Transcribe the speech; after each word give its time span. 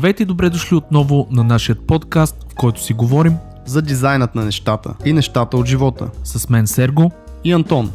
Здравейте 0.00 0.22
и 0.22 0.26
добре 0.26 0.50
дошли 0.50 0.76
отново 0.76 1.28
на 1.30 1.44
нашия 1.44 1.76
подкаст, 1.76 2.36
в 2.52 2.54
който 2.54 2.82
си 2.82 2.92
говорим 2.92 3.36
за 3.66 3.82
дизайнът 3.82 4.34
на 4.34 4.44
нещата 4.44 4.94
и 5.04 5.12
нещата 5.12 5.56
от 5.56 5.66
живота. 5.66 6.10
С 6.24 6.48
мен 6.48 6.66
Серго 6.66 7.12
и 7.44 7.52
Антон. 7.52 7.92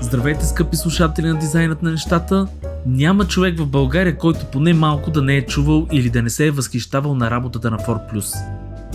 Здравейте, 0.00 0.44
скъпи 0.46 0.76
слушатели 0.76 1.26
на 1.26 1.38
дизайнът 1.38 1.82
на 1.82 1.90
нещата. 1.90 2.46
Няма 2.86 3.26
човек 3.26 3.58
в 3.58 3.66
България, 3.66 4.18
който 4.18 4.46
поне 4.46 4.74
малко 4.74 5.10
да 5.10 5.22
не 5.22 5.36
е 5.36 5.46
чувал 5.46 5.86
или 5.92 6.10
да 6.10 6.22
не 6.22 6.30
се 6.30 6.46
е 6.46 6.50
възхищавал 6.50 7.14
на 7.14 7.30
работата 7.30 7.70
на 7.70 7.78
Plus. 7.78 8.34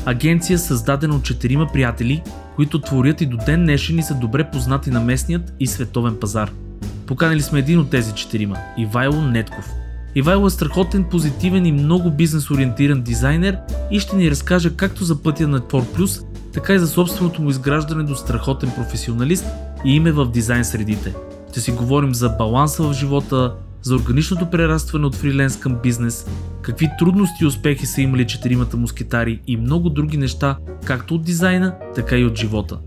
Агенция 0.06 0.60
създадена 0.60 1.16
от 1.16 1.24
четирима 1.24 1.68
приятели, 1.74 2.22
които 2.56 2.82
творят 2.82 3.22
и 3.22 3.26
до 3.26 3.38
ден 3.38 3.64
днешен 3.64 4.00
и 4.00 4.04
са 4.04 4.16
добре 4.16 4.52
познати 4.52 4.92
на 4.92 5.00
местният 5.00 5.54
и 5.60 5.68
световен 5.68 6.16
пазар. 6.22 6.52
Поканили 7.06 7.42
сме 7.42 7.60
един 7.60 7.80
от 7.80 7.90
тези 7.90 8.14
четирима– 8.14 8.58
Ивайло 8.78 9.22
Нетков. 9.22 9.70
Ивайло 10.16 10.48
е 10.48 10.50
страхотен, 10.50 11.04
позитивен 11.04 11.66
и 11.66 11.72
много 11.72 12.12
бизнес 12.12 12.52
ориентиран 12.52 13.02
дизайнер 13.02 13.58
и 13.92 14.00
ще 14.00 14.16
ни 14.16 14.32
разкаже 14.32 14.76
както 14.76 15.04
за 15.04 15.24
пътя 15.24 15.48
на 15.48 15.60
Plus, 15.60 16.26
така 16.54 16.74
и 16.74 16.80
за 16.80 16.88
собственото 16.88 17.42
му 17.42 17.50
изграждане 17.50 18.04
до 18.04 18.16
страхотен 18.16 18.72
професионалист 18.72 19.46
и 19.86 19.96
име 19.96 20.12
в 20.12 20.26
дизайн 20.26 20.66
средите. 20.66 21.16
Ще 21.52 21.62
си 21.62 21.72
говорим 21.72 22.14
за 22.16 22.30
баланса 22.30 22.84
в 22.84 22.94
живота, 22.94 23.54
за 23.82 23.96
органичното 23.96 24.50
прерастване 24.50 25.06
от 25.06 25.16
фриленс 25.16 25.58
към 25.58 25.80
бизнес, 25.84 26.26
какви 26.62 26.90
трудности 27.00 27.44
и 27.44 27.48
успехи 27.48 27.86
са 27.86 28.02
имали 28.02 28.28
четиримата 28.28 28.78
мускитари 28.78 29.42
и 29.48 29.58
много 29.58 29.90
други 29.90 30.18
неща, 30.18 30.58
както 30.86 31.16
от 31.16 31.24
дизайна, 31.24 31.76
така 31.96 32.18
и 32.18 32.26
от 32.26 32.38
живота. 32.38 32.78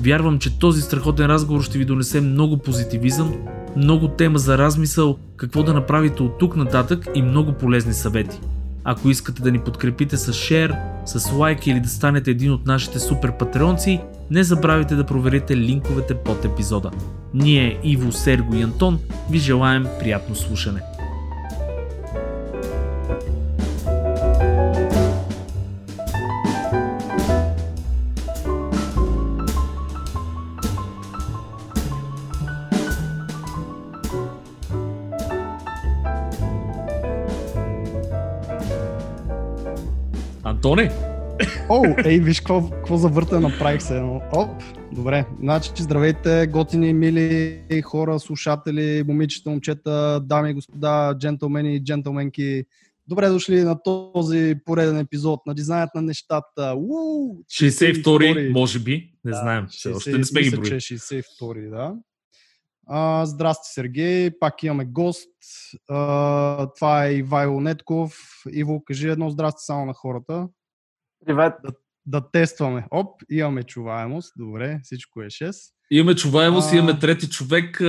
Вярвам, 0.00 0.38
че 0.38 0.58
този 0.58 0.82
страхотен 0.82 1.26
разговор 1.26 1.62
ще 1.62 1.78
ви 1.78 1.84
донесе 1.84 2.20
много 2.20 2.58
позитивизъм, 2.58 3.34
много 3.76 4.08
тема 4.08 4.38
за 4.38 4.58
размисъл, 4.58 5.18
какво 5.36 5.62
да 5.62 5.74
направите 5.74 6.22
от 6.22 6.38
тук 6.38 6.56
нататък 6.56 7.06
и 7.14 7.22
много 7.22 7.52
полезни 7.52 7.94
съвети. 7.94 8.40
Ако 8.84 9.10
искате 9.10 9.42
да 9.42 9.52
ни 9.52 9.58
подкрепите 9.58 10.16
с 10.16 10.32
шер, 10.32 10.74
с 11.06 11.32
лайк 11.32 11.66
или 11.66 11.80
да 11.80 11.88
станете 11.88 12.30
един 12.30 12.52
от 12.52 12.66
нашите 12.66 12.98
супер 12.98 13.32
патреонци, 13.38 14.00
не 14.30 14.44
забравяйте 14.44 14.94
да 14.94 15.06
проверите 15.06 15.56
линковете 15.56 16.14
под 16.14 16.44
епизода. 16.44 16.90
Ние, 17.34 17.80
Иво, 17.84 18.12
Серго 18.12 18.54
и 18.54 18.62
Антон, 18.62 18.98
ви 19.30 19.38
желаем 19.38 19.86
приятно 20.00 20.34
слушане. 20.34 20.80
Антоне! 40.72 40.90
О, 41.68 41.84
ей, 42.04 42.20
виж 42.20 42.40
какво, 42.40 42.70
какво 42.70 42.96
завърта 42.96 43.40
направих 43.40 43.82
се. 43.82 44.00
Оп, 44.32 44.62
добре. 44.92 45.26
Значи, 45.40 45.70
здравейте, 45.78 46.46
готини, 46.46 46.92
мили 46.92 47.82
хора, 47.82 48.20
слушатели, 48.20 49.04
момичета, 49.08 49.50
момчета, 49.50 50.20
дами 50.24 50.50
и 50.50 50.54
господа, 50.54 51.16
джентълмени 51.18 51.76
и 51.76 51.84
джентълменки. 51.84 52.64
Добре 53.06 53.28
дошли 53.28 53.62
на 53.62 53.82
този 53.82 54.54
пореден 54.64 54.98
епизод 54.98 55.40
на 55.46 55.54
дизайнът 55.54 55.90
на 55.94 56.02
нещата. 56.02 56.74
Уу, 56.76 57.36
62 57.50 58.52
може 58.52 58.78
би, 58.78 59.12
не 59.24 59.30
да, 59.30 59.36
знаем. 59.36 59.66
60, 59.66 59.96
още 59.96 60.18
не 60.18 60.24
сме 60.24 60.42
ги 60.42 60.50
броили. 60.50 60.74
62 60.74 61.70
да. 61.70 61.94
А, 62.86 63.26
здрасти, 63.26 63.68
Сергей. 63.72 64.30
Пак 64.40 64.62
имаме 64.62 64.84
гост. 64.84 65.28
А, 65.88 66.68
това 66.76 67.06
е 67.06 67.14
Ивайло 67.14 67.60
Нетков. 67.60 68.18
Иво, 68.52 68.84
кажи 68.84 69.08
едно 69.08 69.30
здрасти 69.30 69.64
само 69.64 69.86
на 69.86 69.92
хората. 69.94 70.48
Привет. 71.26 71.52
Да, 71.64 71.70
да 72.06 72.30
тестваме. 72.30 72.86
Оп, 72.90 73.22
имаме 73.30 73.62
чуваемост. 73.62 74.32
Добре, 74.36 74.80
всичко 74.82 75.22
е 75.22 75.26
6. 75.26 75.52
Имаме 75.90 76.14
чуваемост, 76.14 76.72
а... 76.72 76.76
имаме 76.76 76.98
трети 76.98 77.30
човек. 77.30 77.82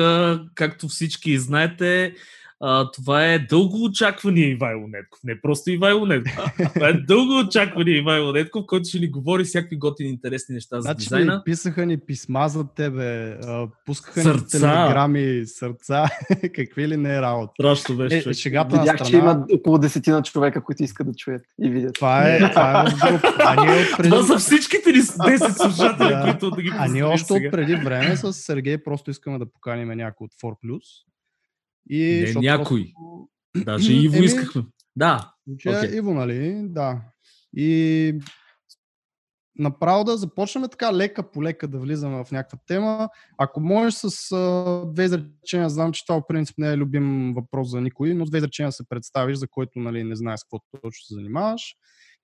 Както 0.56 0.88
всички 0.88 1.38
знаете, 1.38 2.16
а, 2.60 2.92
това 2.92 3.26
е 3.26 3.40
дълго 3.40 3.84
очаквания 3.84 4.50
Ивайло 4.50 4.88
Нетков. 4.88 5.20
Не 5.24 5.42
просто 5.42 5.72
Ивайло 5.72 6.06
Нетков. 6.06 6.46
това 6.74 6.88
е 6.88 6.94
дълго 6.94 7.40
очаквания 7.48 7.98
Ивайло 7.98 8.32
Нетков, 8.32 8.66
който 8.66 8.90
ще 8.90 9.00
ни 9.00 9.08
говори 9.08 9.44
всякакви 9.44 9.78
готини 9.78 10.10
интересни 10.10 10.56
неща 10.56 10.76
за 10.76 10.82
значи, 10.82 10.98
дизайна. 10.98 11.42
Писаха 11.46 11.86
ни 11.86 11.98
писма 11.98 12.50
за 12.50 12.68
тебе, 12.76 13.38
пускаха 13.86 14.22
сърца. 14.22 14.58
ни 14.58 14.62
телеграми, 14.62 15.44
сърца, 15.46 16.06
какви 16.56 16.88
ли 16.88 16.98
не 16.98 17.16
е 17.16 17.22
работа. 17.22 17.52
Страшно 17.54 17.98
беше. 17.98 18.30
Е, 18.30 18.34
шегата 18.34 18.80
Видях, 18.80 18.96
страна... 18.96 19.10
че 19.10 19.18
има 19.18 19.46
около 19.54 19.78
десетина 19.78 20.22
човека, 20.24 20.64
които 20.64 20.84
искат 20.84 21.08
да 21.08 21.14
чуят 21.14 21.42
и 21.62 21.70
видят. 21.70 21.94
Това 21.96 22.30
е, 22.30 22.50
това 22.50 22.82
е 22.82 23.20
А 23.46 23.66
ние 23.66 23.86
отпреди... 23.92 24.10
Това 24.10 24.24
са 24.24 24.38
всичките 24.38 24.92
ни 24.92 24.98
10 24.98 25.50
слушатели, 25.62 26.16
които 26.24 26.52
да 26.52 26.62
ги 26.62 26.72
А 26.78 26.88
ние 26.88 27.04
още 27.04 27.34
от 27.34 27.52
преди 27.52 27.76
време 27.76 28.18
с 28.18 28.34
Сергей 28.34 28.78
просто 28.78 29.12
искаме 29.12 29.40
да 29.40 29.46
поканим 29.46 29.88
някой 29.88 30.26
от 30.26 30.56
4+. 30.58 30.80
И, 31.90 32.34
не 32.36 32.42
някой. 32.42 32.94
Просто... 32.94 33.30
Даже 33.66 33.94
Иво 33.94 34.16
Еми, 34.16 34.26
искахме. 34.26 34.64
Да. 34.96 35.34
Okay. 35.50 35.94
Иво, 35.94 36.14
нали? 36.14 36.62
Да. 36.64 37.02
И 37.56 38.20
направо 39.60 40.04
да 40.04 40.18
започнем 40.18 40.64
така 40.72 40.94
лека 40.94 41.32
по 41.32 41.44
лека 41.44 41.68
да 41.68 41.80
влизаме 41.80 42.24
в 42.24 42.32
някаква 42.32 42.60
тема. 42.68 43.10
Ако 43.38 43.60
можеш 43.60 43.94
с 43.94 44.32
а, 44.32 44.86
две 44.94 45.04
изречения, 45.04 45.70
знам, 45.70 45.92
че 45.92 46.06
това 46.06 46.20
в 46.20 46.28
принцип 46.28 46.58
не 46.58 46.74
е 46.74 46.78
любим 46.78 47.34
въпрос 47.36 47.70
за 47.70 47.82
никой, 47.82 48.14
но 48.14 48.26
с 48.26 48.30
две 48.30 48.38
изречения 48.38 48.72
се 48.72 48.90
представиш, 48.90 49.38
за 49.38 49.48
който 49.48 49.80
нали, 49.80 50.04
не 50.04 50.16
знаеш 50.16 50.42
какво 50.44 50.60
точно 50.72 51.06
се 51.08 51.14
занимаваш. 51.14 51.76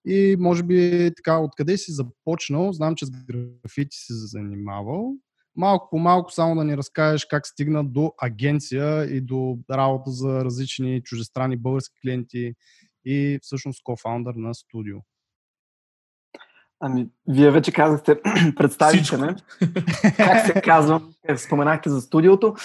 И 0.05 0.35
може 0.39 0.63
би 0.63 1.11
така, 1.15 1.37
откъде 1.37 1.77
си 1.77 1.91
започнал, 1.91 2.73
знам, 2.73 2.95
че 2.95 3.05
с 3.05 3.11
графити 3.11 3.97
си 3.97 4.13
занимавал 4.13 5.13
малко 5.55 5.89
по 5.89 5.97
малко 5.97 6.31
само 6.31 6.55
да 6.55 6.63
ни 6.63 6.77
разкажеш 6.77 7.25
как 7.25 7.47
стигна 7.47 7.83
до 7.83 8.13
агенция 8.21 9.03
и 9.03 9.21
до 9.21 9.57
работа 9.71 10.11
за 10.11 10.45
различни 10.45 11.03
чужестранни 11.03 11.57
български 11.57 11.99
клиенти 12.01 12.53
и 13.05 13.39
всъщност 13.41 13.83
кофаундър 13.83 14.33
на 14.33 14.53
студио. 14.53 14.97
Ами, 16.81 17.07
вие 17.27 17.51
вече 17.51 17.71
казахте, 17.71 18.19
представихте 18.55 19.17
ме. 19.17 19.35
как 20.17 20.45
се 20.45 20.61
казва, 20.61 21.01
споменахте 21.37 21.89
за 21.89 22.01
студиото. 22.01 22.55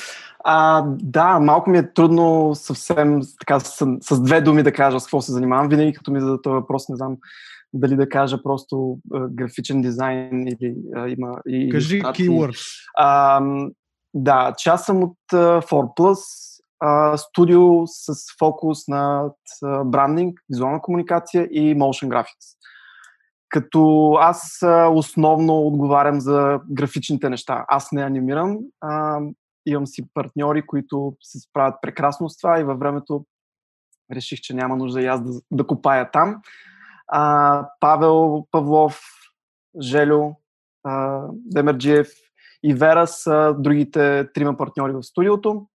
А, 0.44 0.84
да, 0.86 1.38
малко 1.38 1.70
ми 1.70 1.78
е 1.78 1.92
трудно 1.92 2.54
съвсем 2.54 3.20
така 3.40 3.60
с, 3.60 3.86
с 4.00 4.20
две 4.22 4.40
думи 4.40 4.62
да 4.62 4.72
кажа 4.72 5.00
с 5.00 5.04
какво 5.04 5.20
се 5.20 5.32
занимавам. 5.32 5.68
Винаги 5.68 5.92
като 5.92 6.10
ми 6.10 6.20
зададат 6.20 6.42
този 6.42 6.54
въпрос, 6.54 6.88
не 6.88 6.96
знам 6.96 7.16
дали 7.74 7.96
да 7.96 8.08
кажа 8.08 8.42
просто 8.42 8.98
а, 9.14 9.28
графичен 9.28 9.82
дизайн 9.82 10.48
или 10.48 10.76
а, 10.94 11.08
има 11.08 11.38
и 11.46 11.70
Кажи 11.70 12.02
keywords. 12.02 12.58
А, 12.96 13.40
да, 14.14 14.54
аз 14.66 14.84
съм 14.84 15.02
от 15.02 15.16
uh, 15.32 15.60
4+, 15.60 16.16
uh, 16.84 17.16
студио 17.16 17.86
с 17.86 18.14
фокус 18.38 18.88
на 18.88 19.30
брандинг, 19.84 20.40
визуална 20.50 20.82
комуникация 20.82 21.44
и 21.44 21.76
motion 21.76 22.08
graphics. 22.08 22.58
Като 23.48 24.12
аз 24.20 24.42
uh, 24.42 24.88
основно 24.88 25.58
отговарям 25.58 26.20
за 26.20 26.60
графичните 26.70 27.28
неща. 27.30 27.64
Аз 27.68 27.92
не 27.92 28.02
анимирам, 28.02 28.58
uh, 28.84 29.34
имам 29.66 29.86
си 29.86 30.04
партньори, 30.14 30.66
които 30.66 31.16
се 31.22 31.38
справят 31.38 31.74
прекрасно 31.82 32.28
с 32.28 32.36
това 32.36 32.60
и 32.60 32.64
във 32.64 32.78
времето 32.78 33.24
реших, 34.12 34.40
че 34.40 34.54
няма 34.54 34.76
нужда 34.76 35.02
и 35.02 35.06
аз 35.06 35.22
да, 35.22 35.40
да 35.50 35.66
копая 35.66 36.10
там 36.10 36.40
а, 37.16 37.68
Павел 37.80 38.46
Павлов, 38.50 39.00
Желю, 39.80 40.34
а, 40.84 41.22
Демерджиев 41.32 42.08
и 42.62 42.74
Вера 42.74 43.06
са 43.06 43.54
другите 43.58 44.32
трима 44.32 44.56
партньори 44.56 44.92
в 44.92 45.02
студиото. 45.02 45.66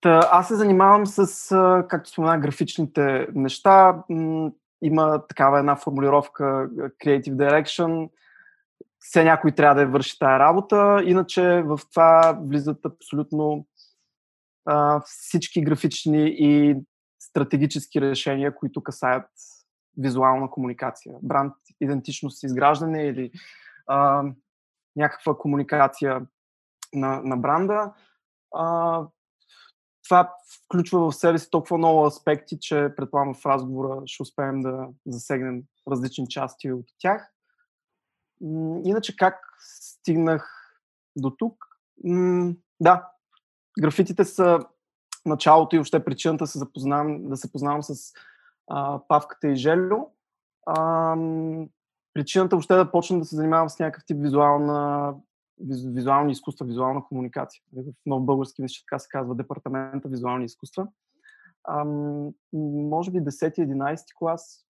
Та, 0.00 0.28
аз 0.32 0.48
се 0.48 0.54
занимавам 0.54 1.06
с, 1.06 1.48
както 1.88 2.10
спомена, 2.10 2.38
графичните 2.38 3.28
неща. 3.34 4.02
Има 4.82 5.26
такава 5.28 5.58
една 5.58 5.76
формулировка 5.76 6.44
Creative 7.04 7.34
Direction. 7.34 8.10
Все 8.98 9.24
някой 9.24 9.52
трябва 9.52 9.74
да 9.74 9.90
върши 9.90 10.18
тая 10.18 10.38
работа. 10.38 11.02
Иначе 11.04 11.62
в 11.62 11.80
това 11.90 12.38
влизат 12.42 12.86
абсолютно 12.86 13.66
а, 14.64 15.00
всички 15.04 15.62
графични 15.62 16.28
и 16.38 16.76
стратегически 17.38 18.00
решения, 18.00 18.54
които 18.54 18.82
касаят 18.82 19.30
визуална 19.98 20.50
комуникация, 20.50 21.14
бранд, 21.22 21.54
идентичност, 21.80 22.42
изграждане 22.42 23.02
или 23.02 23.30
а, 23.86 24.24
някаква 24.96 25.38
комуникация 25.38 26.26
на, 26.94 27.22
на 27.22 27.36
бранда. 27.36 27.92
А, 28.54 29.02
това 30.04 30.34
включва 30.64 31.10
в 31.10 31.14
себе 31.14 31.38
си 31.38 31.50
толкова 31.50 31.78
много 31.78 32.04
аспекти, 32.04 32.60
че 32.60 32.92
предполагам 32.96 33.34
в 33.34 33.46
разговора 33.46 34.02
ще 34.06 34.22
успеем 34.22 34.60
да 34.60 34.88
засегнем 35.06 35.62
различни 35.90 36.28
части 36.28 36.72
от 36.72 36.86
тях. 36.98 37.32
Иначе 38.84 39.16
как 39.16 39.40
стигнах 39.58 40.72
до 41.16 41.30
тук? 41.30 41.64
Да, 42.80 43.10
графитите 43.80 44.24
са 44.24 44.58
началото 45.28 45.76
и 45.76 45.78
още 45.78 46.04
причината 46.04 46.46
се 46.46 46.58
запознавам, 46.58 47.28
да 47.28 47.36
се 47.36 47.52
познавам 47.52 47.82
с 47.82 48.12
а, 48.70 49.00
Павката 49.08 49.48
и 49.48 49.56
Желю. 49.56 50.06
А, 50.66 51.16
причината 52.14 52.56
въобще 52.56 52.74
да 52.74 52.90
почна 52.90 53.18
да 53.18 53.24
се 53.24 53.36
занимавам 53.36 53.68
с 53.68 53.78
някакъв 53.78 54.04
тип 54.06 54.16
визуална, 54.20 55.14
визуални 55.94 56.32
изкуства, 56.32 56.66
визуална 56.66 57.04
комуникация. 57.04 57.62
В 57.72 57.92
нов 58.06 58.24
български 58.24 58.62
мисля, 58.62 58.82
така 58.86 58.98
се 58.98 59.08
казва 59.08 59.34
Департамента 59.34 60.08
визуални 60.08 60.44
изкуства. 60.44 60.86
А, 61.64 61.84
може 62.52 63.10
би 63.10 63.18
10-11 63.18 63.98
клас 64.18 64.64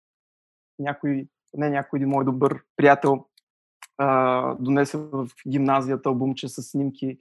някой, 0.78 1.28
не 1.54 1.70
някой 1.70 1.98
един 1.98 2.08
мой 2.08 2.24
добър 2.24 2.64
приятел 2.76 3.24
а, 3.98 4.54
донесе 4.54 4.98
в 4.98 5.28
гимназията 5.48 6.08
албумче 6.08 6.48
с 6.48 6.62
снимки 6.62 7.18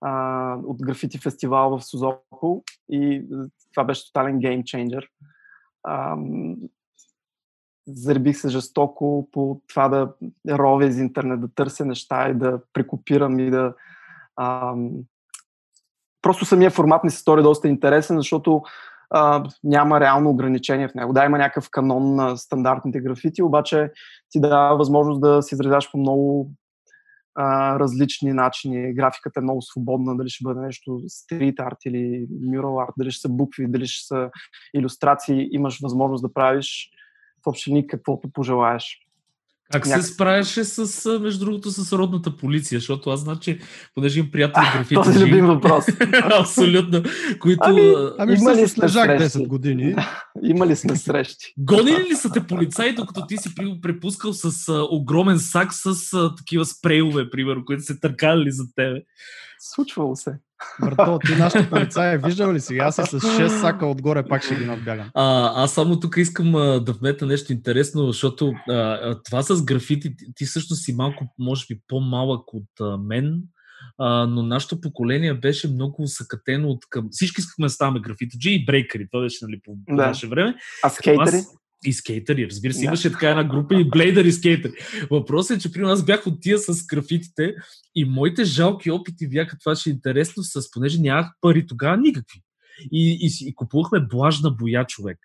а, 0.00 0.54
от 0.64 0.82
графити 0.82 1.18
фестивал 1.18 1.78
в 1.78 1.84
Созопол 1.84 2.62
и 2.88 3.24
това 3.74 3.84
беше 3.84 4.06
тотален 4.06 4.38
геймченджер. 4.38 5.08
Заребих 7.86 8.36
се 8.36 8.48
жестоко 8.48 9.28
по 9.32 9.60
това 9.68 9.88
да 9.88 10.12
ровя 10.50 10.86
из 10.86 10.98
интернет, 10.98 11.40
да 11.40 11.48
търся 11.54 11.84
неща 11.84 12.28
и 12.28 12.34
да 12.34 12.60
прекопирам 12.72 13.38
и 13.38 13.50
да... 13.50 13.74
Ам... 14.40 14.90
Просто 16.22 16.44
самия 16.44 16.70
формат 16.70 17.04
ми 17.04 17.10
се 17.10 17.18
стори 17.18 17.42
доста 17.42 17.68
интересен, 17.68 18.16
защото 18.16 18.62
а, 19.10 19.44
няма 19.64 20.00
реално 20.00 20.30
ограничение 20.30 20.88
в 20.88 20.94
него. 20.94 21.12
Да, 21.12 21.24
има 21.24 21.38
някакъв 21.38 21.70
канон 21.70 22.14
на 22.14 22.36
стандартните 22.36 23.00
графити, 23.00 23.42
обаче 23.42 23.92
ти 24.30 24.40
дава 24.40 24.76
възможност 24.76 25.20
да 25.20 25.42
се 25.42 25.54
изразяваш 25.54 25.90
по 25.90 25.98
много 25.98 26.50
различни 27.80 28.32
начини. 28.32 28.94
Графиката 28.94 29.40
е 29.40 29.42
много 29.42 29.62
свободна, 29.62 30.16
дали 30.16 30.28
ще 30.28 30.44
бъде 30.44 30.60
нещо 30.60 31.02
стрит 31.08 31.60
арт 31.60 31.78
или 31.84 32.26
mural 32.28 32.84
арт, 32.84 32.94
дали 32.98 33.10
ще 33.10 33.20
са 33.20 33.28
букви, 33.28 33.66
дали 33.68 33.86
ще 33.86 34.06
са 34.06 34.30
иллюстрации. 34.74 35.48
Имаш 35.52 35.80
възможност 35.82 36.22
да 36.22 36.32
правиш 36.32 36.90
в 37.44 37.46
общини 37.46 37.86
каквото 37.86 38.32
пожелаеш. 38.32 39.09
Как 39.72 39.86
се 39.86 40.02
справяше 40.02 40.64
с, 40.64 41.18
между 41.20 41.44
другото, 41.44 41.70
с 41.70 41.92
родната 41.92 42.36
полиция? 42.36 42.78
Защото 42.78 43.10
аз 43.10 43.20
значи, 43.20 43.58
понеже 43.94 44.20
им 44.20 44.30
приятели 44.30 44.64
графити. 44.74 44.94
Този 44.94 45.24
любим 45.24 45.46
въпрос. 45.46 45.84
Абсолютно. 46.40 47.02
Които... 47.40 47.62
Ами, 47.62 47.94
ами 48.18 48.34
има 48.34 48.54
ли 48.54 48.68
сме 48.68 48.84
лежак 48.84 49.10
10 49.10 49.46
години? 49.46 49.94
има 50.42 50.66
ли 50.66 50.76
сме 50.76 50.96
срещи? 50.96 51.54
Гонили 51.58 52.06
ли 52.10 52.14
са 52.14 52.30
те 52.30 52.46
полицаи, 52.46 52.94
докато 52.94 53.26
ти 53.26 53.36
си 53.36 53.54
препускал 53.82 54.32
с 54.32 54.68
а, 54.68 54.86
огромен 54.90 55.38
сак 55.38 55.74
с 55.74 56.12
а, 56.14 56.34
такива 56.34 56.64
спрейове, 56.64 57.30
примерно, 57.30 57.64
които 57.64 57.82
се 57.82 58.00
търкали 58.00 58.50
за 58.52 58.64
тебе? 58.76 59.02
Случвало 59.58 60.16
се. 60.16 60.38
Брато, 60.80 61.18
ти 61.26 61.34
нашите 61.34 61.70
полицаи 61.70 62.18
виждал 62.18 62.52
ли 62.52 62.60
сега? 62.60 62.84
Аз 62.84 62.94
с 62.94 63.00
6 63.00 63.60
сака 63.60 63.86
отгоре 63.86 64.22
пак 64.28 64.44
ще 64.44 64.54
ги 64.54 64.64
надбягам. 64.64 65.10
А, 65.14 65.52
аз 65.64 65.74
само 65.74 66.00
тук 66.00 66.16
искам 66.16 66.54
а, 66.54 66.80
да 66.80 66.92
вмета 66.92 67.26
нещо 67.26 67.52
интересно, 67.52 68.06
защото 68.06 68.52
а, 68.68 68.74
а, 68.74 69.22
това 69.22 69.42
с 69.42 69.64
графити, 69.64 70.16
ти, 70.16 70.24
ти 70.34 70.44
всъщност 70.44 70.84
си 70.84 70.92
малко, 70.92 71.34
може 71.38 71.64
би, 71.70 71.80
по-малък 71.88 72.54
от 72.54 72.80
а, 72.80 72.98
мен, 72.98 73.42
а, 73.98 74.26
но 74.26 74.42
нашето 74.42 74.80
поколение 74.80 75.34
беше 75.34 75.68
много 75.68 76.06
съкатено 76.06 76.68
от 76.68 76.84
към... 76.90 77.08
Всички 77.10 77.40
искахме 77.40 77.66
да 77.66 77.70
ставаме 77.70 78.00
графитаджи 78.00 78.50
и 78.50 78.64
брейкери, 78.64 79.08
това 79.12 79.22
беше 79.22 79.38
нали, 79.42 79.60
по, 79.64 79.76
по 79.86 79.96
да. 79.96 80.06
наше 80.06 80.26
време. 80.26 80.54
А 80.82 80.88
скейтери? 80.88 81.36
Аз, 81.36 81.46
и 81.84 81.92
скейтери, 81.92 82.46
разбира 82.50 82.72
се, 82.72 82.84
имаше 82.84 83.12
така 83.12 83.30
една 83.30 83.44
група 83.44 83.74
и 83.74 83.90
блейдър 83.90 84.24
и 84.24 84.32
скейтери. 84.32 84.72
Въпросът 85.10 85.56
е, 85.56 85.60
че 85.60 85.72
при 85.72 85.80
нас 85.80 86.04
бях 86.04 86.26
от 86.26 86.40
тия 86.40 86.58
с 86.58 86.86
графитите 86.86 87.54
и 87.94 88.04
моите 88.04 88.44
жалки 88.44 88.90
опити 88.90 89.28
бяха 89.28 89.58
това, 89.58 89.76
че 89.76 89.90
е 89.90 89.92
интересно, 89.92 90.42
с, 90.42 90.70
понеже 90.70 91.00
нямах 91.00 91.26
пари 91.40 91.66
тогава 91.66 91.96
никакви. 91.96 92.40
И, 92.92 93.18
и, 93.20 93.48
и 93.48 93.54
купувахме 93.54 94.00
блажна 94.00 94.50
боя 94.50 94.84
човек. 94.86 95.18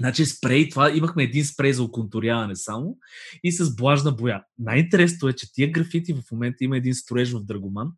Значи 0.00 0.26
спрей, 0.26 0.68
това 0.68 0.92
имахме 0.96 1.22
един 1.22 1.44
спрей 1.44 1.72
за 1.72 1.82
оконтуряване 1.82 2.56
само 2.56 2.96
и 3.44 3.52
с 3.52 3.76
блажна 3.76 4.12
боя. 4.12 4.42
Най-интересното 4.58 5.28
е, 5.28 5.32
че 5.32 5.52
тия 5.52 5.70
графити 5.70 6.14
в 6.14 6.22
момента 6.32 6.56
има 6.60 6.76
един 6.76 6.94
строеж 6.94 7.32
в 7.32 7.44
Драгоман, 7.44 7.88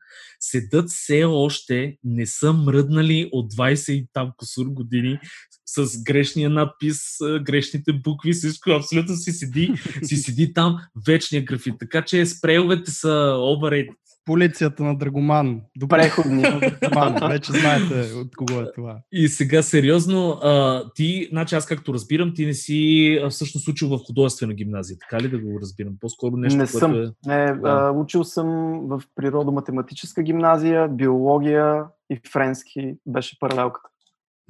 седат 0.41 0.91
все 0.91 1.25
още, 1.25 1.97
не 2.05 2.27
са 2.27 2.53
мръднали 2.53 3.29
от 3.33 3.53
20 3.55 3.93
и 3.93 4.07
там 4.13 4.33
косур 4.37 4.67
години 4.67 5.19
с 5.67 6.03
грешния 6.03 6.51
надпис, 6.51 7.01
грешните 7.43 7.93
букви, 7.93 8.33
всичко 8.33 8.71
абсолютно 8.71 9.17
си 9.17 9.33
седи, 9.33 9.75
си 10.03 10.17
седи 10.17 10.53
там 10.53 10.79
вечния 11.07 11.45
графит. 11.45 11.75
Така 11.79 12.05
че 12.05 12.27
спрейовете 12.27 12.91
са 12.91 13.09
overrated 13.37 13.95
полицията 14.29 14.83
на 14.83 14.99
Драгоман. 14.99 15.61
Добре, 15.77 15.99
Преходни. 15.99 16.43
Драгоман. 16.43 17.29
Вече 17.29 17.53
знаете 17.53 18.13
от 18.15 18.37
кого 18.37 18.61
е 18.61 18.73
това. 18.73 18.99
И 19.13 19.29
сега 19.29 19.63
сериозно, 19.63 20.31
а, 20.31 20.83
ти, 20.95 21.29
значи 21.31 21.55
аз 21.55 21.67
както 21.67 21.95
разбирам, 21.95 22.33
ти 22.35 22.47
не 22.47 22.53
си 22.55 23.21
а, 23.25 23.31
всъщност 23.31 23.69
учил 23.69 23.89
в 23.89 23.99
художествена 24.07 24.55
гимназия, 24.55 24.97
така 24.99 25.23
ли 25.23 25.29
да 25.29 25.39
го 25.39 25.61
разбирам? 25.61 25.93
По-скоро 26.01 26.37
нещо, 26.37 26.59
Не 26.59 26.67
съм. 26.67 26.95
Е... 26.95 27.07
Не, 27.27 27.59
а, 27.65 27.91
учил 27.91 28.25
съм 28.25 28.47
в 28.89 29.03
природо-математическа 29.17 30.23
гимназия, 30.23 30.89
биология 30.89 31.85
и 32.11 32.21
френски 32.33 32.95
беше 33.07 33.39
паралелката. 33.39 33.89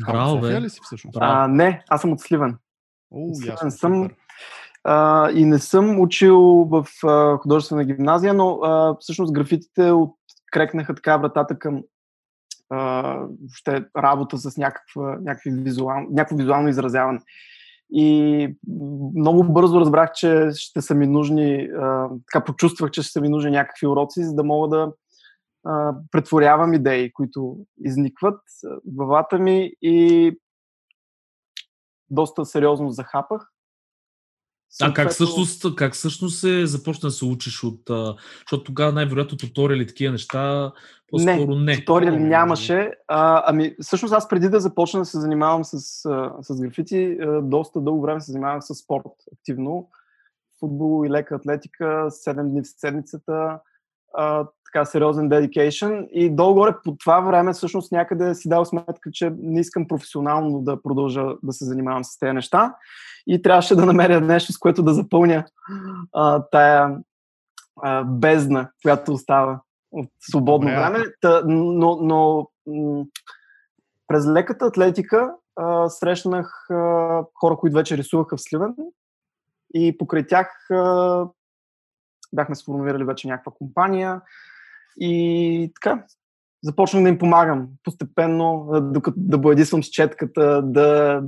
Браво, 0.06 0.40
бе. 0.40 0.60
ли 0.60 0.70
си 0.70 0.80
всъщност? 0.82 1.18
А, 1.20 1.48
не, 1.48 1.82
аз 1.88 2.00
съм 2.00 2.12
от 2.12 2.20
Сливен. 2.20 2.56
О, 3.10 3.34
Сливен 3.34 3.54
ясно, 3.54 3.70
съм. 3.70 4.02
супер. 4.04 4.16
А, 4.90 5.30
и 5.30 5.44
не 5.44 5.58
съм 5.58 6.00
учил 6.00 6.40
в 6.70 6.86
а, 7.04 7.38
художествена 7.38 7.84
гимназия, 7.84 8.34
но 8.34 8.60
а, 8.62 8.96
всъщност 9.00 9.32
графитите 9.32 9.92
открекнаха 9.92 10.94
така 10.94 11.16
вратата 11.16 11.58
към 11.58 11.82
а, 12.70 13.02
въобще 13.40 13.84
работа 13.96 14.38
с 14.38 14.56
някаква, 14.56 15.18
някакви 15.20 15.50
визуал, 15.50 16.06
някакво 16.10 16.36
визуално 16.36 16.68
изразяване. 16.68 17.20
И 17.90 18.56
много 19.16 19.44
бързо 19.52 19.80
разбрах, 19.80 20.12
че 20.12 20.48
ще 20.54 20.82
са 20.82 20.94
ми 20.94 21.06
нужни, 21.06 21.68
а, 21.78 22.08
така 22.32 22.44
почувствах, 22.44 22.90
че 22.90 23.02
ще 23.02 23.12
са 23.12 23.20
ми 23.20 23.28
нужни 23.28 23.50
някакви 23.50 23.86
уроци, 23.86 24.24
за 24.24 24.34
да 24.34 24.44
мога 24.44 24.68
да 24.68 24.92
а, 25.64 25.94
претворявам 26.10 26.74
идеи, 26.74 27.12
които 27.12 27.56
изникват 27.84 28.40
в 28.64 28.80
главата 28.84 29.38
ми 29.38 29.72
и 29.82 30.32
доста 32.10 32.44
сериозно 32.44 32.90
захапах. 32.90 33.48
А 34.82 34.94
как 34.94 35.10
всъщност, 35.10 35.74
как 35.76 35.94
всъщност 35.94 36.38
се 36.38 36.66
започна 36.66 37.06
да 37.06 37.10
се 37.10 37.24
учиш 37.24 37.64
от... 37.64 37.80
Защото 38.40 38.64
тогава 38.64 38.92
най-вероятно 38.92 39.38
туториали 39.38 39.86
такива 39.86 40.12
неща, 40.12 40.72
по-скоро 41.10 41.54
не. 41.54 41.64
не. 41.64 41.76
туториали 41.76 42.18
нямаше. 42.18 42.92
А, 43.08 43.42
ами, 43.46 43.76
всъщност 43.82 44.14
аз 44.14 44.28
преди 44.28 44.48
да 44.48 44.60
започна 44.60 45.00
да 45.00 45.06
се 45.06 45.20
занимавам 45.20 45.64
с, 45.64 45.78
с 46.40 46.60
графити, 46.60 47.18
доста 47.42 47.80
дълго 47.80 48.02
време 48.02 48.20
се 48.20 48.32
занимавах 48.32 48.64
с 48.64 48.74
спорт 48.74 49.12
активно. 49.32 49.88
Футбол 50.60 51.06
и 51.06 51.10
лека 51.10 51.34
атлетика, 51.34 51.84
7 52.10 52.42
дни 52.42 52.62
в 52.62 52.66
седмицата, 52.66 53.58
а, 54.14 54.46
така 54.72 54.84
сериозен 54.84 55.28
dedication 55.28 56.08
и 56.08 56.30
долу-горе 56.30 56.74
по 56.84 56.96
това 56.96 57.20
време 57.20 57.52
всъщност 57.52 57.92
някъде 57.92 58.34
си 58.34 58.48
дал 58.48 58.64
сметка, 58.64 59.10
че 59.12 59.32
не 59.38 59.60
искам 59.60 59.88
професионално 59.88 60.60
да 60.60 60.82
продължа 60.82 61.26
да 61.42 61.52
се 61.52 61.64
занимавам 61.64 62.04
с 62.04 62.18
тези 62.18 62.32
неща 62.32 62.74
и 63.26 63.42
трябваше 63.42 63.76
да 63.76 63.86
намеря 63.86 64.20
нещо, 64.20 64.52
с 64.52 64.58
което 64.58 64.82
да 64.82 64.94
запълня 64.94 65.44
а, 66.12 66.42
тая 66.50 66.98
а, 67.82 68.04
бездна, 68.04 68.70
която 68.82 69.12
остава 69.12 69.60
от 69.92 70.08
свободно 70.20 70.68
Добре. 70.68 70.80
време. 70.80 71.04
Та, 71.20 71.42
но, 71.46 71.98
но 72.02 72.48
м- 72.66 73.04
през 74.06 74.26
леката 74.26 74.64
атлетика 74.64 75.34
а, 75.56 75.88
срещнах 75.88 76.70
а, 76.70 76.74
хора, 77.34 77.56
които 77.56 77.76
вече 77.76 77.96
рисуваха 77.96 78.36
в 78.36 78.42
Сливен 78.42 78.74
и 79.74 79.98
покрай 79.98 80.26
тях 80.26 80.70
а, 80.70 81.26
бяхме 82.32 82.54
сформулирали 82.54 83.04
вече 83.04 83.28
някаква 83.28 83.52
компания 83.52 84.20
и 85.00 85.72
така, 85.74 86.04
започнах 86.62 87.02
да 87.02 87.08
им 87.08 87.18
помагам 87.18 87.68
постепенно, 87.84 88.68
докато 88.82 89.20
да 89.20 89.38
боядисвам 89.38 89.82
с 89.82 89.86
четката, 89.86 90.62
да 90.62 91.22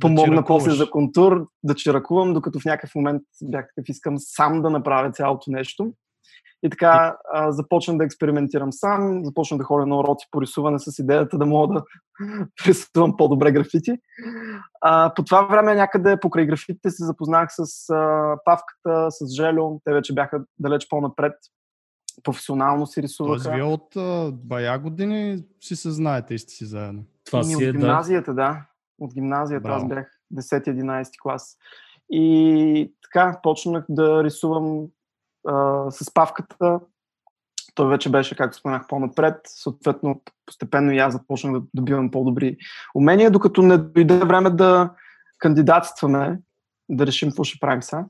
помогна 0.00 0.36
да 0.36 0.44
после 0.44 0.70
за 0.70 0.90
контур, 0.90 1.48
да 1.62 1.74
чиракувам, 1.74 2.34
докато 2.34 2.60
в 2.60 2.64
някакъв 2.64 2.94
момент 2.94 3.22
бях 3.42 3.66
такъв, 3.76 3.88
искам 3.88 4.14
сам 4.18 4.62
да 4.62 4.70
направя 4.70 5.12
цялото 5.12 5.50
нещо. 5.50 5.92
И 6.62 6.70
така 6.70 7.16
а, 7.32 7.52
започнах 7.52 7.96
да 7.96 8.04
експериментирам 8.04 8.72
сам, 8.72 9.24
започнах 9.24 9.58
да 9.58 9.64
ходя 9.64 9.86
на 9.86 9.98
уроци 9.98 10.26
по 10.30 10.42
рисуване 10.42 10.78
с 10.78 10.98
идеята 10.98 11.38
да 11.38 11.46
мога 11.46 11.74
да 11.74 11.84
рисувам 12.66 13.16
по-добре 13.16 13.52
графити. 13.52 13.92
А, 14.80 15.14
по 15.14 15.24
това 15.24 15.42
време 15.42 15.74
някъде 15.74 16.20
покрай 16.20 16.46
графитите 16.46 16.90
се 16.90 17.04
запознах 17.04 17.48
с 17.50 17.90
а, 17.90 18.36
Павката, 18.44 19.10
с 19.10 19.34
Желю. 19.34 19.80
Те 19.84 19.92
вече 19.92 20.14
бяха 20.14 20.44
далеч 20.58 20.88
по-напред 20.88 21.34
професионално 22.22 22.86
си 22.86 23.02
рисуваха. 23.02 23.42
Тоест, 23.42 23.54
вие 23.54 23.62
от 23.62 23.96
а, 23.96 24.32
бая 24.32 24.78
години 24.78 25.44
си 25.60 25.76
се 25.76 25.90
знаете 25.90 26.34
и 26.34 26.38
сте 26.38 26.52
си 26.52 26.64
заедно. 26.64 27.04
Това 27.24 27.42
си 27.42 27.64
е, 27.64 27.68
от 27.68 27.76
гимназията, 27.76 28.34
да. 28.34 28.42
да. 28.42 28.64
От 28.98 29.14
гимназията 29.14 29.62
Браво. 29.62 29.76
аз 29.76 29.88
бях 29.88 30.06
10-11 30.34 31.08
клас. 31.22 31.56
И 32.10 32.94
така, 33.02 33.40
почнах 33.42 33.84
да 33.88 34.24
рисувам 34.24 34.86
а, 35.46 35.86
с 35.90 36.14
павката. 36.14 36.80
той 37.74 37.88
вече 37.88 38.10
беше, 38.10 38.36
както 38.36 38.58
споменах, 38.58 38.86
по-напред. 38.88 39.40
Съответно, 39.46 40.22
постепенно 40.46 40.92
и 40.92 40.98
аз 40.98 41.12
започнах 41.12 41.52
да 41.52 41.66
добивам 41.74 42.10
по-добри 42.10 42.56
умения, 42.94 43.30
докато 43.30 43.62
не 43.62 43.78
дойде 43.78 44.18
време 44.18 44.50
да 44.50 44.90
кандидатстваме, 45.38 46.38
да 46.88 47.06
решим 47.06 47.28
какво 47.28 47.44
ще 47.44 47.60
правим 47.60 47.82
сега 47.82 48.04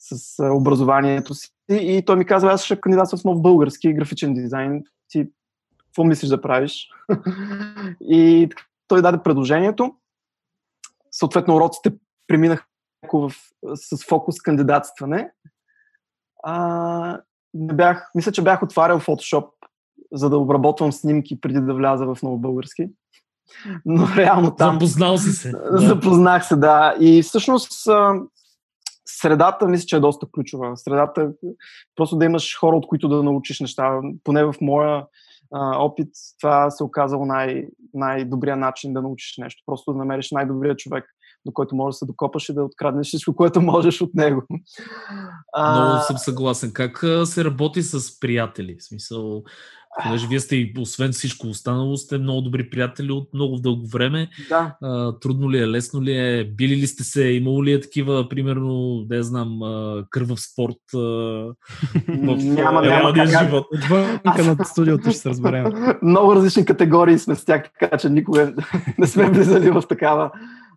с 0.00 0.44
образованието 0.52 1.34
си. 1.34 1.48
И 1.70 2.02
той 2.06 2.16
ми 2.16 2.24
казва, 2.24 2.52
аз 2.52 2.64
ще 2.64 2.80
кандидатствам 2.80 3.20
в 3.20 3.24
нов 3.24 3.42
български 3.42 3.94
графичен 3.94 4.34
дизайн. 4.34 4.84
Ти 5.08 5.30
какво 5.78 6.04
мислиш 6.04 6.28
да 6.28 6.40
правиш? 6.40 6.88
и 8.00 8.48
той 8.88 9.02
даде 9.02 9.22
предложението. 9.22 9.94
Съответно, 11.10 11.56
уроците 11.56 11.92
преминах 12.26 12.66
в, 13.12 13.32
с 13.74 14.04
фокус 14.04 14.40
кандидатстване. 14.40 15.30
А, 16.42 17.20
не 17.54 17.74
бях, 17.74 18.10
мисля, 18.14 18.32
че 18.32 18.42
бях 18.42 18.62
отварял 18.62 19.00
Photoshop, 19.00 19.48
за 20.12 20.30
да 20.30 20.38
обработвам 20.38 20.92
снимки 20.92 21.40
преди 21.40 21.60
да 21.60 21.74
вляза 21.74 22.06
в 22.06 22.18
ново 22.22 22.38
български. 22.38 22.88
Но 23.86 24.08
реално 24.16 24.56
там... 24.56 24.74
Запознал 24.74 25.18
си 25.18 25.32
се. 25.32 25.52
Запознах 25.70 26.46
се, 26.46 26.56
да. 26.56 26.94
И 27.00 27.22
всъщност 27.22 27.72
средата 29.06 29.68
мисля, 29.68 29.86
че 29.86 29.96
е 29.96 30.00
доста 30.00 30.26
ключова. 30.34 30.76
Средата 30.76 31.22
е 31.22 31.26
просто 31.96 32.16
да 32.16 32.24
имаш 32.24 32.58
хора, 32.58 32.76
от 32.76 32.86
които 32.86 33.08
да 33.08 33.22
научиш 33.22 33.60
неща. 33.60 34.00
Поне 34.24 34.44
в 34.44 34.54
моя 34.60 35.06
а, 35.54 35.78
опит 35.78 36.08
това 36.40 36.70
се 36.70 36.84
оказало 36.84 37.26
най- 37.26 37.66
най-добрия 37.94 38.56
начин 38.56 38.92
да 38.92 39.02
научиш 39.02 39.34
нещо. 39.38 39.62
Просто 39.66 39.92
да 39.92 39.98
намериш 39.98 40.30
най-добрия 40.30 40.76
човек, 40.76 41.04
до 41.46 41.52
който 41.52 41.74
можеш 41.74 41.94
да 41.94 41.98
се 41.98 42.06
докопаш 42.06 42.48
и 42.48 42.54
да 42.54 42.64
откраднеш 42.64 43.06
всичко, 43.06 43.36
което 43.36 43.60
можеш 43.60 44.00
от 44.00 44.14
него. 44.14 44.42
Много 45.58 46.02
съм 46.06 46.18
съгласен. 46.18 46.72
Как 46.72 47.04
се 47.24 47.44
работи 47.44 47.82
с 47.82 48.20
приятели? 48.20 48.76
В 48.78 48.84
смисъл, 48.84 49.42
Понеже 50.02 50.26
вие 50.26 50.40
сте, 50.40 50.72
освен 50.78 51.12
всичко 51.12 51.46
останало, 51.46 51.96
сте 51.96 52.18
много 52.18 52.40
добри 52.40 52.70
приятели 52.70 53.12
от 53.12 53.34
много 53.34 53.56
дълго 53.56 53.86
време. 53.86 54.28
Да. 54.48 54.76
А, 54.82 55.18
трудно 55.18 55.50
ли 55.50 55.58
е, 55.58 55.68
лесно 55.68 56.02
ли 56.02 56.12
е? 56.12 56.44
Били 56.44 56.76
ли 56.76 56.86
сте 56.86 57.04
се? 57.04 57.24
Имало 57.24 57.64
ли 57.64 57.72
е 57.72 57.80
такива, 57.80 58.28
примерно, 58.28 59.04
да 59.04 59.16
я 59.16 59.22
знам, 59.22 59.58
кървав 60.10 60.40
спорт 60.40 60.76
а, 60.94 60.98
в 60.98 62.36
няма, 62.36 62.82
няма, 62.82 63.26
живот? 63.26 63.66
Отвънка 63.74 64.44
над 64.44 64.66
студиото 64.66 65.10
ще 65.10 65.18
се 65.18 65.28
разберем. 65.28 65.96
много 66.02 66.34
различни 66.34 66.64
категории 66.64 67.18
сме 67.18 67.34
с 67.34 67.44
тях, 67.44 67.62
така 67.80 67.98
че 67.98 68.08
никога 68.08 68.54
не 68.98 69.06
сме 69.06 69.30
влизали 69.30 69.70
в 69.70 69.82
такава. 69.88 70.30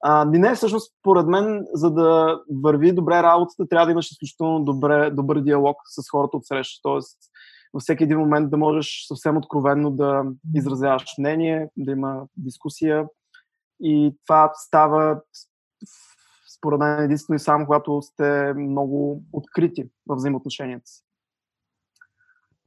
А, 0.06 0.26
не, 0.26 0.56
всъщност, 0.56 0.92
според 1.00 1.28
мен, 1.28 1.66
за 1.74 1.92
да 1.92 2.40
върви 2.64 2.92
добре 2.92 3.24
работата, 3.24 3.68
трябва 3.70 3.86
да 3.86 3.92
имаш 3.92 4.12
изключително 4.12 4.64
добре, 4.64 5.10
добър 5.12 5.40
диалог 5.40 5.78
с 5.86 6.10
хората 6.12 6.38
от 6.38 6.46
среща. 6.46 6.80
Тоест, 6.84 7.18
във 7.74 7.82
всеки 7.82 8.04
един 8.04 8.20
момент 8.20 8.50
да 8.50 8.58
можеш 8.58 9.06
съвсем 9.08 9.38
откровенно 9.38 9.92
да 9.92 10.24
изразяваш 10.56 11.06
мнение, 11.20 11.70
да 11.78 11.92
има 11.92 12.28
дискусия. 12.38 13.08
И 13.80 14.16
това 14.26 14.52
става 14.56 15.22
според 16.58 16.80
мен 16.80 17.04
единствено 17.04 17.36
и 17.36 17.40
само 17.40 17.66
когато 17.66 18.02
сте 18.02 18.54
много 18.54 19.24
открити 19.32 19.90
в 20.08 20.16
взаимоотношенията 20.16 20.88
си. 20.88 21.04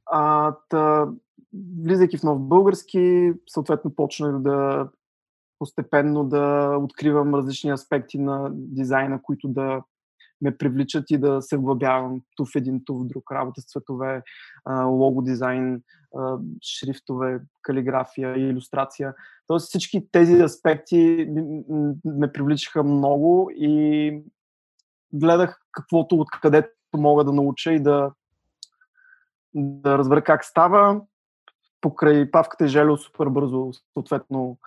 А, 0.05 0.55
та, 0.69 1.07
влизайки 1.83 2.17
в 2.17 2.23
нов 2.23 2.39
български, 2.39 3.33
съответно 3.47 3.95
почнах 3.95 4.39
да 4.39 4.89
постепенно 5.59 6.23
да 6.23 6.75
откривам 6.81 7.35
различни 7.35 7.71
аспекти 7.71 8.19
на 8.19 8.49
дизайна, 8.53 9.21
които 9.21 9.47
да 9.47 9.83
ме 10.41 10.57
привличат 10.57 11.11
и 11.11 11.17
да 11.17 11.41
се 11.41 11.57
вглъбявам 11.57 12.21
ту 12.35 12.45
в 12.45 12.55
един, 12.55 12.81
ту 12.85 12.99
в 12.99 13.07
друг. 13.07 13.31
Работа 13.31 13.61
с 13.61 13.71
цветове, 13.71 14.21
лого 14.69 15.21
дизайн, 15.21 15.81
шрифтове, 16.61 17.39
калиграфия 17.61 18.37
иллюстрация. 18.37 19.13
Тоест 19.47 19.67
всички 19.67 20.07
тези 20.11 20.41
аспекти 20.41 21.29
ме 22.05 22.31
привличаха 22.31 22.83
много 22.83 23.51
и 23.55 24.21
гледах 25.13 25.61
каквото 25.71 26.15
откъдето 26.15 26.69
мога 26.97 27.23
да 27.23 27.33
науча 27.33 27.73
и 27.73 27.79
да, 27.79 28.11
да 29.53 29.97
разбера 29.97 30.23
как 30.23 30.45
става. 30.45 31.01
Покрай 31.81 32.31
павката 32.31 32.65
и 32.65 32.67
жело 32.67 32.97
супер 32.97 33.25
бързо, 33.25 33.71
съответно, 33.93 34.57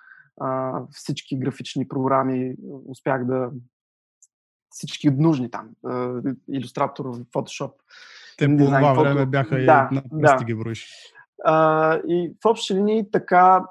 всички 0.90 1.38
графични 1.38 1.88
програми 1.88 2.54
успях 2.86 3.24
да 3.24 3.50
всички 4.70 5.10
нужни 5.10 5.50
там. 5.50 5.68
Иллюстратор, 6.48 7.04
Photoshop. 7.06 7.72
Те 8.38 8.56
по 8.56 8.64
това 8.64 8.94
фото... 8.94 9.00
време 9.00 9.26
бяха 9.26 9.56
да, 9.56 9.88
и 9.92 9.94
на 9.94 10.02
да. 10.12 10.44
ги 10.44 10.54
броиш. 10.54 10.88
А, 11.44 11.96
и 12.08 12.32
в 12.42 12.46
общи 12.46 12.74
линии 12.74 13.10
така 13.10 13.64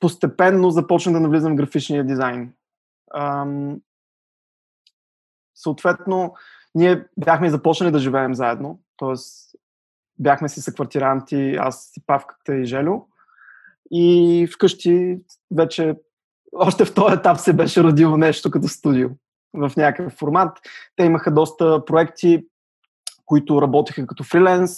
постепенно 0.00 0.70
започна 0.70 1.12
да 1.12 1.20
навлизам 1.20 1.52
в 1.52 1.56
графичния 1.56 2.04
дизайн. 2.04 2.52
Ам, 3.14 3.80
съответно, 5.54 6.34
ние 6.74 7.04
бяхме 7.16 7.50
започнали 7.50 7.92
да 7.92 7.98
живеем 7.98 8.34
заедно, 8.34 8.80
т.е. 8.96 9.14
бяхме 10.18 10.48
си 10.48 10.60
съквартиранти, 10.60 11.56
аз 11.60 11.92
и 11.96 12.02
Павката 12.06 12.56
и 12.56 12.64
Желю. 12.64 13.06
И 13.90 14.48
вкъщи 14.54 15.18
вече 15.50 15.94
още 16.52 16.84
в 16.84 16.94
този 16.94 17.14
етап 17.14 17.38
се 17.38 17.52
беше 17.52 17.82
родило 17.82 18.16
нещо 18.16 18.50
като 18.50 18.68
студио 18.68 19.08
в 19.54 19.72
някакъв 19.76 20.12
формат. 20.12 20.58
Те 20.96 21.04
имаха 21.04 21.30
доста 21.30 21.84
проекти, 21.84 22.46
които 23.26 23.62
работеха 23.62 24.06
като 24.06 24.24
фриленс. 24.24 24.72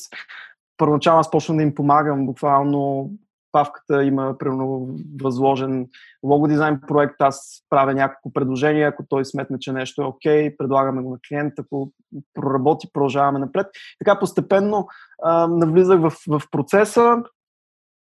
Първоначално 0.76 1.21
аз 1.21 1.31
почна 1.31 1.57
да 1.57 1.62
им 1.62 1.75
помагам, 1.75 2.26
буквално 2.26 3.11
Павката 3.52 4.05
има 4.05 4.38
примерно 4.38 4.88
възложен 5.23 5.88
лого 6.25 6.49
дизайн 6.49 6.81
проект, 6.88 7.14
аз 7.19 7.64
правя 7.71 7.95
няколко 7.95 8.33
предложения, 8.33 8.88
ако 8.88 9.05
той 9.09 9.25
сметне, 9.25 9.59
че 9.59 9.73
нещо 9.73 10.02
е 10.02 10.05
окей, 10.05 10.49
okay, 10.49 10.57
предлагаме 10.57 11.02
го 11.02 11.11
на 11.11 11.19
клиента, 11.29 11.62
ако 11.62 11.93
проработи, 12.35 12.88
продължаваме 12.93 13.38
напред. 13.38 13.67
Така 13.99 14.19
постепенно 14.19 14.88
а, 15.23 15.47
навлизах 15.47 16.00
в, 16.00 16.12
в 16.29 16.43
процеса. 16.50 17.23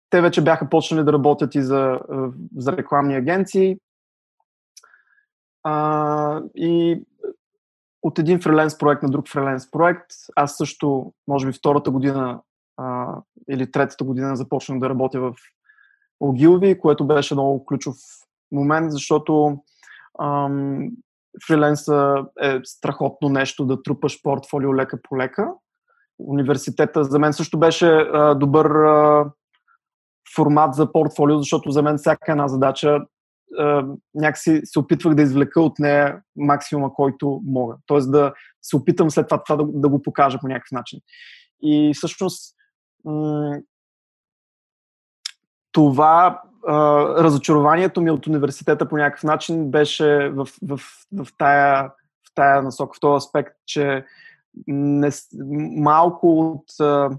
Те 0.10 0.22
вече 0.22 0.44
бяха 0.44 0.70
почнали 0.70 1.04
да 1.04 1.14
работят 1.14 1.56
и 1.56 1.62
за, 1.62 2.00
за 2.58 2.78
рекламни 2.78 3.16
агенции. 3.16 3.78
А, 5.64 6.42
и 6.56 7.02
от 8.02 8.20
един 8.20 8.42
фриленс 8.42 8.78
проект 8.78 9.04
на 9.04 9.10
друг 9.10 9.30
фриленс 9.30 9.72
проект, 9.72 10.06
аз 10.36 10.58
също, 10.58 11.14
може 11.28 11.48
би 11.48 11.54
втората 11.54 11.92
година 11.92 12.42
а, 12.78 13.16
или 13.50 13.72
третата 13.72 14.04
година 14.04 14.36
започнах 14.36 14.80
да 14.80 14.90
работя 14.90 15.20
в 15.20 15.34
Ogilvy, 16.24 16.80
което 16.80 17.08
беше 17.08 17.34
много 17.34 17.66
ключов 17.66 17.96
момент, 18.52 18.92
защото 18.92 19.58
ам, 20.22 20.90
фриленса 21.48 22.26
е 22.42 22.60
страхотно 22.64 23.30
нещо 23.30 23.66
да 23.66 23.84
трупаш 23.84 24.22
портфолио 24.22 24.76
лека 24.76 25.00
по 25.02 25.18
лека. 25.18 25.52
Университета 26.20 27.04
за 27.04 27.20
мен 27.20 27.34
също 27.34 27.60
беше 27.60 27.88
а, 27.88 28.36
добър 28.36 28.66
а, 28.66 29.32
формат 30.36 30.76
за 30.76 30.92
портфолио, 30.92 31.38
защото 31.38 31.72
за 31.72 31.82
мен 31.84 31.98
всяка 31.98 32.32
една 32.32 32.48
задача 32.48 33.00
някакси 34.16 34.62
се 34.64 34.80
опитвах 34.80 35.16
да 35.16 35.22
извлека 35.22 35.62
от 35.62 35.80
нея 35.80 36.22
максимума, 36.36 36.94
който 36.94 37.42
мога. 37.46 37.76
Тоест 37.86 38.12
да 38.12 38.34
се 38.62 38.76
опитам 38.76 39.12
след 39.12 39.28
това, 39.28 39.44
това 39.44 39.64
да, 39.64 39.72
да 39.74 39.90
го 39.90 40.02
покажа 40.02 40.40
по 40.40 40.48
някакъв 40.48 40.72
начин. 40.72 41.00
И 41.62 41.92
всъщност 41.96 42.56
м- 43.06 43.60
това 45.72 46.42
а, 46.68 47.06
разочарованието 47.24 48.02
ми 48.02 48.12
от 48.12 48.28
университета 48.28 48.90
по 48.90 48.98
някакъв 48.98 49.24
начин 49.24 49.72
беше 49.72 50.30
в, 50.30 50.48
в, 50.62 50.80
в, 51.12 51.28
тая, 51.38 51.84
в 52.28 52.34
тая 52.36 52.62
насока, 52.62 52.98
в 52.98 53.00
този 53.00 53.18
аспект, 53.18 53.56
че 53.66 54.06
не, 54.68 55.10
малко 55.78 56.40
от 56.40 56.80
а, 56.80 57.10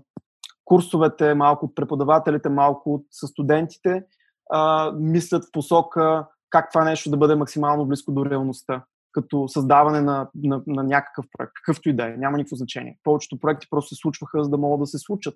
курсовете, 0.65 1.35
малко 1.35 1.67
от 1.67 1.75
преподавателите, 1.75 2.49
малко 2.49 2.95
от 2.95 3.07
студентите 3.11 4.05
а, 4.51 4.93
мислят 4.93 5.45
в 5.45 5.53
посока 5.53 6.27
как 6.51 6.71
това 6.71 6.85
нещо 6.85 7.11
да 7.11 7.17
бъде 7.17 7.35
максимално 7.35 7.87
близко 7.87 8.13
до 8.13 8.27
реалността, 8.27 8.85
като 9.13 9.49
създаване 9.49 10.01
на, 10.01 10.31
на, 10.35 10.63
на 10.67 10.83
някакъв 10.83 11.27
проект, 11.39 11.53
какъвто 11.55 11.89
и 11.89 11.97
да 11.97 12.07
е, 12.07 12.17
няма 12.17 12.37
никакво 12.37 12.57
значение. 12.57 12.99
Повечето 13.05 13.39
проекти 13.39 13.67
просто 13.71 13.95
се 13.95 14.01
случваха, 14.01 14.45
за 14.45 14.51
да 14.51 14.59
могат 14.59 14.81
да 14.81 14.87
се 14.87 14.99
случат, 14.99 15.35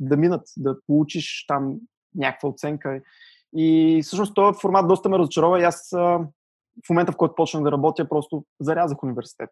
да 0.00 0.16
минат, 0.16 0.42
да 0.56 0.76
получиш 0.86 1.44
там 1.48 1.76
някаква 2.14 2.48
оценка. 2.48 3.00
И 3.56 4.00
всъщност 4.04 4.34
този 4.34 4.58
формат 4.60 4.88
доста 4.88 5.08
ме 5.08 5.18
разочарова 5.18 5.60
и 5.60 5.64
аз 5.64 5.88
в 6.86 6.90
момента, 6.90 7.12
в 7.12 7.16
който 7.16 7.34
почнах 7.34 7.62
да 7.62 7.72
работя, 7.72 8.08
просто 8.08 8.44
зарязах 8.60 9.02
университет. 9.02 9.50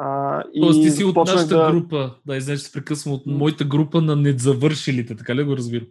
А, 0.00 0.42
и 0.54 0.60
Тоест 0.60 0.82
ти 0.82 0.90
си 0.90 1.04
от 1.04 1.16
нашата 1.16 1.58
да... 1.58 1.72
група, 1.72 2.14
да, 2.26 2.36
извинеш 2.36 2.60
се 2.60 2.72
прекъсвам, 2.72 3.14
от 3.14 3.26
моята 3.26 3.64
група 3.64 4.00
на 4.00 4.16
незавършилите, 4.16 5.16
така 5.16 5.34
ли 5.34 5.44
го 5.44 5.56
разбирам? 5.56 5.86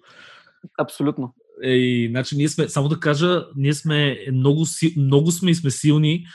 Абсолютно. 0.79 1.33
Ей, 1.63 2.07
значи 2.09 2.35
ние 2.35 2.49
сме, 2.49 2.69
само 2.69 2.89
да 2.89 2.99
кажа, 2.99 3.45
ние 3.55 3.73
сме 3.73 4.17
много, 4.33 4.63
много 4.97 5.31
сме 5.31 5.51
и 5.51 5.55
сме 5.55 5.71
силни. 5.71 6.25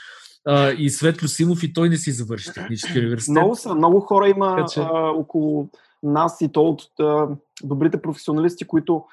А, 0.47 0.71
и 0.71 0.89
Светло 0.89 1.27
Симов 1.27 1.63
и 1.63 1.73
той 1.73 1.89
не 1.89 1.97
си 1.97 2.11
завърши 2.11 2.53
технически 2.53 2.99
университет. 2.99 3.31
Много 3.31 3.55
са, 3.55 3.75
много 3.75 3.99
хора 3.99 4.29
има 4.29 4.65
че... 4.73 4.79
а, 4.79 5.09
около 5.09 5.69
нас 6.03 6.41
и 6.41 6.51
то 6.51 6.61
от 6.61 6.81
а, 6.99 7.27
добрите 7.63 8.01
професионалисти, 8.01 8.65
които 8.65 9.03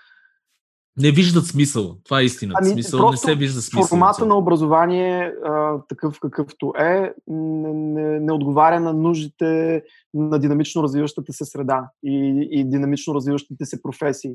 не 0.97 1.11
виждат 1.11 1.47
смисъл. 1.47 1.97
Това 2.05 2.21
е 2.21 2.25
истина. 2.25 2.55
Ами, 2.57 2.71
смисъл 2.71 3.11
не 3.11 3.17
се 3.17 3.35
вижда 3.35 3.63
смисъл. 3.63 3.89
Формата 3.89 4.27
на 4.27 4.37
образование, 4.39 5.33
а, 5.45 5.79
такъв 5.89 6.21
какъвто 6.21 6.73
е, 6.79 7.13
не, 7.29 7.73
не, 7.75 8.21
не 8.21 8.33
отговаря 8.33 8.81
на 8.81 8.93
нуждите 8.93 9.83
на 10.15 10.39
динамично 10.39 10.83
развиващата 10.83 11.33
се 11.33 11.45
среда 11.45 11.91
и, 12.05 12.49
и 12.51 12.65
динамично 12.65 13.15
развиващите 13.15 13.65
се 13.65 13.83
професии. 13.83 14.35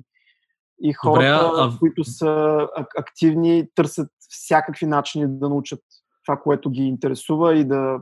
И 0.81 0.93
хората, 0.93 1.49
Добре, 1.49 1.75
а... 1.75 1.79
които 1.79 2.03
са 2.03 2.67
активни, 2.97 3.67
търсят 3.75 4.09
всякакви 4.19 4.85
начини 4.85 5.25
да 5.27 5.49
научат 5.49 5.79
това, 6.25 6.37
което 6.37 6.69
ги 6.69 6.81
интересува 6.81 7.55
и 7.55 7.65
да, 7.65 7.99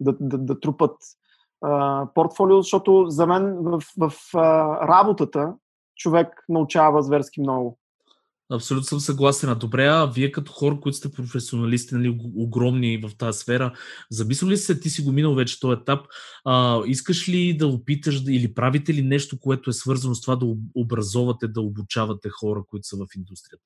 да, 0.00 0.16
да, 0.20 0.38
да 0.38 0.60
трупат 0.60 0.96
а, 1.62 2.06
портфолио, 2.14 2.62
защото 2.62 3.04
за 3.08 3.26
мен 3.26 3.56
в, 3.60 3.82
в 3.98 4.12
а, 4.34 4.88
работата 4.88 5.54
човек 5.96 6.44
научава 6.48 7.02
зверски 7.02 7.40
много. 7.40 7.78
Абсолютно 8.52 8.84
съм 8.84 9.00
съгласен. 9.00 9.58
Добре, 9.58 9.86
а 9.86 10.06
вие 10.06 10.32
като 10.32 10.52
хора, 10.52 10.80
които 10.80 10.98
сте 10.98 11.12
професионалисти, 11.12 11.94
нали, 11.94 12.20
огромни 12.36 12.98
в 12.98 13.16
тази 13.18 13.38
сфера, 13.38 13.72
замисли 14.10 14.48
ли 14.48 14.56
се, 14.56 14.80
ти 14.80 14.90
си 14.90 15.02
го 15.02 15.12
минал 15.12 15.34
вече 15.34 15.60
този 15.60 15.80
етап, 15.80 16.00
а, 16.44 16.82
искаш 16.86 17.28
ли 17.28 17.56
да 17.56 17.66
опиташ 17.66 18.22
или 18.28 18.54
правите 18.54 18.94
ли 18.94 19.02
нещо, 19.02 19.38
което 19.40 19.70
е 19.70 19.72
свързано 19.72 20.14
с 20.14 20.20
това 20.20 20.36
да 20.36 20.46
образовате, 20.74 21.48
да 21.48 21.60
обучавате 21.60 22.28
хора, 22.28 22.62
които 22.70 22.86
са 22.86 22.96
в 22.96 23.06
индустрията? 23.16 23.64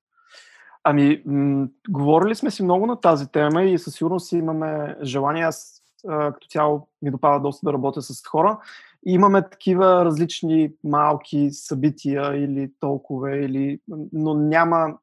Ами, 0.83 1.21
м- 1.25 1.67
говорили 1.89 2.35
сме 2.35 2.51
си 2.51 2.63
много 2.63 2.85
на 2.85 3.01
тази 3.01 3.27
тема 3.27 3.63
и 3.63 3.79
със 3.79 3.93
сигурност 3.93 4.31
имаме 4.31 4.95
желание. 5.03 5.43
Аз 5.43 5.81
а, 6.07 6.33
като 6.33 6.47
цяло 6.47 6.87
ми 7.01 7.11
допада 7.11 7.39
доста 7.39 7.65
да 7.65 7.73
работя 7.73 8.01
с 8.01 8.27
хора. 8.27 8.59
Имаме 9.05 9.49
такива 9.49 10.05
различни 10.05 10.73
малки 10.83 11.49
събития 11.51 12.35
или 12.35 12.71
толкова, 12.79 13.37
или, 13.37 13.79
но 14.13 14.33
няма, 14.33 14.97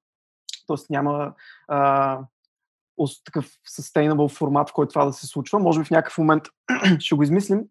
т.е. 0.66 0.76
няма 0.90 1.35
а, 1.69 2.21
такъв 3.25 3.47
sustainable 3.47 4.37
формат, 4.37 4.71
в 4.71 4.73
който 4.73 4.88
това 4.88 5.04
да 5.04 5.12
се 5.12 5.26
случва. 5.26 5.59
Може 5.59 5.80
би 5.80 5.85
в 5.85 5.90
някакъв 5.90 6.19
момент 6.19 6.42
ще 6.99 7.14
го 7.14 7.23
измислим. 7.23 7.64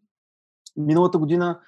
Миналата 0.78 1.18
година 1.18 1.60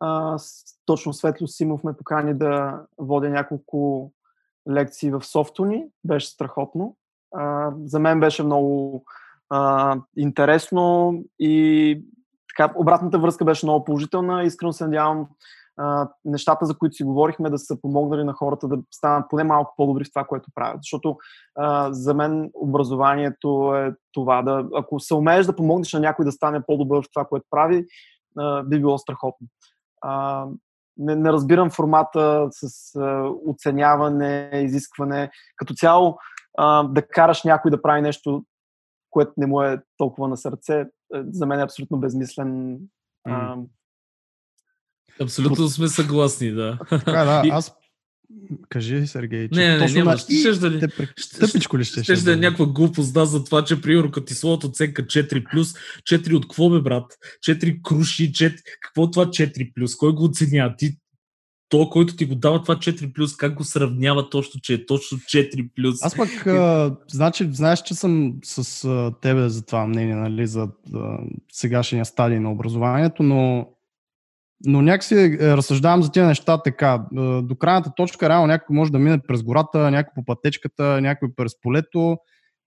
а, 0.00 0.38
точно 0.86 1.12
Светло 1.12 1.46
Симов 1.46 1.84
ме 1.84 1.96
покани 1.96 2.34
да 2.34 2.82
водя 2.98 3.30
няколко 3.30 4.12
лекции 4.70 5.10
в 5.10 5.24
Софтуни. 5.24 5.86
Беше 6.04 6.28
страхотно. 6.28 6.96
А, 7.34 7.72
за 7.84 7.98
мен 7.98 8.20
беше 8.20 8.42
много 8.42 9.04
а, 9.48 9.96
интересно 10.16 11.14
и 11.38 12.04
така, 12.56 12.72
обратната 12.76 13.18
връзка 13.18 13.44
беше 13.44 13.66
много 13.66 13.84
положителна. 13.84 14.42
Искрено 14.42 14.72
се 14.72 14.84
надявам 14.84 15.26
а, 15.76 16.08
нещата, 16.24 16.66
за 16.66 16.78
които 16.78 16.94
си 16.94 17.04
говорихме, 17.04 17.50
да 17.50 17.58
са 17.58 17.80
помогнали 17.80 18.24
на 18.24 18.32
хората 18.32 18.68
да 18.68 18.78
станат 18.94 19.30
поне 19.30 19.44
малко 19.44 19.74
по-добри 19.76 20.04
в 20.04 20.10
това, 20.12 20.24
което 20.24 20.50
правят. 20.54 20.78
Защото 20.82 21.16
а, 21.54 21.92
за 21.92 22.14
мен 22.14 22.50
образованието 22.54 23.74
е 23.76 23.94
това. 24.12 24.42
Да, 24.42 24.64
ако 24.74 25.00
се 25.00 25.14
умееш 25.14 25.46
да 25.46 25.56
помогнеш 25.56 25.92
на 25.92 26.00
някой 26.00 26.24
да 26.24 26.32
стане 26.32 26.62
по-добър 26.66 27.02
в 27.02 27.10
това, 27.14 27.24
което 27.24 27.46
прави, 27.50 27.86
а, 28.38 28.62
би 28.62 28.78
било 28.78 28.98
страхотно. 28.98 29.46
А, 30.00 30.46
не, 30.96 31.16
не 31.16 31.32
разбирам 31.32 31.70
формата 31.70 32.48
с 32.50 32.94
а, 32.96 33.30
оценяване, 33.46 34.50
изискване. 34.54 35.30
Като 35.56 35.74
цяло, 35.74 36.18
а, 36.58 36.82
да 36.82 37.06
караш 37.08 37.44
някой 37.44 37.70
да 37.70 37.82
прави 37.82 38.02
нещо 38.02 38.44
което 39.12 39.32
не 39.36 39.46
му 39.46 39.62
е 39.62 39.82
толкова 39.96 40.28
на 40.28 40.36
сърце, 40.36 40.84
за 41.30 41.46
мен 41.46 41.60
е 41.60 41.62
абсолютно 41.62 42.00
безмислен. 42.00 42.78
Mm. 43.28 43.64
Абсолютно 45.20 45.68
сме 45.68 45.88
съгласни, 45.88 46.50
да. 46.50 46.78
Така, 46.90 47.24
да, 47.24 47.42
аз 47.50 47.72
Кажи, 48.68 49.06
Сергей, 49.06 49.48
че 49.48 49.60
не, 49.60 49.68
не, 49.68 49.78
точно 49.78 49.98
няма, 49.98 50.16
ще, 50.16 50.34
ще, 50.34 50.50
да, 50.52 50.88
тъпичко 51.40 51.78
ли 51.78 51.84
ще? 51.84 52.02
Ще, 52.02 52.16
ще 52.16 52.24
да 52.24 52.32
е 52.32 52.36
някаква 52.36 52.66
глупост, 52.66 53.14
да, 53.14 53.26
за 53.26 53.44
това, 53.44 53.64
че 53.64 53.80
примерно 53.80 54.10
като 54.10 54.26
ти 54.26 54.34
словото 54.34 54.66
оценка 54.66 55.02
4+, 55.02 55.44
4 55.44 56.34
от 56.34 56.44
какво 56.44 56.70
бе, 56.70 56.80
брат? 56.80 57.18
4 57.48 57.82
круши, 57.82 58.32
4... 58.32 58.56
Какво 58.80 59.04
е 59.04 59.10
това 59.10 59.26
4+? 59.26 59.96
Кой 59.98 60.12
го 60.12 60.24
оценява? 60.24 60.74
Ти 60.76 60.96
то, 61.72 61.90
който 61.90 62.16
ти 62.16 62.24
го 62.24 62.34
дава 62.34 62.62
това 62.62 62.76
4+, 62.76 63.36
как 63.36 63.54
го 63.54 63.64
сравнява 63.64 64.30
точно, 64.30 64.60
че 64.60 64.74
е 64.74 64.86
точно 64.86 65.18
4+. 65.18 65.98
Аз 66.02 66.16
пък, 66.16 66.46
а, 66.46 66.96
значи, 67.10 67.48
знаеш, 67.52 67.82
че 67.82 67.94
съм 67.94 68.34
с 68.44 68.84
а, 68.84 69.12
тебе 69.20 69.48
за 69.48 69.66
това 69.66 69.86
мнение, 69.86 70.14
нали, 70.14 70.46
за 70.46 70.68
а, 70.94 71.18
сегашния 71.52 72.04
стадий 72.04 72.38
на 72.40 72.52
образованието, 72.52 73.22
но, 73.22 73.68
но 74.66 74.82
някакси 74.82 75.14
е, 75.14 75.38
разсъждавам 75.56 76.02
за 76.02 76.12
тези 76.12 76.26
неща 76.26 76.62
така. 76.62 77.04
До 77.42 77.56
крайната 77.58 77.92
точка, 77.96 78.28
реално 78.28 78.46
някой 78.46 78.76
може 78.76 78.92
да 78.92 78.98
мине 78.98 79.18
през 79.28 79.42
гората, 79.42 79.90
някой 79.90 80.12
по 80.14 80.24
пътечката, 80.24 81.00
някой 81.00 81.28
през 81.36 81.60
полето, 81.60 82.16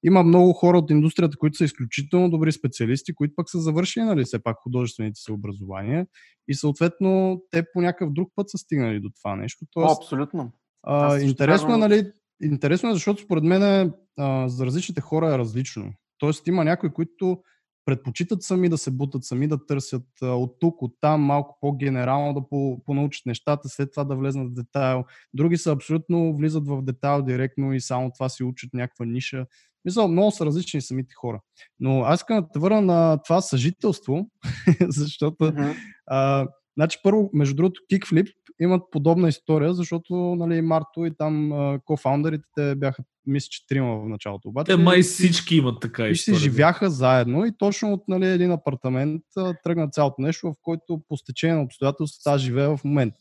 има 0.07 0.23
много 0.23 0.53
хора 0.53 0.77
от 0.77 0.91
индустрията, 0.91 1.37
които 1.37 1.57
са 1.57 1.63
изключително 1.63 2.29
добри 2.29 2.51
специалисти, 2.51 3.15
които 3.15 3.33
пък 3.35 3.49
са 3.49 3.59
завършили, 3.59 4.03
нали, 4.03 4.23
все 4.23 4.43
пак 4.43 4.57
художествените 4.57 5.19
си 5.19 5.31
образования 5.31 6.07
и 6.47 6.55
съответно 6.55 7.41
те 7.51 7.65
по 7.73 7.81
някакъв 7.81 8.13
друг 8.13 8.31
път 8.35 8.49
са 8.49 8.57
стигнали 8.57 8.99
до 8.99 9.09
това 9.09 9.35
нещо. 9.35 9.65
Тоест, 9.71 9.97
абсолютно. 10.01 10.51
А, 10.83 11.19
интересно 11.19 11.73
е, 11.73 11.77
нали, 11.77 12.11
интересно 12.41 12.89
е, 12.89 12.93
защото 12.93 13.21
според 13.21 13.43
мен 13.43 13.91
а, 14.17 14.49
за 14.49 14.65
различните 14.65 15.01
хора 15.01 15.33
е 15.33 15.37
различно. 15.37 15.93
Тоест 16.17 16.47
има 16.47 16.63
някои, 16.63 16.93
които 16.93 17.39
предпочитат 17.85 18.43
сами 18.43 18.69
да 18.69 18.77
се 18.77 18.91
бутат, 18.91 19.23
сами 19.23 19.47
да 19.47 19.65
търсят 19.65 20.07
от 20.21 20.59
тук, 20.59 20.81
от 20.81 20.95
там, 21.01 21.21
малко 21.21 21.57
по-генерално 21.61 22.33
да 22.33 22.49
по, 22.49 22.83
понаучат 22.85 23.25
нещата, 23.25 23.69
след 23.69 23.91
това 23.91 24.03
да 24.03 24.15
влезнат 24.15 24.51
в 24.51 24.53
детайл. 24.53 25.03
Други 25.33 25.57
са 25.57 25.71
абсолютно 25.71 26.37
влизат 26.37 26.67
в 26.67 26.81
детайл 26.81 27.21
директно 27.21 27.73
и 27.73 27.81
само 27.81 28.11
това 28.11 28.29
си 28.29 28.43
учат 28.43 28.73
някаква 28.73 29.05
ниша. 29.05 29.45
Мисля, 29.85 30.07
много 30.07 30.31
са 30.31 30.45
различни 30.45 30.81
самите 30.81 31.13
хора. 31.15 31.41
Но 31.79 32.01
аз 32.01 32.19
искам 32.19 32.41
да 32.41 32.47
те 32.53 32.59
върна 32.59 32.81
на 32.81 33.17
това 33.23 33.41
съжителство, 33.41 34.29
защото 34.89 35.35
uh-huh. 35.35 35.75
а, 36.07 36.47
Значи, 36.77 36.99
първо, 37.03 37.29
между 37.33 37.55
другото, 37.55 37.81
Kickflip 37.91 38.33
имат 38.61 38.81
подобна 38.91 39.29
история, 39.29 39.73
защото 39.73 40.13
нали, 40.15 40.61
Марто 40.61 41.05
и 41.05 41.11
там 41.17 41.51
кофаундерите 41.85 42.43
те 42.55 42.75
бяха, 42.75 43.03
мисля, 43.25 43.47
че 43.49 43.67
трима 43.67 43.99
в 43.99 44.09
началото. 44.09 44.49
Обаче, 44.49 44.71
те 44.71 44.77
май 44.77 45.01
всички 45.01 45.55
имат 45.55 45.81
така 45.81 46.07
история. 46.07 46.35
И 46.35 46.39
си 46.39 46.43
живяха 46.43 46.89
заедно 46.89 47.45
и 47.45 47.51
точно 47.57 47.93
от 47.93 48.03
нали, 48.07 48.27
един 48.27 48.51
апартамент 48.51 49.21
тръгна 49.63 49.89
цялото 49.89 50.21
нещо, 50.21 50.47
в 50.47 50.55
който 50.61 51.01
по 51.07 51.17
стечение 51.17 51.55
на 51.55 51.61
обстоятелствата 51.61 52.35
аз 52.35 52.41
живея 52.41 52.77
в 52.77 52.83
момента. 52.83 53.17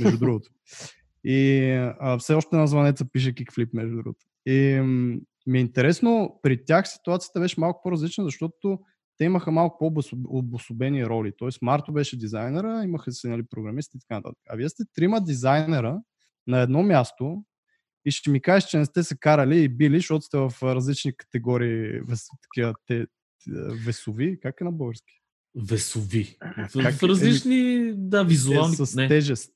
Между 0.00 0.18
другото. 0.18 0.50
И 1.24 1.70
а, 2.00 2.18
все 2.18 2.34
още 2.34 2.56
на 2.56 2.66
звънеца 2.66 3.04
пише 3.12 3.34
Kickflip, 3.34 3.68
между 3.72 3.96
другото. 3.96 4.26
И 4.46 4.80
ми 5.50 5.58
е 5.58 5.60
интересно, 5.60 6.40
при 6.42 6.64
тях 6.64 6.88
ситуацията 6.88 7.40
беше 7.40 7.60
малко 7.60 7.80
по-различна, 7.82 8.24
защото 8.24 8.78
те 9.18 9.24
имаха 9.24 9.50
малко 9.50 9.78
по-обособени 9.78 11.06
роли. 11.06 11.32
Тоест 11.38 11.62
Марто 11.62 11.92
беше 11.92 12.18
дизайнера, 12.18 12.84
имаха 12.84 13.12
си 13.12 13.28
нали, 13.28 13.42
програмисти 13.50 13.96
и 13.96 14.00
така 14.00 14.14
нататък. 14.14 14.38
А 14.48 14.56
вие 14.56 14.68
сте 14.68 14.82
трима 14.94 15.20
дизайнера 15.20 16.00
на 16.46 16.60
едно 16.60 16.82
място 16.82 17.44
и 18.04 18.10
ще 18.10 18.30
ми 18.30 18.42
кажеш, 18.42 18.68
че 18.70 18.78
не 18.78 18.84
сте 18.84 19.02
се 19.02 19.16
карали 19.18 19.62
и 19.62 19.68
били, 19.68 19.98
защото 19.98 20.24
сте 20.24 20.38
в 20.38 20.52
различни 20.62 21.16
категории 21.16 22.00
такива 22.42 22.74
те, 22.86 23.06
весови. 23.86 24.40
Как 24.40 24.60
е 24.60 24.64
на 24.64 24.72
български? 24.72 25.22
Весови. 25.54 26.36
В, 26.74 26.92
в 26.92 27.02
различни, 27.02 27.92
да, 27.96 28.24
визуални. 28.24 28.72
Е, 28.80 28.86
с 28.86 28.94
не. 28.94 29.08
тежест 29.08 29.52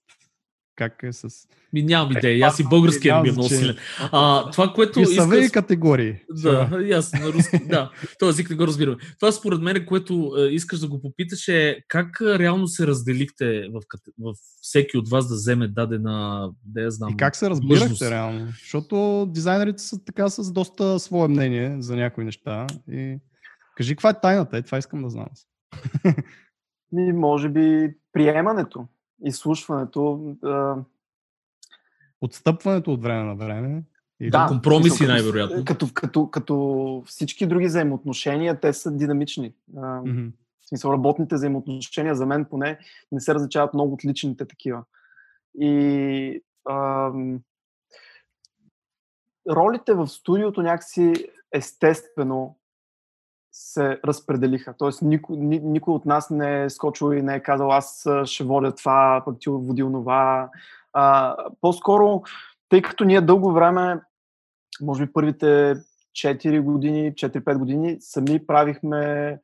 как 0.76 1.02
е 1.02 1.12
с... 1.12 1.28
Ми 1.72 1.82
нямам 1.82 2.12
идея. 2.12 2.46
Аз 2.46 2.58
и 2.58 2.64
български 2.64 3.12
не 3.12 3.20
ми 3.20 3.28
е 3.28 3.32
много 3.32 3.48
силен. 3.48 3.76
А, 3.98 4.50
това, 4.50 4.72
което... 4.72 5.00
И 5.00 5.06
са 5.06 5.38
иска... 5.38 5.60
категории. 5.60 6.16
Да, 6.30 6.78
ясно, 6.86 7.20
на 7.20 7.32
руски. 7.32 7.58
да, 7.68 7.90
този 8.18 8.30
език 8.30 8.50
не 8.50 8.56
го 8.56 8.66
разбираме. 8.66 8.96
Това 9.20 9.32
според 9.32 9.60
мен, 9.60 9.86
което 9.86 10.34
е, 10.38 10.42
искаш 10.42 10.80
да 10.80 10.88
го 10.88 11.02
попиташ 11.02 11.48
е 11.48 11.78
как 11.88 12.20
реално 12.20 12.68
се 12.68 12.86
разделихте 12.86 13.68
в, 13.72 13.80
в 14.18 14.34
всеки 14.60 14.98
от 14.98 15.08
вас 15.08 15.28
да 15.28 15.34
вземе 15.34 15.68
дадена, 15.68 16.50
да 16.64 16.80
я 16.80 16.90
знам, 16.90 17.12
И 17.12 17.16
как 17.16 17.36
се 17.36 17.50
разбирахте 17.50 17.84
мъжност. 17.84 18.02
реално? 18.02 18.46
Защото 18.46 19.26
дизайнерите 19.30 19.82
са 19.82 20.04
така 20.04 20.28
с 20.28 20.52
доста 20.52 20.98
свое 20.98 21.28
мнение 21.28 21.76
за 21.78 21.96
някои 21.96 22.24
неща. 22.24 22.66
И... 22.90 23.18
Кажи, 23.76 23.94
каква 23.94 24.10
е 24.10 24.20
тайната? 24.20 24.58
Е, 24.58 24.62
това 24.62 24.78
искам 24.78 25.02
да 25.02 25.10
знам. 25.10 25.26
Ми, 26.92 27.12
може 27.12 27.48
би 27.48 27.94
приемането 28.12 28.86
изслушването. 29.24 30.34
А... 30.44 30.76
Отстъпването 32.20 32.92
от 32.92 33.02
време 33.02 33.22
на 33.22 33.34
време. 33.34 33.82
И 34.20 34.30
да, 34.30 34.46
компромиси 34.48 35.06
най-вероятно. 35.06 35.64
Като, 35.64 35.88
като, 35.94 36.30
като 36.30 37.02
всички 37.06 37.46
други 37.46 37.66
взаимоотношения, 37.66 38.60
те 38.60 38.72
са 38.72 38.96
динамични. 38.96 39.54
Mm-hmm. 39.74 40.32
В 40.60 40.68
смисъл, 40.68 40.92
работните 40.92 41.34
взаимоотношения 41.34 42.14
за 42.14 42.26
мен 42.26 42.44
поне 42.44 42.78
не 43.12 43.20
се 43.20 43.34
различават 43.34 43.74
много 43.74 43.94
от 43.94 44.04
личните 44.04 44.44
такива. 44.44 44.84
И 45.60 46.42
ам, 46.70 47.40
ролите 49.50 49.94
в 49.94 50.08
студиото 50.08 50.62
някакси 50.62 51.12
естествено 51.52 52.56
се 53.54 54.00
разпределиха. 54.04 54.74
Тоест 54.78 55.02
никой, 55.02 55.36
никой 55.36 55.94
от 55.94 56.06
нас 56.06 56.30
не 56.30 56.64
е 56.64 56.70
скочил 56.70 57.12
и 57.12 57.22
не 57.22 57.34
е 57.34 57.42
казал 57.42 57.72
аз 57.72 58.08
ще 58.24 58.44
водя 58.44 58.74
това, 58.74 59.22
пък 59.24 59.36
ти 59.40 59.50
водил 59.50 59.92
това. 59.92 60.50
А, 60.92 61.36
по-скоро, 61.60 62.22
тъй 62.68 62.82
като 62.82 63.04
ние 63.04 63.20
дълго 63.20 63.52
време, 63.52 64.00
може 64.82 65.06
би 65.06 65.12
първите 65.12 65.76
4 66.12 66.60
години, 66.60 67.12
4-5 67.12 67.58
години, 67.58 67.96
сами 68.00 68.46
правихме, 68.46 69.38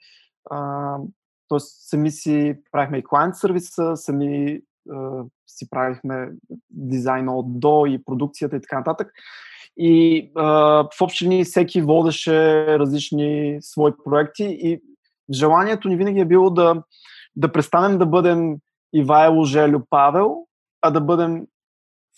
т.е. 1.48 1.58
сами 1.60 2.10
си 2.10 2.58
правихме 2.72 2.98
и 2.98 3.04
клиент 3.04 3.36
сервиса, 3.36 3.96
сами 3.96 4.60
а, 4.90 5.24
си 5.46 5.70
правихме 5.70 6.28
дизайна 6.70 7.36
от 7.36 7.60
до 7.60 7.86
и 7.86 8.04
продукцията 8.04 8.56
и 8.56 8.60
така 8.60 8.78
нататък. 8.78 9.12
И 9.82 10.30
а, 10.36 10.44
в 10.98 11.00
общи 11.00 11.24
линии 11.24 11.44
всеки 11.44 11.82
водеше 11.82 12.66
различни 12.78 13.58
свои 13.60 13.92
проекти 14.04 14.44
и 14.44 14.80
желанието 15.32 15.88
ни 15.88 15.96
винаги 15.96 16.20
е 16.20 16.24
било 16.24 16.50
да, 16.50 16.82
да 17.36 17.52
престанем 17.52 17.98
да 17.98 18.06
бъдем 18.06 18.56
Ивайло, 18.94 19.44
Желю, 19.44 19.80
Павел, 19.90 20.36
а 20.82 20.90
да 20.90 21.00
бъдем 21.00 21.46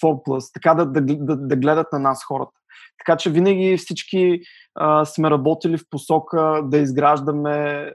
4+, 0.04 0.52
така 0.54 0.74
да, 0.74 0.86
да, 0.86 1.00
да, 1.00 1.36
да 1.36 1.56
гледат 1.56 1.92
на 1.92 1.98
нас 1.98 2.24
хората. 2.24 2.52
Така 2.98 3.16
че 3.16 3.30
винаги 3.30 3.76
всички 3.76 4.40
а, 4.74 5.04
сме 5.04 5.30
работили 5.30 5.78
в 5.78 5.84
посока 5.90 6.60
да 6.64 6.78
изграждаме 6.78 7.88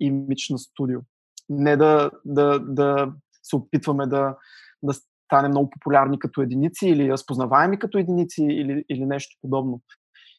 имидж 0.00 0.48
на 0.50 0.58
студио. 0.58 1.00
Не 1.48 1.76
да, 1.76 2.10
да, 2.24 2.58
да 2.58 3.12
се 3.42 3.56
опитваме 3.56 4.06
да, 4.06 4.36
да 4.82 4.94
стане 5.30 5.48
много 5.48 5.70
популярни 5.70 6.18
като 6.18 6.42
единици 6.42 6.88
или 6.88 7.12
разпознаваеми 7.12 7.78
като 7.78 7.98
единици 7.98 8.42
или, 8.42 8.84
или 8.88 9.06
нещо 9.06 9.36
подобно. 9.42 9.80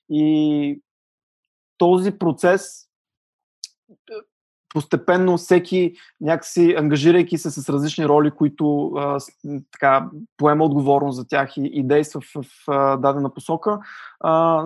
И 0.09 0.81
този 1.77 2.11
процес 2.11 2.87
постепенно 4.73 5.37
всеки 5.37 5.93
някакси 6.21 6.75
ангажирайки 6.77 7.37
се 7.37 7.51
с 7.51 7.69
различни 7.69 8.07
роли, 8.07 8.31
които 8.31 8.91
а, 8.97 9.19
така, 9.71 10.09
поема 10.37 10.63
отговорност 10.63 11.15
за 11.15 11.27
тях 11.27 11.57
и, 11.57 11.69
и 11.73 11.83
действа 11.83 12.21
в, 12.21 12.41
в, 12.41 12.45
в 12.67 12.97
дадена 12.97 13.33
посока, 13.33 13.79
а, 14.19 14.65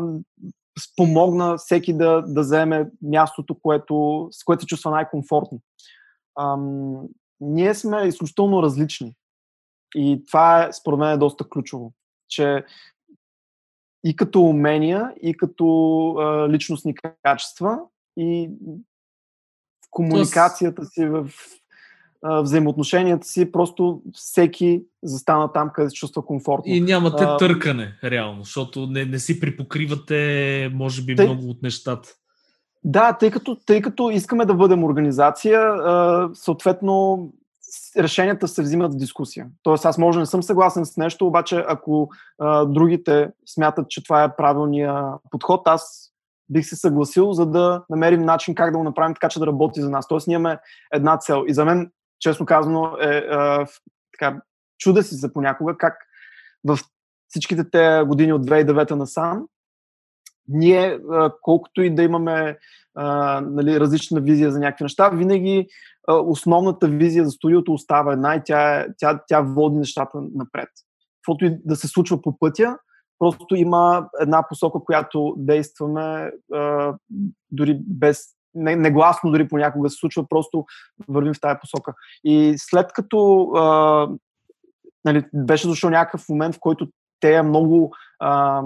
спомогна 0.80 1.58
всеки 1.58 1.98
да, 1.98 2.22
да 2.22 2.44
заеме 2.44 2.90
мястото, 3.02 3.56
което, 3.56 4.28
с 4.32 4.44
което 4.44 4.62
се 4.62 4.68
чувства 4.68 4.92
най-комфортно. 4.92 5.60
Ам, 6.40 7.02
ние 7.40 7.74
сме 7.74 8.02
изключително 8.02 8.64
различни. 8.64 9.16
И 9.96 10.24
това 10.28 10.64
е, 10.64 10.74
според 10.74 11.00
мен, 11.00 11.12
е 11.12 11.18
доста 11.18 11.50
ключово. 11.50 11.94
Че 12.30 12.64
и 14.06 14.16
като 14.16 14.42
умения, 14.42 15.12
и 15.22 15.38
като 15.38 15.66
а, 16.20 16.50
личностни 16.50 16.96
качества, 17.24 17.78
и 18.18 18.50
в 19.86 19.88
комуникацията 19.90 20.86
си, 20.86 21.06
в 21.06 21.30
а, 22.24 22.42
взаимоотношенията 22.42 23.28
си, 23.28 23.52
просто 23.52 24.02
всеки 24.14 24.84
застана 25.04 25.52
там, 25.52 25.70
къде 25.74 25.90
се 25.90 25.96
чувства 25.96 26.26
комфортно. 26.26 26.74
И 26.74 26.82
нямате 26.82 27.24
а, 27.24 27.38
търкане, 27.38 27.94
реално, 28.04 28.44
защото 28.44 28.88
не, 28.88 29.06
не 29.06 29.20
си 29.20 29.40
припокривате, 29.40 30.72
може 30.74 31.02
би, 31.02 31.16
тъй, 31.16 31.28
много 31.28 31.50
от 31.50 31.64
нещата. 31.64 32.10
Да, 32.84 33.14
тъй 33.14 33.32
като, 33.32 33.56
тъй 33.66 33.82
като 33.82 34.10
искаме 34.10 34.46
да 34.46 34.54
бъдем 34.54 34.84
организация, 34.84 35.60
а, 35.60 36.30
съответно 36.34 37.30
решенията 37.98 38.48
се 38.48 38.62
взимат 38.62 38.94
в 38.94 38.98
дискусия. 38.98 39.48
Тоест 39.64 39.86
аз 39.86 39.98
може 39.98 40.20
не 40.20 40.26
съм 40.26 40.44
съгласен 40.44 40.86
с 40.86 40.98
нещо, 40.98 41.28
обаче 41.28 41.66
ако 41.68 42.10
а, 42.40 42.66
другите 42.66 43.32
смятат, 43.46 43.90
че 43.90 44.04
това 44.04 44.24
е 44.24 44.36
правилния 44.36 45.14
подход, 45.32 45.62
аз 45.66 46.12
бих 46.50 46.66
се 46.66 46.76
съгласил, 46.76 47.34
за 47.34 47.46
да 47.46 47.84
намерим 47.90 48.22
начин 48.22 48.56
как 48.56 48.72
да 48.72 48.78
го 48.78 48.84
направим 48.84 49.14
така, 49.14 49.30
че 49.30 49.40
да 49.40 49.48
работи 49.48 49.82
за 49.82 49.90
нас. 49.90 50.08
Тоест 50.08 50.28
ние 50.28 50.36
имаме 50.36 50.60
една 50.94 51.18
цел. 51.18 51.44
И 51.48 51.54
за 51.54 51.66
мен, 51.66 51.92
честно 52.20 52.46
казано, 52.46 52.98
е, 53.02 53.18
е 53.18 53.26
така, 54.20 54.42
чуда 54.80 55.04
си 55.04 55.16
за 55.16 55.34
понякога 55.34 55.78
как 55.78 55.98
в 56.64 56.80
всичките 57.28 57.70
те 57.70 58.04
години 58.08 58.34
от 58.34 58.46
2009 58.46 58.92
насам, 58.92 59.46
ние, 60.48 61.00
колкото 61.42 61.82
и 61.82 61.96
да 61.96 62.04
имаме 62.04 62.58
а, 62.96 63.42
нали, 63.42 63.80
различна 63.80 64.22
визия 64.22 64.52
за 64.52 64.60
някакви 64.60 64.84
неща, 64.84 65.10
винаги 65.10 65.68
а, 65.68 65.68
основната 66.08 66.88
визия 66.88 67.26
за 67.26 67.32
студиото 67.32 67.74
остава 67.74 68.14
една 68.14 68.36
и 68.36 68.42
тя, 68.46 68.86
тя, 68.98 69.20
тя 69.28 69.42
води 69.42 69.78
нещата 69.78 70.22
напред. 70.36 70.70
Каквото 71.22 71.46
и 71.46 71.58
да 71.66 71.76
се 71.76 71.88
случва 71.88 72.22
по 72.22 72.40
пътя, 72.40 72.78
просто 73.20 73.56
има 73.56 74.08
една 74.22 74.48
посока, 74.50 74.80
която 74.86 75.34
действаме 75.38 76.32
дори 77.52 77.80
без 77.88 78.36
негласно 78.56 79.32
дори 79.32 79.48
понякога 79.48 79.90
се 79.90 79.98
случва, 79.98 80.28
просто 80.30 80.66
вървим 81.08 81.34
в 81.34 81.42
тази 81.42 81.60
посока. 81.62 81.94
И 82.24 82.54
след 82.58 82.94
като 82.94 83.50
а, 83.56 84.08
нали, 85.06 85.26
беше 85.34 85.68
дошъл 85.68 85.90
някакъв 85.90 86.30
момент, 86.30 86.56
в 86.56 86.60
който 86.60 86.88
те 87.20 87.42
много 87.42 87.94
а, 88.20 88.62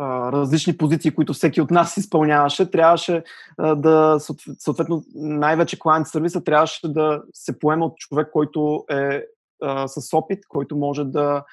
различни 0.00 0.76
позиции, 0.76 1.14
които 1.14 1.32
всеки 1.32 1.60
от 1.60 1.70
нас 1.70 1.96
изпълняваше, 1.96 2.70
трябваше 2.70 3.24
да, 3.58 4.18
съответно, 4.58 5.04
най-вече 5.14 5.78
клиент 5.78 6.06
сервиса 6.06 6.44
трябваше 6.44 6.88
да 6.88 7.22
се 7.32 7.58
поема 7.58 7.86
от 7.86 7.96
човек, 7.96 8.28
който 8.32 8.84
е 8.90 9.24
а, 9.62 9.88
с 9.88 10.16
опит, 10.16 10.38
който 10.48 10.76
може 10.76 11.04
да, 11.04 11.44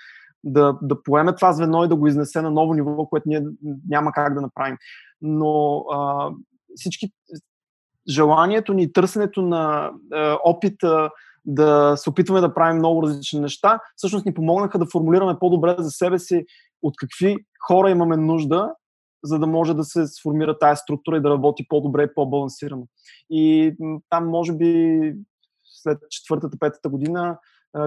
да, 0.44 0.78
да 0.82 1.04
поеме 1.04 1.36
това 1.36 1.54
звено 1.54 1.84
и 1.84 1.88
да 1.88 1.96
го 1.96 2.08
изнесе 2.08 2.42
на 2.42 2.52
ново 2.52 2.74
ниво, 2.74 3.06
което 3.06 3.30
ние 3.30 3.44
няма 3.90 4.12
как 4.12 4.34
да 4.34 4.42
направим. 4.42 4.78
Но 5.22 5.78
а, 5.78 6.30
всички 6.76 7.12
желанието 8.10 8.74
ни, 8.74 8.94
търсенето 8.94 9.42
на 9.42 9.92
а, 10.14 10.38
опита, 10.46 11.10
да 11.46 11.94
се 11.98 12.10
опитваме 12.10 12.42
да 12.42 12.54
правим 12.54 12.78
много 12.78 13.04
различни 13.04 13.40
неща, 13.40 13.80
всъщност 13.96 14.26
ни 14.26 14.34
помогнаха 14.34 14.80
да 14.80 14.86
формулираме 14.86 15.40
по-добре 15.40 15.76
за 15.80 15.92
себе 15.92 16.20
си 16.20 16.46
от 16.84 16.94
какви 16.98 17.46
хора 17.68 17.90
имаме 17.90 18.18
нужда, 18.18 18.74
за 19.24 19.40
да 19.40 19.48
може 19.48 19.74
да 19.74 19.84
се 19.84 20.08
сформира 20.08 20.60
тази 20.60 20.80
структура 20.80 21.18
и 21.18 21.22
да 21.22 21.30
работи 21.30 21.66
по-добре 21.70 22.04
и 22.04 22.14
по-балансирано. 22.16 22.88
И 23.30 23.74
там, 24.10 24.28
може 24.28 24.54
би, 24.54 25.14
след 25.64 26.00
четвъртата, 26.10 26.58
петата 26.60 26.90
година, 26.90 27.38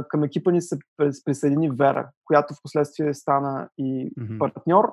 към 0.09 0.25
екипа 0.25 0.51
ни 0.51 0.63
се 0.63 0.79
присъедини 1.25 1.71
Вера, 1.71 2.09
която 2.25 2.55
в 2.55 2.63
последствие 2.63 3.15
стана 3.15 3.69
и 3.79 4.11
партньор. 4.39 4.93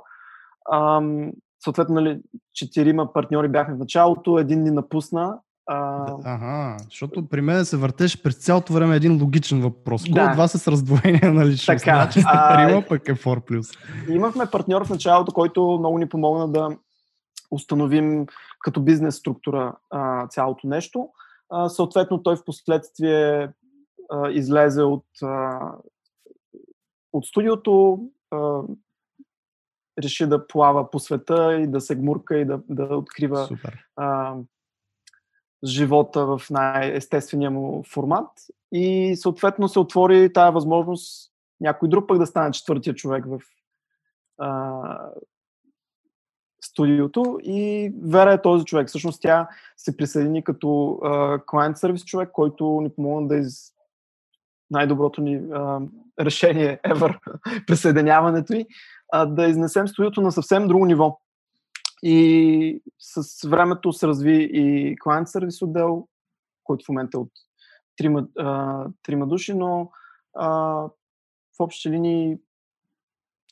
съответно, 1.63 1.96
нали, 1.96 2.22
четирима 2.54 3.13
партньори 3.13 3.48
бяхме 3.48 3.76
в 3.76 3.80
началото, 3.80 4.39
един 4.39 4.63
ни 4.63 4.72
напусна 4.72 5.39
а... 5.65 6.06
Ага, 6.23 6.78
защото 6.86 7.28
при 7.28 7.41
мен 7.41 7.65
се 7.65 7.78
въртеш 7.78 8.21
през 8.21 8.36
цялото 8.36 8.73
време 8.73 8.95
един 8.95 9.21
логичен 9.21 9.62
въпрос. 9.62 10.04
Кой 10.04 10.13
да. 10.13 10.30
от 10.32 10.38
вас 10.38 10.56
е 10.56 10.58
с 10.58 10.67
раздвоение 10.67 11.32
на 11.32 11.45
личност? 11.45 11.84
Така, 11.84 11.95
значи 11.95 12.21
сте 12.21 12.32
трима, 12.56 12.84
пък 12.89 13.08
е 13.08 13.15
4+. 13.15 13.78
Имахме 14.10 14.45
партньор 14.52 14.86
в 14.86 14.89
началото, 14.89 15.32
който 15.32 15.78
много 15.80 15.97
ни 15.97 16.10
помогна 16.10 16.47
да 16.47 16.78
установим 17.52 18.26
като 18.60 18.82
бизнес 18.82 19.15
структура 19.15 19.76
а, 19.89 20.28
цялото 20.28 20.67
нещо. 20.67 21.10
А, 21.49 21.69
съответно, 21.69 22.23
той 22.23 22.36
в 22.36 22.45
последствие 22.45 23.49
а, 24.12 24.30
излезе 24.30 24.84
от, 24.84 25.06
а, 25.23 25.60
от 27.13 27.26
студиото, 27.26 27.99
а, 28.32 28.62
реши 30.04 30.28
да 30.28 30.47
плава 30.47 30.91
по 30.91 30.99
света 30.99 31.60
и 31.62 31.67
да 31.67 31.82
се 31.82 31.95
гмурка 31.95 32.38
и 32.38 32.45
да, 32.45 32.60
да 32.69 32.84
открива 32.84 33.49
а, 33.95 34.36
живота 35.65 36.26
в 36.26 36.41
най-естествения 36.49 37.52
му 37.52 37.84
формат 37.93 38.30
и 38.71 39.15
съответно 39.15 39.67
се 39.67 39.80
отвори 39.80 40.34
тая 40.34 40.52
възможност 40.52 41.32
някой 41.62 41.89
друг 41.89 42.08
пък 42.08 42.17
да 42.17 42.26
стане 42.26 42.52
четвъртия 42.52 42.95
човек 42.95 43.26
в 43.26 43.39
а, 44.38 45.10
студиото 46.62 47.39
и 47.43 47.91
Вера 48.04 48.34
е 48.34 48.41
този 48.41 48.65
човек. 48.65 48.88
Всъщност 48.88 49.21
тя 49.21 49.47
се 49.78 49.97
присъедини 49.97 50.43
като 50.43 50.99
клиент 51.52 51.78
сервис 51.78 52.06
човек, 52.06 52.30
който 52.32 52.82
ни 52.82 52.89
помогна 52.89 53.28
да 53.28 53.36
из 53.36 53.73
най-доброто 54.71 55.21
ни 55.21 55.41
а, 55.54 55.80
решение 56.19 56.80
ever, 56.86 57.17
присъединяването 57.67 58.54
и 58.54 58.65
а, 59.12 59.26
да 59.26 59.45
изнесем 59.45 59.88
студиото 59.88 60.21
на 60.21 60.32
съвсем 60.32 60.67
друго 60.67 60.86
ниво. 60.86 61.19
И 62.04 62.82
с 63.00 63.48
времето 63.50 63.94
се 63.94 64.08
разви 64.08 64.50
и 64.54 64.96
клиент 65.04 65.28
сервис 65.28 65.62
отдел, 65.62 66.08
който 66.63 66.86
в 66.86 66.89
момента 66.89 67.18
е 67.18 67.22
от 67.22 67.32
трима, 67.98 68.28
а, 68.39 68.86
трима 69.04 69.28
души, 69.28 69.54
но 69.54 69.92
а, 70.34 70.50
в 71.58 71.60
общи 71.60 71.89
линии 71.89 72.38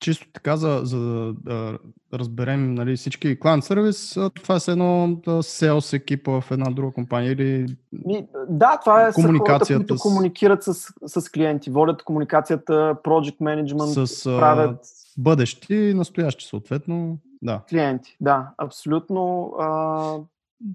чисто 0.01 0.27
така, 0.33 0.57
за, 0.57 0.81
за 0.83 1.33
да 1.33 1.79
разберем 2.13 2.73
нали, 2.73 2.95
всички 2.95 3.39
клиент 3.39 3.63
сервис, 3.63 4.17
това 4.35 4.55
е 4.55 4.71
едно 4.71 5.17
селс 5.41 5.93
екипа 5.93 6.41
в 6.41 6.51
една 6.51 6.71
друга 6.71 6.93
компания 6.93 7.31
или 7.31 7.77
Ми, 8.05 8.27
Да, 8.49 8.79
това 8.83 9.07
е 9.07 9.13
комуникацията 9.13 9.73
хората, 9.73 9.77
които 9.77 9.97
с... 9.97 10.01
комуникират 10.01 10.63
с, 10.63 10.73
с 11.05 11.29
клиенти, 11.29 11.69
водят 11.69 12.03
комуникацията, 12.03 12.73
project 13.03 13.37
management, 13.37 14.05
с 14.05 14.23
правят... 14.23 14.85
бъдещи 15.17 15.75
и 15.75 15.93
настоящи 15.93 16.45
съответно. 16.45 17.17
Да. 17.41 17.61
Клиенти, 17.69 18.17
да, 18.21 18.49
абсолютно. 18.57 19.53
А, 19.59 20.17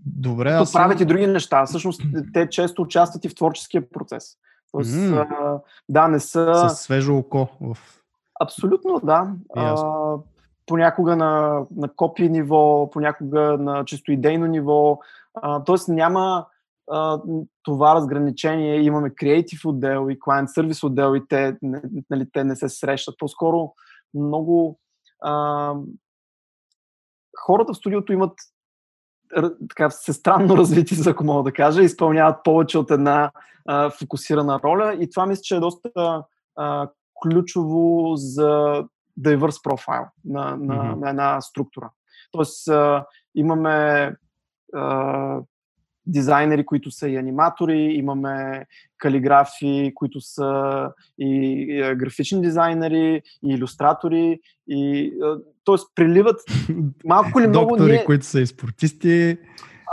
Добре, 0.06 0.50
аз. 0.50 0.72
правят 0.72 1.00
и 1.00 1.04
други 1.04 1.26
неща. 1.26 1.66
Всъщност, 1.66 2.02
те 2.32 2.48
често 2.48 2.82
участват 2.82 3.24
и 3.24 3.28
в 3.28 3.34
творческия 3.34 3.88
процес. 3.90 4.36
Тоест, 4.72 4.96
М. 4.96 5.16
а, 5.16 5.58
да, 5.88 6.08
не 6.08 6.20
са. 6.20 6.68
С 6.68 6.74
свежо 6.74 7.16
око 7.16 7.48
в 7.60 7.76
Абсолютно, 8.40 9.00
да. 9.04 9.32
А, 9.56 10.16
понякога 10.66 11.16
на, 11.16 11.62
на 11.76 11.88
копи 11.88 12.28
ниво, 12.28 12.90
понякога 12.90 13.40
на 13.40 13.84
чисто 13.84 14.12
идейно 14.12 14.46
ниво. 14.46 14.98
А, 15.34 15.64
тоест 15.64 15.88
няма 15.88 16.46
а, 16.90 17.20
това 17.62 17.94
разграничение. 17.94 18.82
Имаме 18.82 19.10
креатив 19.10 19.60
отдел 19.64 20.10
и 20.10 20.18
client 20.18 20.46
сервис 20.46 20.84
отдел 20.84 21.16
и 21.16 21.28
те, 21.28 21.56
нали, 22.10 22.26
те 22.32 22.44
не 22.44 22.56
се 22.56 22.68
срещат. 22.68 23.14
По-скоро 23.18 23.72
много 24.14 24.78
а, 25.22 25.74
хората 27.36 27.72
в 27.72 27.76
студиото 27.76 28.12
имат 28.12 28.32
така 29.68 29.88
всестранно 29.88 30.56
развити, 30.56 30.94
ако 31.06 31.24
мога 31.24 31.42
да 31.42 31.52
кажа, 31.52 31.82
изпълняват 31.82 32.44
повече 32.44 32.78
от 32.78 32.90
една 32.90 33.30
а, 33.66 33.90
фокусирана 33.90 34.60
роля 34.64 34.96
и 35.00 35.10
това 35.10 35.26
мисля, 35.26 35.42
че 35.42 35.56
е 35.56 35.60
доста 35.60 36.22
а, 36.56 36.88
ключово 37.22 38.12
за 38.16 38.84
diverse 39.20 39.62
профайл 39.62 40.04
на, 40.24 40.56
на, 40.56 40.84
Мгм. 40.84 41.00
на 41.00 41.10
една 41.10 41.40
структура. 41.40 41.90
Тоест, 42.32 42.68
а, 42.68 43.06
имаме 43.34 44.12
а, 44.74 45.40
дизайнери, 46.16 46.66
които 46.66 46.90
са 46.90 47.08
и 47.08 47.16
аниматори, 47.16 47.78
имаме 47.78 48.66
калиграфи, 48.98 49.92
които 49.94 50.20
са 50.20 50.90
и, 51.18 51.26
и 51.68 51.94
графични 51.94 52.42
дизайнери, 52.42 53.22
и 53.44 53.54
илюстратори, 53.54 54.40
и 54.68 55.12
т.е. 55.64 55.76
приливат 55.94 56.40
малко 57.04 57.40
ли 57.40 57.46
много 57.46 57.68
доктори, 57.70 57.92
ние... 57.92 58.04
които 58.04 58.26
са 58.26 58.40
и 58.40 58.46
спортисти. 58.46 59.38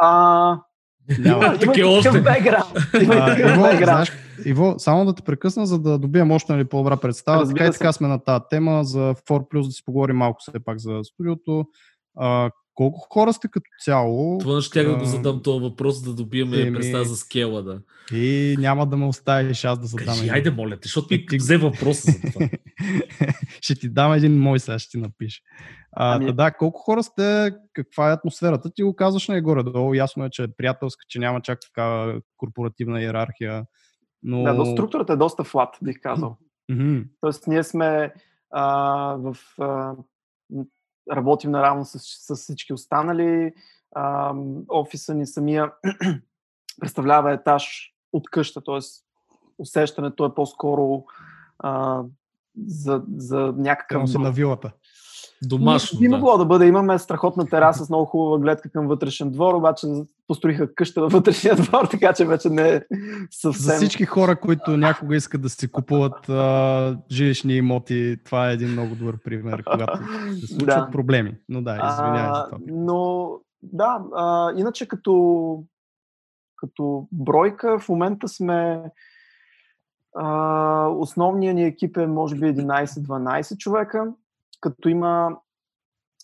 А, 0.01 0.59
Няма. 1.19 1.45
има, 1.45 1.59
такъв 1.59 2.23
бекграунд. 2.23 2.73
Иво, 3.01 3.25
бекграунд. 3.25 3.83
знаеш, 3.83 4.11
Иво, 4.45 4.75
само 4.77 5.05
да 5.05 5.15
те 5.15 5.21
прекъсна, 5.21 5.65
за 5.65 5.79
да 5.79 5.97
добием 5.97 6.31
още 6.31 6.53
нали, 6.53 6.65
по-добра 6.65 6.97
представа. 6.97 7.41
Разбира 7.41 7.57
така 7.57 7.69
и 7.69 7.73
се. 7.73 7.79
така 7.79 7.93
сме 7.93 8.07
на 8.07 8.23
тази 8.23 8.43
тема 8.49 8.83
за 8.83 8.99
4 8.99 9.65
да 9.65 9.71
си 9.71 9.85
поговорим 9.85 10.15
малко 10.15 10.37
все 10.39 10.63
пак 10.65 10.79
за 10.79 10.99
студиото. 11.03 11.65
А, 12.17 12.49
колко 12.75 12.99
хора 13.09 13.33
сте 13.33 13.47
като 13.47 13.69
цяло? 13.83 14.37
Това 14.37 14.61
ще 14.61 14.83
да 14.83 14.95
го 14.95 15.05
задам 15.05 15.41
този 15.43 15.63
въпрос, 15.63 16.03
да 16.03 16.13
добием 16.13 16.53
еми. 16.53 16.73
представа 16.73 17.03
за 17.05 17.15
скела. 17.15 17.63
Да. 17.63 17.81
И 18.17 18.55
няма 18.59 18.85
да 18.87 18.97
ме 18.97 19.05
оставиш 19.05 19.65
аз 19.65 19.79
да 19.79 19.85
задам. 19.87 20.05
Кажи, 20.05 20.19
един. 20.19 20.33
айде, 20.33 20.51
моля 20.51 20.75
те, 20.75 20.87
защото 20.87 21.07
ми 21.11 21.17
Е, 21.17 21.25
ти- 21.25 21.37
взе 21.37 21.57
въпроса 21.57 22.11
за 22.11 22.31
това. 22.33 22.49
ще 23.61 23.75
ти 23.75 23.89
дам 23.89 24.13
един 24.13 24.39
мой, 24.39 24.59
сега 24.59 24.79
ще 24.79 24.89
ти 24.91 24.97
напиша. 24.97 25.41
А, 25.91 26.15
Ами- 26.15 26.33
да, 26.33 26.51
колко 26.51 26.79
хора 26.79 27.03
сте, 27.03 27.51
каква 27.73 28.09
е 28.09 28.13
атмосферата? 28.13 28.69
Ти 28.75 28.83
го 28.83 28.95
казваш 28.95 29.27
на 29.27 29.41
горе-долу, 29.41 29.93
ясно 29.93 30.25
е, 30.25 30.29
че 30.29 30.43
е 30.43 30.47
приятелска, 30.57 31.05
че 31.09 31.19
няма 31.19 31.41
чак 31.41 31.59
такава 31.61 32.21
корпоративна 32.37 33.01
иерархия. 33.01 33.65
Но... 34.23 34.43
Да, 34.43 34.53
до 34.55 34.65
структурата 34.65 35.13
е 35.13 35.17
доста 35.17 35.43
флат, 35.43 35.77
бих 35.83 35.95
казал. 36.01 36.37
Тоест, 37.21 37.47
ние 37.47 37.63
сме 37.63 38.13
а, 38.51 38.65
в. 39.19 39.35
А, 39.59 39.93
работим 41.11 41.51
наравно 41.51 41.85
с, 41.85 41.99
с 41.99 42.35
всички 42.35 42.73
останали. 42.73 43.53
А, 43.95 44.33
офиса 44.69 45.13
ни 45.13 45.27
самия 45.27 45.71
представлява 46.79 47.33
етаж 47.33 47.93
от 48.13 48.29
къща, 48.29 48.61
т.е. 48.61 48.79
усещането 49.57 50.25
е 50.25 50.35
по-скоро 50.35 51.03
а, 51.59 52.03
за, 52.67 53.03
за 53.15 53.53
някакъв. 53.57 53.97
Към 53.97 54.07
си 54.07 54.17
на 54.17 54.31
вилата. 54.31 54.71
Домашно, 55.47 55.99
Би 55.99 56.07
да. 56.07 56.15
могло 56.17 56.37
да 56.37 56.45
бъде. 56.45 56.67
Имаме 56.67 56.99
страхотна 56.99 57.45
тераса 57.45 57.85
с 57.85 57.89
много 57.89 58.05
хубава 58.05 58.39
гледка 58.39 58.69
към 58.69 58.87
вътрешен 58.87 59.31
двор, 59.31 59.53
обаче 59.53 59.87
построиха 60.27 60.75
къща 60.75 61.01
във 61.01 61.11
вътрешния 61.11 61.55
двор, 61.55 61.85
така 61.91 62.13
че 62.13 62.25
вече 62.25 62.49
не 62.49 62.69
е 62.69 62.81
съвсем. 63.31 63.63
За 63.63 63.73
всички 63.73 64.05
хора, 64.05 64.35
които 64.35 64.77
някога 64.77 65.15
искат 65.15 65.41
да 65.41 65.49
си 65.49 65.71
купуват 65.71 66.29
а, 66.29 66.97
жилищни 67.11 67.53
имоти, 67.53 68.17
това 68.25 68.49
е 68.49 68.53
един 68.53 68.69
много 68.69 68.95
добър 68.95 69.17
пример, 69.23 69.63
когато 69.71 69.97
се 70.39 70.47
случват 70.47 70.67
Да. 70.85 70.89
проблеми. 70.91 71.35
Но 71.49 71.61
да, 71.61 71.71
извинявай 71.71 72.33
за 72.35 72.45
това. 72.45 72.57
но 72.71 73.29
да, 73.63 74.01
а, 74.15 74.51
иначе 74.57 74.87
като, 74.87 75.63
като 76.55 77.07
бройка 77.11 77.79
в 77.79 77.89
момента 77.89 78.27
сме 78.27 78.81
а, 80.15 80.87
основният 80.87 81.55
ни 81.55 81.63
екип 81.65 81.97
е 81.97 82.07
може 82.07 82.35
би 82.35 82.45
11-12 82.45 83.57
човека, 83.57 84.11
като 84.63 84.89
има 84.89 85.37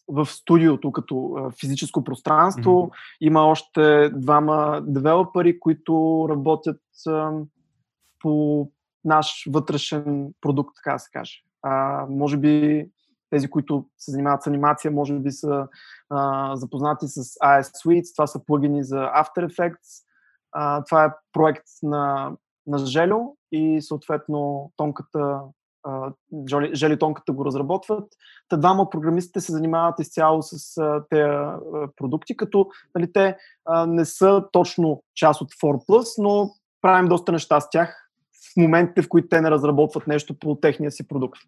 в 0.07 0.25
студиото 0.25 0.91
като 0.91 1.37
физическо 1.59 2.03
пространство, 2.03 2.79
Мгм. 2.79 2.91
има 3.21 3.41
още 3.45 4.09
двама 4.09 4.81
девелопери, 4.87 5.59
които 5.59 6.25
работят 6.29 6.81
а, 7.07 7.31
по 8.19 8.67
наш 9.05 9.47
вътрешен 9.49 10.33
продукт, 10.41 10.75
така 10.75 10.93
да 10.93 10.99
се 10.99 11.09
каже. 11.11 11.33
А, 11.61 12.05
може 12.09 12.37
би 12.37 12.85
тези, 13.29 13.49
които 13.49 13.85
се 13.97 14.11
занимават 14.11 14.43
с 14.43 14.47
анимация, 14.47 14.91
може 14.91 15.19
би 15.19 15.31
са 15.31 15.67
а, 16.09 16.55
запознати 16.55 17.07
с 17.07 17.23
AS 17.23 17.61
Suites. 17.61 18.15
Това 18.15 18.27
са 18.27 18.45
плагини 18.45 18.83
за 18.83 18.95
After 18.95 19.47
Effects. 19.47 20.03
А, 20.51 20.83
това 20.83 21.05
е 21.05 21.13
проект 21.33 21.67
на, 21.83 22.31
на 22.67 22.77
Желю 22.77 23.35
и 23.51 23.81
съответно 23.81 24.71
тонката, 24.77 25.39
а, 25.83 26.11
Жоли, 26.49 26.75
Жели 26.75 26.99
тонката 26.99 27.33
го 27.33 27.45
разработват. 27.45 28.13
Та 28.49 28.57
двама 28.57 28.81
от 28.81 28.91
програмистите 28.91 29.41
се 29.41 29.51
занимават 29.51 29.99
изцяло 29.99 30.41
с 30.41 30.75
тези 31.09 31.31
продукти, 31.95 32.37
като 32.37 32.67
нали, 32.95 33.13
те 33.13 33.37
не 33.87 34.05
са 34.05 34.43
точно 34.51 35.03
част 35.15 35.41
от 35.41 35.51
4+, 35.51 36.05
но 36.17 36.51
правим 36.81 37.07
доста 37.07 37.31
неща 37.31 37.61
с 37.61 37.69
тях 37.69 38.09
в 38.53 38.57
моментите, 38.57 39.01
в 39.01 39.09
които 39.09 39.27
те 39.27 39.41
не 39.41 39.51
разработват 39.51 40.07
нещо 40.07 40.39
по 40.39 40.55
техния 40.55 40.91
си 40.91 41.07
продукт. 41.07 41.39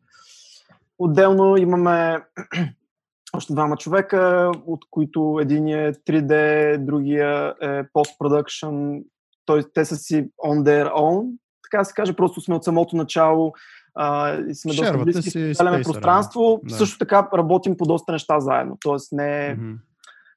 Отделно 1.00 1.58
имаме 1.58 2.26
още 3.34 3.54
двама 3.54 3.78
човека, 3.78 4.52
от 4.66 4.80
които 4.90 5.38
един 5.42 5.68
е 5.68 5.94
3D, 5.94 6.78
другия 6.78 7.56
е 7.62 7.84
post-production, 7.84 9.04
т.е. 9.46 9.64
те 9.74 9.86
са 9.86 9.96
си 9.96 10.30
on 10.46 10.64
their 10.64 10.94
own, 10.94 11.38
така 11.72 11.78
да 11.78 11.86
се 11.86 11.94
каже, 11.94 12.14
просто 12.14 12.42
сме 12.42 12.56
от 12.56 12.64
самото 12.64 12.96
начало 12.96 13.54
а, 13.96 14.36
и 14.36 14.56
сме 14.56 14.74
доста 14.74 14.98
близки, 14.98 15.22
си 15.22 15.54
споделяме 15.54 15.78
спейса, 15.78 15.92
пространство, 15.92 16.62
да. 16.64 16.76
също 16.76 16.98
така 16.98 17.30
работим 17.34 17.78
по 17.78 17.86
доста 17.86 18.12
неща 18.12 18.40
заедно, 18.40 18.78
т.е. 18.84 19.16
не 19.16 19.48
е 19.48 19.54
Мгм. 19.54 19.74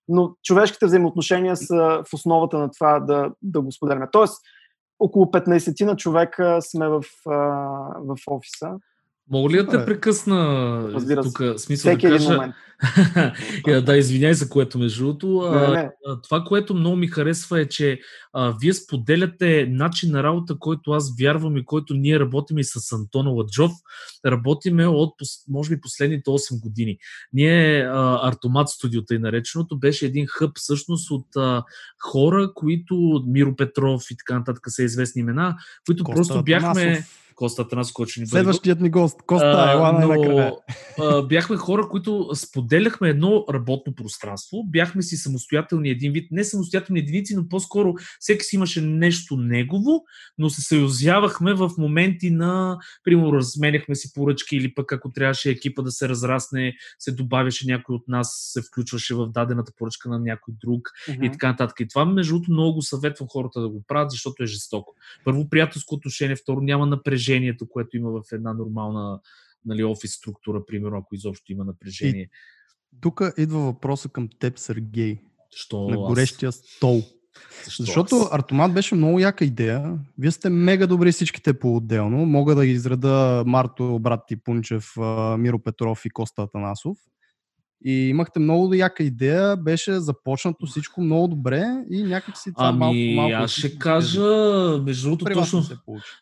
но 0.08 0.34
човешките 0.42 0.86
взаимоотношения 0.86 1.56
са 1.56 2.02
в 2.10 2.14
основата 2.14 2.58
на 2.58 2.70
това 2.70 3.00
да, 3.00 3.30
да 3.42 3.60
го 3.60 3.72
споделяме. 3.72 4.06
Тоест, 4.12 4.42
около 4.98 5.24
15 5.24 5.84
на 5.84 5.96
човека 5.96 6.58
сме 6.62 6.88
в, 6.88 7.04
а, 7.26 7.32
в 7.98 8.16
офиса. 8.26 8.70
Мога 9.30 9.50
ли 9.50 9.56
да 9.56 9.66
те 9.66 9.76
Абе. 9.76 9.84
прекъсна 9.84 10.36
Разбира 10.92 11.22
се. 11.22 11.28
тук? 11.28 11.60
Смисъл 11.60 11.90
Всеки 11.90 12.08
да 12.08 12.12
кажа... 12.12 12.52
Я, 13.68 13.82
да, 13.82 13.96
извиняй 13.96 14.34
за 14.34 14.48
което 14.48 14.78
между 14.78 15.04
другото. 15.04 15.48
Това, 16.22 16.44
което 16.44 16.74
много 16.74 16.96
ми 16.96 17.06
харесва 17.06 17.60
е, 17.60 17.68
че 17.68 18.00
а, 18.32 18.54
вие 18.60 18.74
споделяте 18.74 19.66
начин 19.70 20.10
на 20.10 20.22
работа, 20.22 20.56
който 20.58 20.90
аз 20.90 21.14
вярвам 21.20 21.56
и 21.56 21.64
който 21.64 21.94
ние 21.94 22.20
работим 22.20 22.58
и 22.58 22.64
с 22.64 22.92
Антона 22.92 23.30
Ладжов. 23.30 23.72
Работиме 24.26 24.86
от, 24.86 25.14
може 25.48 25.70
би, 25.70 25.80
последните 25.80 26.30
8 26.30 26.60
години. 26.60 26.98
Ние, 27.32 27.82
а, 27.82 28.28
Артомат 28.28 28.68
студиото 28.68 29.14
и 29.14 29.18
нареченото, 29.18 29.78
беше 29.78 30.06
един 30.06 30.26
хъб 30.26 30.50
всъщност 30.54 31.10
от 31.10 31.36
а, 31.36 31.64
хора, 32.02 32.52
които, 32.54 33.24
Миро 33.26 33.56
Петров 33.56 34.02
и 34.10 34.16
така 34.16 34.38
нататък 34.38 34.62
са 34.66 34.82
известни 34.82 35.20
имена, 35.20 35.56
които 35.86 36.04
Коста 36.04 36.16
просто 36.16 36.42
бяхме... 36.42 36.82
Атанасов. 36.82 37.23
Коста 37.34 37.62
Атанасов, 37.62 37.92
който 37.92 38.10
ще 38.10 38.20
ни 38.20 38.24
бъде 38.24 38.30
Следващият 38.30 38.80
ни 38.80 38.90
гост. 38.90 39.22
Коста, 39.26 39.70
ела 39.72 39.92
най-накрая. 39.92 40.52
бяхме 41.28 41.56
хора, 41.56 41.88
които 41.88 42.30
споделяхме 42.34 43.08
едно 43.08 43.44
работно 43.52 43.94
пространство. 43.94 44.64
Бяхме 44.66 45.02
си 45.02 45.16
самостоятелни 45.16 45.88
един 45.88 46.12
вид, 46.12 46.28
не 46.30 46.44
самостоятелни 46.44 47.00
единици, 47.00 47.36
но 47.36 47.48
по-скоро 47.48 47.94
всеки 48.20 48.44
си 48.44 48.56
имаше 48.56 48.80
нещо 48.80 49.36
негово, 49.36 50.04
но 50.38 50.50
се 50.50 50.60
съюзявахме 50.60 51.54
в 51.54 51.70
моменти 51.78 52.30
на, 52.30 52.78
примерно, 53.04 53.32
разменяхме 53.32 53.94
си 53.94 54.12
поръчки 54.12 54.56
или 54.56 54.74
пък 54.74 54.92
ако 54.92 55.12
трябваше 55.12 55.50
екипа 55.50 55.82
да 55.82 55.90
се 55.90 56.08
разрасне, 56.08 56.74
се 56.98 57.12
добавяше 57.12 57.66
някой 57.66 57.94
от 57.94 58.08
нас, 58.08 58.50
се 58.52 58.62
включваше 58.62 59.14
в 59.14 59.26
дадената 59.26 59.72
поръчка 59.78 60.08
на 60.08 60.18
някой 60.18 60.54
друг 60.60 60.90
и 61.22 61.30
така 61.30 61.48
нататък. 61.48 61.80
И 61.80 61.88
това, 61.88 62.04
между 62.04 62.34
другото, 62.34 62.52
много 62.52 62.74
го 62.74 62.82
съветвам 62.82 63.28
хората 63.28 63.60
да 63.60 63.68
го 63.68 63.82
правят, 63.88 64.10
защото 64.10 64.42
е 64.42 64.46
жестоко. 64.46 64.94
Първо, 65.24 65.48
приятелско 65.48 65.94
отношение, 65.94 66.36
второ, 66.36 66.60
няма 66.60 66.86
напрежението, 67.24 67.68
което 67.68 67.96
има 67.96 68.10
в 68.10 68.22
една 68.32 68.52
нормална 68.52 69.20
нали, 69.64 69.84
офис 69.84 70.12
структура, 70.12 70.66
примерно, 70.66 70.98
ако 70.98 71.14
изобщо 71.14 71.52
има 71.52 71.64
напрежение. 71.64 72.28
Тук 73.00 73.22
идва 73.38 73.60
въпроса 73.60 74.08
към 74.08 74.28
теб, 74.38 74.58
Сергей, 74.58 75.18
Защо 75.52 75.88
на 75.88 75.94
аз? 75.94 76.00
горещия 76.00 76.52
стол. 76.52 77.02
Защо 77.64 77.82
Защото 77.82 78.16
аз? 78.16 78.32
Артомат 78.32 78.74
беше 78.74 78.94
много 78.94 79.18
яка 79.18 79.44
идея. 79.44 79.98
Вие 80.18 80.30
сте 80.30 80.50
мега 80.50 80.86
добри 80.86 81.12
всичките 81.12 81.58
по-отделно. 81.58 82.26
Мога 82.26 82.54
да 82.54 82.66
изреда 82.66 83.44
Марто, 83.46 83.98
брат 83.98 84.20
ти 84.28 84.36
Пунчев, 84.36 84.92
а, 84.98 85.36
Миро 85.36 85.58
Петров 85.58 86.04
и 86.04 86.10
Коста 86.10 86.42
Атанасов. 86.42 86.98
И 87.86 87.92
имахте 87.92 88.40
много 88.40 88.74
яка 88.74 89.02
идея, 89.02 89.56
беше 89.56 90.00
започнато 90.00 90.66
всичко 90.66 91.00
много 91.00 91.28
добре 91.28 91.64
и 91.90 92.02
някак 92.02 92.38
си 92.38 92.52
това 92.54 92.68
ами, 92.68 92.78
малко, 92.78 93.30
малко... 93.30 93.44
аз 93.44 93.50
ще 93.50 93.78
кажа, 93.78 94.22
между 94.84 95.08
другото, 95.08 95.34
точно, 95.34 95.64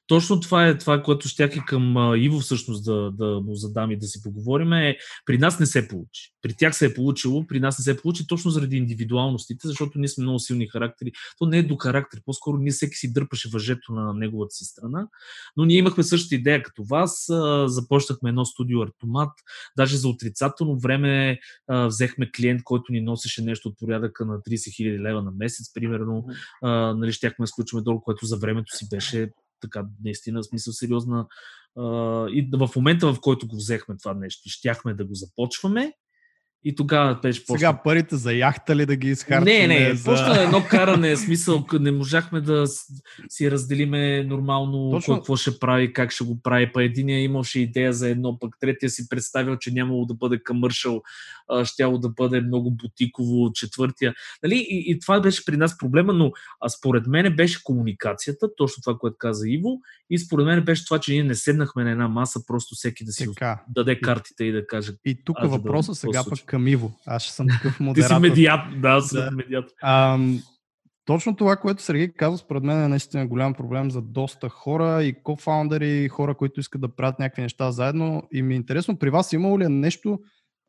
точно 0.07 0.41
това 0.41 0.67
е 0.67 0.79
това, 0.79 1.03
което 1.03 1.29
щях 1.29 1.57
и 1.57 1.61
към 1.67 2.15
Иво 2.17 2.41
всъщност 2.41 2.85
да, 2.85 3.11
да 3.11 3.41
му 3.41 3.55
задам 3.55 3.91
и 3.91 3.99
да 3.99 4.07
си 4.07 4.23
поговорим. 4.23 4.73
Е, 4.73 4.97
при 5.27 5.39
нас 5.39 5.61
не 5.61 5.67
се 5.67 5.89
получи. 5.89 6.33
При 6.43 6.55
тях 6.55 6.77
се 6.77 6.87
е 6.87 6.95
получило, 6.95 7.47
при 7.47 7.61
нас 7.61 7.79
не 7.79 7.83
се 7.83 8.03
получи 8.03 8.27
точно 8.27 8.51
заради 8.51 8.77
индивидуалностите, 8.77 9.69
защото 9.69 9.99
ние 9.99 10.09
сме 10.09 10.23
много 10.23 10.39
силни 10.39 10.67
характери. 10.67 11.13
То 11.39 11.47
не 11.47 11.59
е 11.59 11.63
до 11.63 11.77
характер, 11.77 12.21
по-скоро 12.25 12.59
ние 12.59 12.73
всеки 12.73 12.95
си 12.95 13.13
дърпаше 13.13 13.49
въжето 13.53 13.93
на 13.93 14.13
неговата 14.15 14.55
си 14.55 14.65
страна. 14.65 15.09
Но 15.57 15.65
ние 15.65 15.77
имахме 15.79 16.03
същата 16.03 16.35
идея 16.35 16.63
като 16.63 16.85
вас. 16.85 17.27
Започнахме 17.67 18.29
едно 18.29 18.45
студио 18.45 18.83
Артомат. 18.83 19.33
Даже 19.77 19.97
за 19.97 20.09
отрицателно 20.09 20.79
време 20.79 21.39
а, 21.69 21.87
взехме 21.87 22.31
клиент, 22.31 22.63
който 22.65 22.93
ни 22.93 23.01
носеше 23.01 23.43
нещо 23.43 23.69
от 23.69 23.79
порядъка 23.79 24.25
на 24.25 24.39
30 24.39 24.41
000 24.41 25.03
лева 25.03 25.23
на 25.23 25.31
месец, 25.31 25.73
примерно. 25.75 26.27
А, 26.63 26.95
нали, 26.95 27.13
щяхме 27.13 27.43
да 27.43 27.47
сключваме 27.47 27.83
долу, 27.83 28.01
което 28.01 28.27
за 28.27 28.39
времето 28.39 28.77
си 28.77 28.89
беше 28.89 29.31
така, 29.61 29.87
наистина, 30.05 30.41
в 30.41 30.47
смисъл 30.47 30.73
сериозна. 30.73 31.27
А, 31.77 31.83
и 32.31 32.51
в 32.53 32.71
момента, 32.77 33.13
в 33.13 33.21
който 33.21 33.49
го 33.49 33.57
взехме 33.57 33.97
това 33.97 34.15
нещо, 34.15 34.43
щяхме 34.47 34.95
да 34.95 35.05
го 35.05 35.15
започваме. 35.15 35.93
И 36.65 36.75
тогава 36.75 37.19
беше 37.23 37.47
почна 37.47 37.59
Сега 37.59 37.83
парите 37.85 38.17
за 38.17 38.33
яхта 38.33 38.77
ли 38.77 38.87
да 38.87 38.97
ги 38.97 39.09
изхарчим? 39.09 39.45
не, 39.45 39.67
не, 39.67 39.95
за... 39.95 40.05
почна 40.05 40.43
едно 40.43 40.65
каране, 40.71 41.17
смисъл, 41.17 41.65
не 41.81 41.93
можахме 41.93 42.41
да 42.41 42.65
си 43.29 43.51
разделиме 43.51 44.25
нормално 44.25 44.91
Точно. 44.91 45.15
Какво 45.15 45.37
ще 45.37 45.59
прави, 45.59 45.93
как 45.93 46.11
ще 46.11 46.25
го 46.25 46.43
прави. 46.43 46.73
Па 46.73 46.85
единия 46.85 47.23
имаше 47.23 47.61
идея 47.61 47.93
за 47.93 48.09
едно, 48.09 48.39
пък 48.39 48.57
третия 48.61 48.91
си 48.91 49.09
представил, 49.09 49.57
че 49.57 49.71
нямало 49.71 50.07
да 50.07 50.15
бъде 50.15 50.43
къмършъл, 50.43 51.03
а, 51.49 51.65
щяло 51.65 51.99
да 51.99 52.09
бъде 52.09 52.41
много 52.41 52.71
бутиково, 52.71 53.53
четвъртия. 53.53 54.15
Нали? 54.43 54.57
И, 54.57 54.85
и 54.91 54.99
това 55.01 55.21
беше 55.21 55.45
при 55.45 55.57
нас 55.57 55.79
проблема, 55.79 56.13
но 56.13 56.33
а 56.61 56.69
според 56.69 57.07
мен 57.07 57.37
беше 57.37 57.65
комуникацията, 57.65 58.49
точно 58.57 58.81
това, 58.83 58.99
което 58.99 59.17
каза 59.19 59.49
Иво, 59.49 59.81
и 60.11 60.19
според 60.19 60.47
мен 60.47 60.65
беше 60.65 60.85
това, 60.85 60.99
че 60.99 61.13
ние 61.13 61.25
не 61.25 61.35
седнахме 61.35 61.85
на 61.85 61.91
една 61.91 62.09
маса, 62.09 62.41
просто 62.47 62.75
всеки 62.75 63.05
да 63.05 63.13
си 63.13 63.27
Така. 63.27 63.63
даде 63.69 64.01
картите 64.01 64.45
и 64.45 64.53
да 64.53 64.67
каже. 64.67 64.93
И 65.05 65.25
тук 65.25 65.41
да 65.43 65.49
въпросът 65.49 65.97
какво 65.97 66.13
сега 66.13 66.23
се 66.23 66.31
пък. 66.31 66.52
Към 66.53 66.67
Иво. 66.67 66.93
Аз 67.07 67.23
ще 67.23 67.33
съм 67.33 67.47
такъв 67.53 67.77
Ти 67.77 67.83
модератор. 67.83 68.15
си 68.15 68.21
медиатор. 68.21 68.77
Да, 68.77 68.89
аз 68.89 69.13
Да. 69.13 69.25
съм 69.25 69.37
медиатор. 69.37 69.75
Ам, 69.83 70.43
точно 71.05 71.37
това, 71.37 71.57
което 71.57 71.83
Сергей 71.83 72.09
каза, 72.09 72.39
според 72.39 72.63
мен 72.63 72.83
е 72.85 72.89
наистина 72.89 73.27
голям 73.27 73.55
проблем 73.55 73.91
за 73.91 74.03
доста 74.03 74.49
хора 74.49 75.03
и 75.05 75.23
кофаундъри, 75.23 76.05
и 76.05 76.09
хора, 76.09 76.35
които 76.35 76.61
искат 76.61 76.81
да 76.81 76.97
правят 76.97 77.19
някакви 77.19 77.43
неща 77.43 77.71
заедно. 77.73 78.23
И 78.33 78.43
ми 78.43 78.55
е 78.55 78.57
интересно, 78.57 78.99
при 78.99 79.11
вас 79.11 79.33
имало 79.33 79.59
ли 79.59 79.65
е 79.65 79.69
нещо, 79.69 80.19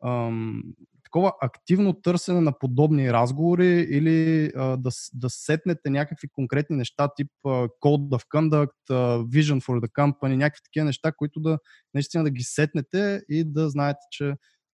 ам, 0.06 0.64
такова 1.04 1.34
активно 1.42 1.94
търсене 1.94 2.42
на 2.42 2.60
подобни 2.60 3.14
разговори 3.14 3.68
или 3.90 4.46
а, 4.56 4.78
да, 4.78 4.90
да 5.14 5.30
сетнете 5.30 5.90
някакви 5.90 6.28
конкретни 6.34 6.76
неща, 6.76 7.10
тип 7.16 7.28
а, 7.46 7.50
Code 7.50 8.10
of 8.18 8.24
Conduct, 8.36 8.70
а, 8.90 8.94
Vision 9.24 9.62
for 9.62 9.80
the 9.86 9.92
Company, 9.92 10.36
някакви 10.36 10.62
такива 10.64 10.86
неща, 10.86 11.12
които 11.18 11.40
да 11.40 11.58
наистина 11.94 12.24
да 12.24 12.30
ги 12.30 12.44
сетнете 12.44 13.22
и 13.30 13.44
да 13.44 13.70
знаете, 13.70 14.00
че 14.12 14.34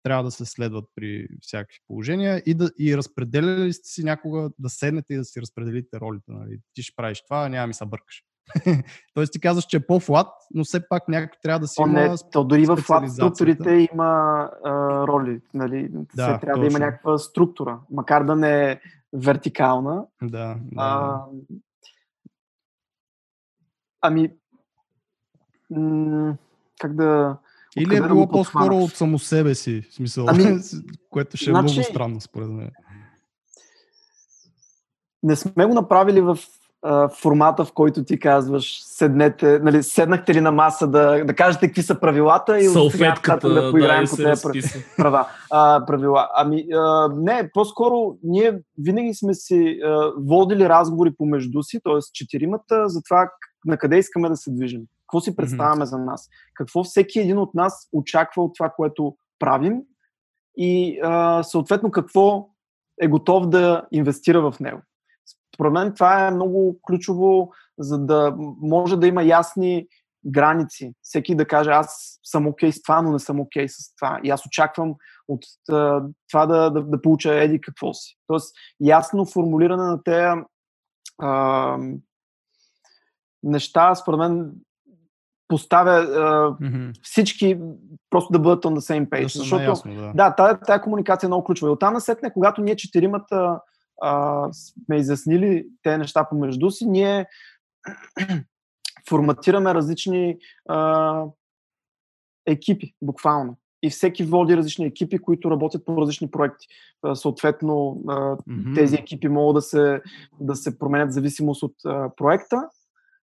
трябва 0.07 0.25
да 0.25 0.31
се 0.31 0.45
следват 0.45 0.85
при 0.95 1.29
всякакви 1.41 1.79
положения 1.89 2.43
и, 2.47 2.55
да, 2.55 2.71
и 2.79 2.97
разпределяли 2.97 3.65
ли 3.65 3.73
сте 3.73 3.89
си 3.89 4.05
някога 4.05 4.51
да 4.59 4.69
седнете 4.69 5.15
и 5.15 5.17
да 5.17 5.25
си 5.25 5.41
разпределите 5.41 6.01
ролите. 6.01 6.33
Нали? 6.33 6.59
Ти 6.75 6.83
ще 6.83 6.97
правиш 6.97 7.23
това, 7.25 7.49
няма 7.49 7.67
ми 7.67 7.75
се 7.75 7.85
бъркаш. 7.87 8.25
Тоест 9.15 9.33
ти 9.33 9.41
казваш, 9.41 9.65
че 9.65 9.77
е 9.77 9.87
по-флат, 9.87 10.29
но 10.55 10.65
все 10.65 10.89
пак 10.89 11.09
някой 11.09 11.39
трябва 11.43 11.61
да 11.61 11.69
си 11.69 11.75
То, 11.77 11.83
има... 11.83 12.01
не, 12.01 12.15
то 12.33 12.45
дори 12.45 12.67
в 12.67 12.77
флат 12.77 13.13
структурите 13.13 13.89
има 13.93 14.51
а, 14.65 14.71
роли. 15.07 15.41
Нали? 15.55 15.89
Да, 15.93 16.07
Да, 16.17 16.39
трябва 16.39 16.61
да 16.61 16.67
има 16.67 16.73
точно. 16.73 16.87
някаква 16.87 17.19
структура, 17.19 17.81
макар 17.91 18.25
да 18.25 18.37
не 18.37 18.71
е 18.71 18.81
вертикална. 19.13 20.07
Да, 20.23 20.29
да. 20.29 20.57
А, 20.77 21.25
ами, 24.01 24.33
м- 25.71 26.37
как 26.81 26.95
да... 26.95 27.39
Или 27.77 27.97
е 27.97 28.01
да 28.01 28.09
било 28.09 28.29
по-скоро 28.29 28.77
от 28.77 28.93
само 28.93 29.19
себе 29.19 29.55
си, 29.55 29.83
в 29.91 29.95
смисъл, 29.95 30.27
Ами, 30.29 30.59
което 31.11 31.37
ще 31.37 31.51
е 31.51 31.53
значи- 31.53 31.75
много 31.75 31.85
странно 31.85 32.21
според 32.21 32.49
мен. 32.49 32.71
Не 35.23 35.37
сме 35.37 35.67
го 35.67 35.75
направили 35.75 36.21
в 36.21 36.39
а, 36.83 37.09
формата, 37.09 37.65
в 37.65 37.73
който 37.73 38.05
ти 38.05 38.19
казваш, 38.19 38.83
седнете, 38.85 39.59
нали, 39.59 39.83
седнахте 39.83 40.35
ли 40.35 40.41
на 40.41 40.53
маса 40.53 40.89
да, 40.89 41.25
да 41.25 41.35
кажете 41.35 41.67
какви 41.67 41.83
са 41.83 42.01
правилата 42.01 42.59
и 42.59 42.69
Салфетката, 42.69 43.49
да, 43.49 43.63
да 43.63 43.71
поиграем 43.71 44.05
и 44.05 44.07
по 44.09 44.17
тези 44.53 44.85
права, 44.97 45.29
а, 45.51 45.87
правила. 45.87 46.29
Ами, 46.35 46.67
а, 46.75 47.09
не, 47.17 47.51
по-скоро 47.55 48.17
ние 48.23 48.59
винаги 48.79 49.15
сме 49.15 49.35
си 49.35 49.81
а, 49.85 50.13
водили 50.19 50.69
разговори 50.69 51.11
помежду 51.19 51.63
си, 51.63 51.81
т.е. 51.85 51.99
четиримата, 52.13 52.89
за 52.89 53.03
това 53.03 53.31
на 53.65 53.79
къде 53.79 53.99
искаме 53.99 54.29
да 54.29 54.37
се 54.37 54.51
движим. 54.51 54.81
Какво 55.07 55.21
си 55.21 55.37
представяме 55.37 55.87
за 55.87 55.99
нас? 55.99 56.29
Какво 56.55 56.85
всеки 56.85 57.21
един 57.21 57.39
от 57.39 57.55
нас 57.55 57.89
очаква 57.93 58.45
от 58.45 58.55
това, 58.55 58.71
което 58.77 59.17
правим 59.39 59.83
и 60.57 61.01
а, 61.03 61.43
съответно 61.43 61.91
какво 61.91 62.49
е 63.01 63.09
готов 63.09 63.49
да 63.49 63.87
инвестира 63.93 64.51
в 64.51 64.61
него. 64.61 64.81
Според 65.55 65.73
мен 65.73 65.95
това 65.95 66.27
е 66.27 66.31
много 66.31 66.81
ключово, 66.87 67.51
за 67.79 67.99
да 67.99 68.35
може 68.61 68.97
да 68.97 69.07
има 69.07 69.23
ясни 69.23 69.87
граници. 70.27 70.93
Всеки 71.03 71.35
да 71.35 71.47
каже, 71.47 71.71
аз 71.71 72.19
съм 72.25 72.47
окей 72.47 72.73
с 72.73 72.83
това, 72.83 73.03
но 73.03 73.13
не 73.13 73.19
съм 73.19 73.41
окей 73.41 73.69
с 73.69 73.95
това. 73.97 74.21
И 74.25 74.31
аз 74.31 74.47
очаквам 74.47 74.95
от 75.29 75.45
а, 75.71 76.03
това 76.31 76.47
да, 76.47 76.71
да, 76.71 76.83
да 76.83 77.03
получа 77.03 77.35
еди 77.35 77.61
какво 77.61 77.95
си. 77.95 78.17
Тоест, 78.27 78.55
ясно 78.81 79.27
формулиране 79.27 79.83
на 79.83 80.03
тези 80.03 80.43
а, 81.19 81.79
неща, 83.43 83.95
според 83.95 84.19
мен, 84.19 84.53
поставя 85.49 85.93
а, 85.93 86.57
всички 87.03 87.59
просто 88.11 88.33
да 88.33 88.39
бъдат 88.39 88.65
on 88.65 88.75
the 88.75 88.93
same 88.93 89.09
page. 89.09 89.23
Да 89.23 89.29
защото, 89.29 89.63
наясно, 89.63 89.95
да. 89.95 90.13
да, 90.15 90.31
тая, 90.31 90.61
тая 90.61 90.83
комуникация 90.83 91.27
е 91.27 91.29
много 91.29 91.45
ключова. 91.45 91.71
И 91.71 91.73
оттам 91.73 91.95
насетне, 91.95 92.33
когато 92.33 92.61
ние 92.61 92.77
четиримата 92.77 93.61
а, 94.03 94.49
сме 94.53 94.97
изяснили 94.97 95.67
тези 95.83 95.99
неща 95.99 96.29
помежду 96.31 96.71
си, 96.71 96.87
ние 96.87 97.27
форматираме 99.09 99.75
различни 99.75 100.37
а, 100.69 101.23
екипи, 102.47 102.95
буквално. 103.03 103.57
И 103.83 103.91
всеки 103.91 104.25
води 104.25 104.57
различни 104.57 104.87
екипи, 104.87 105.19
които 105.19 105.51
работят 105.51 105.85
по 105.85 106.01
различни 106.01 106.31
проекти. 106.31 106.67
А, 107.03 107.15
съответно, 107.15 108.03
тези 108.75 108.97
екипи 108.97 109.29
могат 109.29 109.55
да 109.55 109.63
се, 109.63 110.01
да 110.41 110.57
се 110.57 110.79
променят 110.79 111.11
в 111.11 111.15
зависимост 111.15 111.63
от 111.63 111.75
а, 111.85 112.11
проекта, 112.17 112.69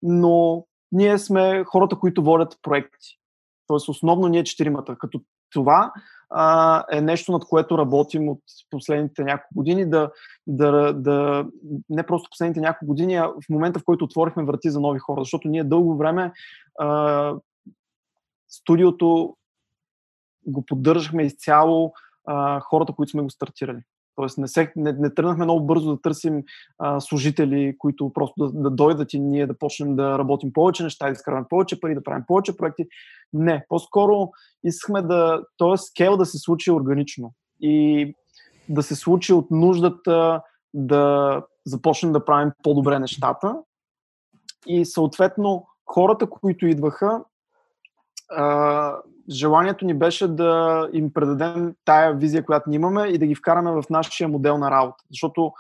но 0.02 0.66
ние 0.92 1.18
сме 1.18 1.64
хората, 1.64 1.98
които 1.98 2.22
водят 2.22 2.58
проекти. 2.62 3.18
Тоест, 3.66 3.88
основно 3.88 4.28
ние 4.28 4.44
четиримата. 4.44 4.96
Като 4.98 5.20
това 5.52 5.92
а, 6.30 6.84
е 6.92 7.00
нещо, 7.00 7.32
над 7.32 7.44
което 7.44 7.78
работим 7.78 8.28
от 8.28 8.42
последните 8.70 9.24
няколко 9.24 9.54
години, 9.54 9.90
да, 9.90 10.10
да, 10.46 10.92
да, 10.92 11.46
не 11.88 12.06
просто 12.06 12.28
последните 12.30 12.60
няколко 12.60 12.86
години, 12.86 13.14
а 13.14 13.26
в 13.26 13.48
момента, 13.50 13.80
в 13.80 13.84
който 13.84 14.04
отворихме 14.04 14.44
врати 14.44 14.70
за 14.70 14.80
нови 14.80 14.98
хора. 14.98 15.20
Защото 15.20 15.48
ние 15.48 15.64
дълго 15.64 15.96
време 15.96 16.32
а, 16.78 17.34
студиото 18.48 19.36
го 20.46 20.66
поддържахме 20.66 21.22
изцяло 21.22 21.92
а, 22.26 22.60
хората, 22.60 22.92
които 22.92 23.10
сме 23.10 23.22
го 23.22 23.30
стартирали. 23.30 23.80
Тоест 24.16 24.38
не, 24.38 24.48
се, 24.48 24.72
не, 24.76 24.92
не 24.92 25.14
тръгнахме 25.14 25.44
много 25.44 25.66
бързо 25.66 25.94
да 25.94 26.00
търсим 26.02 26.42
а, 26.78 27.00
служители, 27.00 27.76
които 27.78 28.12
просто 28.12 28.34
да, 28.38 28.62
да 28.62 28.70
дойдат 28.70 29.14
и 29.14 29.20
ние 29.20 29.46
да 29.46 29.58
почнем 29.58 29.96
да 29.96 30.18
работим 30.18 30.52
повече 30.52 30.82
неща, 30.82 31.06
да 31.06 31.12
изкарваме 31.12 31.46
повече 31.48 31.80
пари, 31.80 31.94
да 31.94 32.02
правим 32.02 32.24
повече 32.26 32.56
проекти. 32.56 32.86
Не, 33.32 33.66
по-скоро 33.68 34.30
искахме 34.64 35.02
да 35.02 35.42
този 35.56 35.82
скел 35.82 36.16
да 36.16 36.26
се 36.26 36.38
случи 36.38 36.70
органично 36.70 37.32
и 37.60 38.14
да 38.68 38.82
се 38.82 38.94
случи 38.94 39.32
от 39.32 39.50
нуждата 39.50 40.42
да 40.74 41.42
започнем 41.64 42.12
да 42.12 42.24
правим 42.24 42.52
по-добре 42.62 42.98
нещата. 42.98 43.56
И 44.66 44.84
съответно 44.84 45.66
хората, 45.86 46.30
които 46.30 46.66
идваха, 46.66 47.24
желанието 49.30 49.84
ни 49.84 49.94
беше 49.94 50.28
да 50.28 50.88
им 50.92 51.12
предадем 51.12 51.74
тая 51.84 52.14
визия, 52.14 52.44
която 52.44 52.70
ни 52.70 52.76
имаме 52.76 53.02
и 53.02 53.18
да 53.18 53.26
ги 53.26 53.34
вкараме 53.34 53.70
в 53.70 53.84
нашия 53.90 54.28
модел 54.28 54.58
на 54.58 54.70
работа. 54.70 55.04
Защото 55.10 55.52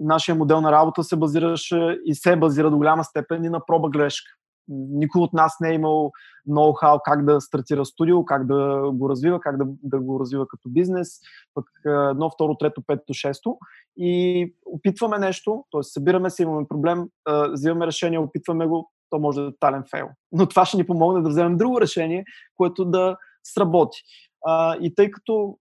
нашия 0.00 0.34
модел 0.34 0.60
на 0.60 0.72
работа 0.72 1.04
се 1.04 1.16
базираше 1.16 1.98
и 2.04 2.14
се 2.14 2.36
базира 2.36 2.70
до 2.70 2.76
голяма 2.76 3.04
степен 3.04 3.44
и 3.44 3.48
на 3.48 3.66
проба 3.66 3.90
грешка. 3.90 4.32
Никой 4.68 5.22
от 5.22 5.32
нас 5.32 5.56
не 5.60 5.70
е 5.70 5.74
имал 5.74 6.12
ноу-хау 6.48 7.00
как 7.04 7.24
да 7.24 7.40
стартира 7.40 7.84
студио, 7.84 8.24
как 8.24 8.46
да 8.46 8.90
го 8.92 9.08
развива, 9.08 9.40
как 9.40 9.56
да, 9.56 9.64
да 9.82 10.00
го 10.00 10.20
развива 10.20 10.48
като 10.48 10.68
бизнес, 10.68 11.08
пък 11.54 11.64
едно, 12.10 12.30
второ, 12.30 12.54
трето, 12.54 12.82
пето, 12.86 13.14
шесто. 13.14 13.58
И 13.96 14.54
опитваме 14.66 15.18
нещо, 15.18 15.64
т.е. 15.72 15.82
събираме 15.82 16.30
се, 16.30 16.42
имаме 16.42 16.68
проблем, 16.68 17.08
взимаме 17.52 17.86
решение, 17.86 18.18
опитваме 18.18 18.66
го, 18.66 18.90
то 19.10 19.18
може 19.18 19.40
да 19.40 19.46
е 19.46 19.50
тотален 19.50 19.84
фейл. 19.90 20.08
Но 20.32 20.48
това 20.48 20.64
ще 20.64 20.76
ни 20.76 20.86
помогне 20.86 21.22
да 21.22 21.28
вземем 21.28 21.56
друго 21.56 21.80
решение, 21.80 22.24
което 22.56 22.84
да 22.84 23.16
сработи. 23.44 24.02
А, 24.46 24.76
и 24.80 24.94
тъй 24.94 25.10
като 25.10 25.58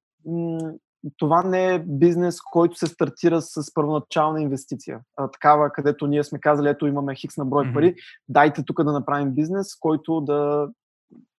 това 1.17 1.43
не 1.43 1.73
е 1.73 1.79
бизнес, 1.79 2.41
който 2.41 2.77
се 2.77 2.87
стартира 2.87 3.41
с 3.41 3.73
първоначална 3.73 4.41
инвестиция. 4.41 4.99
А, 5.17 5.31
такава, 5.31 5.71
където 5.71 6.07
ние 6.07 6.23
сме 6.23 6.39
казали, 6.39 6.69
ето 6.69 6.87
имаме 6.87 7.15
хикс 7.15 7.37
на 7.37 7.45
брой 7.45 7.65
mm-hmm. 7.65 7.73
пари, 7.73 7.95
дайте 8.29 8.63
тук 8.63 8.83
да 8.83 8.91
направим 8.91 9.31
бизнес, 9.31 9.75
който 9.75 10.21
да... 10.21 10.69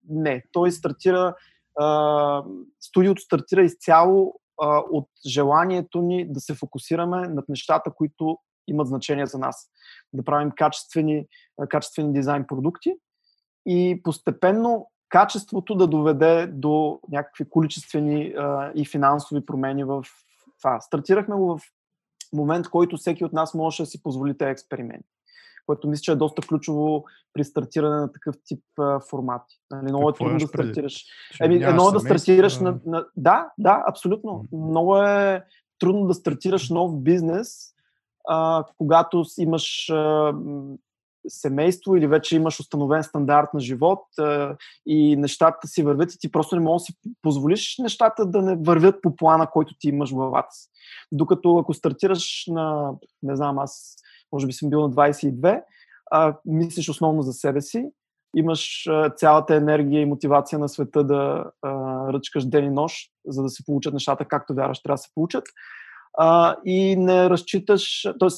Не, 0.09 0.43
той 0.51 0.71
стартира, 0.71 1.35
а, 1.79 2.43
студиото 2.79 3.21
стартира 3.21 3.63
изцяло 3.63 4.33
а, 4.61 4.83
от 4.91 5.09
желанието 5.27 6.01
ни 6.01 6.33
да 6.33 6.39
се 6.39 6.55
фокусираме 6.55 7.27
над 7.27 7.49
нещата, 7.49 7.91
които 7.91 8.37
имат 8.68 8.88
значение 8.88 9.26
за 9.26 9.38
нас. 9.38 9.68
Да 10.13 10.24
правим 10.24 10.51
качествени, 10.51 11.28
качествени 11.70 12.13
дизайн 12.13 12.45
продукти 12.47 12.93
и 13.66 14.01
постепенно 14.03 14.91
качеството 15.09 15.76
да 15.76 15.88
доведе 15.88 16.47
до 16.47 16.99
някакви 17.11 17.49
количествени 17.49 18.34
а, 18.38 18.72
и 18.76 18.86
финансови 18.86 19.45
промени 19.45 19.84
в 19.84 20.03
това. 20.61 20.82
Стартирахме 20.82 21.36
го 21.36 21.57
в 21.57 21.61
момент, 22.34 22.68
в 22.68 22.72
който 22.72 22.97
всеки 22.97 23.26
от 23.26 23.34
нас 23.34 23.53
може 23.53 23.84
да 23.84 23.88
си 23.88 24.03
позволи 24.03 24.38
тези 24.38 24.51
експерименти, 24.51 25.09
което 25.66 25.88
мисля, 25.88 26.01
че 26.01 26.11
е 26.11 26.16
доста 26.16 26.41
ключово 26.41 27.05
при 27.34 27.43
стартиране 27.43 27.95
на 27.95 28.11
такъв 28.11 28.36
тип 28.45 28.63
а, 28.80 28.99
формати. 28.99 29.55
Нали, 29.72 29.84
много 29.84 30.09
е 30.09 30.13
трудно 30.13 30.38
да 30.38 30.47
стартираш. 30.47 31.05
Еми, 31.41 31.55
едно 31.55 31.89
е 31.89 31.91
да 31.91 31.99
стартираш 31.99 32.59
на, 32.59 32.80
на... 32.86 33.05
Да, 33.18 33.51
да, 33.57 33.84
абсолютно. 33.88 34.45
Много 34.51 34.97
е 34.97 35.43
трудно 35.80 36.07
да 36.07 36.13
стартираш 36.13 36.70
нов 36.70 37.01
бизнес, 37.01 37.74
а, 38.28 38.63
когато 38.78 39.23
имаш 39.39 39.89
а, 39.89 40.34
семейство 41.28 41.95
или 41.95 42.07
вече 42.07 42.36
имаш 42.36 42.59
установен 42.59 43.03
стандарт 43.03 43.53
на 43.53 43.59
живот 43.59 44.03
а, 44.19 44.55
и 44.86 45.15
нещата 45.15 45.67
си 45.67 45.84
вървят 45.84 46.13
и 46.13 46.19
ти 46.19 46.32
просто 46.32 46.55
не 46.55 46.61
можеш 46.61 46.82
да 46.82 46.86
си 46.86 46.99
позволиш 47.21 47.76
нещата 47.80 48.26
да 48.26 48.41
не 48.41 48.55
вървят 48.55 49.01
по 49.01 49.15
плана, 49.15 49.47
който 49.47 49.76
ти 49.80 49.89
имаш 49.89 50.11
в 50.11 50.15
главата 50.15 50.51
си. 50.51 50.69
Докато 51.11 51.57
ако 51.57 51.73
стартираш 51.73 52.45
на, 52.47 52.91
не 53.23 53.36
знам, 53.36 53.59
аз 53.59 53.95
може 54.32 54.47
би 54.47 54.53
съм 54.53 54.69
бил 54.69 54.82
на 54.82 54.91
22, 54.91 55.63
а, 56.11 56.38
мислиш 56.45 56.89
основно 56.89 57.21
за 57.21 57.34
себе 57.34 57.61
си, 57.61 57.89
имаш 58.36 58.88
а, 58.88 59.09
цялата 59.09 59.55
енергия 59.55 60.01
и 60.01 60.05
мотивация 60.05 60.59
на 60.59 60.69
света 60.69 61.03
да 61.03 61.45
а, 61.61 61.73
ръчкаш 62.13 62.45
ден 62.45 62.65
и 62.65 62.69
нощ, 62.69 63.11
за 63.28 63.43
да 63.43 63.49
се 63.49 63.65
получат 63.65 63.93
нещата 63.93 64.26
както 64.26 64.53
вярваш 64.53 64.82
трябва 64.82 64.93
да 64.93 64.97
се 64.97 65.09
получат. 65.15 65.43
А, 66.18 66.55
и 66.66 66.95
не 66.95 67.30
разчиташ, 67.30 68.01
т.е 68.20 68.30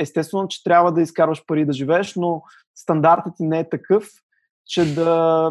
естествено, 0.00 0.48
че 0.48 0.64
трябва 0.64 0.92
да 0.92 1.02
изкарваш 1.02 1.46
пари 1.46 1.66
да 1.66 1.72
живееш, 1.72 2.14
но 2.14 2.42
стандартът 2.74 3.36
ти 3.36 3.42
не 3.42 3.58
е 3.58 3.68
такъв, 3.68 4.08
че 4.66 4.94
да... 4.94 5.50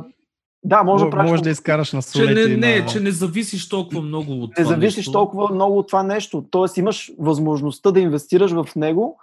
Да, 0.66 0.84
може 0.84 1.04
да 1.06 1.10
правиш... 1.10 1.32
Може 1.32 1.44
да 1.44 1.50
изкараш 1.50 1.94
на 1.94 2.02
солети. 2.02 2.42
Че 2.42 2.48
не, 2.48 2.58
не, 2.58 2.80
на... 2.80 2.86
че 2.86 3.00
не 3.00 3.12
зависиш 3.12 3.70
толкова 3.70 4.02
много 4.02 4.32
от 4.32 4.50
не 4.50 4.64
това 4.64 4.76
Не 4.76 4.76
зависиш 4.76 4.98
нещо. 4.98 5.12
толкова 5.12 5.54
много 5.54 5.78
от 5.78 5.88
това 5.88 6.04
нещо. 6.04 6.46
Тоест 6.52 6.78
имаш 6.78 7.12
възможността 7.20 7.92
да 7.92 8.00
инвестираш 8.00 8.52
в 8.52 8.68
него 8.76 9.18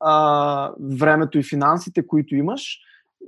а, 0.00 0.72
времето 0.80 1.38
и 1.38 1.42
финансите, 1.42 2.06
които 2.06 2.34
имаш 2.34 2.78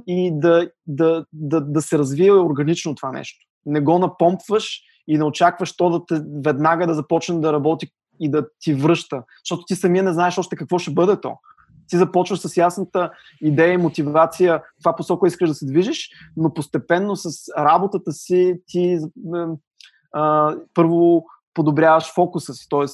и 0.06 0.30
да, 0.34 0.70
да, 0.86 1.24
да, 1.32 1.60
да 1.60 1.82
се 1.82 1.98
развие 1.98 2.32
органично 2.32 2.94
това 2.94 3.12
нещо. 3.12 3.46
Не 3.66 3.80
го 3.80 3.98
напомпваш 3.98 4.80
и 5.08 5.18
не 5.18 5.24
очакваш 5.24 5.76
то 5.76 5.90
да 5.90 6.06
те 6.06 6.24
веднага 6.44 6.86
да 6.86 6.94
започне 6.94 7.40
да 7.40 7.52
работи 7.52 7.90
и 8.20 8.30
да 8.30 8.46
ти 8.60 8.74
връща. 8.74 9.22
Защото 9.44 9.64
ти 9.66 9.74
самия 9.74 10.02
не 10.02 10.12
знаеш 10.12 10.38
още 10.38 10.56
какво 10.56 10.78
ще 10.78 10.90
бъде 10.90 11.20
то. 11.20 11.36
Ти 11.88 11.96
започваш 11.96 12.38
с 12.38 12.56
ясната 12.56 13.10
идея 13.40 13.72
и 13.72 13.76
мотивация, 13.76 14.62
това 14.82 14.96
посока 14.96 15.26
искаш 15.26 15.48
да 15.48 15.54
се 15.54 15.66
движиш, 15.66 16.10
но 16.36 16.54
постепенно 16.54 17.16
с 17.16 17.28
работата 17.58 18.12
си 18.12 18.60
ти 18.66 18.98
а, 20.12 20.56
първо 20.74 21.24
подобряваш 21.54 22.14
фокуса 22.14 22.54
си, 22.54 22.66
т.е. 22.70 22.84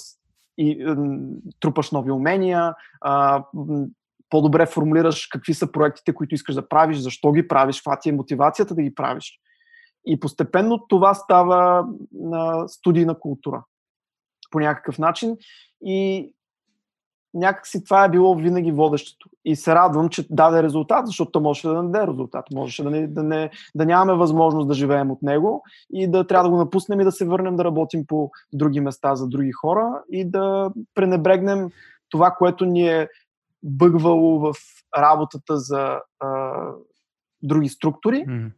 и 0.58 0.84
а, 0.84 0.96
трупаш 1.60 1.90
нови 1.90 2.10
умения, 2.10 2.74
а, 3.00 3.44
по-добре 4.30 4.66
формулираш 4.66 5.26
какви 5.26 5.54
са 5.54 5.72
проектите, 5.72 6.14
които 6.14 6.34
искаш 6.34 6.54
да 6.54 6.68
правиш, 6.68 6.98
защо 6.98 7.32
ги 7.32 7.48
правиш, 7.48 7.76
каква 7.76 7.98
ти 7.98 8.08
е 8.08 8.12
мотивацията 8.12 8.74
да 8.74 8.82
ги 8.82 8.94
правиш. 8.94 9.40
И 10.06 10.20
постепенно 10.20 10.86
това 10.88 11.14
става 11.14 11.86
на 12.12 12.68
студийна 12.68 13.18
култура 13.18 13.64
по 14.50 14.60
някакъв 14.60 14.98
начин 14.98 15.36
и 15.84 16.32
някакси 17.34 17.84
това 17.84 18.04
е 18.04 18.08
било 18.08 18.34
винаги 18.34 18.72
водещото. 18.72 19.28
И 19.44 19.56
се 19.56 19.74
радвам, 19.74 20.08
че 20.08 20.26
даде 20.30 20.62
резултат, 20.62 21.06
защото 21.06 21.30
то 21.30 21.40
можеше 21.40 21.68
да 21.68 21.82
не 21.82 21.90
даде 21.90 22.06
резултат. 22.06 22.44
Можеше 22.54 22.82
да, 22.82 22.90
не, 22.90 23.06
да, 23.06 23.22
не, 23.22 23.50
да 23.74 23.86
нямаме 23.86 24.18
възможност 24.18 24.68
да 24.68 24.74
живеем 24.74 25.10
от 25.10 25.22
него 25.22 25.62
и 25.92 26.10
да 26.10 26.26
трябва 26.26 26.44
да 26.44 26.50
го 26.50 26.56
напуснем 26.56 27.00
и 27.00 27.04
да 27.04 27.12
се 27.12 27.24
върнем 27.24 27.56
да 27.56 27.64
работим 27.64 28.06
по 28.06 28.30
други 28.52 28.80
места 28.80 29.14
за 29.14 29.28
други 29.28 29.52
хора 29.52 30.02
и 30.10 30.30
да 30.30 30.70
пренебрегнем 30.94 31.70
това, 32.10 32.30
което 32.30 32.64
ни 32.64 32.88
е 32.88 33.08
бъгвало 33.62 34.40
в 34.40 34.54
работата 34.98 35.56
за 35.56 36.00
а, 36.20 36.52
други 37.42 37.68
структури. 37.68 38.24
Mm. 38.28 38.50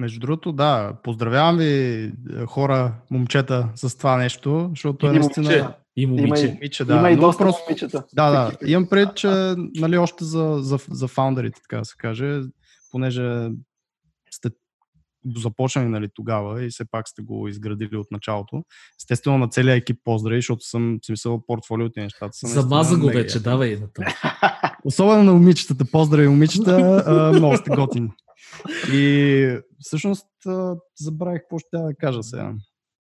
Между 0.00 0.20
другото, 0.20 0.52
да, 0.52 0.92
поздравявам 1.02 1.56
ви 1.58 2.04
е, 2.04 2.12
хора, 2.46 2.94
момчета 3.10 3.68
с 3.74 3.98
това 3.98 4.16
нещо, 4.16 4.66
защото 4.70 5.06
е 5.06 5.12
наистина... 5.12 5.74
И 5.96 6.06
момиче. 6.06 6.44
Има, 6.44 6.54
момиче, 6.54 6.84
да. 6.84 6.96
Има 6.96 7.10
и 7.10 7.16
доста 7.16 7.44
просто... 7.44 7.62
момичета. 7.68 8.04
Да, 8.14 8.30
да. 8.30 8.70
Имам 8.70 8.88
пред, 8.88 9.14
че 9.14 9.28
нали, 9.56 9.98
още 9.98 10.24
за, 10.24 10.58
за, 10.60 10.78
за 10.90 11.08
фаундерите, 11.08 11.60
така 11.62 11.78
да 11.78 11.84
се 11.84 11.94
каже, 11.98 12.40
понеже 12.90 13.48
сте 14.30 14.50
започнали 15.36 15.88
нали, 15.88 16.08
тогава 16.14 16.64
и 16.64 16.68
все 16.70 16.84
пак 16.90 17.08
сте 17.08 17.22
го 17.22 17.48
изградили 17.48 17.96
от 17.96 18.06
началото. 18.10 18.62
Естествено 19.00 19.38
на 19.38 19.48
целия 19.48 19.74
екип 19.74 19.98
поздрави, 20.04 20.38
защото 20.38 20.64
съм 20.64 20.98
смисъл 21.06 21.42
портфолиото 21.46 22.00
и 22.00 22.02
нещата. 22.02 22.32
Са 22.32 22.46
Замаза 22.46 22.96
го 22.96 23.06
вече, 23.06 23.42
давай 23.42 23.76
на 23.76 23.92
това. 23.92 24.14
Особено 24.84 25.24
на 25.24 25.32
момичетата. 25.32 25.84
Поздрави, 25.84 26.28
момичета. 26.28 27.32
много 27.34 27.56
сте 27.56 27.70
готини. 27.70 28.10
И 28.92 29.58
всъщност 29.78 30.26
забравих 31.00 31.40
какво 31.40 31.58
ще 31.58 31.68
да 31.72 31.94
кажа 31.98 32.22
сега. 32.22 32.54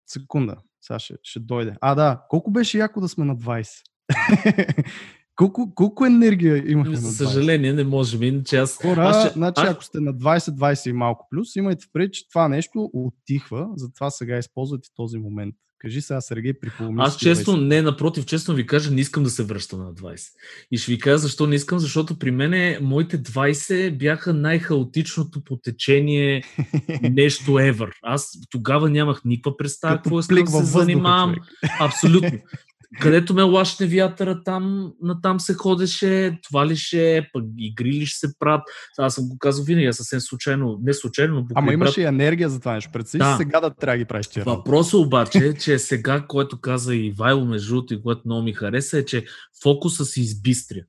Секунда. 0.06 0.56
Сега 0.80 0.98
ще, 0.98 1.14
ще 1.22 1.40
дойде. 1.40 1.74
А, 1.80 1.94
да. 1.94 2.22
Колко 2.28 2.50
беше 2.50 2.78
яко 2.78 3.00
да 3.00 3.08
сме 3.08 3.24
на 3.24 3.36
20? 3.36 3.68
колко, 5.36 5.74
колко 5.74 6.06
енергия 6.06 6.70
имахме 6.70 6.96
За 6.96 7.12
съжаление, 7.12 7.72
не 7.72 7.84
можем. 7.84 8.22
Иначе 8.22 8.56
аз... 8.56 8.76
Хора, 8.76 9.02
аз 9.08 9.24
ще... 9.24 9.32
значи, 9.32 9.62
ако 9.64 9.84
сте 9.84 10.00
на 10.00 10.14
20-20 10.14 10.90
и 10.90 10.92
малко 10.92 11.26
плюс, 11.30 11.56
имайте 11.56 11.86
впред, 11.88 12.12
че 12.12 12.28
това 12.28 12.48
нещо 12.48 12.90
отихва, 12.92 13.68
затова 13.76 14.10
сега 14.10 14.38
използвайте 14.38 14.88
този 14.94 15.18
момент. 15.18 15.54
Кажи 15.78 16.00
сега, 16.00 16.20
Сергей, 16.20 16.52
при 16.52 16.70
Аз 16.98 17.16
честно, 17.16 17.52
20. 17.52 17.66
не, 17.66 17.82
напротив, 17.82 18.26
честно 18.26 18.54
ви 18.54 18.66
кажа, 18.66 18.90
не 18.90 19.00
искам 19.00 19.22
да 19.22 19.30
се 19.30 19.42
връщам 19.42 19.78
на 19.78 19.94
20. 19.94 20.28
И 20.70 20.78
ще 20.78 20.92
ви 20.92 20.98
кажа 20.98 21.18
защо 21.18 21.46
не 21.46 21.54
искам, 21.54 21.78
защото 21.78 22.18
при 22.18 22.30
мен 22.30 22.78
моите 22.82 23.22
20 23.22 23.98
бяха 23.98 24.34
най-хаотичното 24.34 25.44
потечение 25.44 26.42
нещо 27.02 27.50
ever. 27.50 27.90
Аз 28.02 28.30
тогава 28.50 28.90
нямах 28.90 29.24
никаква 29.24 29.56
представа 29.56 29.96
какво 29.96 30.20
искам 30.20 30.44
да 30.44 30.50
се 30.50 30.64
занимавам. 30.64 31.34
Абсолютно 31.80 32.30
където 33.00 33.34
ме 33.34 33.42
лашне 33.42 33.86
вятъра, 33.86 34.42
там 34.44 34.92
натам 35.02 35.40
се 35.40 35.54
ходеше, 35.54 36.38
това 36.42 36.66
ли 36.66 36.76
ще, 36.76 37.28
пък 37.32 37.44
игри 37.58 37.92
ли 37.92 38.06
ще 38.06 38.26
се 38.26 38.38
прат. 38.38 38.62
Аз 38.98 39.14
съм 39.14 39.28
го 39.28 39.38
казал 39.38 39.64
винаги, 39.64 39.92
съвсем 39.92 40.20
случайно, 40.20 40.78
не 40.82 40.94
случайно, 40.94 41.34
но 41.34 41.46
Ама 41.54 41.72
имаше 41.72 42.00
и 42.00 42.04
енергия 42.04 42.48
за 42.48 42.60
това 42.60 42.74
нещо. 42.74 42.90
Представи 42.92 43.24
да. 43.24 43.36
сега 43.36 43.60
да 43.60 43.74
трябва 43.74 43.94
да 43.94 43.98
ги 43.98 44.04
правиш 44.04 44.26
тия 44.26 44.44
Въпросът 44.44 44.94
обаче 44.94 45.38
е, 45.38 45.54
че 45.54 45.78
сега, 45.78 46.24
което 46.28 46.60
каза 46.60 46.94
и 46.94 47.14
Вайло 47.18 47.44
между 47.44 47.82
и 47.90 48.02
което 48.02 48.22
много 48.24 48.42
ми 48.42 48.52
хареса, 48.52 48.98
е, 48.98 49.04
че 49.04 49.24
фокуса 49.62 50.04
се 50.04 50.20
избистря. 50.20 50.80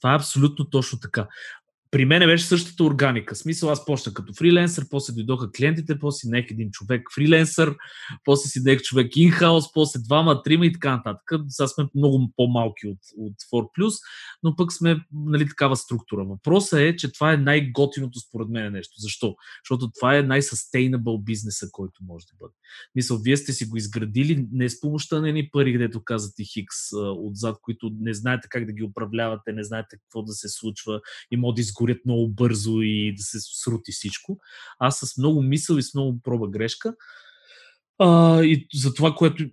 Това 0.00 0.12
е 0.12 0.16
абсолютно 0.16 0.64
точно 0.64 0.98
така 1.00 1.26
при 1.96 2.04
мен 2.04 2.26
беше 2.26 2.44
същата 2.44 2.84
органика. 2.84 3.36
Смисъл, 3.36 3.70
аз 3.70 3.84
почна 3.84 4.14
като 4.14 4.32
фриленсър, 4.34 4.86
после 4.90 5.12
дойдоха 5.12 5.50
клиентите, 5.52 5.98
после 5.98 6.28
нех 6.28 6.46
един 6.50 6.70
човек 6.70 7.02
фриленсър, 7.14 7.76
после 8.24 8.48
си 8.48 8.60
нех 8.64 8.82
човек 8.82 9.16
инхаус, 9.16 9.72
после 9.72 10.00
двама, 10.00 10.42
трима 10.42 10.66
и 10.66 10.72
така 10.72 10.90
нататък. 10.90 11.40
Сега 11.48 11.66
сме 11.66 11.84
много 11.94 12.32
по-малки 12.36 12.86
от, 12.86 12.98
от 13.16 13.34
4+, 13.52 13.92
но 14.42 14.56
пък 14.56 14.72
сме 14.72 15.00
нали, 15.12 15.48
такава 15.48 15.76
структура. 15.76 16.24
Въпросът 16.24 16.80
е, 16.80 16.96
че 16.96 17.12
това 17.12 17.32
е 17.32 17.36
най-готиното 17.36 18.20
според 18.20 18.48
мен 18.48 18.72
нещо. 18.72 18.94
Защо? 18.98 19.36
Защото 19.64 19.90
това 19.98 20.16
е 20.16 20.22
най-sustainable 20.22 21.24
бизнеса, 21.24 21.66
който 21.72 22.00
може 22.04 22.26
да 22.26 22.32
бъде. 22.40 22.54
Мисъл, 22.94 23.18
вие 23.18 23.36
сте 23.36 23.52
си 23.52 23.66
го 23.66 23.76
изградили 23.76 24.46
не 24.52 24.68
с 24.68 24.80
помощта 24.80 25.20
на 25.20 25.28
едни 25.28 25.48
пари, 25.52 25.72
където 25.72 26.04
казвате 26.04 26.44
Хикс 26.44 26.76
отзад, 27.18 27.56
които 27.62 27.90
не 28.00 28.14
знаете 28.14 28.48
как 28.50 28.66
да 28.66 28.72
ги 28.72 28.82
управлявате, 28.82 29.52
не 29.52 29.64
знаете 29.64 29.96
какво 29.96 30.22
да 30.22 30.32
се 30.32 30.48
случва 30.48 31.00
и 31.30 31.36
може 31.36 31.54
да 31.54 31.60
изгорят 31.86 32.06
много 32.06 32.28
бързо 32.28 32.80
и 32.80 33.14
да 33.16 33.22
се 33.22 33.38
срути 33.40 33.92
всичко. 33.92 34.38
Аз 34.78 34.98
с 34.98 35.16
много 35.16 35.42
мисъл 35.42 35.76
и 35.76 35.82
с 35.82 35.94
много 35.94 36.20
проба 36.22 36.48
грешка 36.48 36.94
а, 37.98 38.42
и 38.42 38.66
за 38.74 38.94
това, 38.94 39.14
което... 39.14 39.44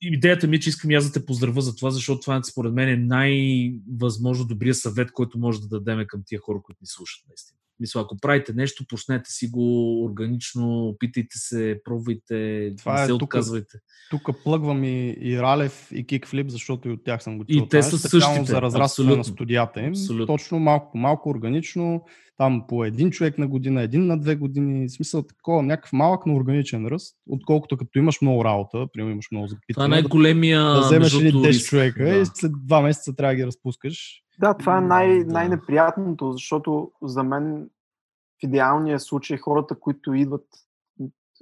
Идеята 0.00 0.46
ми 0.46 0.56
е, 0.56 0.60
че 0.60 0.68
искам 0.68 0.90
аз 0.90 1.06
да 1.06 1.12
те 1.12 1.26
поздравя 1.26 1.60
за 1.60 1.76
това, 1.76 1.90
защото 1.90 2.20
това 2.20 2.42
според 2.42 2.72
мен 2.72 2.88
е 2.88 2.96
най-възможно 2.96 4.46
добрия 4.46 4.74
съвет, 4.74 5.12
който 5.12 5.38
може 5.38 5.60
да 5.60 5.68
дадем 5.68 6.04
към 6.06 6.22
тия 6.26 6.40
хора, 6.40 6.60
които 6.64 6.78
ни 6.80 6.86
слушат 6.86 7.24
наистина. 7.28 7.58
Мисля, 7.80 8.00
ако 8.00 8.16
правите 8.22 8.52
нещо, 8.52 8.84
почнете 8.88 9.30
си 9.30 9.48
го 9.48 10.04
органично, 10.04 10.88
опитайте 10.88 11.38
се, 11.38 11.80
пробвайте, 11.84 12.72
Това 12.78 12.94
не 12.94 13.02
е, 13.02 13.06
се 13.06 13.12
отказвайте. 13.12 13.78
Тук 14.10 14.42
плъгвам 14.44 14.84
и, 14.84 15.16
и 15.20 15.38
Ралев 15.38 15.88
и 15.92 16.06
Кикфлип, 16.06 16.48
защото 16.48 16.88
и 16.88 16.92
от 16.92 17.04
тях 17.04 17.22
съм 17.22 17.38
го 17.38 17.44
чул. 17.44 17.62
И 17.62 17.68
те 17.68 17.82
са 17.82 17.98
същите. 17.98 18.44
за 18.44 18.62
разрастване 18.62 19.16
на 19.16 19.24
студията 19.24 19.80
им. 19.80 19.88
Абсолютно. 19.88 20.26
Точно 20.26 20.58
малко 20.58 20.92
по 20.92 20.98
малко 20.98 21.30
органично, 21.30 22.04
там 22.36 22.64
по 22.68 22.84
един 22.84 23.10
човек 23.10 23.38
на 23.38 23.48
година, 23.48 23.82
един 23.82 24.06
на 24.06 24.20
две 24.20 24.34
години, 24.36 24.88
в 24.88 24.92
смисъл 24.92 25.22
такова, 25.22 25.62
някакъв 25.62 25.92
малък, 25.92 26.26
но 26.26 26.34
органичен 26.34 26.86
ръст, 26.86 27.16
отколкото 27.28 27.76
като 27.76 27.98
имаш 27.98 28.20
много 28.20 28.44
работа, 28.44 28.86
примерно 28.92 29.12
имаш 29.12 29.26
много 29.32 29.46
запитвания. 29.46 29.74
Това 29.74 29.98
е 29.98 30.00
най-големия 30.00 30.64
да, 30.64 30.74
да 30.74 30.80
вземеш 30.80 31.12
10 31.12 31.64
човека 31.64 32.04
да. 32.04 32.16
и 32.16 32.26
след 32.34 32.52
два 32.66 32.80
месеца 32.80 33.16
трябва 33.16 33.32
да 33.32 33.36
ги 33.36 33.46
разпускаш 33.46 34.23
да, 34.38 34.54
това 34.54 34.78
е 34.78 34.80
най- 34.80 35.24
най-неприятното, 35.24 36.32
защото 36.32 36.92
за 37.02 37.22
мен 37.22 37.70
в 38.40 38.42
идеалния 38.42 39.00
случай 39.00 39.38
хората, 39.38 39.80
които 39.80 40.14
идват, 40.14 40.46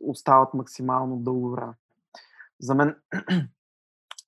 остават 0.02 0.54
максимално 0.54 1.16
дълго 1.16 1.50
време. 1.50 1.72
За 2.60 2.74
мен 2.74 2.96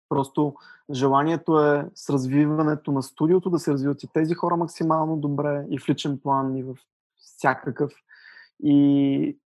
просто 0.09 0.55
желанието 0.93 1.61
е 1.61 1.91
с 1.95 2.11
развиването 2.11 2.93
на 2.93 3.03
студиото 3.03 3.51
да 3.51 3.59
се 3.59 3.73
развиват 3.73 4.03
и 4.03 4.09
тези 4.13 4.35
хора 4.35 4.57
максимално 4.57 5.17
добре 5.17 5.67
и 5.71 5.79
в 5.79 5.89
личен 5.89 6.19
план, 6.19 6.57
и 6.57 6.63
в 6.63 6.77
всякакъв. 7.17 7.93
И 8.63 9.39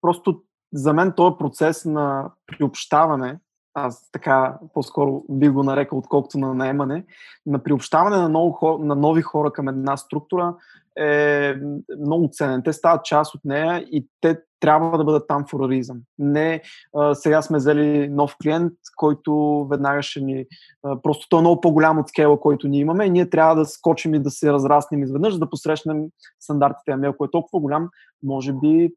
просто 0.00 0.42
за 0.72 0.92
мен 0.92 1.12
този 1.16 1.36
процес 1.38 1.84
на 1.84 2.30
приобщаване 2.46 3.38
аз 3.76 4.10
така 4.12 4.58
по-скоро 4.74 5.22
би 5.28 5.48
го 5.48 5.62
нарекал, 5.62 5.98
отколкото 5.98 6.38
на 6.38 6.54
наемане, 6.54 7.04
на 7.46 7.62
приобщаване 7.62 8.16
на, 8.16 8.28
много 8.28 8.52
хора, 8.52 8.84
на 8.84 8.94
нови 8.94 9.22
хора 9.22 9.52
към 9.52 9.68
една 9.68 9.96
структура 9.96 10.54
е 10.98 11.54
много 12.00 12.28
ценен. 12.32 12.62
Те 12.62 12.72
стават 12.72 13.04
част 13.04 13.34
от 13.34 13.40
нея 13.44 13.78
и 13.90 14.08
те 14.20 14.38
трябва 14.60 14.98
да 14.98 15.04
бъдат 15.04 15.28
там 15.28 15.44
reason. 15.44 15.98
Не 16.18 16.62
а, 16.96 17.14
сега 17.14 17.42
сме 17.42 17.58
взели 17.58 18.08
нов 18.08 18.36
клиент, 18.42 18.72
който 18.96 19.66
веднага 19.70 20.02
ще 20.02 20.20
ни... 20.20 20.44
А, 20.82 21.02
просто 21.02 21.26
той 21.28 21.38
е 21.38 21.40
много 21.40 21.60
по-голям 21.60 21.98
от 21.98 22.08
скела, 22.08 22.40
който 22.40 22.68
ние 22.68 22.80
имаме 22.80 23.04
и 23.04 23.10
ние 23.10 23.30
трябва 23.30 23.54
да 23.54 23.64
скочим 23.64 24.14
и 24.14 24.22
да 24.22 24.30
се 24.30 24.52
разраснем 24.52 25.02
изведнъж, 25.02 25.38
да 25.38 25.50
посрещнем 25.50 26.04
стандартите. 26.40 26.90
Ами 26.90 27.06
ако 27.06 27.24
е 27.24 27.30
толкова 27.30 27.60
голям, 27.60 27.88
може 28.22 28.52
би 28.52 28.92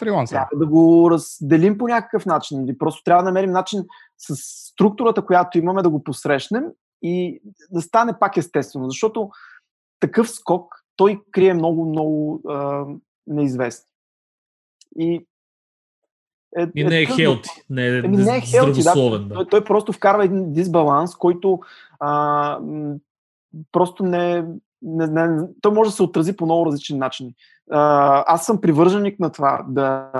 Фрилансър. 0.00 0.34
Трябва 0.34 0.48
да 0.56 0.66
го 0.66 1.10
разделим 1.10 1.78
по 1.78 1.88
някакъв 1.88 2.26
начин. 2.26 2.64
Или 2.64 2.78
просто 2.78 3.02
трябва 3.02 3.22
да 3.22 3.30
намерим 3.30 3.50
начин 3.50 3.84
с 4.18 4.36
структурата, 4.70 5.26
която 5.26 5.58
имаме, 5.58 5.82
да 5.82 5.90
го 5.90 6.04
посрещнем 6.04 6.64
и 7.02 7.42
да 7.70 7.82
стане 7.82 8.18
пак 8.20 8.36
естествено. 8.36 8.90
Защото 8.90 9.30
такъв 10.00 10.30
скок, 10.30 10.74
той 10.96 11.20
крие 11.32 11.54
много, 11.54 11.88
много 11.88 12.40
а, 12.48 12.84
неизвестни. 13.26 13.88
И 14.98 15.26
е, 16.56 16.66
и 16.74 16.84
не 16.84 16.98
е, 16.98 17.02
е 17.02 17.06
хелти, 17.06 17.50
не 17.70 17.86
е, 17.86 17.98
ами 17.98 18.16
не 18.16 18.36
е 18.36 18.40
хелти, 18.40 18.82
да. 18.82 19.18
да. 19.18 19.34
Той, 19.34 19.46
той 19.46 19.64
просто 19.64 19.92
вкарва 19.92 20.24
един 20.24 20.52
дисбаланс, 20.52 21.16
който 21.16 21.60
а, 22.00 22.58
просто 23.72 24.02
не, 24.02 24.44
не, 24.84 25.06
не, 25.06 25.46
той 25.60 25.72
може 25.72 25.90
да 25.90 25.96
се 25.96 26.02
отрази 26.02 26.36
по 26.36 26.44
много 26.44 26.66
различни 26.66 26.98
начини. 26.98 27.34
Аз 27.70 28.46
съм 28.46 28.60
привърженик 28.60 29.20
на 29.20 29.32
това 29.32 29.64
да, 29.68 30.10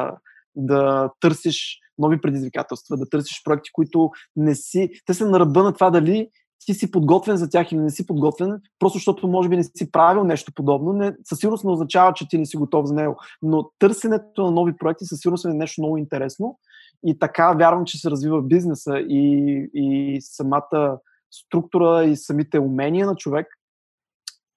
да 0.56 1.10
търсиш 1.20 1.78
нови 1.98 2.20
предизвикателства, 2.20 2.96
да 2.96 3.08
търсиш 3.08 3.42
проекти, 3.44 3.70
които 3.72 4.10
не 4.36 4.54
си... 4.54 4.90
Те 5.06 5.14
са 5.14 5.30
на 5.30 5.40
ръба 5.40 5.62
на 5.62 5.72
това 5.72 5.90
дали 5.90 6.28
ти 6.66 6.74
си 6.74 6.90
подготвен 6.90 7.36
за 7.36 7.50
тях 7.50 7.72
или 7.72 7.80
не 7.80 7.90
си 7.90 8.06
подготвен, 8.06 8.60
просто 8.78 8.96
защото 8.96 9.28
може 9.28 9.48
би 9.48 9.56
не 9.56 9.64
си 9.64 9.90
правил 9.92 10.24
нещо 10.24 10.52
подобно, 10.54 10.92
не, 10.92 11.16
със 11.24 11.38
сигурност 11.38 11.64
не 11.64 11.70
означава, 11.70 12.12
че 12.12 12.28
ти 12.28 12.38
не 12.38 12.46
си 12.46 12.56
готов 12.56 12.86
за 12.86 12.94
него. 12.94 13.16
Но 13.42 13.70
търсенето 13.78 14.44
на 14.44 14.50
нови 14.50 14.76
проекти 14.76 15.04
със 15.04 15.20
сигурност 15.20 15.44
е 15.44 15.48
нещо 15.48 15.80
много 15.80 15.98
интересно 15.98 16.58
и 17.06 17.18
така 17.18 17.52
вярвам, 17.52 17.84
че 17.84 17.98
се 17.98 18.10
развива 18.10 18.42
бизнеса 18.42 18.98
и, 18.98 19.70
и 19.74 20.18
самата 20.20 20.98
структура 21.30 22.04
и 22.04 22.16
самите 22.16 22.58
умения 22.58 23.06
на 23.06 23.16
човек 23.16 23.46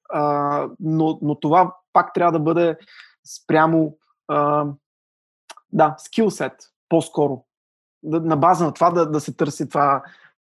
а, 0.09 0.69
но, 0.79 1.19
но 1.21 1.39
това 1.39 1.75
пак 1.93 2.13
трябва 2.13 2.31
да 2.31 2.39
бъде 2.39 2.77
спрямо 3.25 3.97
а, 4.27 4.65
да, 5.73 5.95
скилсет, 5.97 6.53
по-скоро. 6.89 7.45
На 8.03 8.37
база 8.37 8.65
на 8.65 8.73
това 8.73 8.91
да, 8.91 9.11
да 9.11 9.19
се 9.19 9.33
търси 9.33 9.69
това 9.69 10.03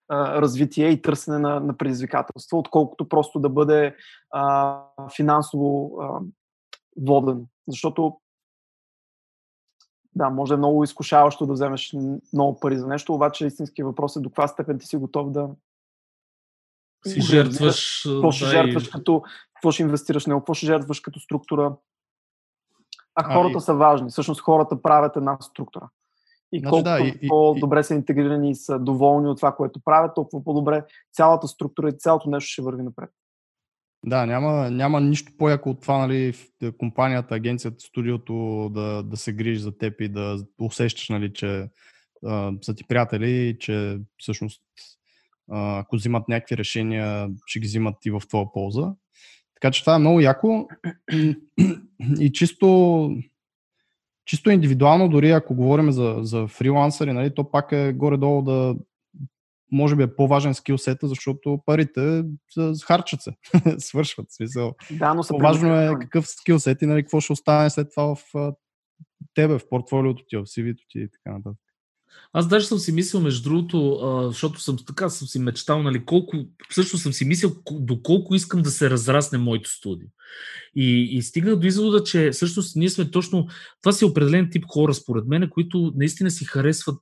а, 0.09 0.41
развитие 0.41 0.89
и 0.89 1.03
търсене 1.03 1.39
на, 1.39 1.61
на 1.61 1.77
предизвикателство, 1.77 2.59
отколкото 2.59 3.09
просто 3.09 3.41
да 3.41 3.49
бъде 3.49 3.97
а, 4.31 4.81
финансово 5.17 6.01
а, 6.01 6.21
воден. 6.97 7.47
Защото 7.69 8.19
да, 10.15 10.31
може 10.31 10.55
е 10.55 10.57
много 10.57 10.85
изкушаващо 10.85 11.47
да 11.47 11.53
вземеш 11.53 11.95
много 12.33 12.61
пари 12.61 12.79
за 12.79 12.87
нещо, 12.87 13.15
обаче 13.15 13.47
истински 13.47 13.83
въпрос 13.83 14.17
е 14.17 14.21
до 14.21 14.29
каква 14.29 14.49
степен 14.49 14.79
ти 14.79 14.87
си 14.87 14.97
готов 14.97 15.31
да, 15.31 15.49
си 17.07 17.21
жертваш. 17.21 18.03
Какво 18.09 18.33
ще 18.33 18.47
жертваш 18.47 18.89
като, 18.89 19.23
какво 19.55 19.73
ще 19.73 19.83
инвестираш 19.83 20.25
в 20.25 20.27
него, 20.27 20.41
какво 20.41 20.55
ще 20.55 20.67
жертваш 20.67 21.01
като 21.01 21.21
структура. 21.21 21.77
А 23.15 23.35
хората 23.35 23.55
а, 23.55 23.59
и... 23.59 23.61
са 23.61 23.75
важни. 23.75 24.11
Всъщност 24.11 24.41
хората 24.41 24.83
правят 24.83 25.17
една 25.17 25.37
структура. 25.41 25.89
И 26.53 26.59
значи, 26.59 26.71
колкото 26.71 26.91
да, 26.91 26.99
и, 27.23 27.29
по-добре 27.29 27.81
и, 27.81 27.85
са 27.85 27.95
интегрирани 27.95 28.51
и 28.51 28.55
са 28.55 28.79
доволни 28.79 29.29
от 29.29 29.37
това, 29.37 29.53
което 29.53 29.81
правят, 29.85 30.15
толкова 30.15 30.45
по-добре 30.45 30.85
цялата 31.13 31.49
структура 31.49 31.89
и 31.89 31.99
цялото 31.99 32.31
нещо 32.31 32.51
ще 32.51 32.63
върви 32.63 32.83
напред. 32.83 33.11
Да, 34.07 34.27
няма, 34.27 34.71
няма 34.71 35.01
нищо 35.01 35.33
по-яко 35.39 35.71
от 35.71 35.81
това, 35.81 35.99
нали, 35.99 36.33
в 36.33 36.73
компанията, 36.79 37.35
агенцията, 37.35 37.81
студиото 37.81 38.69
да, 38.75 39.03
да 39.03 39.17
се 39.17 39.33
грижи 39.33 39.61
за 39.61 39.79
теб 39.79 40.01
и 40.01 40.09
да 40.09 40.47
усещаш, 40.61 41.09
нали, 41.09 41.33
че 41.33 41.69
а, 42.27 42.53
са 42.63 42.75
ти 42.75 42.85
приятели, 42.85 43.57
че 43.61 43.99
всъщност 44.19 44.63
ако 45.53 45.97
взимат 45.97 46.29
някакви 46.29 46.57
решения, 46.57 47.29
ще 47.47 47.61
ги 47.61 47.67
взимат 47.67 48.07
и 48.07 48.11
в 48.11 48.23
твоя 48.29 48.53
полза. 48.53 48.93
Така 49.55 49.71
че 49.71 49.81
това 49.81 49.95
е 49.95 49.99
много 49.99 50.21
яко 50.21 50.69
и 52.21 52.33
чисто, 52.33 53.11
чисто 54.25 54.51
индивидуално, 54.51 55.09
дори 55.09 55.31
ако 55.31 55.55
говорим 55.55 55.93
за, 55.93 56.19
за 56.23 56.47
фрилансъри, 56.47 57.13
нали, 57.13 57.35
то 57.35 57.51
пак 57.51 57.73
е 57.73 57.93
горе-долу 57.93 58.43
да 58.43 58.75
може 59.73 59.97
би 59.97 60.03
е 60.03 60.17
по-важен 60.17 60.55
скилсета, 60.55 61.09
защото 61.09 61.63
парите 61.67 62.25
харчат 62.87 63.23
се, 63.23 63.33
свършват. 63.79 64.33
Смисъл. 64.33 64.75
Да, 64.91 65.15
но 65.15 65.23
По-важно 65.29 65.81
е 65.81 65.91
какъв 66.01 66.27
скилсет 66.27 66.83
и 66.83 66.87
нали, 66.87 67.03
какво 67.03 67.21
ще 67.21 67.33
остане 67.33 67.71
след 67.71 67.91
това 67.91 68.15
в 68.15 68.23
тебе, 69.35 69.59
в 69.59 69.69
портфолиото 69.69 70.25
ти, 70.29 70.37
в 70.37 70.43
CV-то 70.43 70.85
ти 70.89 70.99
и 70.99 71.09
така 71.11 71.37
нататък. 71.37 71.72
Аз 72.33 72.49
даже 72.49 72.67
съм 72.67 72.79
си 72.79 72.93
мислил, 72.93 73.21
между 73.21 73.43
другото, 73.43 73.99
защото 74.29 74.61
съм 74.61 74.77
така 74.87 75.09
съм 75.09 75.29
си 75.29 75.39
мечтал, 75.39 75.83
нали, 75.83 76.05
колко, 76.05 76.37
също 76.71 76.99
съм 76.99 77.13
си 77.13 77.25
мислил 77.25 77.57
доколко 77.73 78.35
искам 78.35 78.63
да 78.63 78.71
се 78.71 78.91
разрасне 78.91 79.39
моето 79.39 79.71
студио. 79.71 80.09
И, 80.77 81.17
и 81.17 81.23
стигнах 81.23 81.57
до 81.57 81.67
извода, 81.67 82.05
че 82.05 82.31
всъщност 82.31 82.77
ние 82.77 82.91
сме 82.91 83.11
точно, 83.11 83.47
това 83.83 83.93
си 83.93 84.05
определен 84.05 84.49
тип 84.51 84.65
хора, 84.69 84.95
според 84.95 85.27
мен, 85.27 85.51
които 85.51 85.93
наистина 85.97 86.31
си 86.31 86.45
харесват, 86.45 87.01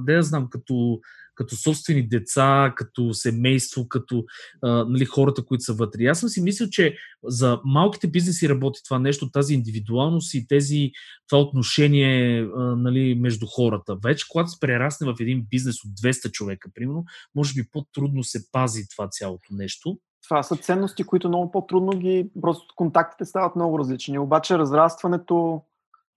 да 0.00 0.12
я 0.12 0.22
знам, 0.22 0.48
като 0.50 1.00
като 1.40 1.56
собствени 1.56 2.08
деца, 2.08 2.72
като 2.76 3.14
семейство, 3.14 3.88
като 3.88 4.24
а, 4.62 4.84
нали, 4.84 5.04
хората, 5.04 5.44
които 5.44 5.64
са 5.64 5.72
вътре. 5.72 6.04
Аз 6.04 6.20
съм 6.20 6.28
си 6.28 6.42
мислил, 6.42 6.68
че 6.70 6.96
за 7.24 7.60
малките 7.64 8.06
бизнеси 8.06 8.48
работи 8.48 8.80
това 8.84 8.98
нещо, 8.98 9.30
тази 9.30 9.54
индивидуалност 9.54 10.34
и 10.34 10.46
тези, 10.46 10.90
това 11.28 11.42
отношение 11.42 12.42
а, 12.42 12.60
нали, 12.76 13.14
между 13.14 13.46
хората. 13.46 13.96
Вече, 14.04 14.26
когато 14.28 14.50
се 14.50 14.60
прерасне 14.60 15.06
в 15.06 15.14
един 15.20 15.46
бизнес 15.50 15.84
от 15.84 15.90
200 15.90 16.30
човека, 16.30 16.70
примерно, 16.74 17.04
може 17.34 17.54
би 17.54 17.68
по-трудно 17.72 18.24
се 18.24 18.50
пази 18.52 18.88
това 18.88 19.08
цялото 19.10 19.48
нещо. 19.50 19.98
Това 20.28 20.42
са 20.42 20.56
ценности, 20.56 21.04
които 21.04 21.28
много 21.28 21.50
по-трудно 21.50 21.98
ги, 21.98 22.30
просто 22.42 22.74
контактите 22.76 23.24
стават 23.24 23.56
много 23.56 23.78
различни. 23.78 24.18
Обаче 24.18 24.58
разрастването, 24.58 25.62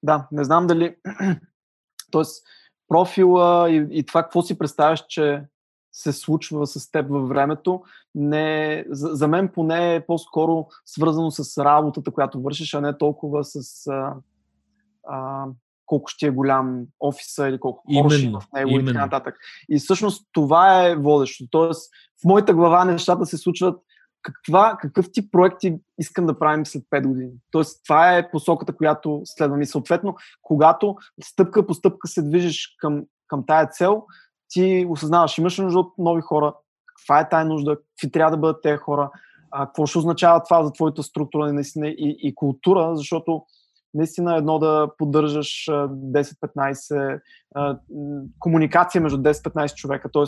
да, 0.03 0.28
не 0.32 0.43
знам 0.43 0.67
дали, 0.67 0.95
Тоест, 2.11 2.45
профила 2.88 3.72
и, 3.72 3.88
и 3.92 4.06
това 4.06 4.24
какво 4.24 4.42
си 4.42 4.58
представяш, 4.58 5.06
че 5.10 5.44
се 5.92 6.12
случва 6.12 6.68
с 6.68 6.92
теб 6.92 7.10
във 7.10 7.30
времето, 7.30 7.82
не, 8.16 8.86
за, 8.90 9.08
за 9.08 9.28
мен 9.28 9.50
поне 9.54 9.96
е 9.96 10.06
по-скоро 10.06 10.68
свързано 10.86 11.32
с 11.32 11.64
работата, 11.64 12.12
която 12.12 12.42
вършиш, 12.42 12.74
а 12.74 12.82
не 12.82 12.98
толкова 12.98 13.44
с 13.44 13.88
а, 13.88 14.14
а, 15.08 15.46
колко 15.86 16.08
ще 16.08 16.28
е 16.28 16.32
голям 16.32 16.86
офиса 17.00 17.48
или 17.48 17.60
колко 17.60 17.84
хора 17.94 18.10
ще 18.10 18.30
в 18.30 18.42
него 18.54 18.70
именно. 18.70 18.90
и 18.90 18.94
така 18.94 19.06
нататък. 19.06 19.36
И 19.70 19.80
всъщност 19.80 20.28
това 20.32 20.88
е 20.88 20.96
водещо. 20.96 21.46
Тоест, 21.52 21.92
в 22.22 22.26
моята 22.26 22.54
глава 22.54 22.86
нещата 22.86 23.26
се 23.26 23.38
случват 23.38 23.82
каква, 24.24 24.78
какъв 24.82 25.11
тип 25.11 25.32
проекти 25.32 25.80
искам 25.99 26.26
да 26.26 26.39
правим 26.39 26.65
след 26.65 26.84
5 26.84 27.07
години. 27.07 27.32
Тоест, 27.51 27.82
това 27.84 28.17
е 28.17 28.32
посоката, 28.32 28.76
която 28.76 29.21
следвам. 29.26 29.61
И 29.61 29.65
съответно, 29.65 30.15
когато 30.41 30.95
стъпка 31.24 31.67
по 31.67 31.74
стъпка 31.74 32.07
се 32.07 32.21
движиш 32.21 32.76
към, 32.80 33.03
към 33.28 33.45
тая 33.45 33.67
цел, 33.67 34.03
ти 34.49 34.86
осъзнаваш, 34.89 35.38
имаш 35.38 35.57
нужда 35.57 35.80
от 35.80 35.93
нови 35.97 36.21
хора, 36.21 36.53
каква 36.86 37.19
е 37.19 37.30
тая 37.30 37.45
нужда, 37.45 37.78
какви 37.78 38.11
трябва 38.11 38.32
да 38.32 38.38
бъдат 38.38 38.61
тези 38.61 38.78
хора, 38.78 39.11
А, 39.51 39.65
какво 39.65 39.86
ще 39.86 39.97
означава 39.97 40.43
това 40.43 40.63
за 40.63 40.71
твоята 40.71 41.03
структура 41.03 41.53
наистина, 41.53 41.88
и, 41.88 42.17
и 42.21 42.36
култура, 42.36 42.95
защото 42.95 43.43
наистина 43.93 44.38
едно 44.38 44.59
да 44.59 44.89
поддържаш 44.97 45.65
10-15 45.67 47.21
комуникация 48.39 49.01
между 49.01 49.17
10-15 49.17 49.76
човека, 49.76 50.09
т.е. 50.11 50.24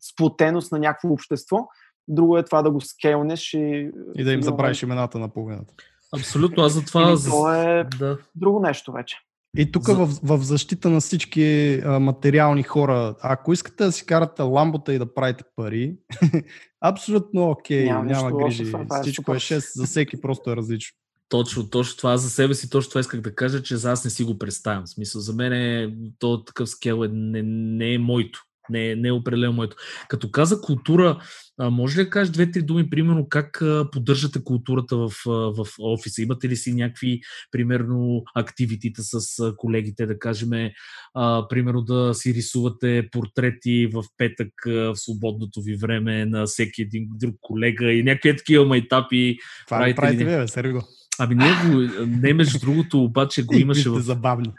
сплотеност 0.00 0.72
на 0.72 0.78
някакво 0.78 1.08
общество. 1.08 1.68
Друго 2.08 2.38
е 2.38 2.44
това 2.44 2.62
да 2.62 2.70
го 2.70 2.80
скелнеш 2.80 3.54
и... 3.54 3.90
И 4.16 4.24
да 4.24 4.32
им 4.32 4.42
забравиш 4.42 4.82
имената 4.82 5.18
на 5.18 5.28
половината. 5.28 5.74
Абсолютно, 6.16 6.62
аз 6.62 6.72
за 6.72 6.84
това... 6.84 7.16
То 7.30 7.54
е 7.54 7.84
да. 7.98 8.18
друго 8.34 8.60
нещо 8.60 8.92
вече. 8.92 9.16
И 9.58 9.72
тук 9.72 9.84
За... 9.84 9.94
в, 9.94 10.18
в 10.22 10.42
защита 10.42 10.90
на 10.90 11.00
всички 11.00 11.74
а, 11.84 12.00
материални 12.00 12.62
хора, 12.62 13.14
ако 13.22 13.52
искате 13.52 13.84
да 13.84 13.92
си 13.92 14.06
карате 14.06 14.42
ламбота 14.42 14.94
и 14.94 14.98
да 14.98 15.14
правите 15.14 15.44
пари, 15.56 15.96
абсолютно 16.80 17.50
окей, 17.50 17.84
няма, 17.84 18.04
няма 18.04 18.32
грижи. 18.32 18.64
Това, 18.64 18.98
е 18.98 19.02
Всичко 19.02 19.34
е 19.34 19.36
6, 19.36 19.80
за 19.80 19.86
всеки 19.86 20.20
просто 20.20 20.50
е 20.50 20.56
различно. 20.56 20.98
Точно, 21.28 21.70
точно 21.70 21.96
това 21.96 22.16
за 22.16 22.30
себе 22.30 22.54
си, 22.54 22.70
точно 22.70 22.88
това 22.88 23.00
исках 23.00 23.20
да 23.20 23.34
кажа, 23.34 23.62
че 23.62 23.76
за 23.76 23.92
аз 23.92 24.04
не 24.04 24.10
си 24.10 24.24
го 24.24 24.38
представям. 24.38 24.84
В 24.84 24.90
смисъл, 24.90 25.20
за 25.20 25.32
мен 25.32 25.52
е, 25.52 25.94
то 26.18 26.44
такъв 26.44 26.68
скел 26.68 27.04
е, 27.04 27.08
не, 27.08 27.42
не 27.42 27.94
е 27.94 27.98
моето. 27.98 28.42
Не, 28.70 28.90
е, 28.90 28.96
не 28.96 29.08
е 29.08 29.12
определено 29.12 29.52
моето. 29.52 29.76
Като 30.08 30.30
каза 30.30 30.60
култура, 30.60 31.20
а, 31.58 31.70
може 31.70 32.00
ли 32.00 32.04
да 32.04 32.10
кажеш 32.10 32.32
две-три 32.32 32.62
думи, 32.62 32.90
примерно, 32.90 33.28
как 33.28 33.62
а, 33.62 33.88
поддържате 33.92 34.44
културата 34.44 34.96
в, 34.96 35.12
а, 35.26 35.30
в 35.30 35.66
офиса? 35.80 36.22
Имате 36.22 36.48
ли 36.48 36.56
си 36.56 36.74
някакви, 36.74 37.20
примерно, 37.50 38.22
активитита 38.34 39.02
с 39.02 39.40
а, 39.40 39.56
колегите, 39.56 40.06
да 40.06 40.18
кажем, 40.18 40.50
а, 41.14 41.48
примерно 41.48 41.82
да 41.82 42.14
си 42.14 42.34
рисувате 42.34 43.08
портрети 43.12 43.88
в 43.92 44.04
петък 44.16 44.66
а, 44.66 44.70
в 44.70 44.96
свободното 44.96 45.62
ви 45.62 45.76
време 45.76 46.24
на 46.24 46.46
всеки 46.46 46.82
един 46.82 47.08
друг 47.10 47.34
колега 47.40 47.92
и 47.92 48.02
някакви 48.02 48.36
такива 48.36 48.64
майтапи? 48.64 49.36
Това 49.66 49.88
ли 49.88 49.94
правите, 49.94 50.24
вие, 50.24 50.48
Серго? 50.48 50.82
Ами 51.18 51.34
ние 51.34 51.52
го, 51.64 52.04
не 52.06 52.34
между 52.34 52.58
другото, 52.58 53.04
обаче 53.04 53.42
го 53.42 53.54
имаше 53.54 53.90
в... 53.90 54.00
забавни. 54.00 54.52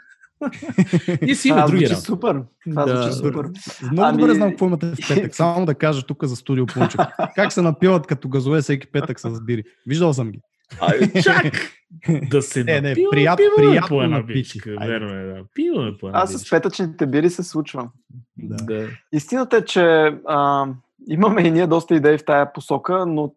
Ние 1.22 1.34
си 1.34 1.48
има 1.48 1.66
други 1.66 1.88
работи. 1.88 2.06
Супер. 2.06 2.42
Това 2.70 2.84
да. 2.84 2.96
звучи 2.96 3.16
супер. 3.16 3.50
Много 3.92 4.08
ами... 4.08 4.18
добре 4.18 4.34
знам 4.34 4.50
какво 4.50 4.66
имате 4.66 4.86
в 4.86 4.96
петък. 5.08 5.34
Само 5.34 5.66
да 5.66 5.74
кажа 5.74 6.02
тук 6.02 6.24
за 6.24 6.36
студио 6.36 6.66
Пунчев. 6.66 7.00
Как 7.34 7.52
се 7.52 7.62
напиват 7.62 8.06
като 8.06 8.28
газове 8.28 8.60
всеки 8.62 8.86
петък 8.92 9.20
с 9.20 9.40
бири. 9.40 9.64
Виждал 9.86 10.12
съм 10.12 10.30
ги. 10.30 10.40
Ай, 10.80 11.22
чак! 11.22 11.54
да 12.30 12.42
се 12.42 12.64
не, 12.64 12.80
не, 12.80 12.94
прият, 13.10 13.36
пиваме 13.36 13.56
приятно 13.56 13.88
по 13.88 14.02
една 14.02 14.22
бичка. 14.22 14.76
Верно 14.80 15.14
е, 15.14 15.24
да. 15.24 15.44
Пиваме 15.54 15.98
по 15.98 16.06
една 16.06 16.18
Аз 16.18 16.32
с 16.32 16.50
петъчните 16.50 17.06
бири 17.06 17.30
се 17.30 17.42
случвам. 17.42 17.90
Да. 18.36 18.56
да. 18.64 18.88
Истината 19.12 19.56
е, 19.56 19.64
че 19.64 19.82
а, 20.26 20.66
имаме 21.08 21.42
и 21.42 21.50
ние 21.50 21.66
доста 21.66 21.94
идеи 21.94 22.18
в 22.18 22.24
тая 22.24 22.52
посока, 22.52 23.06
но 23.06 23.34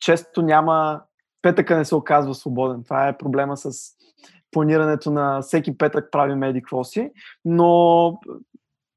често 0.00 0.42
няма 0.42 1.00
петъка 1.42 1.76
не 1.76 1.84
се 1.84 1.94
оказва 1.94 2.34
свободен. 2.34 2.84
Това 2.84 3.08
е 3.08 3.18
проблема 3.18 3.56
с 3.56 3.95
планирането 4.56 5.10
на 5.10 5.40
всеки 5.40 5.78
петък 5.78 6.08
правим 6.12 6.42
еди 6.42 6.62
си, 6.84 7.10
но 7.44 8.18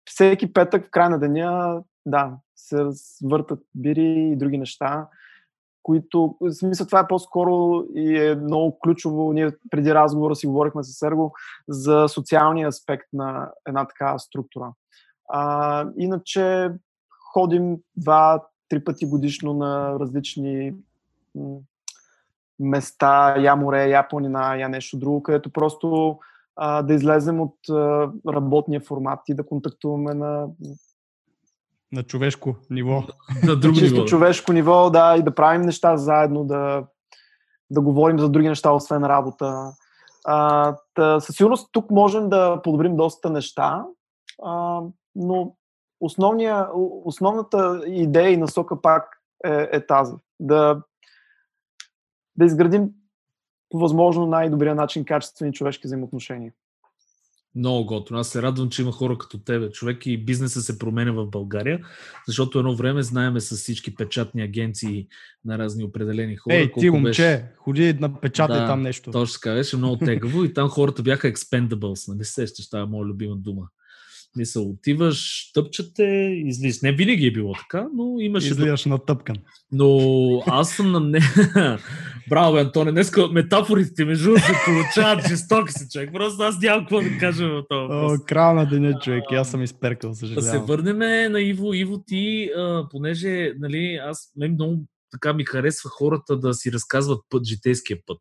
всеки 0.05 0.53
петък 0.53 0.87
в 0.87 0.89
края 0.89 1.09
на 1.09 1.19
деня, 1.19 1.81
да, 2.05 2.37
се 2.55 2.83
въртат 3.23 3.59
бири 3.75 4.29
и 4.31 4.35
други 4.35 4.57
неща, 4.57 5.07
които, 5.83 6.37
в 6.41 6.51
смисъл 6.51 6.87
това 6.87 6.99
е 6.99 7.07
по-скоро 7.07 7.83
и 7.95 8.17
е 8.17 8.35
много 8.35 8.79
ключово, 8.79 9.33
ние 9.33 9.51
преди 9.69 9.93
разговора 9.93 10.35
си 10.35 10.47
говорихме 10.47 10.83
с 10.83 10.97
Серго 10.97 11.33
за 11.67 12.05
социалния 12.07 12.67
аспект 12.67 13.07
на 13.13 13.51
една 13.67 13.87
такава 13.87 14.19
структура. 14.19 14.73
А, 15.29 15.87
иначе 15.97 16.71
ходим 17.33 17.77
два-три 17.95 18.83
пъти 18.83 19.05
годишно 19.05 19.53
на 19.53 19.99
различни 19.99 20.73
места, 22.59 23.35
я 23.37 23.55
море, 23.55 23.89
я 23.89 24.07
планина, 24.07 24.55
я 24.55 24.69
нещо 24.69 24.97
друго, 24.97 25.23
където 25.23 25.49
просто 25.49 26.17
а, 26.55 26.81
да 26.81 26.93
излезем 26.93 27.41
от 27.41 27.55
а, 27.69 28.11
работния 28.27 28.81
формат 28.81 29.19
и 29.27 29.33
да 29.33 29.45
контактуваме 29.45 30.13
на 30.13 30.47
на 31.91 32.03
човешко 32.03 32.55
ниво. 32.69 33.03
На 33.43 33.55
друго 33.55 33.75
Чисто 33.75 33.95
ниво. 33.95 34.05
човешко 34.05 34.53
ниво, 34.53 34.89
да, 34.89 35.15
и 35.17 35.23
да 35.23 35.35
правим 35.35 35.61
неща 35.61 35.97
заедно, 35.97 36.43
да, 36.45 36.83
да 37.69 37.81
говорим 37.81 38.19
за 38.19 38.29
други 38.29 38.47
неща, 38.47 38.71
освен 38.71 39.03
работа. 39.03 39.71
А, 40.25 40.75
та, 40.93 41.19
със 41.19 41.35
сигурност 41.35 41.69
тук 41.71 41.91
можем 41.91 42.29
да 42.29 42.61
подобрим 42.63 42.95
доста 42.95 43.29
неща, 43.29 43.85
а, 44.43 44.81
но 45.15 45.55
основния, 45.99 46.67
основната 47.05 47.81
идея 47.85 48.29
и 48.29 48.37
насока 48.37 48.81
пак 48.81 49.21
е, 49.45 49.67
е 49.71 49.85
тази. 49.85 50.13
Да 50.39 50.81
да 52.39 52.45
изградим 52.45 52.89
по 53.69 53.79
възможно 53.79 54.25
най-добрия 54.25 54.75
начин 54.75 55.05
качествени 55.05 55.53
човешки 55.53 55.87
взаимоотношения. 55.87 56.53
Много 57.55 57.85
готово. 57.85 58.19
Аз 58.19 58.27
се 58.27 58.41
радвам, 58.41 58.69
че 58.69 58.81
има 58.81 58.91
хора 58.91 59.17
като 59.17 59.37
тебе. 59.37 59.69
Човек 59.69 60.05
и 60.05 60.25
бизнеса 60.25 60.61
се 60.61 60.79
променя 60.79 61.11
в 61.11 61.25
България, 61.25 61.85
защото 62.27 62.59
едно 62.59 62.75
време 62.75 63.03
знаеме 63.03 63.39
с 63.39 63.55
всички 63.55 63.95
печатни 63.95 64.41
агенции 64.41 65.07
на 65.45 65.57
разни 65.57 65.83
определени 65.83 66.35
хора. 66.35 66.55
Ей, 66.55 66.71
ти 66.71 66.89
момче, 66.89 67.07
беше... 67.07 67.51
ходи 67.57 67.93
на 67.93 68.19
печатай 68.19 68.59
да, 68.59 68.67
там 68.67 68.81
нещо. 68.81 69.11
Точно 69.11 69.33
така, 69.33 69.53
беше 69.53 69.77
много 69.77 69.97
тегаво 69.97 70.43
и 70.43 70.53
там 70.53 70.69
хората 70.69 71.03
бяха 71.03 71.33
expendables. 71.33 72.17
Не 72.17 72.23
се 72.23 72.33
сещаш, 72.33 72.69
това 72.69 72.81
е 72.81 72.85
моя 72.85 73.05
любима 73.05 73.35
дума. 73.35 73.67
Мисъл, 74.35 74.69
отиваш, 74.69 75.51
тъпчате, 75.53 76.03
излизаш. 76.45 76.81
Не 76.81 76.91
винаги 76.91 77.27
е 77.27 77.31
било 77.31 77.53
така, 77.53 77.87
но 77.95 78.19
имаше... 78.19 78.47
Излизаш 78.47 78.85
на 78.85 78.97
тъпкан. 78.97 79.35
Но 79.71 79.99
аз 80.47 80.75
съм 80.75 80.91
на 80.91 80.99
не... 80.99 81.19
Браво, 82.29 82.57
Антоне, 82.57 82.91
днес 82.91 83.11
метафорите 83.31 84.05
между 84.05 84.37
се 84.37 84.53
получават 84.65 85.27
жестоки 85.27 85.73
си, 85.73 85.87
човек. 85.91 86.09
Просто 86.13 86.43
аз 86.43 86.59
нямам 86.61 86.81
какво 86.81 87.01
да 87.01 87.17
кажа 87.19 87.47
в 87.47 87.63
това. 87.69 87.87
О, 87.89 88.17
крал 88.27 88.55
на 88.55 88.65
деня, 88.65 88.99
човек. 88.99 89.23
Аз 89.31 89.51
съм 89.51 89.63
изперкал, 89.63 90.13
съжалявам. 90.13 90.43
Да 90.43 90.51
се 90.51 90.57
върнем 90.57 91.31
на 91.31 91.41
Иво. 91.41 91.73
Иво, 91.73 92.03
ти, 92.07 92.49
а, 92.57 92.89
понеже, 92.91 93.53
нали, 93.59 93.99
аз 94.03 94.31
мен 94.37 94.51
много 94.51 94.85
така 95.11 95.33
ми 95.33 95.45
харесва 95.45 95.89
хората 95.89 96.39
да 96.39 96.53
си 96.53 96.71
разказват 96.71 97.19
път, 97.29 97.45
житейския 97.45 97.97
път 98.05 98.17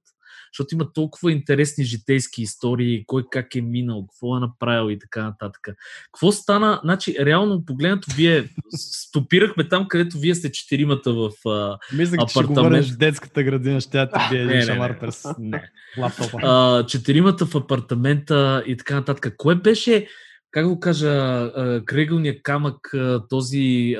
защото 0.52 0.74
има 0.74 0.92
толкова 0.92 1.32
интересни 1.32 1.84
житейски 1.84 2.42
истории, 2.42 3.04
кой 3.06 3.24
как 3.30 3.54
е 3.54 3.60
минал, 3.60 4.06
какво 4.06 4.36
е 4.36 4.40
направил 4.40 4.90
и 4.90 4.98
така 4.98 5.22
нататък. 5.22 5.68
Какво 6.12 6.32
стана? 6.32 6.80
Значи, 6.84 7.16
реално 7.20 7.64
погледнато, 7.64 8.14
вие 8.16 8.48
стопирахме 8.76 9.68
там, 9.68 9.88
където 9.88 10.18
вие 10.18 10.34
сте 10.34 10.52
четиримата 10.52 11.12
в 11.12 11.30
а, 11.48 11.78
Мислях, 11.92 12.20
апартамент. 12.20 12.86
Че 12.86 12.92
детската 12.92 13.42
градина, 13.42 13.80
ще 13.80 14.06
ти 14.06 14.18
бие 14.30 14.42
един 14.42 14.62
шамар 14.62 15.00
през 15.00 15.24
лаптопа. 15.98 16.84
Четиримата 16.88 17.46
в 17.46 17.54
апартамента 17.54 18.62
и 18.66 18.76
така 18.76 18.94
нататък. 18.94 19.34
Кое 19.36 19.54
беше 19.54 20.06
как 20.50 20.66
го 20.66 20.80
кажа, 20.80 21.50
кръгълния 21.86 22.42
камък, 22.42 22.94
този 23.28 23.96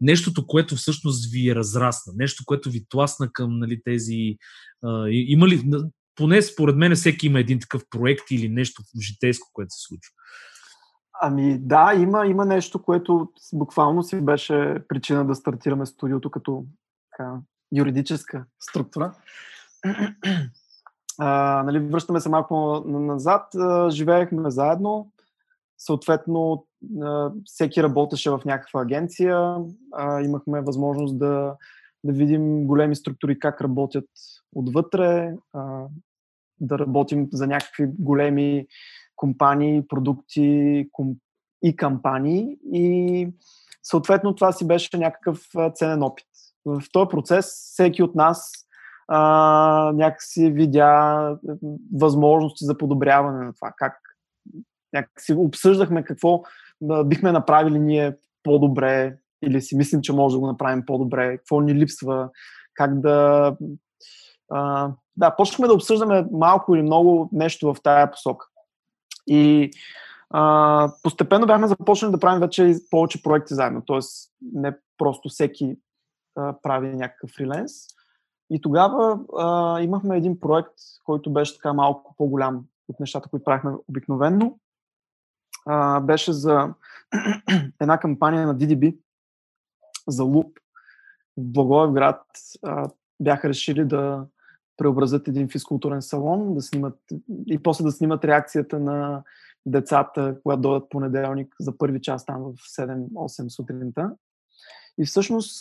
нещото, 0.00 0.46
което 0.46 0.76
всъщност 0.76 1.32
ви 1.32 1.50
е 1.50 1.54
разрасна, 1.54 2.12
нещо, 2.16 2.42
което 2.46 2.70
ви 2.70 2.84
тласна 2.88 3.32
към 3.32 3.58
нали, 3.58 3.80
тези 3.84 4.36
има 5.10 5.48
ли, 5.48 5.70
поне 6.16 6.42
според 6.42 6.76
мен 6.76 6.94
всеки 6.94 7.26
има 7.26 7.40
един 7.40 7.60
такъв 7.60 7.82
проект 7.90 8.30
или 8.30 8.48
нещо 8.48 8.82
житейско, 9.00 9.48
което 9.52 9.70
се 9.70 9.80
случва? 9.88 10.12
Ами 11.24 11.58
да, 11.58 11.94
има, 11.94 12.26
има 12.26 12.44
нещо, 12.44 12.82
което 12.82 13.28
буквално 13.52 14.02
си 14.02 14.20
беше 14.20 14.76
причина 14.88 15.26
да 15.26 15.34
стартираме 15.34 15.86
студиото 15.86 16.30
като 16.30 16.64
така, 17.10 17.34
юридическа 17.76 18.44
структура. 18.60 19.14
А, 21.18 21.62
нали, 21.66 21.78
връщаме 21.78 22.20
се 22.20 22.28
малко 22.28 22.84
назад. 22.86 23.46
Живеехме 23.90 24.50
заедно. 24.50 25.12
Съответно, 25.78 26.66
всеки 27.44 27.82
работеше 27.82 28.30
в 28.30 28.40
някаква 28.44 28.82
агенция. 28.82 29.56
А, 29.92 30.20
имахме 30.20 30.60
възможност 30.60 31.18
да, 31.18 31.56
да 32.04 32.12
видим 32.12 32.66
големи 32.66 32.96
структури 32.96 33.38
как 33.38 33.60
работят 33.60 34.08
отвътре, 34.54 35.34
да 36.60 36.78
работим 36.78 37.28
за 37.32 37.46
някакви 37.46 37.86
големи 37.98 38.66
компании, 39.16 39.88
продукти 39.88 40.88
и 41.62 41.76
кампании 41.76 42.56
и 42.72 43.28
съответно 43.82 44.34
това 44.34 44.52
си 44.52 44.66
беше 44.66 44.98
някакъв 44.98 45.40
ценен 45.74 46.02
опит. 46.02 46.26
В 46.64 46.82
този 46.92 47.08
процес 47.08 47.46
всеки 47.46 48.02
от 48.02 48.14
нас 48.14 48.52
а, 49.08 49.92
някакси 49.94 50.50
видя 50.50 51.38
възможности 51.94 52.64
за 52.64 52.78
подобряване 52.78 53.44
на 53.44 53.52
това, 53.52 53.72
как 53.76 53.98
някакси 54.92 55.32
обсъждахме 55.32 56.04
какво 56.04 56.42
бихме 57.04 57.32
направили 57.32 57.78
ние 57.78 58.16
по-добре 58.42 59.16
или 59.42 59.60
си 59.60 59.76
мислим, 59.76 60.00
че 60.02 60.12
може 60.12 60.36
да 60.36 60.40
го 60.40 60.46
направим 60.46 60.86
по-добре, 60.86 61.36
какво 61.36 61.60
ни 61.60 61.74
липсва, 61.74 62.30
как 62.74 63.00
да 63.00 63.56
а, 64.50 64.90
да, 65.16 65.36
почнахме 65.36 65.66
да 65.66 65.74
обсъждаме 65.74 66.26
малко 66.32 66.74
или 66.74 66.82
много 66.82 67.28
нещо 67.32 67.74
в 67.74 67.82
тая 67.82 68.10
посока. 68.10 68.46
И 69.26 69.70
а, 70.30 70.92
постепенно 71.02 71.46
бяхме 71.46 71.68
започнали 71.68 72.12
да 72.12 72.18
правим 72.18 72.40
вече 72.40 72.74
повече 72.90 73.22
проекти 73.22 73.54
заедно. 73.54 73.82
Тоест, 73.86 74.30
не 74.52 74.76
просто 74.98 75.28
всеки 75.28 75.76
а, 76.36 76.54
прави 76.62 76.88
някакъв 76.88 77.30
фриленс. 77.30 77.72
И 78.50 78.60
тогава 78.60 79.20
а, 79.38 79.80
имахме 79.80 80.16
един 80.16 80.40
проект, 80.40 80.74
който 81.04 81.32
беше 81.32 81.56
така 81.56 81.72
малко 81.72 82.14
по-голям 82.18 82.64
от 82.88 83.00
нещата, 83.00 83.28
които 83.28 83.44
правихме 83.44 83.70
обикновенно. 83.88 84.58
А, 85.66 86.00
беше 86.00 86.32
за 86.32 86.74
една 87.80 87.98
кампания 87.98 88.46
на 88.46 88.56
DDB 88.56 88.96
за 90.08 90.24
Луп 90.24 90.58
в 91.36 91.42
Благоевград. 91.42 92.22
Бяха 93.20 93.48
решили 93.48 93.84
да 93.84 94.26
преобразят 94.76 95.28
един 95.28 95.48
физкултурен 95.48 96.02
салон, 96.02 96.54
да 96.54 96.62
снимат 96.62 96.98
и 97.46 97.62
после 97.62 97.84
да 97.84 97.92
снимат 97.92 98.24
реакцията 98.24 98.78
на 98.78 99.22
децата, 99.66 100.36
когато 100.42 100.60
дойдат 100.60 100.90
понеделник 100.90 101.54
за 101.60 101.78
първи 101.78 102.00
час 102.00 102.26
там 102.26 102.42
в 102.42 102.52
7-8 102.54 103.48
сутринта. 103.48 104.10
И 104.98 105.06
всъщност 105.06 105.60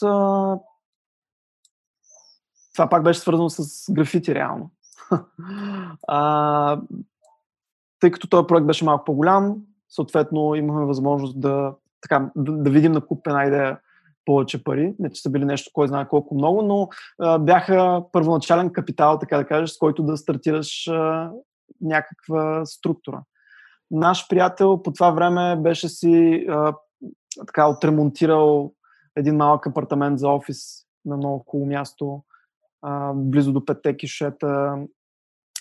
това 2.74 2.90
пак 2.90 3.04
беше 3.04 3.20
свързано 3.20 3.50
с 3.50 3.92
графити 3.94 4.36
реално. 4.36 4.72
а, 6.08 6.82
тъй 8.00 8.12
като 8.12 8.30
този 8.30 8.48
проект 8.48 8.68
беше 8.68 8.86
малко 8.86 9.06
по-голям, 9.06 9.58
съответно 9.90 10.56
имахме 10.56 10.86
възможност 10.86 11.40
да, 11.42 11.74
така, 12.02 12.32
да, 12.36 12.52
да 12.52 12.70
видим 12.70 12.92
на 12.92 13.02
куп 13.02 13.28
една 13.28 13.46
идея 13.46 13.80
повече 14.32 14.64
пари. 14.64 14.94
Не, 15.00 15.10
че 15.10 15.22
са 15.22 15.30
били 15.30 15.46
нещо, 15.46 15.72
кой 15.74 15.88
знае 15.88 16.08
колко 16.08 16.36
много, 16.36 16.62
но 16.62 16.90
а, 17.20 17.40
бяха 17.40 18.04
първоначален 18.12 18.70
капитал, 18.70 19.20
така 19.20 19.38
да 19.38 19.48
кажеш, 19.48 19.70
с 19.70 19.78
който 19.78 20.04
да 20.04 20.18
стартираш 20.18 20.88
а, 20.88 21.32
някаква 21.82 22.66
структура. 22.66 23.24
Наш 23.92 24.28
приятел 24.30 24.82
по 24.84 24.94
това 24.94 25.12
време 25.12 25.56
беше 25.56 25.90
си 25.90 26.46
а, 26.50 26.74
така 27.48 27.68
отремонтирал 27.68 28.74
един 29.16 29.36
малък 29.36 29.68
апартамент 29.68 30.20
за 30.20 30.30
офис 30.30 30.86
на 31.06 31.18
много 31.18 31.46
хубаво 31.48 31.70
място, 31.70 32.24
а, 32.82 33.14
близо 33.14 33.54
до 33.54 33.66
петте 33.66 33.98
кишета 33.98 34.78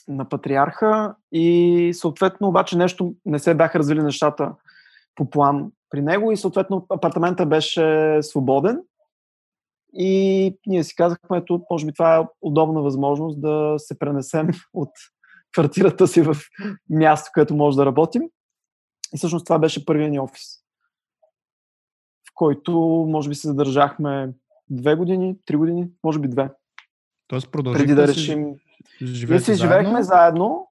на 0.08 0.28
Патриарха 0.28 1.14
и 1.32 1.90
съответно 1.94 2.48
обаче 2.48 2.78
нещо 2.78 3.14
не 3.26 3.38
се 3.38 3.54
бяха 3.54 3.78
развили 3.78 4.02
нещата 4.02 4.52
по 5.14 5.30
план 5.30 5.72
при 5.90 6.02
него 6.02 6.32
и 6.32 6.36
съответно 6.36 6.86
апартамента 6.90 7.46
беше 7.46 8.18
свободен 8.22 8.80
и 9.92 10.58
ние 10.66 10.84
си 10.84 10.94
казахме, 10.94 11.36
ето, 11.36 11.62
може 11.70 11.86
би 11.86 11.92
това 11.92 12.16
е 12.16 12.26
удобна 12.42 12.82
възможност 12.82 13.40
да 13.40 13.74
се 13.78 13.98
пренесем 13.98 14.48
от 14.74 14.90
квартирата 15.54 16.06
си 16.06 16.22
в 16.22 16.36
място, 16.90 17.30
където 17.34 17.54
може 17.54 17.76
да 17.76 17.86
работим. 17.86 18.22
И 19.14 19.16
всъщност 19.16 19.46
това 19.46 19.58
беше 19.58 19.84
първият 19.84 20.10
ни 20.10 20.20
офис, 20.20 20.56
в 22.28 22.32
който 22.34 22.72
може 23.08 23.28
би 23.28 23.34
се 23.34 23.48
задържахме 23.48 24.32
две 24.70 24.94
години, 24.94 25.36
три 25.46 25.56
години, 25.56 25.88
може 26.04 26.18
би 26.18 26.28
две. 26.28 26.50
Тоест 27.28 27.52
преди 27.52 27.94
да 27.94 28.08
решим. 28.08 28.54
Ние 29.00 29.40
си 29.40 29.54
живеехме 29.54 30.02
заедно, 30.02 30.69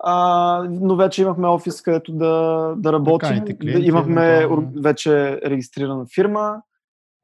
а, 0.00 0.66
но 0.70 0.96
вече 0.96 1.22
имахме 1.22 1.48
офис, 1.48 1.82
където 1.82 2.12
да, 2.12 2.74
да 2.76 2.92
работим. 2.92 3.28
Клиенти, 3.28 3.54
да, 3.54 3.86
имахме 3.86 4.46
да... 4.46 4.80
вече 4.82 5.40
регистрирана 5.44 6.06
фирма. 6.14 6.62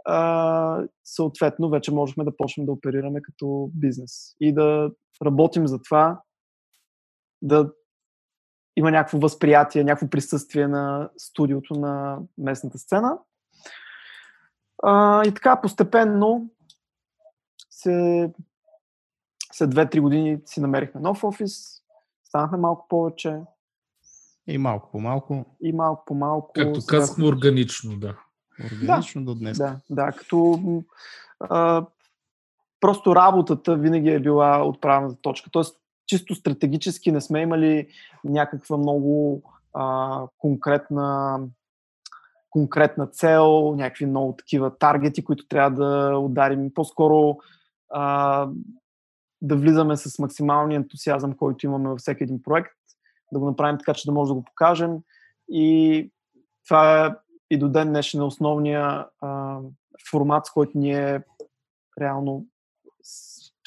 А, 0.04 0.84
съответно, 1.04 1.70
вече 1.70 1.94
можехме 1.94 2.24
да 2.24 2.36
почнем 2.36 2.66
да 2.66 2.72
оперираме 2.72 3.22
като 3.22 3.70
бизнес 3.74 4.36
и 4.40 4.54
да 4.54 4.90
работим 5.24 5.66
за 5.66 5.82
това, 5.82 6.20
да 7.42 7.70
има 8.76 8.90
някакво 8.90 9.18
възприятие, 9.18 9.84
някакво 9.84 10.10
присъствие 10.10 10.68
на 10.68 11.10
студиото 11.16 11.74
на 11.74 12.18
местната 12.38 12.78
сцена. 12.78 13.18
А, 14.82 15.22
и 15.26 15.34
така, 15.34 15.60
постепенно 15.60 16.50
се, 17.70 18.32
след 19.52 19.74
2-3 19.74 20.00
години 20.00 20.38
си 20.44 20.60
намерихме 20.60 21.00
нов 21.00 21.24
офис, 21.24 21.79
станахме 22.30 22.58
малко 22.58 22.86
повече. 22.88 23.40
И 24.46 24.58
малко 24.58 24.90
по 24.90 25.00
малко. 25.00 25.44
И 25.62 25.72
малко 25.72 26.04
по 26.04 26.14
малко. 26.14 26.50
Както 26.54 26.80
казахме, 26.86 27.26
органично, 27.26 27.96
да. 27.96 28.16
Органично 28.64 29.24
да, 29.24 29.24
до 29.24 29.38
днес. 29.38 29.58
Да, 29.58 29.76
да, 29.90 30.12
като 30.12 30.58
а, 31.40 31.86
просто 32.80 33.16
работата 33.16 33.76
винаги 33.76 34.08
е 34.08 34.20
била 34.20 34.64
отправената 34.64 35.16
точка. 35.22 35.50
Тоест, 35.50 35.80
чисто 36.06 36.34
стратегически 36.34 37.12
не 37.12 37.20
сме 37.20 37.40
имали 37.40 37.88
някаква 38.24 38.76
много 38.76 39.42
а, 39.74 40.26
конкретна 40.38 41.40
конкретна 42.50 43.06
цел, 43.06 43.74
някакви 43.76 44.06
много 44.06 44.34
такива 44.38 44.78
таргети, 44.78 45.24
които 45.24 45.46
трябва 45.48 45.70
да 45.70 46.18
ударим. 46.18 46.70
По-скоро 46.74 47.38
а, 47.90 48.48
да 49.42 49.56
влизаме 49.56 49.96
с 49.96 50.18
максималния 50.18 50.76
ентусиазъм, 50.76 51.36
който 51.36 51.66
имаме 51.66 51.88
във 51.88 51.98
всеки 51.98 52.22
един 52.22 52.42
проект, 52.42 52.72
да 53.32 53.38
го 53.38 53.46
направим 53.46 53.78
така, 53.78 53.94
че 53.94 54.08
да 54.08 54.12
може 54.12 54.28
да 54.28 54.34
го 54.34 54.44
покажем. 54.44 54.98
И 55.48 56.10
това 56.64 57.06
е 57.06 57.10
и 57.50 57.58
до 57.58 57.68
ден 57.68 57.88
днешен 57.88 58.20
е 58.20 58.24
основния 58.24 59.06
а, 59.20 59.58
формат, 60.10 60.46
с 60.46 60.50
който 60.50 60.78
ние 60.78 61.22
реално 62.00 62.46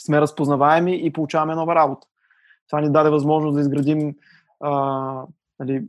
сме 0.02 0.22
разпознаваеми 0.22 1.06
и 1.06 1.14
получаваме 1.14 1.56
нова 1.56 1.76
работа. 1.76 2.08
Това 2.68 2.82
ни 2.82 2.92
даде 2.92 3.10
възможност 3.10 3.56
да 3.56 3.62
изградим 3.62 4.16
а, 4.60 5.24
нали, 5.60 5.88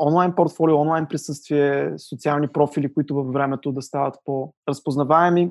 онлайн 0.00 0.34
портфолио, 0.34 0.76
онлайн 0.76 1.06
присъствие, 1.06 1.98
социални 1.98 2.48
профили, 2.48 2.94
които 2.94 3.14
във 3.14 3.32
времето 3.32 3.72
да 3.72 3.82
стават 3.82 4.16
по-разпознаваеми. 4.24 5.50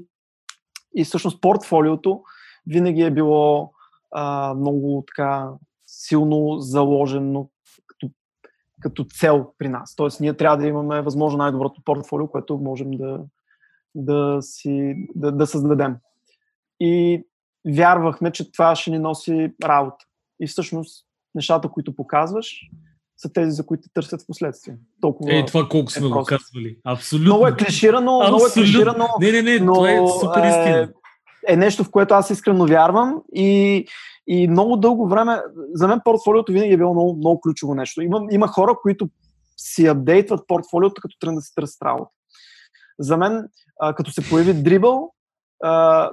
И 0.95 1.03
всъщност 1.03 1.41
портфолиото 1.41 2.23
винаги 2.67 3.01
е 3.01 3.11
било 3.11 3.73
а, 4.11 4.53
много 4.53 5.03
така 5.07 5.49
силно 5.87 6.59
заложено 6.59 7.49
като, 7.87 8.09
като 8.81 9.03
цел 9.03 9.51
при 9.57 9.69
нас. 9.69 9.95
Тоест, 9.95 10.19
ние 10.19 10.33
трябва 10.33 10.57
да 10.57 10.67
имаме 10.67 11.01
възможно 11.01 11.37
най-доброто 11.37 11.81
портфолио, 11.85 12.27
което 12.27 12.57
можем 12.57 12.91
да, 12.91 13.19
да, 13.95 14.37
си, 14.41 14.95
да, 15.15 15.31
да 15.31 15.47
създадем. 15.47 15.95
И 16.79 17.23
вярвахме, 17.67 18.31
че 18.31 18.51
това 18.51 18.75
ще 18.75 18.91
ни 18.91 18.99
носи 18.99 19.53
работа. 19.63 20.05
И 20.39 20.47
всъщност 20.47 21.05
нещата, 21.35 21.69
които 21.69 21.95
показваш, 21.95 22.69
са 23.17 23.33
тези, 23.33 23.51
за 23.51 23.65
които 23.65 23.89
търсят 23.93 24.21
в 24.21 24.27
последствие. 24.27 24.77
Толкова 25.01 25.33
Ей, 25.33 25.45
това 25.45 25.67
колко 25.69 25.91
сме 25.91 26.07
е 26.07 26.09
го 26.09 26.23
казвали. 26.23 26.77
Абсолютно. 26.85 27.25
Много 27.25 27.47
е 27.47 27.55
клиширано, 27.55 28.19
много 28.27 28.45
е 28.45 28.53
клиширано. 28.53 29.07
Не, 29.21 29.31
не, 29.31 29.41
не, 29.41 29.59
но, 29.59 29.73
това 29.73 29.91
е 29.91 29.97
супер 30.19 30.43
истина. 30.43 30.79
Е, 30.79 30.87
е 31.47 31.55
нещо, 31.55 31.83
в 31.83 31.91
което 31.91 32.13
аз 32.13 32.29
искрено 32.29 32.65
вярвам 32.65 33.21
и, 33.35 33.85
и 34.27 34.47
много 34.47 34.77
дълго 34.77 35.07
време, 35.07 35.41
за 35.73 35.87
мен 35.87 35.99
портфолиото 36.03 36.51
винаги 36.51 36.73
е 36.73 36.77
било 36.77 36.93
много, 36.93 37.17
много 37.17 37.41
ключово 37.41 37.75
нещо. 37.75 38.01
Има, 38.01 38.27
има 38.31 38.47
хора, 38.47 38.75
които 38.81 39.09
си 39.57 39.87
апдейтват 39.87 40.47
портфолиото, 40.47 41.01
като 41.01 41.17
тръгнат 41.19 41.37
да 41.37 41.41
се 41.41 41.53
търсят 41.55 41.81
работа. 41.81 42.11
За 42.99 43.17
мен, 43.17 43.47
а, 43.79 43.93
като 43.93 44.11
се 44.11 44.29
появи 44.29 44.53
дрибъл, 44.53 45.13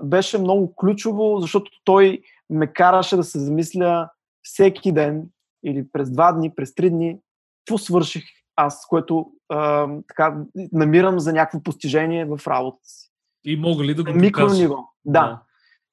беше 0.03 0.39
много 0.39 0.75
ключово, 0.77 1.41
защото 1.41 1.71
той 1.85 2.21
ме 2.51 2.73
караше 2.73 3.17
да 3.17 3.25
се 3.25 3.39
замисля 3.39 4.11
всеки 4.43 4.93
ден 4.93 5.25
или 5.65 5.89
през 5.93 6.11
два 6.11 6.33
дни, 6.33 6.55
през 6.55 6.75
три 6.75 6.91
дни, 6.91 7.19
какво 7.65 7.79
свърших 7.79 8.25
аз, 8.57 8.87
което 8.87 9.27
а, 9.49 9.89
така, 10.09 10.37
намирам 10.73 11.21
за 11.21 11.33
някакво 11.33 11.63
постижение 11.63 12.25
в 12.25 12.41
работата 12.47 12.89
си. 12.89 13.11
И 13.47 13.57
мога 13.57 13.85
ли 13.85 13.95
да 13.95 14.05
го 14.05 14.13
Микро 14.13 14.49
ниво, 14.49 14.77
да. 15.05 15.21
да. 15.21 15.43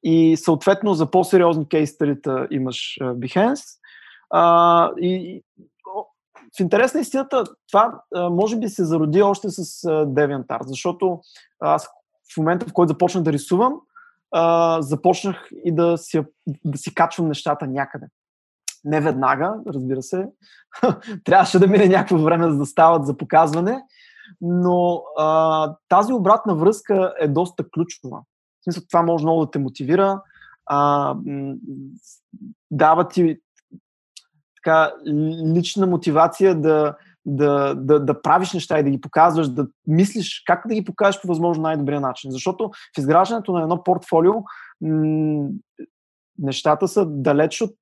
И 0.03 0.37
съответно 0.37 0.93
за 0.93 1.11
по-сериозни 1.11 1.69
кейстарите 1.69 2.31
имаш 2.51 2.97
Behance. 3.01 3.65
А, 4.29 4.91
и, 4.97 5.43
в 6.57 6.59
интерес 6.59 6.93
на 6.93 6.99
истината, 6.99 7.43
това 7.71 8.01
може 8.31 8.59
би 8.59 8.69
се 8.69 8.85
зароди 8.85 9.21
още 9.21 9.49
с 9.49 9.63
DeviantArt, 9.87 10.63
защото 10.63 11.19
аз 11.59 11.89
в 12.33 12.37
момента, 12.37 12.65
в 12.65 12.73
който 12.73 12.87
започнах 12.87 13.23
да 13.23 13.33
рисувам, 13.33 13.73
а, 14.31 14.81
започнах 14.81 15.49
и 15.65 15.75
да 15.75 15.97
си, 15.97 16.21
да 16.65 16.77
си 16.77 16.95
качвам 16.95 17.27
нещата 17.27 17.67
някъде. 17.67 18.05
Не 18.83 19.01
веднага, 19.01 19.53
разбира 19.67 20.01
се. 20.01 20.27
Трябваше 21.23 21.59
да 21.59 21.67
мине 21.67 21.87
някакво 21.87 22.17
време, 22.17 22.51
за 22.51 22.57
да 22.57 22.65
стават 22.65 23.05
за 23.05 23.17
показване, 23.17 23.81
но 24.41 25.03
а, 25.17 25.75
тази 25.89 26.13
обратна 26.13 26.55
връзка 26.55 27.13
е 27.19 27.27
доста 27.27 27.69
ключова. 27.69 28.21
В 28.61 28.63
смисъл, 28.63 28.83
това 28.89 29.01
може 29.01 29.23
много 29.23 29.45
да 29.45 29.51
те 29.51 29.59
мотивира, 29.59 30.21
а, 30.65 31.15
дава 32.71 33.07
ти 33.07 33.39
така, 34.55 34.91
лична 35.55 35.87
мотивация 35.87 36.61
да, 36.61 36.95
да, 37.25 37.75
да, 37.75 37.99
да 37.99 38.21
правиш 38.21 38.53
неща 38.53 38.79
и 38.79 38.83
да 38.83 38.89
ги 38.89 39.01
показваш, 39.01 39.49
да 39.49 39.67
мислиш 39.87 40.43
как 40.45 40.67
да 40.67 40.75
ги 40.75 40.83
покажеш 40.83 41.21
по 41.21 41.27
възможно 41.27 41.63
най-добрия 41.63 42.01
начин. 42.01 42.31
Защото 42.31 42.69
в 42.69 42.97
изграждането 42.97 43.51
на 43.51 43.61
едно 43.61 43.83
портфолио 43.83 44.33
м- 44.81 45.49
нещата 46.39 46.87
са 46.87 47.05
далеч 47.05 47.61
от 47.61 47.75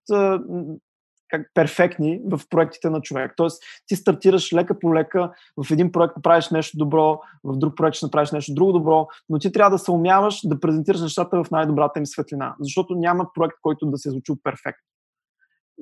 как 1.31 1.51
перфектни 1.53 2.21
в 2.31 2.41
проектите 2.49 2.89
на 2.89 3.01
човек. 3.01 3.33
Тоест, 3.37 3.63
ти 3.87 3.95
стартираш 3.95 4.53
лека 4.53 4.79
по 4.79 4.95
лека, 4.95 5.31
в 5.57 5.71
един 5.71 5.91
проект 5.91 6.15
направиш 6.15 6.49
нещо 6.49 6.77
добро, 6.77 7.19
в 7.43 7.57
друг 7.57 7.77
проект 7.77 7.95
ще 7.95 8.05
направиш 8.05 8.31
нещо 8.31 8.53
друго 8.53 8.71
добро, 8.71 9.07
но 9.29 9.39
ти 9.39 9.51
трябва 9.51 9.71
да 9.71 9.79
се 9.79 9.91
умяваш 9.91 10.39
да 10.43 10.59
презентираш 10.59 11.01
нещата 11.01 11.43
в 11.43 11.51
най-добрата 11.51 11.99
им 11.99 12.05
светлина, 12.05 12.55
защото 12.59 12.95
няма 12.95 13.27
проект, 13.33 13.55
който 13.61 13.85
да 13.85 13.97
се 13.97 14.09
е 14.09 14.11
звучи 14.11 14.33
перфектно. 14.43 14.87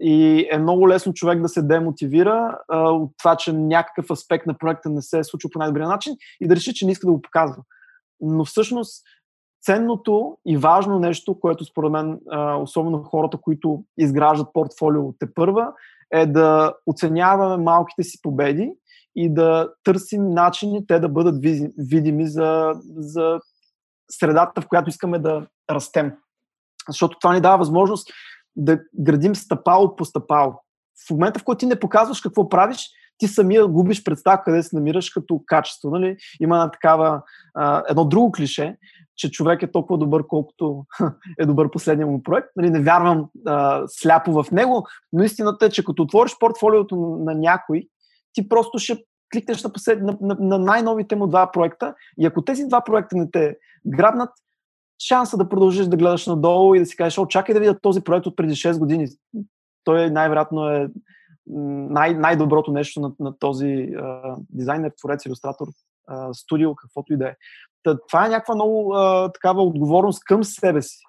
И 0.02 0.47
е 0.52 0.58
много 0.58 0.89
лесно 0.89 1.14
човек 1.14 1.41
да 1.41 1.50
се 1.50 1.62
демотивира 1.62 2.58
а, 2.68 2.89
от 2.89 3.12
това, 3.18 3.36
че 3.36 3.54
някакъв 3.54 4.12
аспект 4.12 4.45
на 4.45 4.58
проекта 4.58 4.89
не 4.89 5.02
се 5.02 5.20
е 5.20 5.24
случил 5.24 5.50
по 5.54 5.60
най-добрия 5.60 5.88
начин 5.88 6.16
и 6.41 6.47
да 6.47 6.56
реши, 6.56 6.74
че 6.74 6.86
не 6.86 6.91
иска 6.91 7.08
да 7.08 7.14
го 7.14 7.22
показва. 7.22 7.64
Но 8.22 8.45
всъщност 8.45 9.04
ценното 9.62 10.38
и 10.47 10.57
важно 10.57 10.99
нещо, 10.99 11.39
което 11.39 11.66
според 11.66 11.91
мен, 11.91 12.20
особено 12.62 13.03
хората, 13.03 13.38
които 13.38 13.84
изграждат 13.97 14.53
портфолио 14.53 15.14
те 15.20 15.34
първа, 15.34 15.74
е 16.14 16.26
да 16.26 16.74
оценяваме 16.86 17.64
малките 17.64 18.03
си 18.03 18.22
победи 18.22 18.74
и 19.16 19.34
да 19.34 19.70
търсим 19.84 20.30
начини 20.30 20.88
те 20.88 20.99
да 20.99 21.10
бъдат 21.10 21.36
видими 21.78 22.28
за, 22.28 22.74
за 22.97 23.39
средата, 24.12 24.62
в 24.62 24.68
която 24.68 24.89
искаме 24.89 25.20
да 25.20 25.47
растем. 25.72 26.14
Защото 26.88 27.18
това 27.20 27.34
ни 27.34 27.41
дава 27.41 27.57
възможност 27.57 28.10
да 28.55 28.80
градим 28.99 29.36
стъпало 29.36 29.95
по 29.95 30.05
стъпало. 30.05 30.53
В 31.07 31.10
момента, 31.10 31.39
в 31.39 31.43
който 31.43 31.60
ти 31.60 31.66
не 31.66 31.80
показваш 31.80 32.22
какво 32.22 32.49
правиш, 32.49 32.89
ти 33.20 33.28
самия 33.28 33.67
губиш 33.67 34.03
представа 34.03 34.41
къде 34.43 34.63
се 34.63 34.76
намираш 34.76 35.09
като 35.09 35.41
качество. 35.45 35.89
Нали? 35.89 36.17
Има 36.41 36.72
такава, 36.72 37.22
а, 37.53 37.84
едно 37.89 38.05
друго 38.05 38.32
клише, 38.32 38.78
че 39.15 39.32
човек 39.32 39.63
е 39.63 39.72
толкова 39.72 39.97
добър, 39.97 40.28
колкото 40.28 40.86
е 41.39 41.45
добър 41.45 41.72
последния 41.72 42.07
му 42.07 42.24
проект. 42.24 42.47
Нали, 42.55 42.70
не 42.70 42.82
вярвам 42.82 43.30
а, 43.47 43.84
сляпо 43.88 44.43
в 44.43 44.51
него, 44.51 44.88
но 45.13 45.24
истината 45.24 45.65
е, 45.65 45.70
че 45.70 45.86
като 45.86 46.03
отвориш 46.03 46.38
портфолиото 46.39 46.95
на, 46.95 47.17
на 47.17 47.39
някой, 47.39 47.84
ти 48.34 48.49
просто 48.49 48.80
ще 48.80 49.03
кликнеш 49.34 49.63
на, 49.63 49.74
послед, 49.74 50.01
на, 50.01 50.17
на, 50.22 50.38
на 50.39 50.59
най-новите 50.59 51.15
му 51.15 51.28
два 51.28 51.51
проекта 51.51 51.95
и 52.20 52.26
ако 52.26 52.41
тези 52.41 52.67
два 52.67 52.82
проекта 52.82 53.15
не 53.17 53.32
те 53.32 53.57
грабнат, 53.88 54.30
шанса 55.07 55.38
да 55.38 55.49
продължиш 55.49 55.86
да 55.86 55.97
гледаш 55.97 56.28
надолу 56.28 56.76
и 56.76 56.80
да 56.80 56.86
си 56.86 56.95
кажеш, 56.95 57.17
о, 57.17 57.28
чакай 57.28 57.53
да 57.53 57.59
видя 57.59 57.80
този 57.80 58.01
проект 58.01 58.26
от 58.26 58.36
преди 58.36 58.53
6 58.53 58.80
години. 58.80 59.07
Той 59.84 60.09
най-вероятно 60.09 60.70
е 60.70 60.89
най- 61.50 62.14
най-доброто 62.14 62.72
нещо 62.72 63.00
на, 63.02 63.12
на 63.20 63.39
този 63.39 63.89
а, 63.97 64.36
дизайнер, 64.50 64.91
творец, 65.00 65.26
иллюстратор, 65.26 65.68
а, 66.08 66.34
студио, 66.34 66.76
каквото 66.76 67.14
и 67.14 67.18
да 67.18 67.28
е. 67.28 67.36
Това 67.84 68.26
е 68.26 68.30
някаква 68.30 68.56
много 68.56 68.93
а, 68.93 69.32
такава 69.32 69.64
отговорност 69.64 70.24
към 70.24 70.43
себе 70.43 70.82
си. 70.82 71.00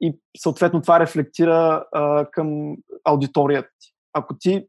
И 0.00 0.18
съответно 0.38 0.82
това 0.82 1.00
рефлектира 1.00 1.84
а, 1.92 2.26
към 2.30 2.76
аудиторията 3.04 3.68
ти. 3.80 3.94
Ако 4.12 4.38
ти 4.38 4.66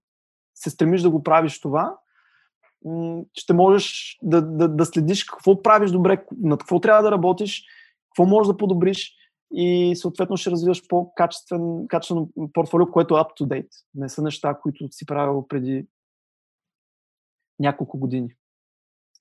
се 0.56 0.70
стремиш 0.70 1.02
да 1.02 1.10
го 1.10 1.24
правиш 1.24 1.62
това, 1.62 1.96
ще 3.34 3.54
можеш 3.54 4.18
да, 4.22 4.42
да, 4.42 4.68
да 4.68 4.86
следиш 4.86 5.24
какво 5.24 5.62
правиш 5.62 5.92
добре, 5.92 6.26
над 6.42 6.60
какво 6.60 6.80
трябва 6.80 7.04
да 7.04 7.12
работиш, 7.12 7.64
какво 8.10 8.30
можеш 8.30 8.48
да 8.48 8.58
подобриш 8.58 9.14
и 9.52 9.96
съответно 9.96 10.38
ще 10.38 10.52
развиваш 10.52 10.88
по-качествен 10.88 11.88
качествен 11.88 12.26
портфолио, 12.54 12.92
което 12.92 13.16
е 13.16 13.18
up 13.18 13.28
to 13.40 13.46
date. 13.46 13.70
Не 13.96 14.10
са 14.10 14.22
неща, 14.22 14.58
които 14.62 14.88
си 14.92 15.06
правил 15.06 15.46
преди 15.48 15.88
няколко 17.60 18.00
години 18.00 18.30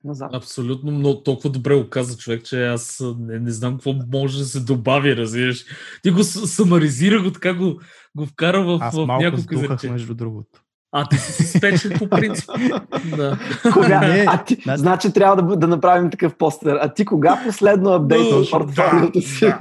назад. 0.05 0.35
Абсолютно, 0.35 0.91
но 0.91 1.23
толкова 1.23 1.51
добре 1.51 1.83
го 1.83 1.91
каза 1.91 2.19
човек, 2.19 2.45
че 2.45 2.67
аз 2.67 3.03
не, 3.19 3.39
не 3.39 3.51
знам 3.51 3.73
какво 3.73 3.93
може 4.13 4.39
да 4.39 4.45
се 4.45 4.61
добави, 4.61 5.17
разбираш. 5.17 5.65
Ти 6.03 6.11
го 6.11 6.25
самаризира, 6.25 7.23
го 7.23 7.33
така 7.33 7.55
го, 7.55 7.81
го 8.17 8.27
вкара 8.27 8.65
в, 8.65 8.79
аз 8.83 8.95
в 8.97 9.07
няколко 9.07 9.55
изречения. 9.55 9.93
между 9.93 10.15
другото. 10.15 10.64
А, 10.97 11.09
ти 11.09 11.17
си 11.17 11.59
спечен 11.59 11.93
по 11.99 12.09
принцип. 12.09 12.51
да. 13.17 13.39
Кога? 13.73 14.01
Не, 14.01 14.25
а 14.29 14.45
ти, 14.45 14.57
значи... 14.63 14.81
значи 14.81 15.13
трябва 15.13 15.43
да, 15.43 15.57
да 15.57 15.67
направим 15.67 16.11
такъв 16.11 16.35
постер. 16.35 16.79
А 16.81 16.95
ти 16.95 17.05
кога 17.05 17.43
последно 17.47 17.91
апдейт 17.91 18.51
портфолиото 18.51 19.21
си? 19.21 19.53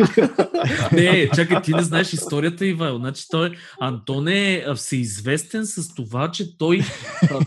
не, 0.91 1.29
чакай, 1.36 1.61
ти 1.61 1.73
не 1.73 1.81
знаеш 1.81 2.13
историята, 2.13 2.65
Ивайл. 2.65 2.97
Значи 2.97 3.23
той, 3.31 3.51
Антон 3.81 4.27
е 4.27 4.65
всеизвестен 4.75 5.65
с 5.65 5.95
това, 5.95 6.31
че 6.31 6.57
той 6.57 6.81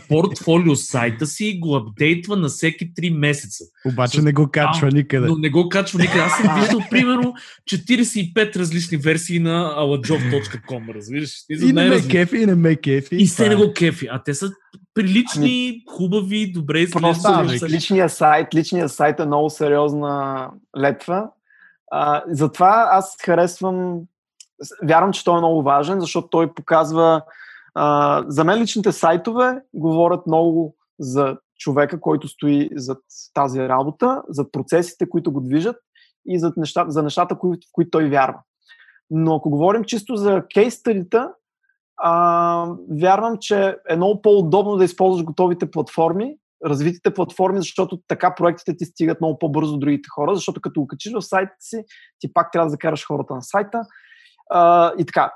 портфолио 0.09 0.75
сайта 0.75 1.25
си 1.25 1.57
го 1.61 1.75
апдейтва 1.75 2.35
на 2.35 2.47
всеки 2.47 2.93
3 2.93 3.17
месеца. 3.17 3.63
Обаче 3.85 4.21
с... 4.21 4.23
не 4.23 4.33
го 4.33 4.47
качва 4.51 4.89
никъде. 4.93 5.27
Но 5.27 5.37
не 5.37 5.49
го 5.49 5.69
качва 5.69 5.99
никъде. 5.99 6.19
Аз 6.19 6.37
съм 6.37 6.59
виждал 6.59 6.79
примерно 6.89 7.33
45 7.71 8.55
различни 8.55 8.97
версии 8.97 9.39
на 9.39 9.75
aladjob.com, 9.77 10.95
разбираш? 10.95 11.31
И 11.49 11.73
не 11.73 11.89
ме 11.89 12.07
кефи, 12.07 12.37
и 12.37 12.45
не 12.45 12.55
ме 12.55 12.75
кефи. 12.75 13.15
И 13.15 13.27
се 13.27 13.49
не 13.49 13.55
го 13.55 13.73
кефи, 13.77 14.07
а 14.11 14.23
те 14.23 14.33
са 14.33 14.49
прилични, 14.93 15.69
ами, 15.69 15.83
хубави, 15.97 16.51
добре 16.51 16.79
изглеждащи. 16.79 17.75
Личният 17.75 18.11
сайт, 18.11 18.55
личният 18.55 18.91
сайт 18.91 19.19
е 19.19 19.25
много 19.25 19.49
сериозна 19.49 20.49
летва. 20.77 21.29
А, 21.91 22.23
затова 22.27 22.87
аз 22.91 23.17
харесвам, 23.25 23.99
вярвам, 24.83 25.13
че 25.13 25.23
той 25.23 25.35
е 25.35 25.37
много 25.37 25.63
важен, 25.63 25.99
защото 25.99 26.27
той 26.27 26.53
показва, 26.53 27.21
а, 27.75 28.23
за 28.27 28.43
мен 28.43 28.61
личните 28.61 28.91
сайтове 28.91 29.61
говорят 29.73 30.27
много 30.27 30.75
за 30.99 31.37
човека, 31.59 31.99
който 31.99 32.27
стои 32.27 32.69
зад 32.75 32.97
тази 33.33 33.59
работа, 33.59 34.21
за 34.29 34.51
процесите, 34.51 35.09
които 35.09 35.31
го 35.31 35.41
движат 35.41 35.75
и 36.27 36.39
за 36.39 36.53
нещата, 36.57 36.91
за 36.91 37.03
нещата 37.03 37.35
в 37.35 37.39
които 37.71 37.89
той 37.91 38.09
вярва. 38.09 38.39
Но 39.09 39.35
ако 39.35 39.49
говорим 39.49 39.83
чисто 39.83 40.15
за 40.15 40.43
кейс 40.53 40.83
а, 41.97 42.73
вярвам, 43.01 43.37
че 43.39 43.75
е 43.89 43.95
много 43.95 44.21
по-удобно 44.21 44.77
да 44.77 44.83
използваш 44.83 45.23
готовите 45.23 45.71
платформи, 45.71 46.35
развитите 46.65 47.13
платформи, 47.13 47.57
защото 47.57 47.99
така 48.07 48.35
проектите 48.35 48.77
ти 48.77 48.85
стигат 48.85 49.21
много 49.21 49.39
по-бързо 49.39 49.71
до 49.71 49.79
другите 49.79 50.09
хора, 50.09 50.35
защото 50.35 50.61
като 50.61 50.81
го 50.81 50.87
качиш 50.87 51.13
в 51.13 51.21
сайта 51.21 51.55
си, 51.59 51.83
ти 52.19 52.33
пак 52.33 52.51
трябва 52.51 52.65
да 52.65 52.71
закараш 52.71 53.05
хората 53.07 53.35
на 53.35 53.41
сайта. 53.41 53.81
А, 54.49 54.93
и 54.97 55.05
така, 55.05 55.31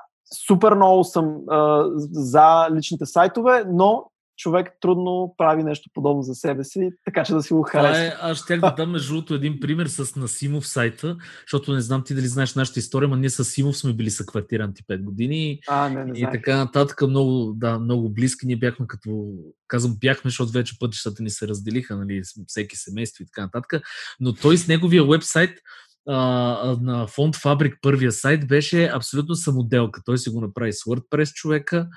супер 0.46 0.74
много 0.74 1.04
съм 1.04 1.36
а, 1.50 1.84
за 2.12 2.68
личните 2.74 3.06
сайтове, 3.06 3.64
но 3.72 4.04
човек 4.42 4.72
трудно 4.80 5.34
прави 5.38 5.62
нещо 5.62 5.90
подобно 5.94 6.22
за 6.22 6.34
себе 6.34 6.64
си, 6.64 6.90
така 7.04 7.24
че 7.24 7.32
да 7.32 7.42
си 7.42 7.52
го 7.52 7.62
харесва. 7.62 8.04
Е, 8.04 8.12
аз 8.20 8.38
ще 8.38 8.56
да 8.56 8.74
дам 8.76 8.90
между 8.90 9.14
другото 9.14 9.34
един 9.34 9.60
пример 9.60 9.86
с 9.86 10.16
Насимов 10.16 10.66
сайта, 10.66 11.16
защото 11.46 11.74
не 11.74 11.80
знам 11.80 12.02
ти 12.04 12.14
дали 12.14 12.26
знаеш 12.26 12.54
нашата 12.54 12.78
история, 12.78 13.08
но 13.08 13.16
ние 13.16 13.30
с 13.30 13.44
Симов 13.44 13.76
сме 13.76 13.92
били 13.92 14.10
съквартиранти 14.10 14.82
5 14.82 15.02
години 15.02 15.60
а, 15.68 15.88
не, 15.88 16.04
не 16.04 16.18
и 16.18 16.26
така 16.32 16.56
нататък. 16.56 17.02
Много, 17.02 17.52
да, 17.56 17.78
много 17.78 18.10
близки. 18.10 18.46
Ние 18.46 18.56
бяхме 18.56 18.86
като, 18.86 19.28
казвам 19.68 19.96
бяхме, 20.00 20.30
защото 20.30 20.52
вече 20.52 20.78
пътищата 20.78 21.22
ни 21.22 21.30
се 21.30 21.48
разделиха, 21.48 21.96
нали, 21.96 22.22
всеки 22.46 22.76
семейство 22.76 23.22
и 23.22 23.26
така 23.26 23.42
нататък. 23.42 23.82
Но 24.20 24.34
той 24.34 24.56
с 24.56 24.68
неговия 24.68 25.04
вебсайт 25.04 25.58
на 26.06 27.06
фонд 27.08 27.36
Фабрик 27.36 27.78
първия 27.82 28.12
сайт 28.12 28.48
беше 28.48 28.90
абсолютно 28.94 29.34
самоделка. 29.34 30.00
Той 30.04 30.18
си 30.18 30.30
го 30.30 30.40
направи 30.40 30.72
с 30.72 30.84
WordPress 30.84 31.32
човека 31.32 31.88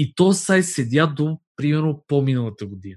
и 0.00 0.14
то 0.14 0.32
сайт 0.32 0.64
седя 0.66 1.06
до 1.06 1.38
примерно 1.56 2.04
по-миналата 2.08 2.66
година. 2.66 2.96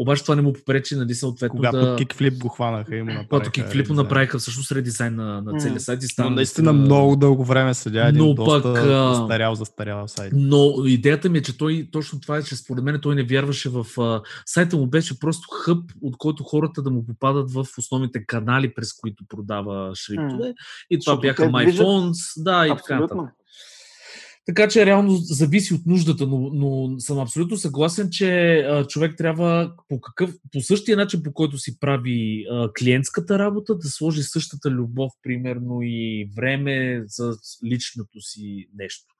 Обаче 0.00 0.22
това 0.22 0.34
не 0.34 0.42
му 0.42 0.52
попречи, 0.52 0.96
нали, 0.96 1.14
съответно 1.14 1.56
Когато 1.56 1.78
да... 1.78 1.96
Kickflip 1.96 2.38
го 2.38 2.48
хванаха 2.48 2.96
и 2.96 3.02
му 3.02 3.06
направиха. 3.06 3.28
Когато 3.28 3.50
Kickflip 3.50 3.92
направиха 3.92 4.38
всъщност 4.38 4.72
редизайн 4.72 5.14
на, 5.14 5.42
на 5.42 5.60
целия 5.60 5.80
сайт. 5.80 6.02
И 6.02 6.06
стана, 6.06 6.30
но 6.30 6.36
наистина 6.36 6.72
да... 6.72 6.78
много 6.78 7.16
дълго 7.16 7.44
време 7.44 7.74
седя 7.74 8.08
един 8.08 8.22
но 8.22 8.34
доста 8.34 8.62
пък, 8.62 8.82
застарял, 8.82 9.54
застарял 9.54 10.08
сайт. 10.08 10.32
Но 10.36 10.72
идеята 10.86 11.28
ми 11.28 11.38
е, 11.38 11.42
че 11.42 11.58
той 11.58 11.88
точно 11.92 12.20
това 12.20 12.38
е, 12.38 12.42
че 12.42 12.56
според 12.56 12.84
мен 12.84 12.98
той 13.02 13.14
не 13.14 13.22
вярваше 13.22 13.68
в... 13.68 13.86
Сайта 14.46 14.76
му 14.76 14.86
беше 14.86 15.20
просто 15.20 15.48
хъб, 15.52 15.92
от 16.02 16.16
който 16.18 16.42
хората 16.42 16.82
да 16.82 16.90
му 16.90 17.06
попадат 17.06 17.52
в 17.52 17.66
основните 17.78 18.26
канали, 18.26 18.74
през 18.74 18.92
които 18.92 19.24
продава 19.28 19.94
шриптове. 19.94 20.54
И 20.90 20.98
това 20.98 21.12
Защото 21.12 21.20
бяха 21.20 21.44
MyPhones, 21.44 22.42
да, 22.42 22.66
и 22.66 22.70
така 22.76 23.00
нататък. 23.00 23.30
Така 24.48 24.68
че 24.68 24.86
реално 24.86 25.16
зависи 25.16 25.74
от 25.74 25.86
нуждата, 25.86 26.26
но, 26.26 26.50
но 26.52 27.00
съм 27.00 27.18
абсолютно 27.18 27.56
съгласен, 27.56 28.08
че 28.10 28.58
а, 28.58 28.86
човек 28.86 29.14
трябва 29.18 29.72
по, 29.88 30.00
какъв, 30.00 30.34
по 30.52 30.60
същия 30.60 30.96
начин, 30.96 31.22
по 31.22 31.32
който 31.32 31.58
си 31.58 31.80
прави 31.80 32.46
а, 32.50 32.72
клиентската 32.78 33.38
работа, 33.38 33.78
да 33.78 33.88
сложи 33.88 34.22
същата 34.22 34.70
любов, 34.70 35.12
примерно, 35.22 35.78
и 35.82 36.30
време 36.36 37.02
за 37.06 37.32
личното 37.64 38.20
си 38.20 38.68
нещо. 38.74 39.14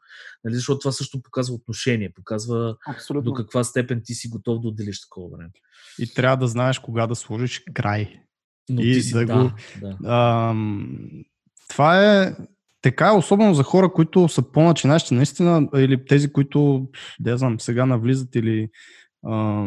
Нали, 0.45 0.55
защото 0.55 0.79
това 0.79 0.93
също 0.93 1.23
показва 1.23 1.55
отношение, 1.55 2.13
показва 2.15 2.77
Абсолютно. 2.87 3.31
до 3.31 3.35
каква 3.35 3.65
степен 3.65 4.03
ти 4.05 4.15
си 4.15 4.29
готов 4.29 4.61
да 4.61 4.69
отделиш 4.69 5.01
такова 5.01 5.37
време. 5.37 5.51
И 5.99 6.15
трябва 6.15 6.37
да 6.37 6.49
знаеш 6.49 6.79
кога 6.79 7.07
да 7.07 7.15
сложиш 7.15 7.63
край. 7.75 8.21
Но 8.71 8.81
и 8.81 8.93
ти 8.93 9.03
си, 9.03 9.13
да, 9.13 9.27
да, 9.27 9.35
го, 9.35 9.51
да. 9.81 9.99
Ам, 10.05 10.99
това 11.69 12.23
е 12.23 12.37
така 12.83 13.09
е, 13.09 13.17
особено 13.17 13.55
за 13.55 13.63
хора, 13.63 13.93
които 13.93 14.29
са 14.29 14.53
по-начинащи, 14.53 15.15
наистина, 15.15 15.69
или 15.77 16.05
тези, 16.05 16.33
които, 16.33 16.89
да 17.21 17.39
знам, 17.39 17.61
сега 17.61 17.87
навлизат 17.87 18.35
или... 18.35 18.69
А, 19.27 19.67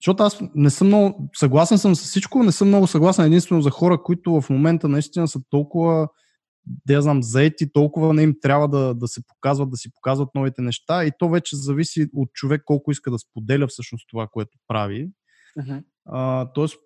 защото 0.00 0.22
аз 0.22 0.40
не 0.54 0.70
съм 0.70 0.86
много... 0.86 1.30
Съгласен 1.36 1.78
съм 1.78 1.94
с 1.94 2.02
всичко, 2.02 2.42
не 2.42 2.52
съм 2.52 2.68
много 2.68 2.86
съгласен 2.86 3.24
единствено 3.24 3.62
за 3.62 3.70
хора, 3.70 4.02
които 4.02 4.40
в 4.40 4.50
момента 4.50 4.88
наистина 4.88 5.28
са 5.28 5.40
толкова 5.50 6.08
да 6.86 7.02
знам, 7.02 7.22
заети, 7.22 7.72
толкова 7.72 8.14
не 8.14 8.22
им 8.22 8.34
трябва 8.42 8.68
да, 8.68 8.94
да 8.94 9.08
се 9.08 9.20
показват, 9.26 9.70
да 9.70 9.76
си 9.76 9.90
показват 9.94 10.28
новите 10.34 10.62
неща 10.62 11.04
и 11.04 11.10
то 11.18 11.28
вече 11.28 11.56
зависи 11.56 12.06
от 12.14 12.32
човек 12.32 12.62
колко 12.64 12.90
иска 12.90 13.10
да 13.10 13.18
споделя 13.18 13.66
всъщност 13.66 14.06
това, 14.10 14.26
което 14.32 14.58
прави. 14.68 15.08
Uh-huh. 15.58 15.82
А, 16.06 16.52
тоест, 16.52 16.76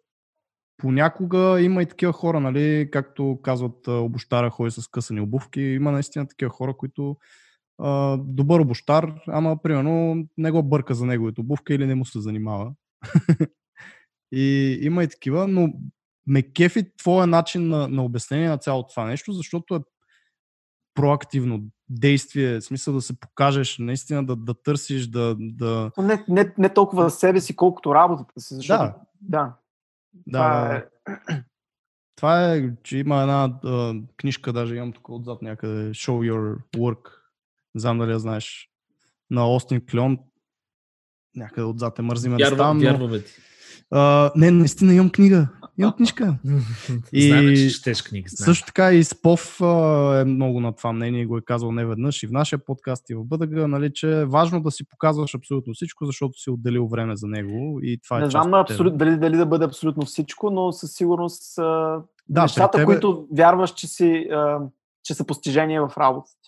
понякога 0.81 1.61
има 1.61 1.83
и 1.83 1.87
такива 1.87 2.13
хора, 2.13 2.41
нали, 2.41 2.89
както 2.93 3.39
казват 3.43 3.89
обощара 3.89 4.51
ходи 4.51 4.71
с 4.71 4.89
късани 4.89 5.21
обувки, 5.21 5.61
има 5.61 5.93
наистина 5.93 6.29
такива 6.29 6.51
хора, 6.51 6.75
които 6.77 7.17
а, 7.79 8.17
добър 8.17 8.61
обощар, 8.61 9.15
ама 9.29 9.63
примерно 9.63 10.25
не 10.39 10.51
го 10.51 10.63
бърка 10.63 10.95
за 10.95 11.07
неговите 11.07 11.41
обувка 11.41 11.75
или 11.75 11.87
не 11.87 11.95
му 11.95 12.05
се 12.05 12.21
занимава. 12.21 12.73
и 14.33 14.79
има 14.83 15.05
и 15.05 15.09
такива, 15.09 15.49
но 15.49 15.73
ме 16.27 16.43
кефи 16.43 16.97
твоя 16.97 17.27
начин 17.27 17.69
на, 17.69 17.89
на 17.89 18.05
обяснение 18.05 18.49
на 18.49 18.59
цялото 18.59 18.89
това 18.89 19.05
нещо, 19.05 19.33
защото 19.33 19.75
е 19.75 19.81
проактивно 20.95 21.63
действие, 21.89 22.61
в 22.61 22.65
смисъл 22.65 22.95
да 22.95 23.01
се 23.01 23.21
покажеш, 23.21 23.79
наистина 23.79 24.27
да, 24.27 24.37
да 24.37 24.55
търсиш, 24.63 25.07
да... 25.07 25.37
да... 25.39 25.91
Не, 25.99 26.25
не, 26.29 26.55
не 26.59 26.69
толкова 26.69 27.09
за 27.09 27.17
себе 27.17 27.41
си, 27.41 27.57
колкото 27.57 27.95
работата 27.95 28.41
си, 28.41 28.55
защото... 28.55 28.83
Да. 28.83 28.95
да. 29.21 29.55
Да, 30.27 30.39
това 30.39 30.75
е... 30.75 30.85
Това 32.17 32.55
е, 32.55 32.71
че 32.83 32.99
има 32.99 33.21
една 33.21 33.59
а, 33.65 33.95
книжка, 34.17 34.53
даже 34.53 34.75
имам 34.75 34.93
тук 34.93 35.09
отзад 35.09 35.43
някъде, 35.43 35.91
Show 35.91 36.33
Your 36.33 36.59
Work. 36.77 37.11
Не 37.75 37.81
знам 37.81 37.99
дали 37.99 38.11
я 38.11 38.19
знаеш. 38.19 38.69
На 39.31 39.51
Остин 39.51 39.87
Клеон. 39.91 40.19
Някъде 41.37 41.65
отзад 41.65 41.99
е 41.99 42.03
мързиме 42.03 42.37
да. 42.37 42.73
Вярваме 42.83 43.23
ти. 43.23 43.33
Uh, 43.93 44.33
не, 44.37 44.51
наистина 44.51 44.95
имам 44.95 45.11
книга. 45.11 45.49
Имам 45.81 45.93
книжка. 45.93 46.39
и 47.13 47.29
Знаем, 47.29 47.57
че 47.57 47.69
четеш 47.69 48.03
книги. 48.03 48.29
Знаем. 48.29 48.47
Също 48.47 48.67
така 48.67 48.93
и 48.93 49.05
Спов 49.05 49.61
е 50.15 50.25
много 50.25 50.61
на 50.61 50.73
това 50.73 50.93
мнение, 50.93 51.27
го 51.27 51.37
е 51.37 51.41
казал 51.41 51.73
не 51.73 51.85
веднъж 51.85 52.23
и 52.23 52.27
в 52.27 52.33
нашия 52.33 52.59
подкаст 52.65 53.11
и 53.11 53.15
в 53.15 53.25
БДГ, 53.25 53.69
нали, 53.69 53.93
че 53.95 54.21
е 54.21 54.25
важно 54.25 54.63
да 54.63 54.71
си 54.71 54.89
показваш 54.89 55.35
абсолютно 55.35 55.75
всичко, 55.75 56.05
защото 56.05 56.39
си 56.39 56.51
отделил 56.51 56.87
време 56.87 57.17
за 57.17 57.27
него 57.27 57.79
и 57.83 58.01
това 58.05 58.17
не 58.17 58.23
е 58.23 58.25
Не 58.25 58.31
знам 58.31 58.55
абсолют, 58.55 58.99
дали, 58.99 59.17
дали 59.17 59.37
да 59.37 59.47
бъде 59.47 59.65
абсолютно 59.65 60.07
всичко, 60.07 60.51
но 60.51 60.73
със 60.73 60.93
сигурност 60.93 61.55
да, 62.29 62.43
нещата, 62.43 62.79
тебе... 62.79 62.85
които 62.85 63.27
вярваш, 63.37 63.71
че, 63.71 63.87
си, 63.87 64.29
че 65.05 65.15
са 65.15 65.27
постижения 65.27 65.89
в 65.89 65.99
работата 65.99 66.41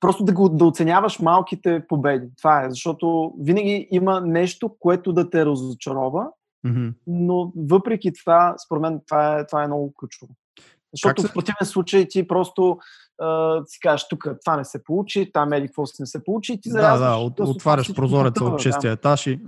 просто 0.00 0.24
да, 0.24 0.32
го, 0.32 0.48
да 0.48 0.64
оценяваш 0.64 1.20
малките 1.20 1.86
победи. 1.88 2.26
Това 2.38 2.64
е, 2.64 2.70
защото 2.70 3.32
винаги 3.38 3.88
има 3.90 4.20
нещо, 4.20 4.76
което 4.80 5.12
да 5.12 5.30
те 5.30 5.46
разочарова, 5.46 6.28
mm-hmm. 6.64 6.94
но 7.06 7.52
въпреки 7.56 8.12
това, 8.12 8.54
според 8.64 8.80
мен, 8.80 9.00
това 9.06 9.38
е, 9.38 9.46
това 9.46 9.64
е 9.64 9.66
много 9.66 9.94
ключово. 9.98 10.34
Защото 10.94 11.22
се... 11.22 11.28
в 11.28 11.32
противен 11.32 11.66
случай 11.66 12.08
ти 12.08 12.28
просто 12.28 12.78
а, 13.22 13.60
си 13.66 13.78
кажеш, 13.80 14.08
тук 14.08 14.28
това 14.44 14.56
не 14.56 14.64
се 14.64 14.84
получи, 14.84 15.30
там 15.32 15.52
еди 15.52 15.66
какво 15.66 15.86
си 15.86 15.96
не 16.00 16.06
се 16.06 16.24
получи 16.24 16.52
и 16.52 16.60
ти 16.60 16.70
Да, 16.70 16.98
да, 16.98 17.16
от, 17.16 17.40
отваряш 17.40 17.94
прозореца 17.94 18.44
от 18.44 18.60
честия 18.60 18.90
да. 18.90 18.92
етаж 18.92 19.26
и... 19.26 19.40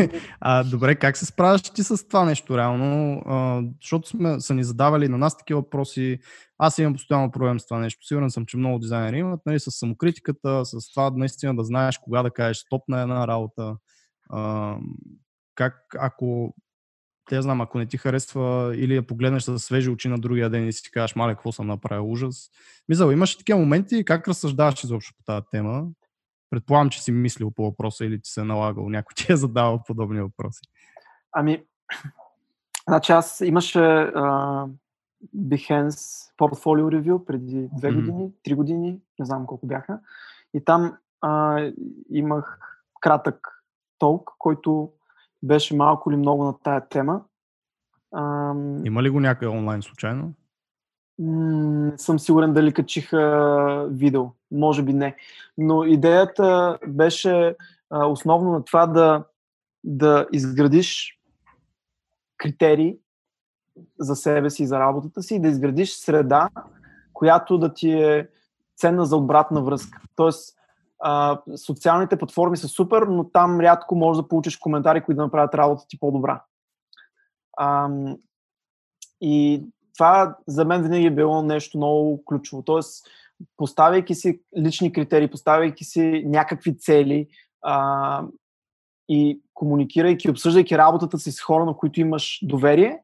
а, 0.40 0.64
добре, 0.64 0.94
как 0.94 1.16
се 1.16 1.26
справяш 1.26 1.62
ти 1.62 1.82
с 1.82 2.08
това 2.08 2.24
нещо 2.24 2.58
реално? 2.58 3.22
А, 3.26 3.62
защото 3.82 4.08
сме, 4.08 4.40
са 4.40 4.54
ни 4.54 4.64
задавали 4.64 5.08
на 5.08 5.18
нас 5.18 5.38
такива 5.38 5.60
въпроси. 5.60 6.18
Аз 6.58 6.78
имам 6.78 6.92
постоянно 6.92 7.30
проблем 7.30 7.60
с 7.60 7.66
това 7.66 7.80
нещо. 7.80 8.06
Сигурен 8.06 8.30
съм, 8.30 8.46
че 8.46 8.56
много 8.56 8.78
дизайнери 8.78 9.18
имат, 9.18 9.40
нали, 9.46 9.60
с 9.60 9.70
самокритиката, 9.70 10.64
с 10.64 10.92
това 10.94 11.10
наистина 11.14 11.56
да 11.56 11.64
знаеш 11.64 11.98
кога 11.98 12.22
да 12.22 12.30
кажеш 12.30 12.56
стоп 12.56 12.82
на 12.88 13.02
една 13.02 13.28
работа. 13.28 13.76
А, 14.30 14.76
как 15.54 15.74
ако 15.98 16.54
те 17.30 17.42
знам, 17.42 17.60
ако 17.60 17.78
не 17.78 17.86
ти 17.86 17.96
харесва 17.96 18.72
или 18.76 18.94
я 18.94 19.06
погледнеш 19.06 19.42
с 19.42 19.58
свежи 19.58 19.90
очи 19.90 20.08
на 20.08 20.18
другия 20.18 20.50
ден 20.50 20.68
и 20.68 20.72
си 20.72 20.90
кажеш, 20.90 21.16
мале, 21.16 21.34
какво 21.34 21.52
съм 21.52 21.66
направил, 21.66 22.10
ужас. 22.10 22.50
Мисъл, 22.88 23.10
имаш 23.10 23.38
такива 23.38 23.58
моменти, 23.58 24.04
как 24.04 24.28
разсъждаваш 24.28 24.84
изобщо 24.84 25.14
по 25.16 25.22
тази 25.22 25.46
тема? 25.50 25.86
Предполагам, 26.50 26.90
че 26.90 27.02
си 27.02 27.12
мислил 27.12 27.50
по 27.50 27.64
въпроса 27.64 28.04
или 28.04 28.20
ти 28.20 28.30
се 28.30 28.40
е 28.40 28.44
налагал, 28.44 28.88
някой 28.88 29.14
ти 29.16 29.32
е 29.32 29.36
задавал 29.36 29.82
подобни 29.86 30.20
въпроси. 30.20 30.60
Ами, 31.32 31.64
значи 32.88 33.12
аз 33.12 33.40
имаше 33.40 33.78
uh, 33.78 34.70
Behance 35.36 36.32
Portfolio 36.38 36.84
Review 36.84 37.24
преди 37.24 37.68
две 37.78 37.88
mm-hmm. 37.88 37.94
години, 37.94 38.32
три 38.42 38.54
години, 38.54 39.00
не 39.18 39.26
знам 39.26 39.46
колко 39.46 39.66
бяха. 39.66 40.00
И 40.54 40.64
там 40.64 40.96
uh, 41.24 41.74
имах 42.10 42.58
кратък 43.00 43.64
толк, 43.98 44.30
който 44.38 44.92
беше 45.44 45.76
малко 45.76 46.10
или 46.10 46.16
много 46.16 46.44
на 46.44 46.58
тая 46.58 46.88
тема. 46.88 47.20
Ам... 48.16 48.86
Има 48.86 49.02
ли 49.02 49.10
го 49.10 49.20
някъде 49.20 49.50
онлайн 49.50 49.82
случайно? 49.82 50.32
Не 51.18 51.98
съм 51.98 52.18
сигурен 52.18 52.52
дали 52.52 52.72
качиха 52.72 53.88
видео. 53.90 54.24
Може 54.50 54.82
би 54.82 54.92
не. 54.92 55.16
Но 55.58 55.84
идеята 55.84 56.78
беше 56.86 57.56
а, 57.90 58.06
основно 58.06 58.52
на 58.52 58.64
това 58.64 58.86
да, 58.86 59.24
да 59.84 60.26
изградиш 60.32 61.20
критерии 62.36 62.96
за 63.98 64.16
себе 64.16 64.50
си 64.50 64.62
и 64.62 64.66
за 64.66 64.80
работата 64.80 65.22
си 65.22 65.34
и 65.34 65.40
да 65.40 65.48
изградиш 65.48 65.92
среда, 65.92 66.48
която 67.12 67.58
да 67.58 67.74
ти 67.74 67.90
е 67.90 68.28
ценна 68.76 69.04
за 69.04 69.16
обратна 69.16 69.62
връзка. 69.62 70.00
Тоест, 70.16 70.58
а, 71.00 71.40
социалните 71.56 72.16
платформи 72.16 72.56
са 72.56 72.68
супер, 72.68 73.02
но 73.02 73.30
там 73.30 73.60
рядко 73.60 73.96
можеш 73.96 74.22
да 74.22 74.28
получиш 74.28 74.56
коментари, 74.56 75.04
които 75.04 75.16
да 75.16 75.22
направят 75.22 75.54
работата 75.54 75.88
ти 75.88 75.98
по-добра. 76.00 76.42
А, 77.56 77.88
и 79.20 79.64
това 79.94 80.36
за 80.46 80.64
мен 80.64 80.82
винаги 80.82 81.06
е 81.06 81.14
било 81.14 81.42
нещо 81.42 81.76
много 81.78 82.24
ключово. 82.24 82.62
Тоест, 82.62 83.06
поставяйки 83.56 84.14
си 84.14 84.40
лични 84.58 84.92
критерии, 84.92 85.30
поставяйки 85.30 85.84
си 85.84 86.22
някакви 86.26 86.78
цели 86.78 87.28
а, 87.62 88.24
и 89.08 89.40
комуникирайки, 89.54 90.30
обсъждайки 90.30 90.78
работата 90.78 91.18
си 91.18 91.32
с 91.32 91.40
хора, 91.40 91.64
на 91.64 91.76
които 91.76 92.00
имаш 92.00 92.38
доверие, 92.42 92.98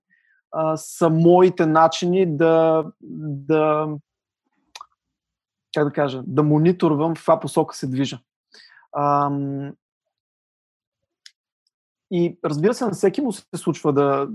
а, 0.52 0.76
са 0.76 1.10
моите 1.10 1.66
начини 1.66 2.36
да, 2.36 2.84
да 3.00 3.88
как 5.74 5.84
да 5.84 5.92
кажа, 5.92 6.22
да 6.26 6.42
мониторвам 6.42 7.14
в 7.14 7.18
каква 7.18 7.40
посока 7.40 7.76
се 7.76 7.86
движа. 7.86 8.18
Ам, 8.96 9.72
и 12.10 12.38
разбира 12.44 12.74
се, 12.74 12.84
на 12.84 12.90
всеки 12.90 13.20
му 13.20 13.32
се 13.32 13.44
случва 13.56 13.92
да, 13.92 14.28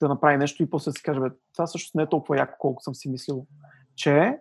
да 0.00 0.08
направи 0.08 0.36
нещо 0.36 0.62
и 0.62 0.70
после 0.70 0.90
да 0.90 0.92
си 0.92 1.02
каже, 1.02 1.20
бе, 1.20 1.30
това 1.52 1.66
също 1.66 1.98
не 1.98 2.02
е 2.02 2.08
толкова 2.08 2.38
яко, 2.38 2.54
колко 2.58 2.82
съм 2.82 2.94
си 2.94 3.08
мислил, 3.08 3.46
че 3.96 4.18
е. 4.18 4.38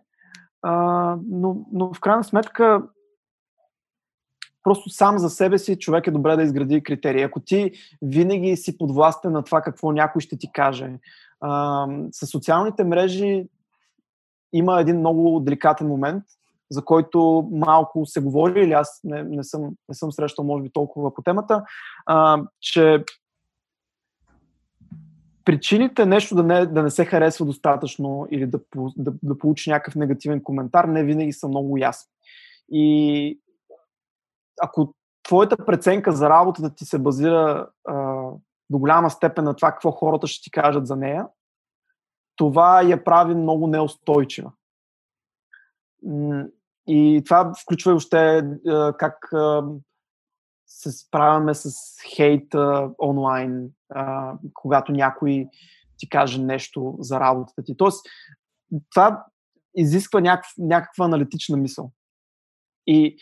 но, 1.27 1.65
но 1.71 1.93
в 1.93 1.99
крайна 1.99 2.23
сметка 2.23 2.83
просто 4.63 4.89
сам 4.89 5.19
за 5.19 5.29
себе 5.29 5.57
си 5.57 5.79
човек 5.79 6.07
е 6.07 6.11
добре 6.11 6.35
да 6.35 6.43
изгради 6.43 6.83
критерии. 6.83 7.21
Ако 7.21 7.39
ти 7.39 7.71
винаги 8.01 8.57
си 8.57 8.77
подвластен 8.77 9.31
на 9.31 9.43
това 9.43 9.61
какво 9.61 9.91
някой 9.91 10.21
ще 10.21 10.38
ти 10.38 10.51
каже, 10.51 10.93
а, 11.39 11.88
с 12.11 12.27
социалните 12.27 12.83
мрежи 12.83 13.47
има 14.53 14.79
един 14.79 14.99
много 14.99 15.39
деликатен 15.39 15.87
момент, 15.87 16.23
за 16.71 16.85
който 16.85 17.49
малко 17.51 18.05
се 18.05 18.21
говори, 18.21 18.63
или 18.63 18.71
аз 18.71 18.99
не, 19.03 19.23
не, 19.23 19.43
съм, 19.43 19.61
не 19.89 19.95
съм 19.95 20.11
срещал, 20.11 20.45
може 20.45 20.63
би, 20.63 20.69
толкова 20.69 21.13
по 21.13 21.21
темата, 21.21 21.63
а, 22.05 22.41
че 22.59 23.03
причините 25.45 26.05
нещо 26.05 26.35
да 26.35 26.43
не, 26.43 26.65
да 26.65 26.83
не 26.83 26.89
се 26.89 27.05
харесва 27.05 27.45
достатъчно 27.45 28.27
или 28.31 28.45
да, 28.45 28.59
да, 28.75 29.13
да 29.23 29.37
получи 29.37 29.69
някакъв 29.69 29.95
негативен 29.95 30.43
коментар 30.43 30.85
не 30.85 31.03
винаги 31.03 31.33
са 31.33 31.47
много 31.47 31.77
ясни. 31.77 32.11
И 32.71 33.39
ако 34.61 34.93
твоята 35.23 35.65
преценка 35.65 36.11
за 36.11 36.29
работата 36.29 36.75
ти 36.75 36.85
се 36.85 36.99
базира 36.99 37.69
а, 37.87 38.23
до 38.69 38.77
голяма 38.77 39.09
степен 39.09 39.43
на 39.43 39.53
това 39.53 39.71
какво 39.71 39.91
хората 39.91 40.27
ще 40.27 40.43
ти 40.43 40.51
кажат 40.51 40.87
за 40.87 40.95
нея, 40.95 41.27
това 42.38 42.81
я 42.81 43.03
прави 43.03 43.35
много 43.35 43.67
неустойчива. 43.67 44.51
И 46.88 47.21
това 47.25 47.53
включва 47.61 47.91
и 47.91 47.95
още 47.95 48.43
как 48.99 49.29
се 50.67 50.91
справяме 50.91 51.53
с 51.53 51.71
хейт 52.15 52.55
онлайн, 53.01 53.69
когато 54.53 54.91
някой 54.91 55.47
ти 55.97 56.09
каже 56.09 56.41
нещо 56.41 56.95
за 56.99 57.19
работата 57.19 57.63
ти. 57.63 57.77
Тоест, 57.77 58.05
това 58.89 59.25
изисква 59.75 60.21
някакъв, 60.21 60.51
някаква 60.57 61.05
аналитична 61.05 61.57
мисъл. 61.57 61.91
И 62.88 63.17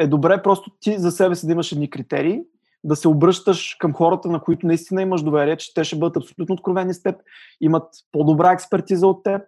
е 0.00 0.06
добре 0.06 0.42
просто 0.42 0.70
ти 0.80 0.98
за 0.98 1.10
себе 1.10 1.34
си 1.34 1.46
да 1.46 1.52
имаш 1.52 1.72
едни 1.72 1.90
критерии, 1.90 2.42
да 2.84 2.96
се 2.96 3.08
обръщаш 3.08 3.76
към 3.80 3.94
хората, 3.94 4.28
на 4.28 4.40
които 4.40 4.66
наистина 4.66 5.02
имаш 5.02 5.22
доверие, 5.22 5.56
че 5.56 5.74
те 5.74 5.84
ще 5.84 5.98
бъдат 5.98 6.16
абсолютно 6.16 6.52
откровени 6.52 6.94
с 6.94 7.02
теб, 7.02 7.20
имат 7.60 7.88
по-добра 8.12 8.52
експертиза 8.52 9.06
от 9.06 9.22
теб 9.22 9.42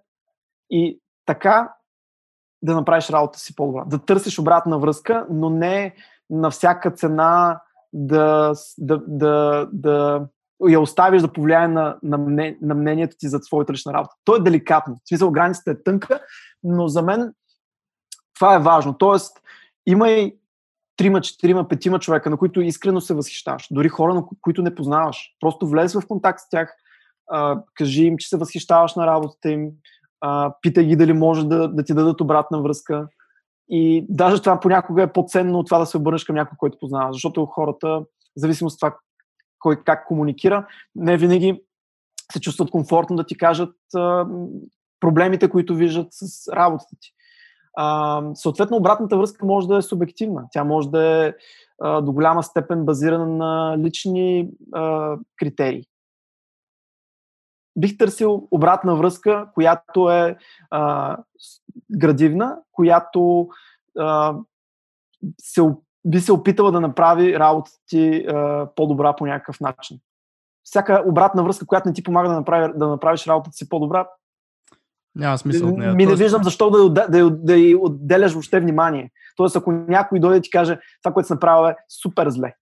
и 0.71 1.01
така 1.27 1.75
да 2.63 2.75
направиш 2.75 3.11
работа 3.11 3.39
си 3.39 3.55
по-добра. 3.55 3.85
Да 3.85 3.99
търсиш 3.99 4.39
обратна 4.39 4.79
връзка, 4.79 5.27
но 5.31 5.51
не 5.51 5.95
на 6.31 6.51
всяка 6.51 6.91
цена 6.91 7.61
да, 7.93 8.53
да, 8.79 9.03
да, 9.07 9.69
да 9.73 10.27
я 10.69 10.81
оставиш 10.81 11.23
да 11.23 11.33
повлияе 11.33 11.69
на, 11.69 11.99
на, 12.03 12.19
мне, 12.19 12.59
на 12.63 12.75
мнението 12.75 13.17
ти 13.19 13.29
за 13.29 13.39
своята 13.39 13.73
лична 13.73 13.93
работа. 13.93 14.15
То 14.25 14.37
е 14.37 14.41
деликатно. 14.41 15.01
В 15.05 15.09
смисъл, 15.09 15.31
границата 15.31 15.71
е 15.71 15.83
тънка, 15.83 16.21
но 16.63 16.89
за 16.89 17.03
мен 17.03 17.35
това 18.35 18.55
е 18.55 18.59
важно. 18.59 18.99
Тоест, 18.99 19.41
има 19.87 20.11
и 20.11 20.37
трима, 20.97 21.21
четирима, 21.21 21.69
петима 21.69 21.99
човека, 21.99 22.31
на 22.31 22.37
които 22.37 22.61
искрено 22.61 23.01
се 23.01 23.15
възхищаваш. 23.15 23.69
Дори 23.71 23.89
хора, 23.89 24.15
на 24.15 24.25
които 24.41 24.63
не 24.63 24.75
познаваш. 24.75 25.31
Просто 25.41 25.69
влез 25.69 25.95
в 25.95 26.07
контакт 26.09 26.41
с 26.41 26.49
тях, 26.49 26.75
а, 27.31 27.63
кажи 27.75 28.05
им, 28.05 28.17
че 28.19 28.29
се 28.29 28.37
възхищаваш 28.37 28.95
на 28.95 29.07
работата 29.07 29.51
им, 29.51 29.71
а, 30.21 30.55
питай 30.63 30.85
ги 30.85 30.97
дали 30.97 31.13
може 31.13 31.47
да, 31.47 31.69
да 31.69 31.85
ти 31.85 31.95
дадат 31.95 32.21
обратна 32.21 32.63
връзка. 32.63 33.09
И 33.69 34.07
даже 34.09 34.43
това 34.43 34.61
понякога 34.61 35.03
е 35.03 35.13
по-ценно 35.13 35.59
от 35.59 35.67
това 35.67 35.79
да 35.79 35.87
се 35.87 35.97
обърнеш 35.97 36.25
към 36.25 36.37
някой, 36.37 36.57
който 36.59 36.79
познаваш. 36.81 37.17
Защото 37.17 37.47
хората, 37.47 37.89
в 37.89 38.07
зависимост 38.37 38.75
от 38.75 38.81
това 38.81 38.97
кой 39.59 39.85
как 39.85 40.07
комуникира, 40.07 40.67
не 40.95 41.17
винаги 41.17 41.63
се 42.33 42.41
чувстват 42.41 42.71
комфортно 42.71 43.17
да 43.17 43.27
ти 43.27 43.37
кажат 43.37 43.75
а, 43.95 44.27
проблемите, 45.01 45.51
които 45.51 45.75
виждат 45.75 46.09
с 46.11 46.49
работата 46.53 46.97
ти. 47.01 47.11
А, 47.77 48.23
съответно, 48.35 48.77
обратната 48.77 49.17
връзка 49.17 49.47
може 49.47 49.69
да 49.69 49.77
е 49.77 49.83
субективна. 49.83 50.45
Тя 50.51 50.65
може 50.65 50.91
да 50.91 51.27
е 51.27 51.33
а, 51.83 52.01
до 52.01 52.13
голяма 52.13 52.43
степен 52.43 52.85
базирана 52.85 53.27
на 53.27 53.79
лични 53.79 54.51
а, 54.73 55.17
критерии. 55.37 55.85
Бих 57.77 57.99
търсил 57.99 58.49
обратна 58.51 58.97
връзка, 58.97 59.49
която 59.55 60.11
е 60.11 60.37
а, 60.71 61.17
градивна, 61.91 62.59
която 62.73 63.49
а, 63.99 64.37
се, 65.41 65.63
би 66.05 66.21
се 66.21 66.33
опитала 66.33 66.73
да 66.73 66.81
направи 66.81 67.39
работата 67.39 67.77
ти 67.87 68.27
а, 68.29 68.69
по-добра 68.77 69.17
по 69.17 69.27
някакъв 69.27 69.61
начин. 69.61 69.99
Всяка 70.65 71.05
обратна 71.07 71.45
връзка, 71.45 71.67
която 71.67 71.89
не 71.89 71.95
ти 71.95 72.03
помага 72.03 72.29
да, 72.29 72.35
направи, 72.35 72.73
да 72.77 72.89
направиш 72.89 73.27
работата 73.27 73.57
си 73.57 73.69
по-добра, 73.69 74.09
няма 75.17 75.39
смисъл 75.39 75.69
от 75.69 75.79
нея. 75.79 75.95
Ми 75.95 76.07
не 76.07 76.15
виждам 76.15 76.45
защо 76.45 76.71
да, 76.71 76.91
да, 76.91 77.07
да, 77.09 77.31
да 77.31 77.79
отделяш 77.79 78.33
въобще 78.33 78.61
внимание. 78.61 79.11
Тоест, 79.37 79.57
ако 79.57 79.73
някой 79.73 80.21
дойде 80.21 80.39
и 80.39 80.41
ти 80.41 80.51
каже, 80.51 80.79
това, 81.03 81.13
което 81.13 81.27
съм 81.27 81.35
направил 81.35 81.71
е 81.71 81.77
супер 82.03 82.31
зле. 82.31 82.55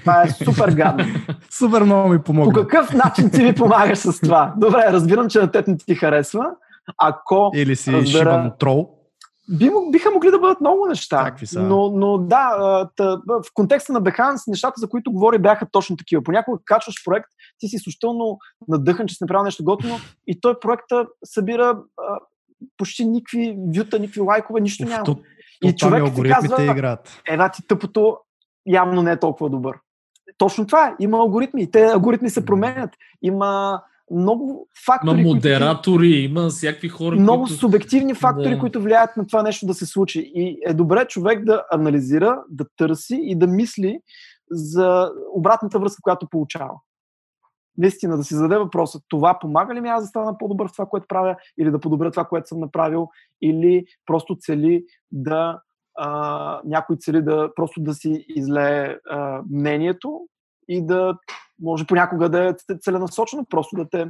Това 0.00 0.22
е 0.22 0.28
супер 0.28 0.68
гадно. 0.68 1.04
супер 1.50 1.82
много 1.82 2.08
ми 2.08 2.22
помогна. 2.22 2.52
По 2.52 2.60
какъв 2.60 2.94
начин 2.94 3.30
ти 3.30 3.42
ми 3.42 3.54
помагаш 3.54 3.98
с 3.98 4.20
това? 4.20 4.54
Добре, 4.56 4.84
разбирам, 4.92 5.28
че 5.28 5.38
на 5.38 5.50
теб 5.50 5.66
не 5.66 5.76
ти 5.76 5.94
харесва. 5.94 6.50
Ако 6.98 7.50
Или 7.54 7.76
си 7.76 7.92
разбера... 7.92 8.18
шибан 8.18 8.52
трол 8.58 8.95
би, 9.48 9.70
биха 9.90 10.10
могли 10.10 10.30
да 10.30 10.38
бъдат 10.38 10.60
много 10.60 10.86
неща. 10.86 11.34
Но, 11.56 11.90
но 11.90 12.18
да, 12.18 12.88
тъ, 12.96 13.20
в 13.26 13.44
контекста 13.54 13.92
на 13.92 14.02
Behance, 14.02 14.48
нещата, 14.48 14.74
за 14.76 14.88
които 14.88 15.12
говори, 15.12 15.38
бяха 15.38 15.66
точно 15.72 15.96
такива. 15.96 16.22
Понякога 16.22 16.58
качваш 16.64 16.94
проект, 17.04 17.28
ти 17.58 17.68
си 17.68 17.76
изключително 17.76 18.38
надъхан, 18.68 19.06
че 19.06 19.14
си 19.14 19.24
направил 19.24 19.44
нещо 19.44 19.64
готино 19.64 19.96
и 20.26 20.40
той 20.40 20.60
проекта 20.60 21.06
събира 21.24 21.78
а, 22.00 22.18
почти 22.76 23.04
никакви 23.04 23.56
вюта, 23.76 23.98
никакви 23.98 24.20
лайкове, 24.20 24.60
нищо 24.60 24.84
няма. 24.84 25.04
То, 25.04 25.18
и 25.64 25.76
човек 25.76 26.04
ти 26.14 26.22
казва, 26.22 26.64
играят. 26.64 27.22
Ева 27.28 27.50
ти 27.50 27.66
тъпото 27.68 28.16
явно 28.66 29.02
не 29.02 29.12
е 29.12 29.18
толкова 29.18 29.50
добър. 29.50 29.76
Точно 30.38 30.66
това 30.66 30.86
е. 30.86 30.94
Има 31.00 31.18
алгоритми. 31.18 31.70
Те 31.70 31.84
алгоритми 31.84 32.30
се 32.30 32.44
променят. 32.44 32.90
Има 33.22 33.82
много 34.10 34.68
фактори. 34.86 35.20
Има 35.20 35.28
модератори, 35.28 36.10
които, 36.10 36.32
има 36.32 36.48
всякакви 36.48 36.88
хора. 36.88 37.16
Много 37.16 37.42
които... 37.42 37.58
субективни 37.58 38.14
фактори, 38.14 38.54
да. 38.54 38.58
които 38.58 38.82
влияят 38.82 39.16
на 39.16 39.26
това 39.26 39.42
нещо 39.42 39.66
да 39.66 39.74
се 39.74 39.86
случи. 39.86 40.32
И 40.34 40.58
е 40.66 40.74
добре 40.74 41.06
човек 41.06 41.44
да 41.44 41.64
анализира, 41.72 42.42
да 42.50 42.64
търси 42.76 43.20
и 43.22 43.38
да 43.38 43.46
мисли 43.46 44.00
за 44.50 45.10
обратната 45.34 45.78
връзка, 45.78 46.02
която 46.02 46.28
получава. 46.30 46.74
Наистина 47.78 48.16
да 48.16 48.24
си 48.24 48.34
зададе 48.34 48.58
въпроса, 48.58 49.00
това 49.08 49.38
помага 49.38 49.74
ли 49.74 49.80
ми 49.80 49.88
аз 49.88 50.02
да 50.02 50.06
стана 50.06 50.38
по-добър 50.38 50.68
в 50.68 50.72
това, 50.72 50.86
което 50.86 51.06
правя, 51.08 51.36
или 51.60 51.70
да 51.70 51.80
подобря 51.80 52.10
това, 52.10 52.24
което 52.24 52.48
съм 52.48 52.60
направил, 52.60 53.08
или 53.42 53.84
просто 54.06 54.36
цели 54.40 54.84
да 55.12 55.60
а, 55.98 56.60
някой 56.64 56.96
цели 56.96 57.22
да 57.22 57.50
просто 57.56 57.80
да 57.80 57.94
си 57.94 58.24
излее 58.28 58.96
а, 59.10 59.42
мнението 59.50 60.20
и 60.68 60.86
да 60.86 61.18
може 61.62 61.86
понякога 61.86 62.28
да 62.28 62.44
е 62.44 62.54
целенасочено, 62.80 63.46
просто 63.50 63.76
да 63.76 63.88
те 63.88 64.06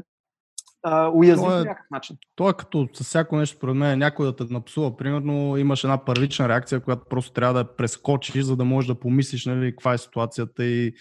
уязви 1.14 1.46
по 1.46 1.52
е, 1.52 1.58
някакъв 1.58 1.86
начин. 1.90 2.16
То 2.36 2.50
е 2.50 2.52
като 2.52 2.88
с 2.94 3.04
всяко 3.04 3.36
нещо, 3.36 3.56
според 3.56 3.74
мен, 3.74 3.98
някой 3.98 4.26
да 4.26 4.36
те 4.36 4.44
напсува. 4.50 4.96
Примерно 4.96 5.56
имаш 5.56 5.84
една 5.84 6.04
първична 6.04 6.48
реакция, 6.48 6.80
която 6.80 7.04
просто 7.10 7.32
трябва 7.32 7.54
да 7.54 7.76
прескочиш, 7.76 8.44
за 8.44 8.56
да 8.56 8.64
можеш 8.64 8.88
да 8.88 9.00
помислиш 9.00 9.46
нали, 9.46 9.70
каква 9.70 9.94
е 9.94 9.98
ситуацията 9.98 10.64
и, 10.64 10.94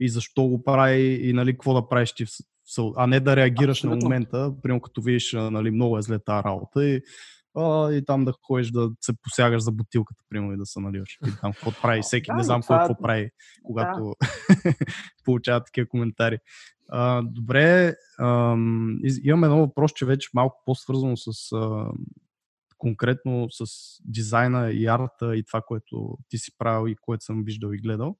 и 0.00 0.08
защо 0.08 0.42
го 0.42 0.62
прави 0.62 1.28
и 1.28 1.32
нали, 1.32 1.52
какво 1.52 1.74
да 1.74 1.88
правиш 1.88 2.12
ти, 2.12 2.24
а 2.96 3.06
не 3.06 3.20
да 3.20 3.36
реагираш 3.36 3.78
Абсолютно. 3.78 3.98
на 3.98 4.04
момента, 4.04 4.52
примерно 4.62 4.80
като 4.80 5.02
видиш 5.02 5.32
нали, 5.32 5.70
много 5.70 5.98
е 5.98 6.02
зле 6.02 6.18
тази 6.18 6.44
работа 6.44 6.84
и 6.84 7.00
а, 7.56 7.92
и 7.92 8.04
там 8.04 8.24
да 8.24 8.32
ходиш 8.46 8.70
да 8.70 8.90
се 9.00 9.12
посягаш 9.22 9.62
за 9.62 9.72
бутилката, 9.72 10.24
примерно, 10.28 10.52
и 10.52 10.56
да 10.56 10.66
се 10.66 10.80
наливаш. 10.80 11.18
И 11.26 11.30
там 11.40 11.52
какво 11.52 11.72
прави 11.82 12.02
всеки, 12.02 12.26
да, 12.26 12.34
не 12.34 12.42
знам 12.42 12.62
кой 12.66 12.78
какво 12.78 13.02
прави, 13.02 13.30
когато 13.64 14.14
да. 14.22 14.74
получава 15.24 15.64
такива 15.64 15.88
коментари. 15.88 16.38
А, 16.88 17.22
добре, 17.22 17.94
ам, 18.20 18.98
имаме 19.24 19.46
едно 19.46 19.58
въпрос, 19.58 19.92
че 19.92 20.06
вече 20.06 20.28
малко 20.34 20.62
по-свързано 20.66 21.16
с 21.16 21.52
а, 21.52 21.86
конкретно 22.78 23.46
с 23.50 23.64
дизайна 24.04 24.70
и 24.70 24.86
арта 24.86 25.36
и 25.36 25.44
това, 25.44 25.62
което 25.66 26.18
ти 26.28 26.38
си 26.38 26.50
правил 26.58 26.90
и 26.90 26.96
което 27.00 27.24
съм 27.24 27.44
виждал 27.44 27.72
и 27.72 27.78
гледал. 27.78 28.16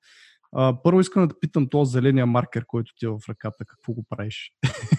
А, 0.53 0.83
първо 0.83 1.01
искам 1.01 1.29
да 1.29 1.41
питам 1.41 1.69
този 1.69 1.93
зеления 1.93 2.27
маркер, 2.27 2.67
който 2.67 2.93
ти 2.97 3.07
е 3.07 3.09
в 3.09 3.19
ръката, 3.29 3.65
какво 3.65 3.93
го 3.93 4.05
правиш? 4.09 4.53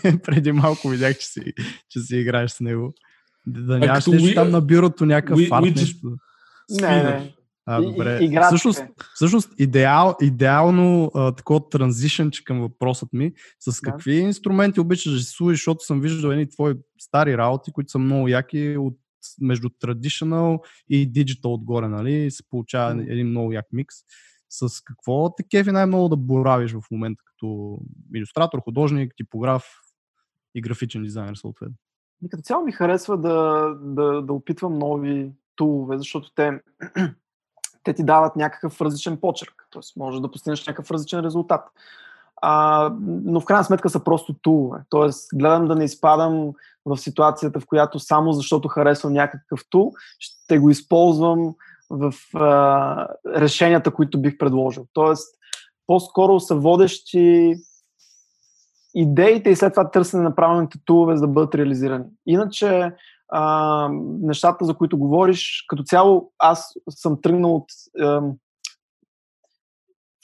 Преди 0.23 0.51
малко 0.51 0.89
видях, 0.89 1.17
че 1.17 1.27
си, 1.27 1.53
че 1.89 1.99
си 1.99 2.17
играеш 2.17 2.51
с 2.51 2.59
него. 2.59 2.93
Да 3.47 3.79
нямаш 3.79 4.07
нещо 4.07 4.25
we, 4.25 4.35
там 4.35 4.51
на 4.51 4.61
бюрото, 4.61 5.05
някакъв 5.05 5.39
we, 5.39 5.49
фарт, 5.49 5.65
we 5.65 5.79
нещо. 5.79 6.17
Не, 6.81 7.03
не. 7.03 7.33
А, 7.65 7.81
добре. 7.81 8.19
И, 8.21 8.39
всъщност, 8.47 8.83
всъщност 9.13 9.49
идеал, 9.59 10.15
идеално 10.21 11.11
а, 11.15 11.31
такова 11.31 11.69
транзишън 11.69 12.31
към 12.43 12.61
въпросът 12.61 13.13
ми, 13.13 13.33
с 13.59 13.81
какви 13.81 14.15
да. 14.15 14.21
инструменти 14.21 14.79
обичаш 14.79 15.11
да 15.11 15.17
рисуваш, 15.17 15.57
защото 15.57 15.85
съм 15.85 16.01
виждал 16.01 16.29
едни 16.29 16.49
твои 16.49 16.73
стари 16.99 17.37
работи, 17.37 17.71
които 17.71 17.91
са 17.91 17.99
много 17.99 18.27
яки 18.27 18.77
от 18.77 18.97
между 19.41 19.69
traditional 19.69 20.59
и 20.89 21.13
digital 21.13 21.53
отгоре, 21.53 21.87
нали? 21.87 22.31
Се 22.31 22.43
получава 22.49 22.93
mm. 22.93 23.11
един 23.11 23.27
много 23.27 23.53
як 23.53 23.65
микс. 23.71 23.95
С 24.49 24.81
какво 24.81 25.35
те 25.35 25.43
кефи 25.51 25.71
най-много 25.71 26.09
да 26.09 26.17
боравиш 26.17 26.71
в 26.71 26.81
момента 26.91 27.23
като 27.25 27.77
иллюстратор, 28.15 28.59
художник, 28.63 29.13
типограф 29.17 29.63
и 30.55 30.61
графичен 30.61 31.03
дизайнер 31.03 31.35
съответно? 31.35 31.75
И 32.25 32.29
като 32.29 32.43
цяло 32.43 32.63
ми 32.63 32.71
харесва 32.71 33.17
да, 33.17 33.69
да, 33.81 34.21
да 34.21 34.33
опитвам 34.33 34.79
нови 34.79 35.31
тулове, 35.55 35.97
защото 35.97 36.31
те, 36.35 36.61
те 37.83 37.93
ти 37.93 38.03
дават 38.03 38.35
някакъв 38.35 38.81
различен 38.81 39.17
почерк. 39.17 39.67
Тоест, 39.69 39.95
може 39.95 40.21
да 40.21 40.31
постигнеш 40.31 40.67
някакъв 40.67 40.91
различен 40.91 41.19
резултат. 41.19 41.61
А, 42.41 42.91
но 43.01 43.41
в 43.41 43.45
крайна 43.45 43.63
сметка 43.63 43.89
са 43.89 44.03
просто 44.03 44.33
тулове. 44.33 44.79
Тоест, 44.89 45.29
гледам 45.33 45.67
да 45.67 45.75
не 45.75 45.83
изпадам 45.83 46.53
в 46.85 46.97
ситуацията, 46.97 47.59
в 47.59 47.65
която 47.65 47.99
само 47.99 48.33
защото 48.33 48.67
харесвам 48.67 49.13
някакъв 49.13 49.59
тул, 49.69 49.93
ще 50.19 50.59
го 50.59 50.69
използвам 50.69 51.55
в 51.89 52.13
а, 52.33 53.07
решенията, 53.27 53.91
които 53.91 54.21
бих 54.21 54.37
предложил. 54.37 54.85
Тоест, 54.93 55.35
по-скоро 55.87 56.39
са 56.39 56.55
водещи 56.55 57.55
идеите 58.95 59.49
и 59.49 59.55
след 59.55 59.73
това 59.73 59.91
търсене 59.91 60.23
на 60.23 60.35
правилните 60.35 60.77
тулове, 60.85 61.15
за 61.15 61.21
да 61.21 61.33
бъдат 61.33 61.55
реализирани. 61.55 62.05
Иначе, 62.25 62.91
а, 63.29 63.89
нещата, 64.21 64.65
за 64.65 64.73
които 64.73 64.97
говориш, 64.97 65.65
като 65.67 65.83
цяло 65.83 66.31
аз 66.39 66.73
съм 66.89 67.21
тръгнал 67.21 67.55
от... 67.55 67.65
А, 67.99 68.21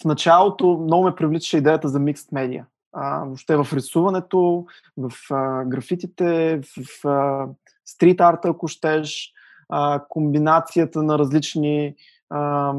в 0.01 0.05
началото 0.05 0.77
много 0.77 1.03
ме 1.03 1.15
привличаше 1.15 1.57
идеята 1.57 1.87
за 1.87 1.99
микст 1.99 2.31
медиа. 2.31 2.65
А, 2.93 3.25
въобще 3.25 3.57
в 3.57 3.67
рисуването, 3.73 4.65
в 4.97 5.11
а, 5.31 5.65
графитите, 5.65 6.61
в 6.77 7.07
а, 7.07 7.47
стрит 7.85 8.21
арта, 8.21 8.49
ако 8.49 8.67
щеш, 8.67 9.33
а, 9.69 10.03
комбинацията 10.09 11.03
на 11.03 11.19
различни 11.19 11.95
а, 12.29 12.73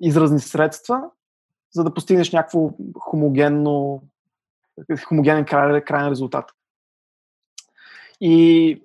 изразни 0.00 0.40
средства, 0.40 1.02
за 1.74 1.84
да 1.84 1.94
постигнеш 1.94 2.32
някакво 2.32 2.70
хомогенно 2.98 4.02
хомогенен 5.08 5.44
край, 5.44 5.84
крайен 5.84 6.10
резултат. 6.10 6.50
И 8.20 8.82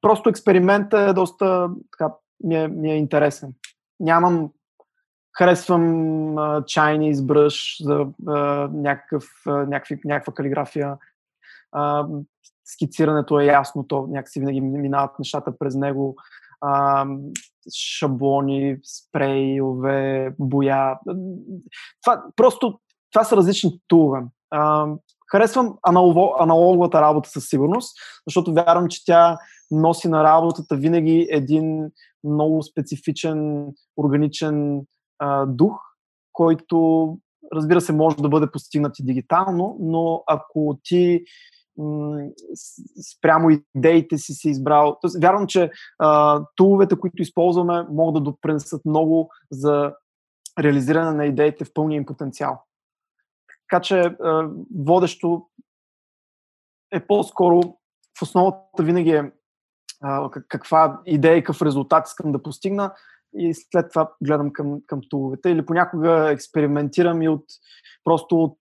просто 0.00 0.28
експериментът 0.28 1.10
е 1.10 1.12
доста 1.12 1.70
така, 1.92 2.14
ми 2.44 2.56
е, 2.56 2.68
ми 2.68 2.92
е 2.92 2.96
интересен. 2.96 3.54
Нямам 4.00 4.50
харесвам 5.38 5.82
uh, 6.34 6.62
Chinese 6.62 7.22
за 7.84 7.92
uh, 7.92 8.70
някакъв, 8.70 9.24
uh, 9.46 9.66
някакви, 9.66 10.00
някаква 10.04 10.34
калиграфия. 10.34 10.96
Uh, 11.74 12.24
скицирането 12.64 13.40
е 13.40 13.44
ясно, 13.44 13.84
то 13.88 14.06
някакси 14.06 14.40
винаги 14.40 14.60
минават 14.60 15.18
нещата 15.18 15.58
през 15.58 15.74
него. 15.74 16.16
Uh, 16.64 17.32
шаблони, 17.74 18.76
спрейове, 18.84 20.34
боя. 20.38 20.98
Това, 22.02 22.24
просто 22.36 22.80
това 23.12 23.24
са 23.24 23.36
различни 23.36 23.80
тулове. 23.88 24.22
Uh, 24.54 24.98
Харесвам 25.32 25.74
аналоговата 26.38 27.00
работа 27.00 27.30
със 27.30 27.44
сигурност, 27.48 27.98
защото 28.26 28.52
вярвам, 28.52 28.88
че 28.88 29.04
тя 29.04 29.38
носи 29.70 30.08
на 30.08 30.24
работата 30.24 30.76
винаги 30.76 31.26
един 31.30 31.90
много 32.24 32.62
специфичен, 32.62 33.66
органичен 33.96 34.80
а, 35.18 35.46
дух, 35.46 35.72
който 36.32 37.18
разбира 37.54 37.80
се 37.80 37.92
може 37.92 38.16
да 38.16 38.28
бъде 38.28 38.50
постигнат 38.50 38.98
и 38.98 39.04
дигитално, 39.04 39.76
но 39.80 40.22
ако 40.26 40.78
ти 40.84 41.24
спрямо 43.14 43.50
идеите 43.76 44.18
си 44.18 44.32
си 44.32 44.48
избрал. 44.48 44.96
Тоест, 45.00 45.22
вярвам, 45.22 45.46
че 45.46 45.70
а, 45.98 46.40
туловете, 46.56 46.96
които 46.96 47.22
използваме, 47.22 47.86
могат 47.90 48.14
да 48.14 48.30
допринесат 48.30 48.84
много 48.84 49.30
за 49.50 49.92
реализиране 50.58 51.12
на 51.12 51.26
идеите 51.26 51.64
в 51.64 51.72
пълния 51.74 51.96
им 51.96 52.06
потенциал. 52.06 52.62
Така 53.72 53.82
че 53.82 53.98
а, 54.00 54.48
водещо 54.78 55.46
е 56.92 57.00
по-скоро 57.06 57.60
в 58.18 58.22
основата 58.22 58.82
винаги 58.82 59.10
е 59.10 59.32
каква 60.48 61.00
идея 61.06 61.36
и 61.36 61.40
какъв 61.40 61.62
резултат 61.62 62.08
искам 62.08 62.32
да 62.32 62.42
постигна 62.42 62.92
и 63.38 63.54
след 63.54 63.90
това 63.90 64.10
гледам 64.24 64.52
към, 64.52 64.80
към 64.86 65.00
туловете 65.10 65.50
или 65.50 65.66
понякога 65.66 66.30
експериментирам 66.30 67.22
и 67.22 67.28
от 67.28 67.44
просто 68.04 68.42
от 68.42 68.58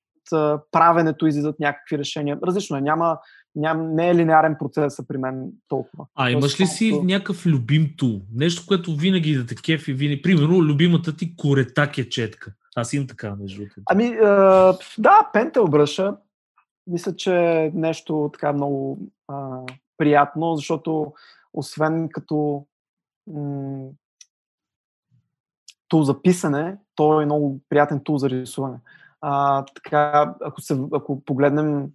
правенето 0.72 1.28
излизат 1.28 1.60
някакви 1.60 1.98
решения. 1.98 2.40
Различно 2.44 2.78
е. 2.78 2.82
Няма, 2.82 3.18
няма, 3.56 3.84
не 3.84 4.10
е 4.10 4.16
линеарен 4.16 4.56
процес 4.60 4.98
при 5.08 5.18
мен 5.18 5.52
толкова. 5.68 6.06
А 6.16 6.32
имаш 6.32 6.60
ли 6.60 6.66
си 6.66 6.92
то... 6.92 7.04
някакъв 7.04 7.46
любим 7.46 7.94
тул? 7.98 8.22
Нещо, 8.34 8.64
което 8.68 8.96
винаги 8.96 9.36
да 9.36 9.46
те 9.46 9.56
кефи, 9.56 9.94
винаги. 9.94 10.22
Примерно, 10.22 10.62
любимата 10.62 11.16
ти 11.16 11.36
коретак 11.36 11.98
е 11.98 12.10
четка. 12.10 12.54
Аз 12.76 12.94
имам 12.94 13.08
така, 13.08 13.36
между 13.36 13.62
другото. 13.62 13.82
Ами, 13.86 14.06
е, 14.06 14.20
да, 14.98 15.30
Pentel 15.34 15.70
бръша. 15.70 16.18
Мисля, 16.88 17.16
че 17.16 17.36
е 17.36 17.72
нещо 17.74 18.30
така 18.34 18.54
много 18.54 19.00
е, 19.32 19.34
приятно, 19.98 20.56
защото 20.56 21.14
освен 21.54 22.10
като 22.10 22.66
м- 23.28 23.90
тул 25.88 26.04
за 26.04 26.22
писане, 26.22 26.78
то 26.96 27.22
е 27.22 27.26
много 27.26 27.60
приятен 27.70 28.04
тул 28.04 28.18
за 28.18 28.30
рисуване. 28.30 28.78
А, 29.22 29.66
така, 29.66 30.36
ако, 30.42 30.62
се, 30.62 30.80
ако 30.94 31.22
погледнем 31.26 31.92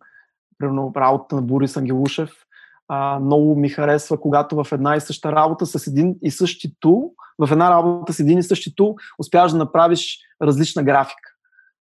примерно, 0.58 0.92
работата 0.96 1.36
на 1.36 1.42
Борис 1.42 1.76
Ангелушев, 1.76 2.45
а, 2.88 3.20
много 3.20 3.56
ми 3.56 3.68
харесва, 3.68 4.20
когато 4.20 4.64
в 4.64 4.72
една 4.72 4.96
и 4.96 5.00
съща 5.00 5.32
работа 5.32 5.66
с 5.66 5.86
един 5.86 6.16
и 6.22 6.30
същи 6.30 6.74
тул, 6.80 7.12
в 7.38 7.52
една 7.52 7.70
работа 7.70 8.12
с 8.12 8.20
един 8.20 8.38
и 8.38 8.42
същи 8.42 8.74
тул, 8.74 8.96
успяваш 9.18 9.52
да 9.52 9.58
направиш 9.58 10.18
различна 10.42 10.82
графика. 10.82 11.30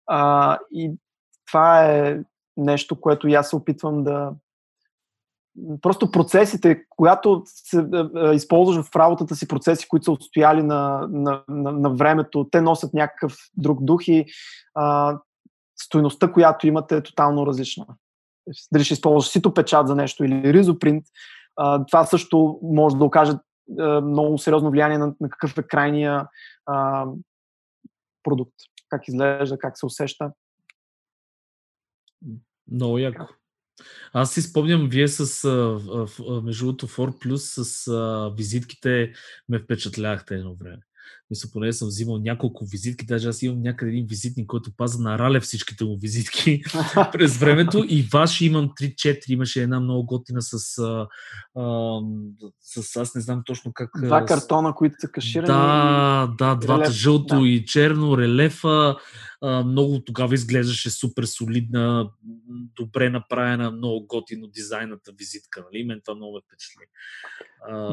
А, 0.07 0.59
и 0.73 0.93
това 1.47 1.85
е 1.85 2.19
нещо, 2.57 3.01
което 3.01 3.29
и 3.29 3.35
аз 3.35 3.49
се 3.49 3.57
опитвам 3.57 4.05
да, 4.05 4.33
просто 5.83 6.11
процесите, 6.11 6.85
когато 6.89 7.43
се, 7.47 7.79
е, 7.79 8.29
е, 8.29 8.35
използваш 8.35 8.87
в 8.87 8.97
работата 8.97 9.37
си 9.37 9.49
процеси, 9.49 9.89
които 9.89 10.05
са 10.05 10.13
отстояли 10.13 10.63
на, 10.63 11.09
на, 11.11 11.43
на, 11.49 11.73
на 11.73 11.91
времето, 11.91 12.49
те 12.51 12.61
носят 12.61 12.95
някакъв 12.95 13.37
друг 13.57 13.85
дух 13.85 14.09
и 14.09 14.25
а, 14.75 15.19
стойността, 15.77 16.33
която 16.33 16.67
имате 16.67 16.97
е 16.97 17.03
тотално 17.03 17.47
различна. 17.47 17.87
Дали 18.73 18.85
ще 18.85 18.95
използваш 18.95 19.31
сито 19.31 19.55
печат 19.55 19.89
за 19.89 19.95
нещо 19.95 20.25
или 20.25 20.53
ризопринт, 20.53 21.05
това 21.89 22.05
също 22.05 22.59
може 22.63 22.97
да 22.97 23.05
окаже 23.05 23.33
много 24.03 24.39
сериозно 24.39 24.71
влияние 24.71 24.99
на, 24.99 25.15
на 25.21 25.29
какъв 25.31 25.59
е 25.59 25.63
крайния 25.63 26.29
а, 26.67 27.07
продукт, 28.23 28.55
как 28.89 29.09
изглежда, 29.09 29.59
как 29.59 29.79
се 29.79 29.87
усеща. 29.87 30.33
Много 32.73 32.99
яко. 32.99 33.25
Аз 34.13 34.33
си 34.33 34.43
спомням, 34.43 34.89
вие 34.89 35.09
с, 35.09 35.49
между 36.43 36.67
другото, 36.67 36.87
Ford 36.87 37.27
Plus 37.27 37.63
с 37.63 37.91
визитките 38.37 39.13
ме 39.49 39.59
впечатлявахте 39.59 40.35
едно 40.35 40.55
време. 40.55 40.83
Мисля, 41.31 41.49
поне 41.53 41.73
съм 41.73 41.89
взимал 41.89 42.19
няколко 42.19 42.65
визитки, 42.65 43.07
даже 43.07 43.29
аз 43.29 43.43
имам 43.43 43.63
някъде 43.63 43.91
един 43.91 44.07
визитник, 44.07 44.47
който 44.47 44.71
паза 44.77 45.03
на 45.03 45.19
Рале 45.19 45.41
всичките 45.41 45.85
му 45.85 45.99
визитки 46.01 46.63
през 47.13 47.37
времето 47.37 47.85
и 47.89 48.09
ваши 48.13 48.47
имам 48.47 48.69
3-4, 48.81 49.31
имаше 49.31 49.63
една 49.63 49.81
много 49.81 50.07
готина 50.07 50.43
с, 50.43 50.79
а, 50.79 51.09
а, 51.61 52.01
с 52.61 52.97
аз 52.97 53.15
не 53.15 53.21
знам 53.21 53.43
точно 53.47 53.73
как... 53.75 53.91
Два 54.03 54.25
картона, 54.25 54.75
които 54.75 54.95
са 54.99 55.09
каширани. 55.09 55.47
Да, 55.47 56.35
да, 56.39 56.55
двата 56.55 56.85
релеф, 56.85 56.95
жълто 56.95 57.41
да. 57.41 57.49
и 57.49 57.65
черно, 57.65 58.19
релефа, 58.19 58.97
а, 59.43 59.65
много 59.65 60.01
тогава 60.01 60.35
изглеждаше 60.35 60.91
супер 60.91 61.25
солидна, 61.25 62.11
добре 62.77 63.11
направена, 63.11 63.71
много 63.71 64.07
готино 64.07 64.47
дизайната 64.47 65.13
визитка, 65.19 65.65
нали? 65.73 65.85
Мен 65.85 66.01
това 66.05 66.15
много 66.15 66.35
ме 66.35 66.41
впечатли. 66.47 66.87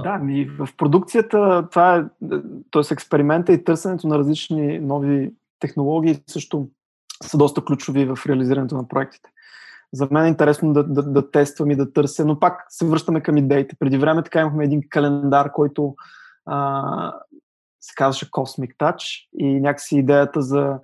Да, 0.03 0.17
ми 0.17 0.45
в 0.45 0.69
продукцията 0.77 1.67
това 1.71 1.97
е, 1.97 2.05
т.е. 2.71 2.95
експеримента 3.23 3.53
и 3.53 3.63
търсенето 3.63 4.07
на 4.07 4.17
различни 4.17 4.79
нови 4.79 5.31
технологии 5.59 6.19
също 6.27 6.67
са 7.23 7.37
доста 7.37 7.65
ключови 7.65 8.05
в 8.05 8.17
реализирането 8.27 8.75
на 8.75 8.87
проектите. 8.87 9.29
За 9.93 10.07
мен 10.11 10.25
е 10.25 10.27
интересно 10.27 10.73
да, 10.73 10.83
да, 10.83 11.03
да 11.03 11.31
тествам 11.31 11.71
и 11.71 11.75
да 11.75 11.93
търся, 11.93 12.25
но 12.25 12.39
пак 12.39 12.65
се 12.69 12.85
връщаме 12.85 13.21
към 13.21 13.37
идеите. 13.37 13.75
Преди 13.79 13.97
време 13.97 14.23
така 14.23 14.41
имахме 14.41 14.63
един 14.63 14.81
календар, 14.89 15.51
който 15.51 15.95
а, 16.45 17.13
се 17.81 17.95
казваше 17.95 18.31
Cosmic 18.31 18.77
Touch 18.77 19.27
и 19.37 19.59
някакси 19.59 19.97
идеята 19.97 20.41
за, 20.41 20.79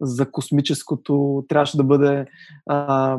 за 0.00 0.30
космическото 0.30 1.44
трябваше 1.48 1.76
да 1.76 1.84
бъде 1.84 2.26
а, 2.66 3.18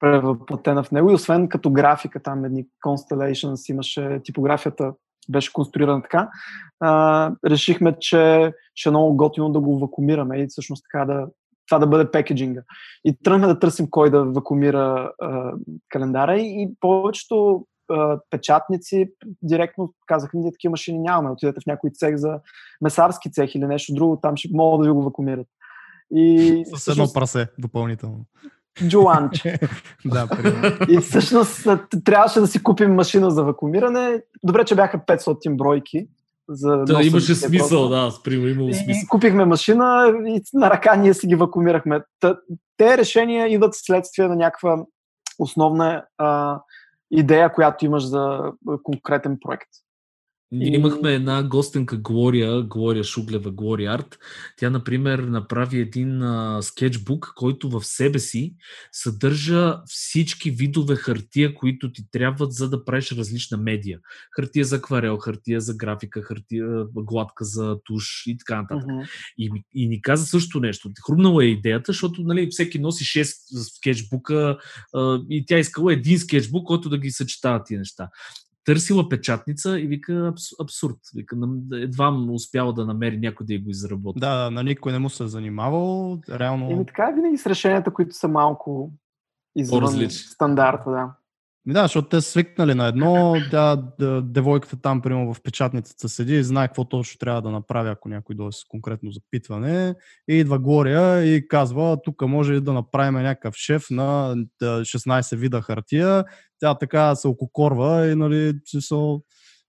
превъплатена 0.00 0.82
в 0.82 0.90
него. 0.90 1.10
И 1.10 1.14
освен 1.14 1.48
като 1.48 1.70
графика, 1.70 2.22
там 2.22 2.44
едни 2.44 2.66
Constellations, 2.86 3.70
имаше 3.70 4.20
типографията, 4.24 4.92
беше 5.28 5.52
конструирана 5.52 6.02
така, 6.02 6.30
а, 6.80 7.32
решихме, 7.46 7.96
че 8.00 8.52
ще 8.74 8.88
е 8.88 8.90
много 8.90 9.16
готино 9.16 9.52
да 9.52 9.60
го 9.60 9.78
вакуумираме 9.78 10.38
и 10.38 10.46
всъщност 10.48 10.84
така 10.92 11.04
да, 11.04 11.26
това 11.68 11.78
да 11.78 11.86
бъде 11.86 12.10
пекеджинга. 12.10 12.62
И 13.04 13.16
тръгнахме 13.22 13.54
да 13.54 13.58
търсим 13.58 13.90
кой 13.90 14.10
да 14.10 14.24
вакуумира 14.24 15.12
а, 15.22 15.52
календара 15.88 16.36
и, 16.36 16.62
и 16.62 16.74
повечето 16.80 17.66
а, 17.90 18.20
печатници 18.30 19.12
директно 19.42 19.94
казаха, 20.06 20.38
ние 20.38 20.52
такива 20.52 20.70
машини 20.70 20.98
нямаме, 20.98 21.30
отидете 21.30 21.60
в 21.60 21.66
някой 21.66 21.90
цех 21.90 22.16
за 22.16 22.40
месарски 22.82 23.32
цех 23.32 23.54
или 23.54 23.66
нещо 23.66 23.94
друго, 23.94 24.18
там 24.22 24.36
ще 24.36 24.48
могат 24.52 24.80
да 24.80 24.88
ви 24.88 24.94
го 24.94 25.02
вакуумират. 25.02 25.46
И, 26.10 26.64
С 26.76 26.88
едно 26.88 27.12
прасе 27.14 27.48
допълнително. 27.58 28.26
Джуланче. 28.82 29.58
да, 30.04 30.28
И 30.88 30.98
всъщност 30.98 31.68
трябваше 32.04 32.40
да 32.40 32.46
си 32.46 32.62
купим 32.62 32.94
машина 32.94 33.30
за 33.30 33.44
вакуумиране. 33.44 34.22
Добре, 34.42 34.64
че 34.64 34.74
бяха 34.74 34.98
500 34.98 35.56
бройки. 35.56 36.06
За 36.48 36.76
да, 36.76 37.02
имаше 37.02 37.34
смисъл, 37.34 37.88
да, 37.88 38.10
спрямо 38.10 38.46
имало 38.46 38.72
смисъл. 38.72 39.00
И 39.02 39.06
купихме 39.08 39.44
машина 39.44 40.14
и 40.26 40.42
на 40.54 40.70
ръка 40.70 40.96
ние 40.96 41.14
си 41.14 41.26
ги 41.26 41.34
вакуумирахме. 41.34 42.00
Те 42.76 42.98
решения 42.98 43.48
идват 43.48 43.74
следствие 43.74 44.28
на 44.28 44.36
някаква 44.36 44.84
основна 45.38 46.04
а, 46.18 46.60
идея, 47.10 47.52
която 47.52 47.84
имаш 47.84 48.06
за 48.06 48.52
конкретен 48.82 49.38
проект. 49.40 49.68
Ние 50.52 50.74
имахме 50.74 51.14
една 51.14 51.42
гостенка 51.42 51.96
Глория, 51.96 52.62
Глория 52.62 53.04
Шуглева, 53.04 53.50
Глория 53.50 53.92
Арт. 53.94 54.18
Тя, 54.56 54.70
например, 54.70 55.18
направи 55.18 55.78
един 55.78 56.22
а, 56.22 56.62
скетчбук, 56.62 57.32
който 57.36 57.70
в 57.70 57.84
себе 57.84 58.18
си 58.18 58.54
съдържа 58.92 59.76
всички 59.86 60.50
видове 60.50 60.96
хартия, 60.96 61.54
които 61.54 61.92
ти 61.92 62.10
трябват, 62.10 62.52
за 62.52 62.70
да 62.70 62.84
правиш 62.84 63.12
различна 63.12 63.58
медия. 63.58 63.98
Хартия 64.36 64.64
за 64.64 64.76
акварел, 64.76 65.16
хартия 65.16 65.60
за 65.60 65.74
графика, 65.74 66.22
хартия 66.22 66.84
гладка 66.94 67.44
за 67.44 67.78
туш 67.84 68.22
и 68.26 68.38
така 68.38 68.62
нататък. 68.62 68.88
Uh-huh. 68.88 69.08
И, 69.38 69.50
и 69.74 69.88
ни 69.88 70.02
каза 70.02 70.26
също 70.26 70.60
нещо. 70.60 70.90
Хрумнала 71.06 71.44
е 71.44 71.48
идеята, 71.48 71.92
защото 71.92 72.22
нали, 72.22 72.48
всеки 72.50 72.78
носи 72.78 73.04
6 73.04 73.24
скетчбука 73.76 74.58
а, 74.94 75.20
и 75.30 75.44
тя 75.46 75.58
искала 75.58 75.92
един 75.92 76.18
скетчбук, 76.18 76.66
който 76.66 76.88
да 76.88 76.98
ги 76.98 77.10
съчетава 77.10 77.64
тия 77.64 77.78
неща 77.78 78.08
търсила 78.66 79.08
печатница 79.08 79.80
и 79.80 79.86
вика 79.86 80.32
абсурд. 80.62 80.96
Вика, 81.14 81.36
едва 81.72 82.10
му 82.10 82.34
успява 82.34 82.72
да 82.72 82.86
намери 82.86 83.18
някой 83.18 83.46
да 83.46 83.52
я 83.54 83.60
го 83.60 83.70
изработи. 83.70 84.20
Да, 84.20 84.44
да, 84.44 84.50
на 84.50 84.62
никой 84.62 84.92
не 84.92 84.98
му 84.98 85.10
се 85.10 85.24
е 85.24 85.26
занимавал. 85.26 86.18
Реално... 86.30 86.70
Еми 86.70 86.86
така 86.86 87.08
е 87.12 87.14
винаги 87.14 87.38
с 87.38 87.46
решенията, 87.46 87.92
които 87.92 88.14
са 88.14 88.28
малко 88.28 88.92
извън 89.56 90.10
стандарта, 90.10 90.90
да. 90.90 91.10
Да, 91.68 91.82
защото 91.82 92.08
те 92.08 92.20
свикнали 92.20 92.74
на 92.74 92.86
едно, 92.86 93.36
тя, 93.50 93.82
девойката 94.22 94.76
там, 94.76 95.02
примерно 95.02 95.34
в 95.34 95.42
печатницата 95.42 96.08
седи 96.08 96.34
и 96.34 96.44
знае 96.44 96.68
какво 96.68 96.84
точно 96.84 97.18
трябва 97.18 97.42
да 97.42 97.50
направи, 97.50 97.88
ако 97.90 98.08
някой 98.08 98.36
дойде 98.36 98.52
с 98.52 98.64
конкретно 98.68 99.10
запитване. 99.10 99.94
И 100.28 100.34
идва 100.34 100.58
Глория 100.58 101.36
и 101.36 101.48
казва, 101.48 101.98
тук 102.04 102.22
може 102.22 102.60
да 102.60 102.72
направим 102.72 103.22
някакъв 103.22 103.54
шеф 103.54 103.86
на 103.90 104.36
16 104.62 105.36
вида 105.36 105.62
хартия. 105.62 106.24
Тя 106.60 106.74
така 106.74 107.14
се 107.14 107.28
ококорва 107.28 108.06
и, 108.06 108.14
нали, 108.14 108.54
че 108.66 108.80
са 108.80 108.96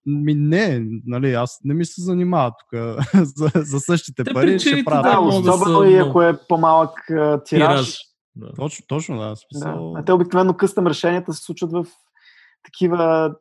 ми 0.05 0.33
не, 0.33 0.85
нали, 1.05 1.33
аз 1.33 1.59
не 1.63 1.73
ми 1.73 1.85
се 1.85 2.01
занимава 2.01 2.51
тук 2.51 2.79
за, 3.13 3.51
за 3.55 3.79
същите 3.79 4.23
Те 4.23 4.33
пари. 4.33 4.59
Ще 4.59 4.83
правя. 4.85 5.01
Да, 5.11 5.19
особено 5.19 5.83
и 5.83 5.97
ако 5.97 6.21
е 6.21 6.37
по-малък 6.47 6.91
тираж. 7.07 7.45
тираж 7.45 8.06
Да. 8.39 8.53
Точно, 8.53 8.85
точно 8.87 9.19
да. 9.19 9.35
Смисъл... 9.35 9.91
Да. 9.93 9.99
А 9.99 10.05
те 10.05 10.11
обикновено 10.11 10.53
къстъм 10.53 10.87
решенията 10.87 11.33
се 11.33 11.43
случват 11.43 11.71
в 11.71 11.85
такива 12.63 13.33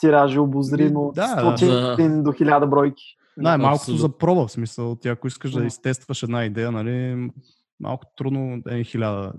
тиражи, 0.00 0.38
обозримо, 0.38 1.12
Да, 1.14 1.34
да, 1.34 1.56
100 1.56 1.96
да. 1.96 2.22
до 2.22 2.30
1000 2.32 2.66
бройки. 2.66 3.04
Най-малкото 3.36 3.82
Абсолютно. 3.82 4.00
за 4.00 4.18
проба, 4.18 4.46
в 4.46 4.52
смисъл. 4.52 4.96
Ти 4.96 5.08
ако 5.08 5.26
искаш 5.26 5.52
да 5.52 5.60
Да. 5.60 5.66
изтестваш 5.66 6.22
една 6.22 6.44
идея, 6.44 6.72
нали, 6.72 7.28
малко 7.80 8.04
трудно 8.16 8.62
е 8.68 8.84
хиляда 8.84 9.32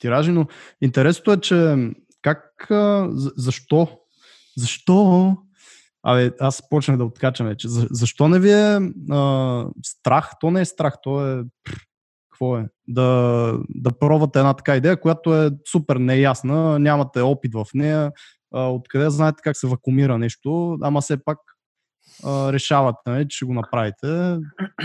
тиражи, 0.00 0.32
но 0.32 0.46
интересното 0.82 1.32
е, 1.32 1.40
че 1.40 1.90
как, 2.22 2.66
защо, 3.36 3.88
защо, 4.56 5.36
абе, 6.02 6.32
аз 6.40 6.68
почнах 6.68 6.96
да 6.96 7.04
откачам 7.04 7.46
вече, 7.46 7.68
за, 7.68 7.86
защо 7.90 8.28
не 8.28 8.38
ви 8.38 8.52
е 8.52 8.80
а, 9.10 9.64
страх, 9.84 10.30
то 10.40 10.50
не 10.50 10.60
е 10.60 10.64
страх, 10.64 10.94
то 11.02 11.26
е, 11.26 11.44
какво 12.34 12.58
е, 12.58 12.68
да, 12.88 13.58
да 13.68 13.98
пробвате 13.98 14.38
една 14.38 14.54
така 14.54 14.76
идея, 14.76 15.00
която 15.00 15.34
е 15.36 15.50
супер 15.70 15.96
неясна, 15.96 16.78
нямате 16.78 17.20
опит 17.20 17.54
в 17.54 17.66
нея, 17.74 18.12
откъде 18.50 19.10
знаете 19.10 19.42
как 19.42 19.56
се 19.56 19.66
вакуумира 19.66 20.18
нещо, 20.18 20.78
ама 20.82 21.00
все 21.00 21.24
пак 21.24 21.38
решавате, 22.26 23.00
нали, 23.06 23.28
че 23.28 23.36
ще 23.36 23.44
го 23.44 23.54
направите 23.54 24.38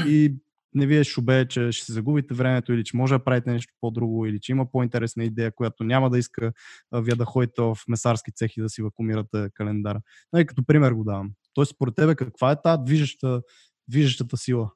и 0.07 0.35
не 0.73 0.85
ви 0.85 0.97
е 0.97 1.03
шубе, 1.03 1.47
че 1.47 1.71
ще 1.71 1.85
си 1.85 1.91
загубите 1.91 2.34
времето 2.34 2.73
или 2.73 2.84
че 2.84 2.97
може 2.97 3.13
да 3.13 3.23
правите 3.23 3.51
нещо 3.51 3.73
по-друго 3.81 4.26
или 4.26 4.39
че 4.39 4.51
има 4.51 4.71
по-интересна 4.71 5.23
идея, 5.23 5.51
която 5.55 5.84
няма 5.84 6.09
да 6.09 6.17
иска 6.17 6.51
вие 6.93 7.15
да 7.15 7.26
ходите 7.26 7.61
в 7.61 7.77
месарски 7.88 8.31
цех 8.31 8.57
и 8.57 8.61
да 8.61 8.69
си 8.69 8.81
вакуумирате 8.81 9.49
календара. 9.53 10.01
Нали, 10.34 10.45
като 10.45 10.63
пример 10.65 10.91
го 10.91 11.03
давам. 11.03 11.31
Тоест, 11.53 11.71
според 11.71 11.95
тебе, 11.95 12.15
каква 12.15 12.51
е 12.51 12.61
тази 12.61 12.84
движеща, 12.85 13.41
движещата 13.88 14.38
сила? 14.38 14.71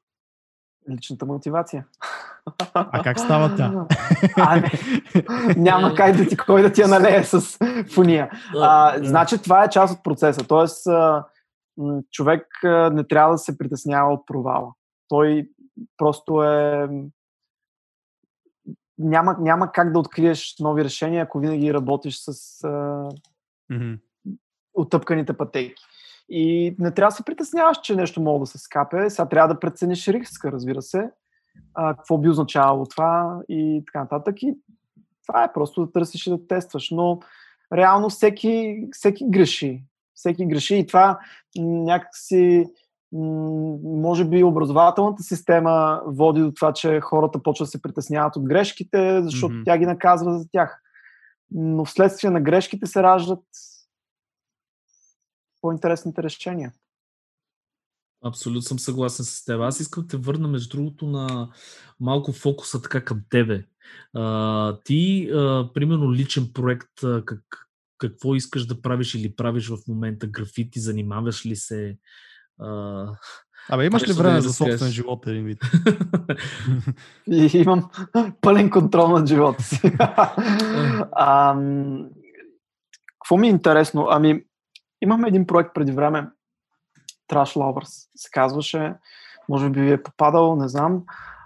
Личната 0.90 1.26
мотивация. 1.26 1.86
А 2.74 3.02
как 3.02 3.20
става 3.20 3.56
тя? 3.56 3.86
А, 4.36 4.56
не. 4.56 4.70
Няма 5.56 5.94
как 5.94 6.16
да 6.16 6.28
ти 6.28 6.36
кой 6.36 6.62
да 6.62 6.72
ти 6.72 6.80
я 6.80 6.88
налее 6.88 7.24
с 7.24 7.58
фуния. 7.94 8.30
А, 8.60 8.98
значи 9.04 9.38
това 9.38 9.64
е 9.64 9.70
част 9.70 9.96
от 9.96 10.04
процеса. 10.04 10.46
Тоест, 10.48 10.86
човек 12.10 12.46
не 12.92 13.04
трябва 13.04 13.34
да 13.34 13.38
се 13.38 13.58
притеснява 13.58 14.12
от 14.12 14.26
провала. 14.26 14.72
Той 15.08 15.48
просто 15.96 16.42
е. 16.42 16.88
Няма, 18.98 19.36
няма 19.40 19.72
как 19.72 19.92
да 19.92 19.98
откриеш 19.98 20.54
нови 20.60 20.84
решения, 20.84 21.24
ако 21.24 21.38
винаги 21.38 21.74
работиш 21.74 22.18
с 22.18 22.64
а, 22.64 23.08
Мгм. 23.70 23.92
отъпканите 24.74 25.32
пътеки. 25.32 25.82
И 26.28 26.76
не 26.78 26.94
трябва 26.94 27.10
да 27.10 27.16
се 27.16 27.24
притесняваш, 27.24 27.78
че 27.82 27.96
нещо 27.96 28.20
мога 28.22 28.40
да 28.40 28.46
се 28.46 28.58
скапе. 28.58 29.10
Сега 29.10 29.28
трябва 29.28 29.54
да 29.54 29.60
прецениш 29.60 30.08
риска, 30.08 30.52
разбира 30.52 30.82
се. 30.82 31.10
А, 31.74 31.94
какво 31.94 32.18
би 32.18 32.28
означавало 32.28 32.86
това 32.86 33.40
и 33.48 33.82
така 33.86 34.00
нататък. 34.00 34.42
И 34.42 34.54
това 35.26 35.44
е 35.44 35.52
просто 35.52 35.86
да 35.86 35.92
търсиш 35.92 36.26
и 36.26 36.30
да 36.30 36.46
тестваш. 36.46 36.90
Но 36.90 37.20
реално 37.72 38.08
всеки, 38.08 38.86
всеки 38.92 39.24
греши. 39.28 39.84
Всеки 40.14 40.46
греши 40.46 40.76
и 40.76 40.86
това 40.86 41.18
някакси 41.56 42.66
може 43.82 44.24
би 44.24 44.44
образователната 44.44 45.22
система 45.22 46.02
води 46.06 46.40
до 46.40 46.52
това, 46.52 46.72
че 46.72 47.00
хората 47.00 47.42
почват 47.42 47.66
да 47.66 47.70
се 47.70 47.82
притесняват 47.82 48.36
от 48.36 48.44
грешките, 48.44 49.22
защото 49.22 49.54
Мгм. 49.54 49.62
тя 49.64 49.78
ги 49.78 49.86
наказва 49.86 50.38
за 50.38 50.48
тях. 50.52 50.82
Но 51.50 51.84
вследствие 51.84 52.30
на 52.30 52.40
грешките 52.40 52.86
се 52.86 53.02
раждат 53.02 53.44
по-интересните 55.60 56.22
решения. 56.22 56.72
Абсолютно 58.24 58.62
съм 58.62 58.78
съгласен 58.78 59.24
с 59.24 59.44
теб. 59.44 59.60
Аз 59.60 59.80
искам 59.80 60.02
да 60.02 60.08
те 60.08 60.16
върна, 60.16 60.48
между 60.48 60.76
другото, 60.76 61.06
на 61.06 61.48
малко 62.00 62.32
фокуса 62.32 62.82
така 62.82 63.04
към 63.04 63.20
тебе. 63.30 63.64
А, 64.14 64.78
ти, 64.84 65.30
а, 65.34 65.68
примерно, 65.74 66.12
личен 66.12 66.50
проект, 66.54 67.02
а, 67.04 67.22
как, 67.24 67.40
какво 67.98 68.34
искаш 68.34 68.66
да 68.66 68.82
правиш 68.82 69.14
или 69.14 69.36
правиш 69.36 69.68
в 69.68 69.76
момента? 69.88 70.26
Графити, 70.26 70.80
занимаваш 70.80 71.46
ли 71.46 71.56
се? 71.56 71.98
А... 72.60 73.06
Абе, 73.68 73.86
имаш 73.86 74.02
ли 74.02 74.06
да 74.06 74.14
време 74.14 74.34
ни 74.34 74.42
за 74.42 74.52
собствен 74.52 74.90
живот, 74.90 75.26
един 75.26 75.44
вид? 75.44 75.58
И 77.26 77.50
имам 77.54 77.90
пълен 78.40 78.70
контрол 78.70 79.08
над 79.08 79.28
живота 79.28 79.62
си. 79.62 79.80
Ам, 81.16 82.08
Какво 83.24 83.36
ми 83.36 83.46
е 83.46 83.50
интересно? 83.50 84.06
Ами, 84.10 84.44
имахме 85.02 85.28
един 85.28 85.46
проект 85.46 85.70
преди 85.74 85.92
време, 85.92 86.26
Trash 87.30 87.56
Lovers 87.56 88.08
се 88.16 88.30
казваше. 88.30 88.94
Може 89.48 89.70
би 89.70 89.80
ви 89.80 89.92
е 89.92 90.02
попадал, 90.02 90.56
не 90.56 90.68
знам. 90.68 91.02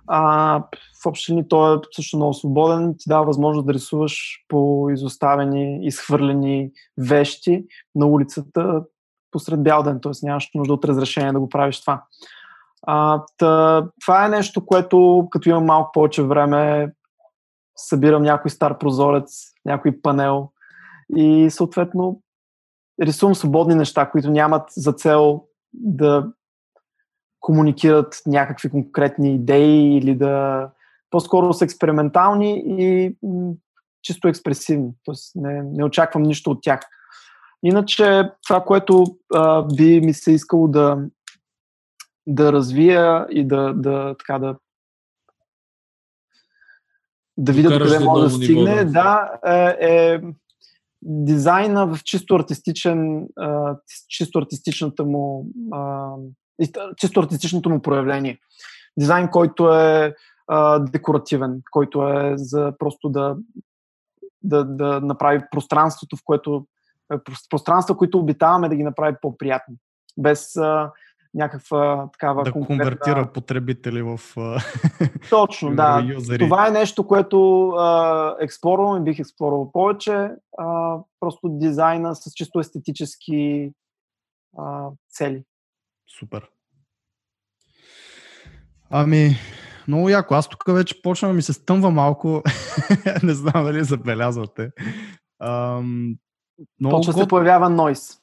А, 0.06 0.58
в 1.02 1.06
общи 1.06 1.32
линии 1.32 1.48
той 1.48 1.76
е 1.76 1.80
също 1.92 2.16
много 2.16 2.34
свободен. 2.34 2.94
Ти 2.98 3.04
дава 3.08 3.24
възможност 3.24 3.66
да 3.66 3.74
рисуваш 3.74 4.44
по 4.48 4.88
изоставени, 4.90 5.86
изхвърлени 5.86 6.70
вещи 6.98 7.64
на 7.94 8.06
улицата 8.06 8.82
посред 9.30 9.62
бял 9.62 9.82
ден, 9.82 10.00
т.е. 10.02 10.12
нямаш 10.22 10.50
нужда 10.54 10.74
от 10.74 10.84
разрешение 10.84 11.32
да 11.32 11.40
го 11.40 11.48
правиш 11.48 11.80
това. 11.80 12.02
А, 12.86 13.22
та, 13.38 13.84
това 14.00 14.26
е 14.26 14.28
нещо, 14.28 14.66
което 14.66 15.28
като 15.30 15.48
имам 15.48 15.64
малко 15.64 15.90
повече 15.92 16.22
време, 16.22 16.92
събирам 17.76 18.22
някой 18.22 18.50
стар 18.50 18.78
прозорец, 18.78 19.40
някой 19.64 20.00
панел 20.02 20.50
и 21.16 21.50
съответно 21.50 22.22
рисувам 23.02 23.34
свободни 23.34 23.74
неща, 23.74 24.10
които 24.10 24.30
нямат 24.30 24.62
за 24.70 24.92
цел 24.92 25.44
да 25.72 26.32
комуникират 27.40 28.22
някакви 28.26 28.70
конкретни 28.70 29.34
идеи 29.34 29.96
или 29.96 30.14
да 30.14 30.70
по-скоро 31.10 31.52
са 31.52 31.64
експериментални 31.64 32.62
и 32.66 33.16
м, 33.22 33.52
чисто 34.02 34.28
експресивни. 34.28 34.90
Тоест 35.04 35.32
не, 35.36 35.62
не 35.62 35.84
очаквам 35.84 36.22
нищо 36.22 36.50
от 36.50 36.62
тях. 36.62 36.80
Иначе 37.62 38.30
това, 38.46 38.64
което 38.64 39.04
а, 39.34 39.62
би 39.62 40.00
ми 40.00 40.14
се 40.14 40.32
искало 40.32 40.68
да, 40.68 40.98
да 42.26 42.52
развия 42.52 43.26
и 43.30 43.46
да, 43.46 43.72
да, 43.72 44.14
така, 44.18 44.38
да, 44.38 44.56
да 47.36 47.52
видя 47.52 47.78
докъде 47.78 47.98
може 47.98 48.22
да 48.22 48.38
ниво, 48.38 48.44
стигне, 48.44 48.84
да. 48.84 48.92
да, 48.92 49.38
е, 49.46 49.86
е 49.86 50.20
дизайна 51.02 51.86
в 51.86 52.04
чисто 52.04 52.34
артистичен, 52.34 53.26
чисто 54.08 54.38
артистичната 54.38 55.04
му 55.04 55.46
чисто 56.96 57.20
артистичното 57.20 57.70
му 57.70 57.82
проявление. 57.82 58.38
Дизайн, 58.98 59.28
който 59.30 59.74
е 59.74 60.14
декоративен, 60.80 61.62
който 61.70 62.08
е 62.08 62.32
за 62.36 62.72
просто 62.78 63.08
да, 63.08 63.36
да, 64.42 64.64
да 64.64 65.00
направи 65.00 65.40
пространството, 65.50 66.16
в 66.16 66.20
което 66.24 66.66
е, 67.12 67.16
прос- 67.16 67.50
пространства, 67.50 67.96
които 67.96 68.18
обитаваме, 68.18 68.68
да 68.68 68.76
ги 68.76 68.82
направи 68.82 69.16
по-приятни. 69.22 69.76
Без 70.18 70.56
а, 70.56 70.92
някаква 71.34 72.08
такава 72.12 72.44
да 72.44 72.52
конкретна... 72.52 72.84
конвертира 72.84 73.32
потребители 73.32 74.02
в 74.02 74.20
Точно, 75.30 75.76
да. 75.76 76.04
юзери. 76.14 76.44
Това 76.44 76.68
е 76.68 76.70
нещо, 76.70 77.06
което 77.06 77.68
а, 77.68 78.36
експлорвам 78.40 79.00
и 79.02 79.04
бих 79.04 79.18
експлорвал 79.18 79.72
повече. 79.72 80.30
А, 80.58 80.98
просто 81.20 81.48
дизайна 81.48 82.14
с 82.14 82.32
чисто 82.34 82.60
естетически 82.60 83.72
а, 84.58 84.88
цели. 85.10 85.44
Супер. 86.18 86.48
Ами, 88.90 89.36
много 89.88 90.08
яко. 90.08 90.34
Аз 90.34 90.48
тук 90.48 90.64
вече 90.68 91.02
почвам 91.02 91.30
да 91.30 91.34
ми 91.34 91.42
се 91.42 91.52
стъмва 91.52 91.90
малко. 91.90 92.42
не 93.22 93.34
знам 93.34 93.64
дали 93.64 93.84
забелязвате. 93.84 94.70
Ам, 95.42 96.14
много 96.80 96.96
Почва 96.96 97.12
се 97.12 97.20
гот... 97.20 97.28
появява 97.28 97.70
нойс. 97.70 98.18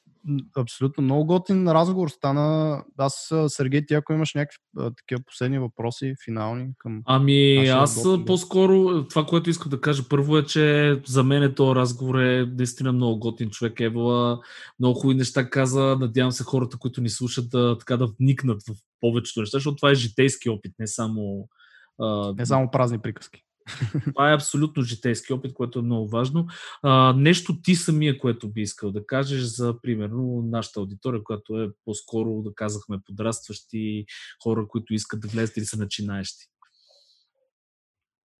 Абсолютно. 0.56 1.04
Много 1.04 1.26
готин 1.26 1.68
разговор 1.68 2.08
стана. 2.08 2.82
Аз, 2.98 3.32
Сергей, 3.48 3.86
ти 3.86 3.94
ако 3.94 4.12
имаш 4.12 4.34
някакви 4.34 4.58
а, 4.78 4.90
такива 4.90 5.20
последни 5.26 5.58
въпроси, 5.58 6.14
финални 6.24 6.68
към... 6.78 7.02
Ами, 7.06 7.56
аз 7.68 8.02
гост, 8.02 8.18
да. 8.18 8.24
по-скоро 8.24 9.04
това, 9.08 9.26
което 9.26 9.50
искам 9.50 9.70
да 9.70 9.80
кажа 9.80 10.02
първо 10.08 10.38
е, 10.38 10.44
че 10.44 10.96
за 11.06 11.24
мен 11.24 11.42
е 11.42 11.54
този 11.54 11.74
разговор 11.74 12.18
е 12.18 12.46
наистина 12.46 12.92
много 12.92 13.18
готин 13.18 13.50
човек. 13.50 13.80
Евала 13.80 14.40
много 14.80 14.98
хубави 14.98 15.18
неща 15.18 15.50
каза. 15.50 15.96
Надявам 16.00 16.32
се 16.32 16.44
хората, 16.44 16.78
които 16.78 17.00
ни 17.00 17.08
слушат, 17.08 17.50
да, 17.50 17.78
така 17.78 17.96
да 17.96 18.08
вникнат 18.20 18.62
в 18.62 18.72
повечето 19.00 19.40
неща, 19.40 19.56
защото 19.56 19.76
това 19.76 19.90
е 19.90 19.94
житейски 19.94 20.48
опит, 20.48 20.72
не 20.78 20.86
само. 20.86 21.48
А, 21.98 22.34
Не 22.38 22.46
само 22.46 22.70
празни 22.70 22.98
приказки. 22.98 23.45
Това 24.06 24.30
е 24.30 24.34
абсолютно 24.34 24.82
житейски 24.82 25.32
опит, 25.32 25.54
което 25.54 25.78
е 25.78 25.82
много 25.82 26.08
важно. 26.08 26.46
А, 26.82 27.12
нещо 27.12 27.62
ти 27.62 27.74
самия, 27.74 28.18
което 28.18 28.48
би 28.48 28.60
искал 28.60 28.92
да 28.92 29.06
кажеш 29.06 29.42
за, 29.42 29.80
примерно, 29.82 30.42
нашата 30.42 30.80
аудитория, 30.80 31.22
която 31.24 31.62
е 31.62 31.70
по-скоро, 31.84 32.42
да 32.42 32.54
казахме, 32.54 32.98
подрастващи 33.06 34.06
хора, 34.42 34.68
които 34.68 34.94
искат 34.94 35.20
да 35.20 35.28
влезат 35.28 35.56
или 35.56 35.64
са 35.64 35.76
начинаещи. 35.76 36.46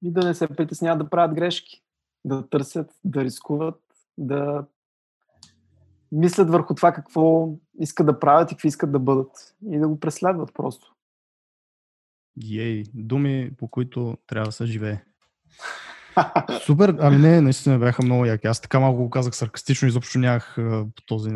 И 0.05 0.13
да 0.13 0.27
не 0.27 0.35
се 0.35 0.49
притесняват 0.49 0.99
да 0.99 1.11
правят 1.11 1.35
грешки. 1.35 1.83
Да 2.25 2.49
търсят, 2.49 2.91
да 3.05 3.25
рискуват, 3.25 3.81
да 4.19 4.67
мислят 6.13 6.51
върху 6.51 6.75
това 6.75 6.93
какво 6.93 7.55
искат 7.81 8.07
да 8.07 8.21
правят 8.21 8.53
и 8.53 8.55
какви 8.55 8.69
искат 8.69 8.93
да 8.93 8.99
бъдат. 8.99 9.57
И 9.71 9.79
да 9.79 9.89
го 9.89 10.01
преследват 10.01 10.55
просто. 10.55 10.95
Ей, 12.51 12.85
думи, 12.95 13.51
по 13.59 13.69
които 13.69 14.19
трябва 14.27 14.49
да 14.49 14.53
се 14.53 14.67
живее. 14.67 15.05
Супер, 16.67 16.95
ами 17.01 17.17
не, 17.17 17.41
наистина 17.41 17.79
бяха 17.79 18.03
много 18.03 18.25
яки. 18.25 18.47
Аз 18.47 18.61
така 18.61 18.81
малко 18.81 19.03
го 19.03 19.11
казах 19.11 19.37
саркастично, 19.37 19.89
изобщо 19.89 20.19
нямах 20.19 20.55
по 20.97 21.03
този... 21.07 21.31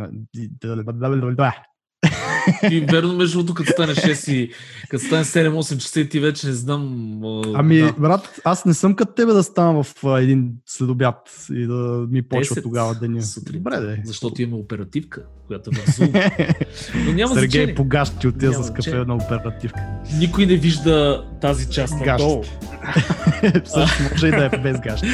И 2.71 2.81
верно, 2.81 3.17
между 3.17 3.39
другото, 3.39 3.55
като 3.55 3.73
стане 3.73 3.95
6 3.95 4.33
и 4.33 4.51
като 4.89 5.05
стане 5.05 5.25
7-8 5.25 5.77
часа 5.77 6.01
и 6.01 6.09
ти 6.09 6.21
вече 6.21 6.47
не 6.47 6.53
знам. 6.53 7.21
Ами, 7.55 7.79
да. 7.79 7.93
брат, 7.93 8.41
аз 8.45 8.65
не 8.65 8.75
съм 8.75 8.95
като 8.95 9.15
тебе 9.15 9.33
да 9.33 9.43
ставам 9.43 9.85
в 9.85 10.05
а, 10.05 10.21
един 10.21 10.53
следобят 10.67 11.47
и 11.53 11.67
да 11.67 12.07
ми 12.11 12.23
почва 12.23 12.57
10 12.57 12.63
тогава 12.63 12.95
деня. 12.95 13.23
сутринта. 13.23 13.59
Добре, 13.59 13.81
де. 13.81 14.03
Защото 14.05 14.43
имаме 14.43 14.63
оперативка, 14.63 15.23
която 15.47 15.71
е. 15.71 16.55
Но 17.07 17.13
няма 17.13 17.35
Сергей 17.35 17.49
значение. 17.49 17.75
погащи 17.75 18.29
отива 18.29 18.65
с 18.65 18.73
кафе 18.73 18.97
на 18.97 19.15
оперативка. 19.15 19.81
Никой 20.19 20.47
не 20.47 20.57
вижда 20.57 21.25
тази 21.41 21.71
част 21.71 21.95
надолу. 22.07 22.45
Също 23.65 24.03
може 24.11 24.29
и 24.29 24.31
да 24.31 24.45
е 24.45 24.59
без 24.59 24.81
гащи. 24.81 25.07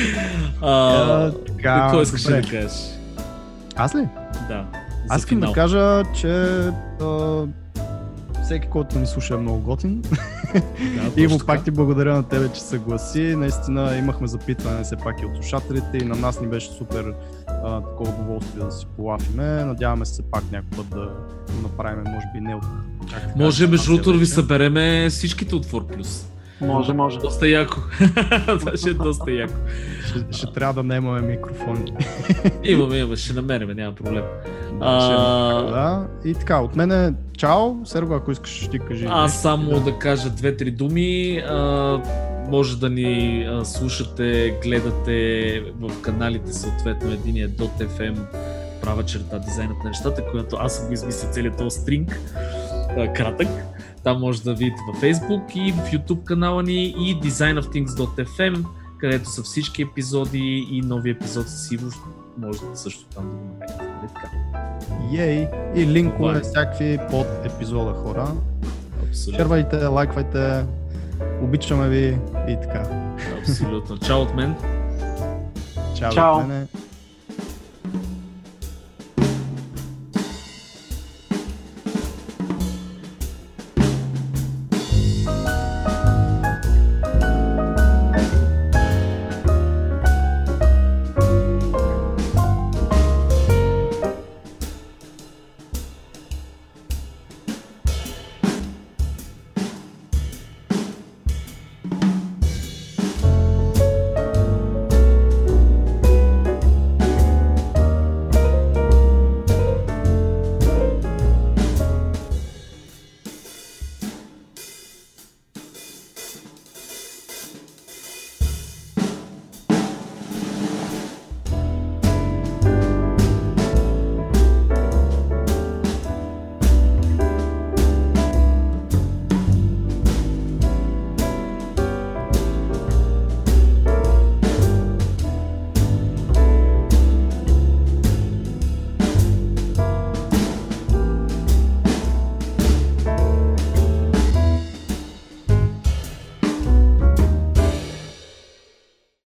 А, 0.62 1.30
така, 1.32 2.01
искаш 2.02 2.22
да 2.22 2.43
кажеш? 2.43 2.72
Аз 3.76 3.94
ли? 3.94 4.09
Да. 4.48 4.64
Аз 5.09 5.18
искам 5.18 5.40
да 5.40 5.52
кажа, 5.52 6.02
че 6.14 6.30
а, 7.02 7.43
всеки, 8.44 8.68
който 8.68 8.98
ни 8.98 9.06
слуша 9.06 9.34
е 9.34 9.36
много 9.36 9.59
готин. 9.59 10.02
Да, 11.14 11.22
И 11.22 11.26
му 11.26 11.38
пак 11.38 11.64
ти 11.64 11.70
благодаря 11.70 12.14
на 12.14 12.22
тебе, 12.22 12.48
че 12.48 12.60
съгласи. 12.60 13.20
Наистина 13.36 13.97
имахме 13.97 14.26
запитване 14.26 14.84
все 14.84 14.97
пак 14.97 15.22
и 15.22 15.26
от 15.26 15.34
слушателите 15.34 15.98
и 15.98 16.05
на 16.05 16.16
нас 16.16 16.40
ни 16.40 16.47
беше 16.47 16.70
супер 16.70 17.12
а, 17.48 17.80
такова 17.80 18.10
удоволствие 18.10 18.64
да 18.64 18.70
си 18.72 18.86
полафиме. 18.97 19.44
Надяваме 19.44 20.05
се 20.05 20.22
пак 20.22 20.44
някой 20.52 20.76
път 20.76 20.88
да 20.88 21.09
го 21.52 21.62
направим, 21.62 22.05
може 22.12 22.26
би 22.34 22.40
не 22.40 22.55
от 22.55 22.62
чак 23.10 23.36
Може 23.36 23.66
между 23.66 23.86
другото 23.86 24.12
да 24.12 24.18
ви 24.18 24.24
вече. 24.24 24.30
събереме 24.32 25.10
всичките 25.10 25.55
от 25.55 25.66
4+. 25.66 26.06
Може, 26.61 26.93
може. 26.93 27.19
Доста 27.19 27.49
яко. 27.49 27.77
Това 28.59 28.77
ще 28.77 28.91
е 28.91 28.95
доста 28.95 29.31
яко. 29.33 29.55
Ще, 30.07 30.39
ще 30.39 30.47
трябва 30.47 30.74
да 30.74 30.83
наемаме 30.83 31.20
микрофони. 31.20 31.93
Имаме, 32.65 32.97
имаме, 32.97 33.16
ще 33.16 33.33
намерим, 33.33 33.69
няма 33.70 33.95
проблем. 33.95 34.23
Да, 34.73 35.01
ще- 35.01 35.15
А, 35.15 35.62
да. 35.62 36.07
И 36.24 36.35
така, 36.35 36.61
от 36.61 36.77
мене 36.77 37.12
чао. 37.39 37.87
Серго, 37.87 38.15
ако 38.15 38.31
искаш, 38.31 38.69
ти 38.70 38.78
кажи. 38.78 39.07
Аз 39.11 39.43
само 39.43 39.81
да 39.81 39.99
кажа 39.99 40.31
две-три 40.31 40.70
думи. 40.70 41.43
А, 41.49 42.01
може 42.49 42.78
да 42.78 42.91
ни 42.91 43.09
а, 43.51 43.65
слушате, 43.65 44.55
гледате 44.65 45.61
в 45.81 46.01
каналите 46.03 46.53
съответно 46.53 47.12
единия 47.12 47.49
.fm 47.51 48.16
права 48.83 49.05
черта 49.05 49.39
дизайнът 49.39 49.77
на 49.78 49.91
нещата, 49.91 50.23
която 50.31 50.57
аз 50.61 50.77
съм 50.77 50.87
го 50.87 50.93
измислил 50.93 51.31
целият 51.31 51.57
този 51.57 51.81
стринг, 51.81 52.20
а, 52.99 53.12
кратък. 53.12 53.49
Там 54.07 54.20
може 54.20 54.43
да 54.43 54.55
видите 54.55 54.81
във 54.89 55.03
Facebook 55.03 55.57
и 55.57 55.73
в 55.73 55.77
YouTube 55.77 56.24
канала 56.24 56.62
ни 56.62 56.85
и 56.85 57.16
designofthings.fm, 57.16 58.65
където 58.99 59.31
са 59.31 59.43
всички 59.43 59.83
епизоди 59.83 60.66
и 60.70 60.81
нови 60.81 61.11
епизод 61.11 61.49
с 61.49 61.73
Иво. 61.73 61.91
Може 62.39 62.59
да 62.61 62.77
също 62.77 63.05
там 63.05 63.31
да 63.31 63.37
го 63.37 63.43
намерите. 63.83 64.31
Нали? 65.01 65.20
Ей! 65.20 65.49
И 65.74 65.87
линкове 65.87 66.39
е. 66.39 66.41
всякакви 66.41 66.99
под 67.11 67.27
епизода, 67.45 67.93
хора. 67.93 68.28
Абсолютно. 69.09 69.39
Шервайте, 69.39 69.87
лайквайте, 69.87 70.65
обичаме 71.43 71.89
ви 71.89 72.19
и 72.49 72.57
така. 72.62 73.12
Абсолютно. 73.41 73.99
Чао 73.99 74.20
от 74.20 74.35
мен. 74.35 74.55
Чао, 75.99 76.12
Чао. 76.12 76.39
от 76.39 76.49
мене. 76.49 76.66